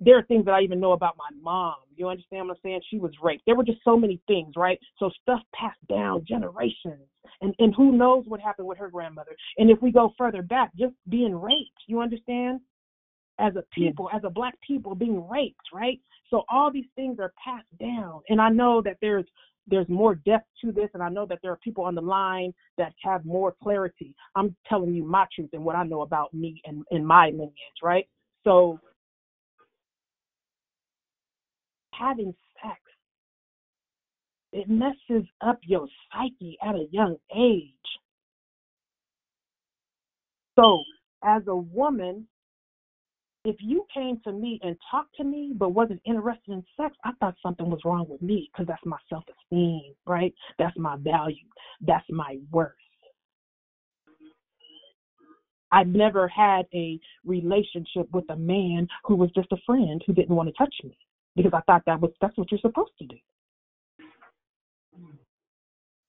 There 0.00 0.18
are 0.18 0.22
things 0.24 0.44
that 0.44 0.52
I 0.52 0.60
even 0.60 0.80
know 0.80 0.92
about 0.92 1.16
my 1.16 1.30
mom. 1.42 1.76
You 1.94 2.08
understand 2.08 2.48
what 2.48 2.54
I'm 2.54 2.60
saying? 2.62 2.82
She 2.90 2.98
was 2.98 3.12
raped. 3.22 3.44
There 3.46 3.54
were 3.54 3.64
just 3.64 3.82
so 3.82 3.96
many 3.96 4.20
things, 4.26 4.54
right? 4.56 4.78
So 4.98 5.10
stuff 5.22 5.40
passed 5.54 5.78
down 5.88 6.24
generations. 6.28 7.08
And 7.40 7.54
and 7.58 7.74
who 7.74 7.92
knows 7.92 8.24
what 8.26 8.40
happened 8.40 8.68
with 8.68 8.78
her 8.78 8.90
grandmother. 8.90 9.34
And 9.58 9.70
if 9.70 9.80
we 9.82 9.90
go 9.90 10.12
further 10.18 10.42
back, 10.42 10.70
just 10.76 10.94
being 11.08 11.34
raped, 11.34 11.80
you 11.86 12.00
understand? 12.00 12.60
as 13.38 13.54
a 13.56 13.62
people, 13.72 14.08
as 14.14 14.22
a 14.24 14.30
black 14.30 14.54
people 14.66 14.94
being 14.94 15.28
raped, 15.28 15.60
right? 15.72 16.00
So 16.30 16.44
all 16.50 16.70
these 16.72 16.86
things 16.94 17.18
are 17.20 17.32
passed 17.42 17.66
down. 17.78 18.20
And 18.28 18.40
I 18.40 18.48
know 18.48 18.82
that 18.82 18.96
there's 19.00 19.26
there's 19.68 19.88
more 19.88 20.14
depth 20.14 20.46
to 20.64 20.70
this 20.70 20.88
and 20.94 21.02
I 21.02 21.08
know 21.08 21.26
that 21.26 21.40
there 21.42 21.50
are 21.50 21.58
people 21.58 21.82
on 21.82 21.96
the 21.96 22.00
line 22.00 22.54
that 22.78 22.92
have 23.02 23.24
more 23.24 23.54
clarity. 23.60 24.14
I'm 24.36 24.54
telling 24.68 24.94
you 24.94 25.04
my 25.04 25.26
truth 25.34 25.50
and 25.54 25.64
what 25.64 25.74
I 25.74 25.82
know 25.82 26.02
about 26.02 26.32
me 26.32 26.62
and, 26.64 26.84
and 26.92 27.04
my 27.04 27.30
lineage, 27.30 27.52
right? 27.82 28.06
So 28.44 28.78
having 31.98 32.34
sex 32.62 32.80
it 34.56 34.70
messes 34.70 35.28
up 35.42 35.58
your 35.62 35.86
psyche 36.10 36.56
at 36.62 36.74
a 36.74 36.86
young 36.90 37.16
age. 37.36 37.72
So 40.58 40.82
as 41.22 41.42
a 41.46 41.54
woman, 41.54 42.26
if 43.44 43.56
you 43.60 43.84
came 43.92 44.18
to 44.24 44.32
me 44.32 44.58
and 44.62 44.76
talked 44.90 45.14
to 45.16 45.24
me 45.24 45.52
but 45.54 45.70
wasn't 45.70 46.00
interested 46.06 46.52
in 46.52 46.64
sex, 46.74 46.96
I 47.04 47.10
thought 47.20 47.34
something 47.42 47.68
was 47.68 47.80
wrong 47.84 48.06
with 48.08 48.22
me 48.22 48.50
because 48.50 48.66
that's 48.66 48.84
my 48.86 48.96
self 49.10 49.24
esteem, 49.28 49.94
right? 50.06 50.34
That's 50.58 50.76
my 50.78 50.96
value. 50.96 51.36
That's 51.82 52.06
my 52.08 52.38
worth. 52.50 52.72
I've 55.70 55.88
never 55.88 56.28
had 56.28 56.64
a 56.72 56.98
relationship 57.26 58.08
with 58.12 58.24
a 58.30 58.36
man 58.36 58.88
who 59.04 59.16
was 59.16 59.30
just 59.34 59.52
a 59.52 59.56
friend 59.66 60.02
who 60.06 60.14
didn't 60.14 60.34
want 60.34 60.48
to 60.48 60.54
touch 60.54 60.74
me 60.82 60.96
because 61.36 61.52
I 61.54 61.60
thought 61.60 61.82
that 61.86 62.00
was 62.00 62.12
that's 62.20 62.36
what 62.36 62.50
you're 62.50 62.60
supposed 62.60 62.92
to 62.98 63.06
do. 63.06 63.16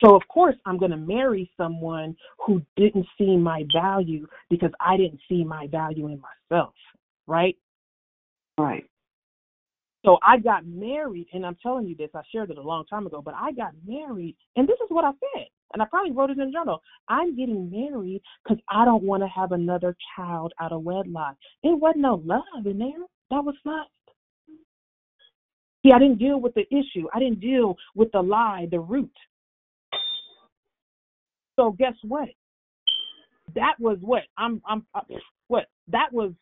So 0.03 0.15
of 0.15 0.21
course 0.27 0.55
I'm 0.65 0.77
going 0.77 0.91
to 0.91 0.97
marry 0.97 1.51
someone 1.57 2.15
who 2.45 2.61
didn't 2.75 3.05
see 3.17 3.35
my 3.35 3.65
value 3.73 4.27
because 4.49 4.71
I 4.79 4.95
didn't 4.97 5.19
see 5.27 5.43
my 5.43 5.67
value 5.67 6.07
in 6.07 6.21
myself 6.49 6.73
right? 7.27 7.55
Right. 8.57 8.85
So 10.05 10.17
I 10.23 10.37
got 10.37 10.65
married, 10.65 11.27
and 11.33 11.45
I'm 11.45 11.57
telling 11.61 11.85
you 11.85 11.95
this, 11.95 12.09
I 12.15 12.21
shared 12.31 12.49
it 12.49 12.57
a 12.57 12.61
long 12.61 12.85
time 12.85 13.05
ago, 13.05 13.21
but 13.23 13.33
I 13.35 13.51
got 13.51 13.71
married, 13.85 14.35
and 14.55 14.67
this 14.67 14.77
is 14.83 14.89
what 14.89 15.03
I 15.03 15.11
said, 15.11 15.47
and 15.73 15.81
I 15.81 15.85
probably 15.89 16.11
wrote 16.11 16.29
it 16.29 16.37
in 16.37 16.47
a 16.47 16.51
journal. 16.51 16.81
I'm 17.09 17.35
getting 17.35 17.69
married 17.69 18.21
because 18.43 18.63
I 18.69 18.85
don't 18.85 19.03
want 19.03 19.23
to 19.23 19.27
have 19.27 19.51
another 19.51 19.95
child 20.15 20.53
out 20.61 20.71
of 20.71 20.83
wedlock. 20.83 21.35
It 21.63 21.77
wasn't 21.77 22.03
no 22.03 22.21
love 22.23 22.65
in 22.65 22.77
there. 22.77 23.05
That 23.31 23.43
was 23.43 23.55
lust. 23.65 23.89
See, 25.85 25.91
I 25.91 25.99
didn't 25.99 26.19
deal 26.19 26.39
with 26.39 26.53
the 26.53 26.65
issue. 26.69 27.07
I 27.13 27.19
didn't 27.19 27.39
deal 27.39 27.75
with 27.95 28.11
the 28.11 28.21
lie, 28.21 28.67
the 28.69 28.79
root. 28.79 29.11
So 31.55 31.71
guess 31.71 31.93
what? 32.03 32.29
That 33.55 33.75
was 33.79 33.97
what 34.01 34.23
I'm. 34.37 34.61
I'm. 34.67 34.85
Uh, 34.93 35.01
what 35.47 35.67
that 35.87 36.11
was 36.11 36.33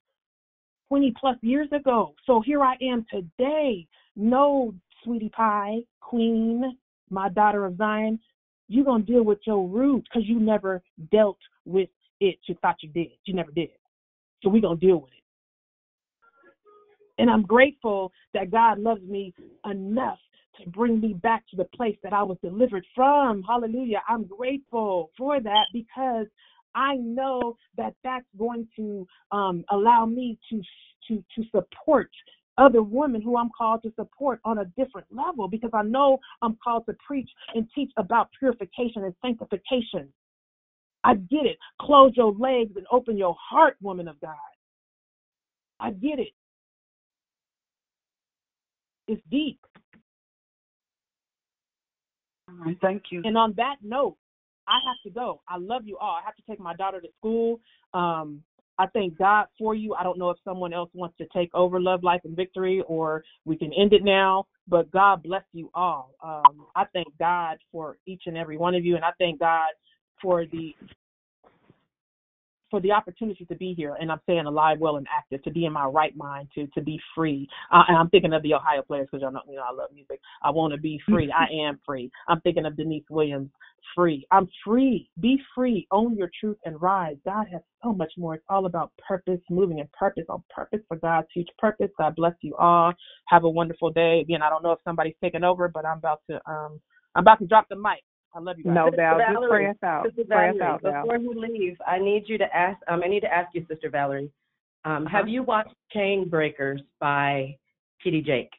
20 0.90 1.14
plus 1.20 1.38
years 1.42 1.68
ago. 1.72 2.14
So 2.26 2.42
here 2.42 2.62
I 2.64 2.76
am 2.82 3.06
today. 3.12 3.88
No, 4.16 4.74
sweetie 5.04 5.30
pie, 5.30 5.80
queen, 6.02 6.78
my 7.10 7.30
daughter 7.30 7.66
of 7.66 7.78
Zion, 7.78 8.20
you're 8.68 8.86
going 8.86 9.06
to 9.06 9.12
deal 9.12 9.24
with 9.24 9.40
your 9.46 9.68
root 9.68 10.04
because 10.04 10.28
you 10.28 10.40
never 10.40 10.82
dealt 11.12 11.38
with 11.66 11.90
it. 12.20 12.38
You 12.48 12.56
thought 12.62 12.78
you 12.82 12.90
did. 12.90 13.12
You 13.26 13.36
never 13.36 13.52
did. 13.52 13.70
So 14.42 14.50
we're 14.50 14.62
going 14.62 14.80
to 14.80 14.86
deal 14.86 14.98
with 15.02 15.12
it. 15.12 15.25
And 17.18 17.30
I'm 17.30 17.44
grateful 17.44 18.12
that 18.34 18.52
God 18.52 18.80
loves 18.80 19.02
me 19.04 19.34
enough 19.70 20.20
to 20.62 20.70
bring 20.70 21.00
me 21.00 21.14
back 21.14 21.44
to 21.50 21.56
the 21.56 21.66
place 21.76 21.98
that 22.04 22.14
I 22.14 22.24
was 22.24 22.38
delivered 22.42 22.86
from. 22.96 23.44
Hallelujah. 23.44 24.02
I'm 24.08 24.26
grateful 24.26 25.12
for 25.18 25.40
that 25.42 25.66
because 25.74 26.28
I 26.76 26.96
know 26.96 27.58
that 27.78 27.94
that's 28.04 28.26
going 28.38 28.68
to 28.76 29.08
um, 29.32 29.64
allow 29.72 30.06
me 30.06 30.38
to 30.50 30.62
to 31.08 31.24
to 31.36 31.44
support 31.52 32.10
other 32.58 32.82
women 32.82 33.22
who 33.22 33.38
I'm 33.38 33.50
called 33.58 33.84
to 33.84 33.94
support 33.96 34.40
on 34.46 34.60
a 34.60 34.66
different 34.78 35.08
level 35.12 35.48
because 35.48 35.72
I 35.74 35.84
know 35.84 36.20
I'm 36.42 36.58
called 36.64 36.86
to 36.88 36.96
preach 37.06 37.30
and 37.54 37.68
teach 37.76 37.92
about 37.98 38.30
purification 38.40 39.04
and 39.04 39.14
sanctification. 39.22 40.10
I 41.04 41.16
get 41.16 41.46
it. 41.46 41.58
Close 41.82 42.14
your 42.16 42.34
legs 42.34 42.72
and 42.76 42.86
open 42.92 43.18
your 43.18 43.36
heart, 43.40 43.76
woman 43.82 44.08
of 44.08 44.20
God. 44.22 44.36
I 45.80 45.92
get 45.92 46.20
it. 46.20 46.30
It's 49.08 49.22
deep. 49.30 49.60
All 52.48 52.56
right, 52.66 52.78
thank 52.82 53.04
you. 53.12 53.22
And 53.24 53.38
on 53.38 53.54
that 53.58 53.78
note, 53.84 54.18
I 54.68 54.80
have 54.88 54.98
to 55.04 55.10
go. 55.10 55.42
I 55.48 55.58
love 55.58 55.84
you 55.86 55.98
all. 55.98 56.18
I 56.22 56.26
have 56.26 56.36
to 56.36 56.44
take 56.50 56.60
my 56.60 56.76
daughter 56.76 57.02
to 57.02 57.08
school. 57.20 57.60
Um, 57.94 58.42
I 58.78 58.88
thank 58.88 59.18
God 59.18 59.48
for 59.58 59.74
you. 59.74 59.94
I 59.94 60.04
don't 60.04 60.18
know 60.18 60.30
if 60.32 60.38
someone 60.44 60.74
else 60.74 60.90
wants 60.94 61.16
to 61.18 61.26
take 61.34 61.54
over 61.54 61.80
Love, 61.80 62.04
Life, 62.04 62.22
and 62.26 62.36
Victory 62.36 62.84
or 62.88 63.24
we 63.46 63.56
can 63.56 63.72
end 63.74 63.94
it 63.94 64.04
now, 64.04 64.48
but 64.68 64.92
God 64.92 65.24
bless 65.24 65.44
you 65.54 65.70
all. 65.74 66.14
Um, 66.22 66.66
I 66.76 66.86
thank 66.92 67.08
God 67.18 67.58
for 67.72 67.98
each 68.06 68.24
and 68.26 68.38
every 68.38 68.58
one 68.58 68.76
of 68.76 68.84
you, 68.84 68.96
and 68.96 69.06
I 69.06 69.12
thank 69.18 69.40
God 69.40 69.70
for 70.22 70.46
the 70.46 70.76
for 72.70 72.82
the 72.82 72.92
opportunity 72.92 73.46
to 73.46 73.56
be 73.56 73.74
here, 73.74 73.96
and 74.00 74.12
I'm 74.12 74.22
saying 74.28 74.46
alive, 74.46 74.80
well, 74.80 74.98
and 74.98 75.08
active, 75.16 75.44
to 75.44 75.52
be 75.52 75.66
in 75.66 75.74
my 75.74 75.86
right 75.86 76.16
mind, 76.16 76.50
to 76.56 76.68
to 76.68 76.82
be 76.82 77.00
free. 77.14 77.48
Uh, 77.72 77.84
and 77.88 77.98
I'm 77.98 78.10
thinking 78.10 78.34
of 78.34 78.44
the 78.44 78.54
Ohio 78.54 78.82
players 78.82 79.08
because 79.12 79.22
y'all 79.22 79.32
know, 79.32 79.42
you 79.48 79.56
know 79.56 79.64
I 79.70 79.74
love 79.74 79.90
music. 79.94 80.20
I 80.44 80.52
want 80.52 80.74
to 80.74 80.80
be 80.80 81.00
free. 81.08 81.32
I 81.32 81.46
am 81.68 81.80
free. 81.86 82.12
I'm 82.28 82.42
thinking 82.42 82.66
of 82.66 82.76
Deniece 82.76 83.06
Williams, 83.10 83.50
free. 83.96 84.26
I'm 84.32 84.48
free. 84.64 85.10
Be 85.20 85.38
free. 85.54 85.88
Own 85.92 86.16
your 86.16 86.30
truth 86.40 86.58
and 86.66 86.82
rise. 86.82 87.18
God 87.26 87.48
has 87.52 87.62
so 87.84 87.94
much 87.94 88.12
more. 88.18 88.36
It's 88.36 88.44
all 88.50 88.66
about 88.66 88.92
purpose, 89.08 89.40
moving 89.50 89.80
in 89.80 89.88
purpose, 89.98 90.26
on 90.30 90.44
purpose 90.50 90.80
for 90.88 90.98
God's 90.98 91.28
huge 91.34 91.50
purpose. 91.58 91.90
God 91.98 92.16
bless 92.16 92.34
you 92.42 92.56
all. 92.56 92.94
Have 93.28 93.44
a 93.44 93.50
wonderful 93.50 93.92
day. 93.92 94.22
Again, 94.22 94.42
I 94.42 94.50
don't 94.50 94.64
know 94.64 94.72
if 94.72 94.80
somebody's 94.84 95.16
taking 95.24 95.44
over, 95.44 95.68
but 95.68 95.86
I'm 95.86 95.98
about 95.98 96.22
to 96.30 96.36
um 96.50 96.80
I'm 97.16 97.22
about 97.22 97.40
to 97.40 97.48
drop 97.48 97.68
the 97.70 97.76
mic. 97.76 98.04
I 98.36 98.40
love 98.40 98.58
you 98.58 98.66
guys. 98.66 98.74
No, 98.76 98.92
Val, 98.94 99.18
Sister 99.20 99.34
just 99.34 99.50
pray 99.50 99.68
us 99.70 99.76
out. 99.84 100.06
Sister 100.06 100.24
Pray 100.28 100.50
us 100.50 100.56
Valerie, 100.60 100.74
out, 100.74 100.82
Val. 100.82 101.02
before 101.04 101.18
you 101.18 101.34
leave, 101.34 101.78
I 101.88 101.98
need 102.00 102.24
you 102.28 102.38
to 102.38 102.56
ask. 102.56 102.78
Um, 102.90 103.02
I 103.04 103.08
need 103.08 103.22
to 103.22 103.34
ask 103.34 103.54
you, 103.56 103.66
Sister 103.70 103.90
Valerie. 103.90 104.30
Um, 104.84 105.06
Uh-huh. 105.08 105.18
have 105.18 105.30
you 105.30 105.42
watched 105.42 105.74
Chain 105.92 106.28
Breakers 106.30 106.82
by 107.00 107.58
T.D. 108.04 108.22
Jake? 108.22 108.52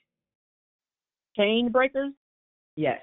Chain 1.37 1.69
Breakers? 1.71 2.13
Yes. 2.77 3.01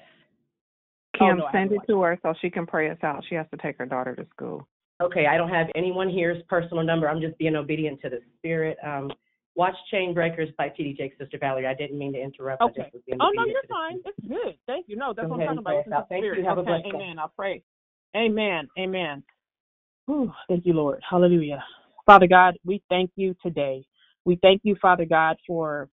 Kim, 1.17 1.27
Oh, 1.27 1.33
no, 1.35 1.47
send 1.51 1.71
it 1.71 1.81
to 1.87 2.01
her 2.01 2.17
so 2.23 2.33
she 2.41 2.49
can 2.49 2.65
pray 2.65 2.89
us 2.89 2.97
out. 3.03 3.23
She 3.29 3.35
has 3.35 3.45
to 3.51 3.57
take 3.57 3.77
her 3.77 3.85
daughter 3.85 4.15
to 4.15 4.25
school. 4.31 4.67
Okay, 5.01 5.27
I 5.27 5.37
don't 5.37 5.49
have 5.49 5.67
anyone 5.75 6.09
here's 6.09 6.41
personal 6.43 6.83
number. 6.83 7.07
I'm 7.07 7.21
just 7.21 7.37
being 7.37 7.55
obedient 7.55 8.01
to 8.01 8.09
the 8.09 8.19
Spirit. 8.39 8.77
Um, 8.83 9.11
watch 9.55 9.75
Chain 9.91 10.13
Breakers 10.13 10.49
by 10.57 10.69
T.D. 10.69 10.95
Jake, 10.97 11.13
Sister 11.19 11.37
Valerie. 11.39 11.67
I 11.67 11.73
didn't 11.73 11.97
mean 11.97 12.13
to 12.13 12.21
interrupt. 12.21 12.61
I 12.61 12.65
Okay. 12.65 12.91
Oh 13.19 13.31
no, 13.35 13.45
you're 13.45 13.61
fine. 13.69 13.99
It's 14.05 14.27
good. 14.27 14.55
Thank 14.67 14.87
you. 14.87 14.95
No, 14.95 15.13
that's 15.15 15.29
Go 15.29 15.37
what 15.37 15.49
I'm 15.49 15.57
talking 15.57 15.59
about. 15.59 15.73
us 15.73 15.77
Listen 15.79 15.91
to 15.91 15.97
out. 15.97 16.09
Thank 16.09 16.23
you. 16.23 16.31
spirit. 16.31 16.45
Have 16.45 16.57
a 16.57 16.63
blessed 16.63 16.83
day. 16.83 16.89
amen. 16.89 17.19
I'll 17.19 17.33
pray. 17.35 17.63
Amen. 18.15 18.67
Amen. 18.77 19.23
Whew, 20.05 20.31
thank 20.49 20.65
you, 20.65 20.73
Lord. 20.73 21.01
Hallelujah. 21.09 21.63
Father 22.05 22.27
God, 22.27 22.57
we 22.65 22.83
thank 22.89 23.11
you 23.15 23.35
today. 23.41 23.83
We 24.25 24.37
thank 24.41 24.61
you, 24.63 24.75
Father 24.81 25.05
God, 25.05 25.37
for 25.47 25.89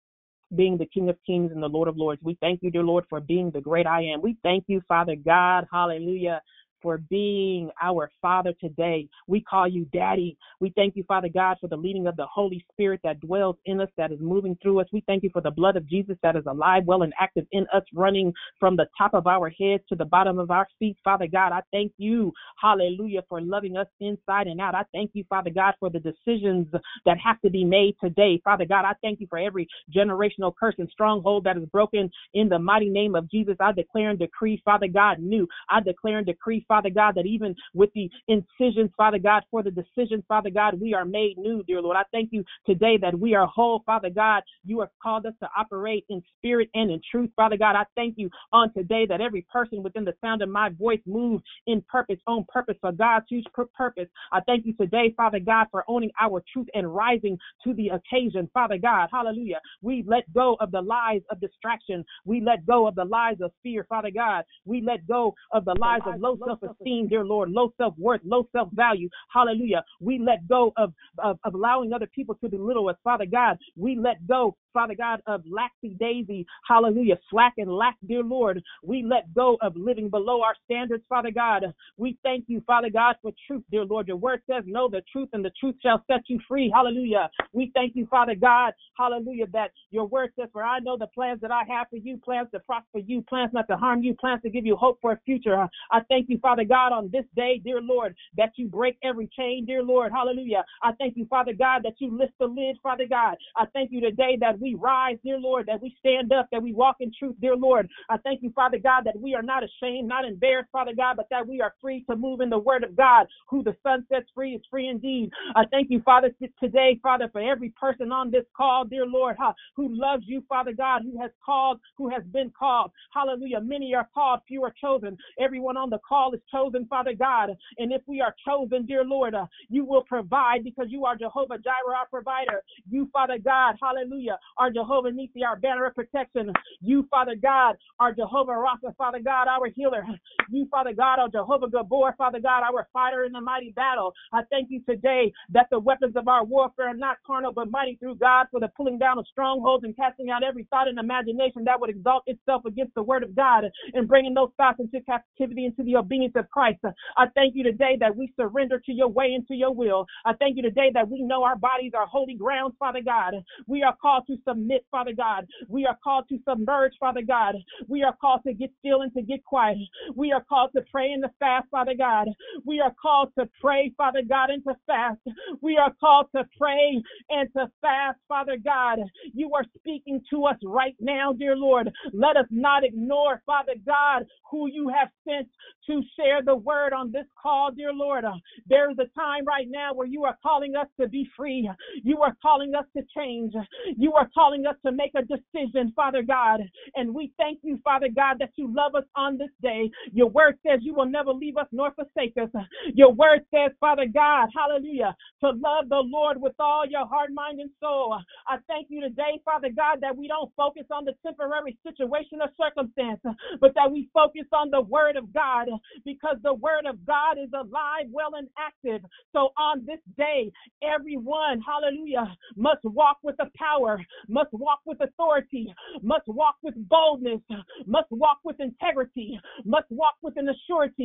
being 0.56 0.78
the 0.78 0.86
King 0.88 1.10
of 1.10 1.18
Kings 1.26 1.52
and 1.52 1.62
the 1.62 1.68
Lord 1.68 1.88
of 1.88 1.98
Lords. 1.98 2.22
We 2.24 2.38
thank 2.42 2.64
you, 2.64 2.72
dear 2.72 2.84
Lord, 2.84 3.06
for 3.10 3.20
being 3.20 3.52
the 3.52 3.62
great 3.62 3.86
I 3.86 4.02
am. 4.02 4.22
We 4.22 4.36
thank 4.42 4.64
you, 4.68 4.82
Father 4.88 5.16
God, 5.16 5.68
hallelujah, 5.72 6.42
for 6.82 6.98
being 6.98 7.70
our 7.82 8.12
Father 8.22 8.54
today. 8.60 9.08
We 9.28 9.42
call 9.42 9.68
you 9.68 9.86
Daddy. 9.94 10.38
We 10.60 10.72
thank 10.76 10.96
you, 10.96 11.04
Father 11.08 11.30
God, 11.30 11.58
for 11.60 11.68
the 11.68 11.78
leading 11.78 12.08
of 12.08 12.16
the 12.16 12.26
Holy 12.26 12.66
Spirit 12.72 13.02
that 13.04 13.20
dwells 13.20 13.56
in 13.66 13.82
us, 13.82 13.90
that 13.98 14.12
is 14.12 14.20
moving 14.20 14.58
through 14.62 14.80
us. 14.80 14.88
We 14.92 15.04
thank 15.08 15.24
you 15.24 15.30
for 15.32 15.42
the 15.42 15.52
blood 15.52 15.76
of 15.76 15.88
Jesus 15.88 16.18
that 16.24 16.36
is 16.36 16.46
alive, 16.46 16.84
well, 16.86 17.04
and 17.04 17.14
active 17.20 17.46
in 17.52 17.66
us, 17.74 17.84
running 17.94 18.34
from 18.60 18.76
the 18.76 18.88
top 18.98 19.14
of 19.14 19.28
our 19.28 19.50
heads 19.50 19.84
to 19.90 19.96
the 19.96 20.06
bottom 20.06 20.40
of 20.40 20.52
our 20.52 20.68
feet. 20.78 20.98
Father 21.04 21.28
God, 21.28 21.52
I 21.52 21.62
thank 21.72 21.92
you, 21.98 22.34
hallelujah, 22.62 23.24
for 23.30 23.42
loving 23.42 23.78
us 23.78 23.88
inside 24.00 24.48
and 24.48 24.60
out. 24.60 24.76
I 24.76 24.84
thank 24.94 25.12
you, 25.14 25.24
Father 25.30 25.50
God, 25.50 25.74
for 25.80 25.90
the 25.90 26.00
decisions 26.00 26.68
that 27.06 27.18
have 27.24 27.40
to 27.42 27.50
be 27.50 27.64
made 27.64 27.96
today. 28.02 28.42
Father 28.44 28.66
God, 28.66 28.86
I 28.86 28.94
thank 29.02 29.20
you 29.20 29.28
for 29.30 29.40
every 29.40 29.68
generational 29.96 30.54
curse 30.58 30.76
and 30.78 30.90
stronghold 30.90 31.44
that 31.44 31.58
is 31.58 31.66
broken 31.66 32.10
in 32.34 32.50
the 32.50 32.60
mighty 32.60 32.90
name 32.90 33.16
of 33.16 33.30
Jesus. 33.30 33.56
I 33.60 33.72
declare 33.72 34.10
and 34.10 34.20
decree, 34.20 34.62
Father 34.64 34.88
God, 34.88 35.20
new. 35.20 35.48
I 35.70 35.82
declare 35.82 36.18
and 36.18 36.26
decree, 36.26 36.66
Father 36.70 36.90
God, 36.90 37.16
that 37.16 37.26
even 37.26 37.54
with 37.74 37.90
the 37.94 38.10
incisions, 38.30 38.92
Father 38.96 39.20
God, 39.20 39.44
for 39.52 39.62
the 39.62 39.72
decisions, 39.72 40.24
Father 40.28 40.50
God, 40.50 40.80
we 40.80 40.94
are 40.94 41.04
made 41.04 41.38
new, 41.38 41.64
dear 41.64 41.82
Lord. 41.82 41.98
I 41.98 42.04
thank 42.14 42.30
you 42.32 42.46
today 42.66 42.98
that 43.02 43.20
we 43.20 43.36
are 43.36 43.48
whole, 43.48 43.84
Father 43.86 44.10
God. 44.10 44.44
You 44.64 44.80
have 44.80 44.90
called 45.04 45.26
us 45.26 45.34
to 45.42 45.50
operate 45.58 46.06
in 46.10 46.22
spirit 46.38 46.70
and 46.76 46.92
in 46.92 47.02
truth, 47.12 47.32
Father 47.36 47.58
God. 47.58 47.76
I 47.76 47.84
thank 47.96 48.14
you 48.18 48.30
on 48.54 48.72
today 48.74 49.06
that 49.08 49.20
every 49.20 49.46
person 49.52 49.84
within 49.84 50.06
the 50.06 50.14
sound 50.22 50.42
of 50.42 50.50
my 50.50 50.70
voice 50.70 51.02
moves 51.06 51.44
in 51.68 51.84
purpose, 51.90 52.20
on 52.28 52.46
purpose 52.48 52.78
for 52.80 52.92
God's 52.92 53.26
huge 53.28 53.46
purpose. 53.76 54.08
I 54.32 54.42
thank 54.42 54.66
you 54.66 54.74
today, 54.74 55.14
Father 55.18 55.40
God, 55.40 55.68
for 55.72 55.84
owning 55.88 56.12
our 56.22 56.44
truth 56.54 56.68
and 56.76 56.94
rising 56.94 57.38
to 57.64 57.74
the 57.74 57.90
occasion, 57.90 58.50
Father 58.54 58.78
God. 58.78 59.10
Hallelujah. 59.12 59.60
We 59.82 60.04
let 60.08 60.32
go 60.34 60.56
of 60.60 60.72
the 60.72 60.82
lies 60.82 61.22
of 61.32 61.40
distraction. 61.42 62.06
We 62.26 62.42
let 62.42 62.66
go 62.66 62.88
of 62.88 62.96
the 62.96 63.06
lies 63.06 63.38
of 63.42 63.52
fear, 63.64 63.86
Father 63.90 64.12
God. 64.14 64.44
We 64.66 64.82
let 64.82 65.08
go 65.08 65.34
of 65.52 65.66
the 65.66 65.76
lies 65.80 66.02
of 66.06 66.22
low 66.22 66.38
self 66.46 66.59
esteem, 66.64 67.08
dear 67.08 67.26
Lord, 67.26 67.52
low 67.52 67.74
self 67.78 67.94
worth, 67.98 68.22
low 68.24 68.48
self 68.52 68.70
value. 68.74 69.10
Hallelujah. 69.34 69.84
We 70.00 70.20
let 70.20 70.48
go 70.48 70.74
of, 70.78 70.94
of, 71.18 71.40
of 71.44 71.54
allowing 71.56 71.94
other 71.94 72.08
people 72.08 72.36
to 72.36 72.50
belittle 72.50 72.90
us, 72.90 72.96
Father 73.04 73.26
God. 73.26 73.58
We 73.76 73.98
let 73.98 74.26
go, 74.28 74.56
Father 74.74 74.96
God, 74.96 75.22
of 75.28 75.44
laxy 75.44 75.98
daisy. 75.98 76.46
Hallelujah. 76.68 77.18
Slack 77.30 77.54
and 77.58 77.72
lack, 77.72 77.96
dear 78.08 78.24
Lord. 78.24 78.62
We 78.84 79.04
let 79.04 79.34
go 79.34 79.58
of 79.62 79.76
living 79.76 80.10
below 80.10 80.42
our 80.42 80.56
standards, 80.66 81.04
Father 81.10 81.32
God. 81.32 81.66
We 81.98 82.18
thank 82.24 82.46
you, 82.48 82.62
Father 82.66 82.90
God, 82.90 83.16
for 83.22 83.32
truth, 83.48 83.64
dear 83.72 83.86
Lord. 83.86 84.08
Your 84.08 84.18
word 84.18 84.42
says, 84.50 84.64
Know 84.66 84.90
the 84.90 85.02
truth, 85.12 85.30
and 85.34 85.44
the 85.44 85.52
truth 85.60 85.76
shall 85.82 86.04
set 86.08 86.22
you 86.28 86.40
free. 86.48 86.72
Hallelujah. 86.74 87.30
We 87.54 87.72
thank 87.74 87.96
you, 87.96 88.08
Father 88.08 88.36
God. 88.36 88.74
Hallelujah. 88.98 89.48
That 89.54 89.72
your 89.92 90.06
word 90.06 90.32
says, 90.40 90.50
For 90.52 90.64
I 90.64 90.80
know 90.80 90.98
the 90.98 91.08
plans 91.08 91.42
that 91.42 91.52
I 91.52 91.64
have 91.70 91.88
for 91.90 91.98
you, 91.98 92.18
plans 92.18 92.50
to 92.54 92.60
prosper 92.60 93.00
you, 93.00 93.22
plans 93.22 93.52
not 93.54 93.68
to 93.68 93.78
harm 93.78 94.04
you, 94.04 94.16
plans 94.16 94.42
to 94.44 94.50
give 94.50 94.66
you 94.66 94.76
hope 94.76 95.00
for 95.02 95.12
a 95.14 95.20
future. 95.26 95.68
I 95.92 96.00
thank 96.10 96.30
you, 96.30 96.38
Father 96.40 96.49
God, 96.58 96.92
on 96.92 97.10
this 97.12 97.26
day, 97.36 97.62
dear 97.64 97.82
Lord, 97.82 98.16
that 98.38 98.52
you 98.58 98.68
break 98.68 98.98
every 99.04 99.30
chain, 99.38 99.66
dear 99.66 99.84
Lord. 99.84 100.12
Hallelujah. 100.12 100.64
I 100.84 100.92
thank 100.94 101.18
you, 101.18 101.26
Father 101.30 101.54
God, 101.54 101.84
that 101.84 101.96
you 102.00 102.16
lift 102.18 102.34
the 102.40 102.46
lid, 102.48 102.78
Father 102.84 103.06
God. 103.10 103.38
I 103.56 103.66
thank 103.74 103.92
you 103.92 104.02
today 104.02 104.38
that 104.42 104.60
we 104.60 104.76
rise, 104.76 105.18
dear 105.24 105.40
Lord, 105.40 105.68
that 105.68 105.82
we 105.82 105.96
stand 106.00 106.32
up, 106.34 106.48
that 106.52 106.62
we 106.64 106.74
walk 106.74 106.98
in 107.00 107.12
truth, 107.18 107.36
dear 107.42 107.56
Lord. 107.56 107.88
I 108.10 108.18
thank 108.18 108.42
you, 108.44 108.52
Father 108.56 108.80
God, 108.80 109.04
that 109.06 109.20
we 109.20 109.36
are 109.36 109.42
not 109.44 109.64
ashamed, 109.64 110.08
not 110.08 110.26
embarrassed, 110.26 110.70
Father 110.72 110.94
God, 110.96 111.18
but 111.18 111.28
that 111.32 111.48
we 111.48 111.62
are 111.62 111.74
free 111.82 112.04
to 112.10 112.16
move 112.16 112.42
in 112.42 112.50
the 112.50 112.60
word 112.60 112.84
of 112.84 112.96
God. 112.96 113.28
Who 113.50 113.64
the 113.64 113.76
Son 113.84 114.06
sets 114.12 114.28
free 114.34 114.56
is 114.56 114.62
free 114.70 114.88
indeed. 114.88 115.32
I 115.56 115.66
thank 115.72 115.90
you, 115.90 116.02
Father, 116.02 116.32
today, 116.62 117.00
Father, 117.02 117.30
for 117.32 117.42
every 117.42 117.70
person 117.70 118.12
on 118.12 118.32
this 118.32 118.46
call, 118.56 118.86
dear 118.86 119.06
Lord, 119.06 119.38
who 119.76 119.90
loves 119.92 120.24
you, 120.28 120.44
Father 120.50 120.74
God, 120.74 121.04
who 121.04 121.20
has 121.22 121.32
called, 121.46 121.80
who 121.98 122.10
has 122.10 122.24
been 122.32 122.52
called. 122.58 122.92
Hallelujah. 123.14 123.62
Many 123.62 123.94
are 123.96 124.08
called, 124.14 124.42
few 124.48 124.64
are 124.64 124.74
chosen. 124.80 125.18
Everyone 125.40 125.78
on 125.78 125.90
the 125.90 126.00
call 126.08 126.34
is 126.34 126.39
chosen, 126.52 126.86
Father 126.90 127.14
God. 127.14 127.56
And 127.78 127.92
if 127.92 128.02
we 128.08 128.22
are 128.22 128.36
chosen, 128.48 128.86
dear 128.86 129.04
Lord, 129.04 129.36
uh, 129.36 129.46
you 129.70 129.86
will 129.86 130.04
provide 130.04 130.64
because 130.64 130.88
you 130.90 131.06
are 131.06 131.16
Jehovah 131.16 131.58
Jireh, 131.58 131.96
our 131.98 132.08
provider. 132.10 132.62
You, 132.90 133.10
Father 133.14 133.38
God, 133.44 133.76
hallelujah, 133.82 134.38
are 134.58 134.72
Jehovah 134.72 135.12
Nisi, 135.12 135.44
our 135.44 135.58
banner 135.58 135.86
of 135.86 135.96
protection. 135.96 136.52
You, 136.82 137.08
Father 137.10 137.36
God, 137.36 137.78
are 138.00 138.14
Jehovah 138.14 138.54
Rapha, 138.54 138.96
Father 138.98 139.20
God, 139.20 139.48
our 139.48 139.68
healer. 139.68 140.04
You, 140.50 140.68
Father 140.72 140.94
God, 140.94 141.20
are 141.20 141.30
Jehovah 141.30 141.68
Gibbor, 141.68 142.16
Father 142.18 142.40
God, 142.40 142.64
our 142.64 142.88
fighter 142.92 143.26
in 143.26 143.32
the 143.32 143.42
mighty 143.42 143.72
battle. 143.72 144.14
I 144.34 144.42
thank 144.50 144.70
you 144.72 144.82
today 144.88 145.32
that 145.52 145.68
the 145.72 145.80
weapons 145.80 146.16
of 146.16 146.28
our 146.28 146.44
warfare 146.44 146.90
are 146.90 146.94
not 146.96 147.18
carnal, 147.26 147.54
but 147.54 147.70
mighty 147.72 147.98
through 147.98 148.16
God 148.16 148.48
for 148.52 148.60
the 148.60 148.70
pulling 148.76 148.98
down 148.98 149.20
of 149.20 149.28
strongholds 149.32 149.84
and 149.84 149.96
casting 149.96 150.30
out 150.30 150.44
every 150.44 150.68
thought 150.70 150.88
and 150.88 151.00
imagination 151.00 151.64
that 151.66 151.80
would 151.80 151.90
exalt 151.90 152.24
itself 152.28 152.66
against 152.66 152.96
the 152.96 153.04
word 153.04 153.24
of 153.24 153.36
God 153.36 153.66
and 153.94 154.08
bringing 154.08 154.34
those 154.34 154.50
thoughts 154.58 154.80
into 154.80 155.02
captivity 155.02 155.66
into 155.66 155.84
the 155.84 155.96
obedience 155.96 156.29
of 156.36 156.50
Christ. 156.50 156.80
I 157.18 157.26
thank 157.36 157.56
you 157.56 157.64
today 157.64 157.98
that 158.00 158.16
we 158.16 158.34
surrender 158.36 158.80
to 158.86 158.92
your 158.92 159.08
way 159.08 159.34
and 159.36 159.48
to 159.48 159.56
your 159.56 159.74
will. 159.74 160.06
I 160.26 160.34
thank 160.34 160.58
you 160.58 160.64
today 160.64 160.92
that 160.94 161.10
we 161.10 161.22
know 161.22 161.44
our 161.44 161.56
bodies 161.58 161.94
are 161.96 162.08
holy 162.08 162.36
grounds, 162.36 162.76
Father 162.80 163.02
God. 163.04 163.36
We 163.68 163.84
are 163.84 163.96
called 164.02 164.24
to 164.28 164.38
submit, 164.48 164.86
Father 164.92 165.14
God. 165.16 165.48
We 165.68 165.86
are 165.86 165.98
called 166.04 166.26
to 166.30 166.40
submerge, 166.48 166.94
Father 167.00 167.22
God. 167.22 167.56
We 167.88 168.04
are 168.04 168.16
called 168.20 168.42
to 168.48 168.54
get 168.54 168.72
still 168.80 169.02
and 169.02 169.14
to 169.14 169.22
get 169.22 169.44
quiet. 169.44 169.78
We 170.16 170.32
are 170.32 170.44
called 170.44 170.72
to 170.76 170.82
pray 170.92 171.12
and 171.12 171.24
to 171.24 171.30
fast, 171.40 171.68
Father 171.72 171.94
God. 171.98 172.28
We 172.66 172.80
are 172.80 172.94
called 173.02 173.32
to 173.38 173.50
pray, 173.62 173.94
Father 173.98 174.22
God, 174.28 174.50
and 174.50 174.64
to 174.64 174.76
fast. 174.88 175.20
We 175.62 175.78
are 175.78 175.94
called 176.00 176.28
to 176.36 176.44
pray 176.58 177.02
and 177.30 177.50
to 177.54 177.70
fast, 177.82 178.20
Father 178.28 178.58
God. 178.64 179.00
You 179.34 179.52
are 179.54 179.66
speaking 179.78 180.22
to 180.32 180.46
us 180.46 180.58
right 180.64 180.96
now, 181.00 181.34
dear 181.34 181.56
Lord. 181.56 181.90
Let 182.14 182.38
us 182.38 182.46
not 182.50 182.84
ignore, 182.84 183.42
Father 183.46 183.76
God, 183.86 184.26
who 184.50 184.68
you 184.68 184.90
have 184.90 185.10
sent 185.28 185.48
to 185.88 186.02
share 186.20 186.42
the 186.44 186.56
word 186.56 186.94
on 186.94 187.12
this 187.12 187.26
call, 187.42 187.72
dear 187.72 187.94
Lord. 187.94 188.26
Uh, 188.26 188.34
there 188.68 188.92
is 188.92 188.98
a 189.00 189.08
time 189.20 189.46
right 189.46 189.68
now 189.70 189.94
where 189.94 190.08
you 190.08 190.24
are 190.26 190.38
calling 190.44 190.76
us 190.76 190.88
to 191.00 191.08
be 191.08 191.28
free. 191.38 191.70
You 192.04 192.20
are 192.22 192.36
calling 192.42 192.76
us 192.76 192.86
to 192.98 193.04
change. 193.16 193.54
You 193.98 194.14
are 194.14 194.30
calling 194.34 194.66
us 194.66 194.76
to 194.86 194.92
make 194.92 195.12
a 195.16 195.24
decision, 195.24 195.94
Father 195.96 196.24
God. 196.24 196.62
And 196.96 197.14
we 197.14 197.32
thank 197.38 197.60
you, 197.64 197.80
Father 197.84 198.10
God, 198.14 198.38
that 198.40 198.52
you 198.56 198.74
love 198.74 198.96
us 198.96 199.06
on 199.16 199.38
this 199.38 199.50
day. 199.62 199.90
Your 200.14 200.30
word 200.30 200.58
says 200.66 200.80
you 200.84 200.94
will 200.94 201.06
never 201.10 201.32
leave 201.32 201.58
us 201.58 201.68
nor 201.72 201.92
forsake 201.94 202.36
us. 202.42 202.50
Your 202.96 203.14
word 203.14 203.42
says, 203.54 203.72
Father 203.80 204.06
God, 204.12 204.50
hallelujah, 204.56 205.16
to 205.42 205.50
love 205.52 205.90
the 205.90 206.04
Lord 206.06 206.42
with 206.42 206.54
all 206.60 206.86
your 206.88 207.08
heart, 207.08 207.32
mind, 207.34 207.60
and 207.60 207.70
soul. 207.82 208.18
I 208.48 208.58
thank 208.68 208.88
you 208.90 209.02
today, 209.02 209.42
Father 209.46 209.70
God, 209.76 210.00
that 210.02 210.16
we 210.18 210.28
don't 210.28 210.52
focus 210.56 210.86
on 210.92 211.06
the 211.06 211.14
temporary 211.26 211.78
situation 211.86 212.40
or 212.42 212.50
circumstance, 212.60 213.22
but 213.62 213.74
that 213.76 213.92
we 213.92 214.10
focus 214.14 214.46
on 214.54 214.72
the 214.72 214.82
word 214.82 215.18
of 215.18 215.34
God 215.34 215.70
because 216.14 216.38
the 216.44 216.54
word 216.54 216.86
of 216.88 217.06
God 217.06 217.38
is 217.38 217.50
alive, 217.54 218.08
well, 218.12 218.36
and 218.38 218.48
active. 218.58 219.02
So 219.34 219.50
on 219.58 219.86
this 219.86 220.00
day, 220.18 220.52
everyone, 220.82 221.62
hallelujah, 221.62 222.36
must 222.56 222.84
walk 222.84 223.18
with 223.24 223.38
the 223.38 223.50
power, 223.56 224.00
must 224.28 224.52
walk 224.54 224.80
with 224.86 225.00
authority, 225.02 225.74
must 226.02 226.28
walk 226.28 226.56
with 226.64 226.76
boldness, 226.90 227.42
must 227.86 228.12
walk 228.12 228.40
with 228.44 228.60
integrity, 228.60 229.40
must 229.66 229.88
walk 229.90 230.16
with 230.22 230.36
an 230.38 230.50
assurance 230.50 230.96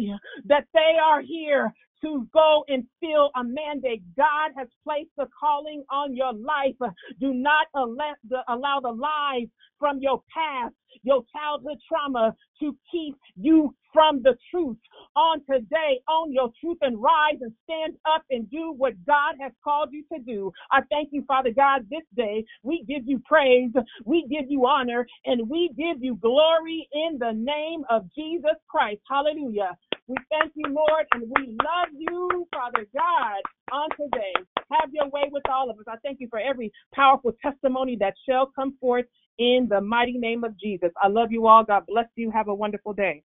that 0.47 0.65
they 0.73 0.97
are 1.03 1.21
here 1.21 1.73
to 2.05 2.29
go 2.33 2.65
and 2.69 2.85
fill 3.01 3.31
a 3.37 3.45
mandate. 3.45 4.03
God 4.17 4.53
has 4.57 4.69
placed 4.85 5.11
a 5.19 5.27
calling 5.41 5.85
on 5.91 6.15
your 6.15 6.35
life. 6.35 6.77
Do 7.21 7.35
not 7.35 7.67
allow 7.75 8.81
the, 8.81 8.91
lies 8.91 9.49
from 9.79 9.99
your 10.01 10.23
past, 10.33 10.75
your 11.03 11.25
childhood 11.35 11.79
trauma 11.89 12.35
to 12.61 12.77
keep 12.91 13.17
you 13.37 13.75
from 13.93 14.23
the 14.23 14.37
truth. 14.51 14.77
On 15.17 15.41
today, 15.51 16.01
own 16.09 16.33
your 16.33 16.51
truth 16.61 16.79
and 16.83 17.01
rise 17.03 17.39
and 17.41 17.53
stand 17.65 17.95
up 18.07 18.23
and 18.31 18.51
do 18.51 18.75
what 18.77 18.95
God 19.07 19.37
has 19.41 19.53
called 19.63 19.91
you 19.93 20.05
to 20.13 20.21
do. 20.21 20.53
I 20.73 20.81
thank 20.91 21.11
you, 21.13 21.25
Father 21.27 21.51
God, 21.55 21.87
this 21.91 22.05
day. 22.17 22.45
We 22.63 22.85
give 22.89 23.03
you 23.07 23.21
praise, 23.27 23.71
we 24.05 24.27
give 24.29 24.51
you 24.51 24.67
honor, 24.67 25.07
and 25.25 25.49
we 25.49 25.71
give 25.77 26.03
you 26.03 26.17
glory 26.17 26.89
in 26.93 27.19
the 27.19 27.33
name 27.33 27.85
of 27.91 28.05
Jesus 28.15 28.57
Christ. 28.69 29.01
Hallelujah. 29.09 29.77
We 30.07 30.17
thank 30.31 30.53
you, 30.55 30.67
Lord, 30.69 31.07
and 31.13 31.23
we 31.23 31.57
love 31.63 31.89
you, 31.97 32.47
Father 32.53 32.87
God, 32.93 33.41
on 33.73 33.89
today. 33.99 34.35
Have 34.71 34.91
your 34.93 35.09
way 35.09 35.31
with 35.31 35.45
all 35.51 35.71
of 35.71 35.79
us. 35.79 35.85
I 35.89 35.97
thank 36.03 36.21
you 36.21 36.29
for 36.29 36.39
every 36.39 36.71
powerful 36.95 37.33
testimony 37.43 37.97
that 38.01 38.15
shall 38.29 38.51
come 38.55 38.77
forth 38.81 39.07
in 39.39 39.67
the 39.71 39.81
mighty 39.81 40.19
name 40.19 40.45
of 40.45 40.59
Jesus. 40.59 40.91
I 41.03 41.09
love 41.09 41.33
you 41.33 41.47
all. 41.47 41.65
God 41.65 41.85
bless 41.89 42.07
you. 42.17 42.31
Have 42.31 42.49
a 42.49 42.55
wonderful 42.55 42.93
day. 42.93 43.23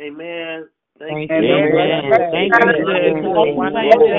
Amen. 0.00 0.68
Thank 0.98 1.28
Thank 1.28 1.44
you. 1.44 1.48
you. 1.48 1.56
Amen. 1.56 2.12
Thank 2.32 2.52
you, 2.58 2.70
sis. 2.86 3.24
Have 3.24 3.36
a 3.36 3.54
wonderful 3.54 3.92
day. 3.92 4.16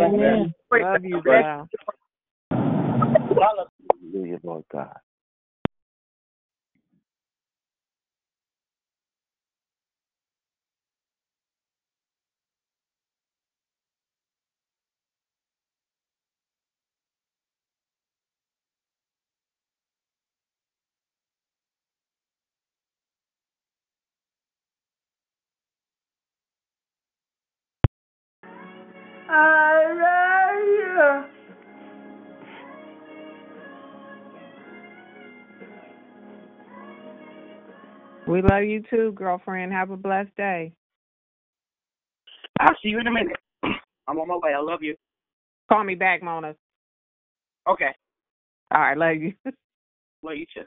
Amen. 0.00 0.54
Love 0.72 1.04
you, 1.04 1.22
Val. 1.24 1.68
Hallelujah, 4.10 4.40
Lord 4.42 4.64
God. 4.72 4.96
I 29.28 31.24
love 31.24 31.26
you. 38.26 38.32
We 38.32 38.42
love 38.42 38.64
you 38.64 38.82
too, 38.90 39.12
girlfriend. 39.12 39.72
Have 39.72 39.90
a 39.90 39.96
blessed 39.96 40.34
day. 40.36 40.72
I'll 42.60 42.74
see 42.82 42.88
you 42.88 42.98
in 42.98 43.06
a 43.06 43.12
minute. 43.12 43.36
I'm 44.08 44.18
on 44.18 44.28
my 44.28 44.36
way. 44.36 44.52
I 44.54 44.60
love 44.60 44.82
you. 44.82 44.96
Call 45.68 45.84
me 45.84 45.94
back, 45.94 46.22
Mona. 46.22 46.54
Okay. 47.68 47.90
All 48.72 48.80
right, 48.80 48.96
love 48.96 49.16
you. 49.16 49.32
Love 50.22 50.36
you 50.36 50.46
too. 50.52 50.64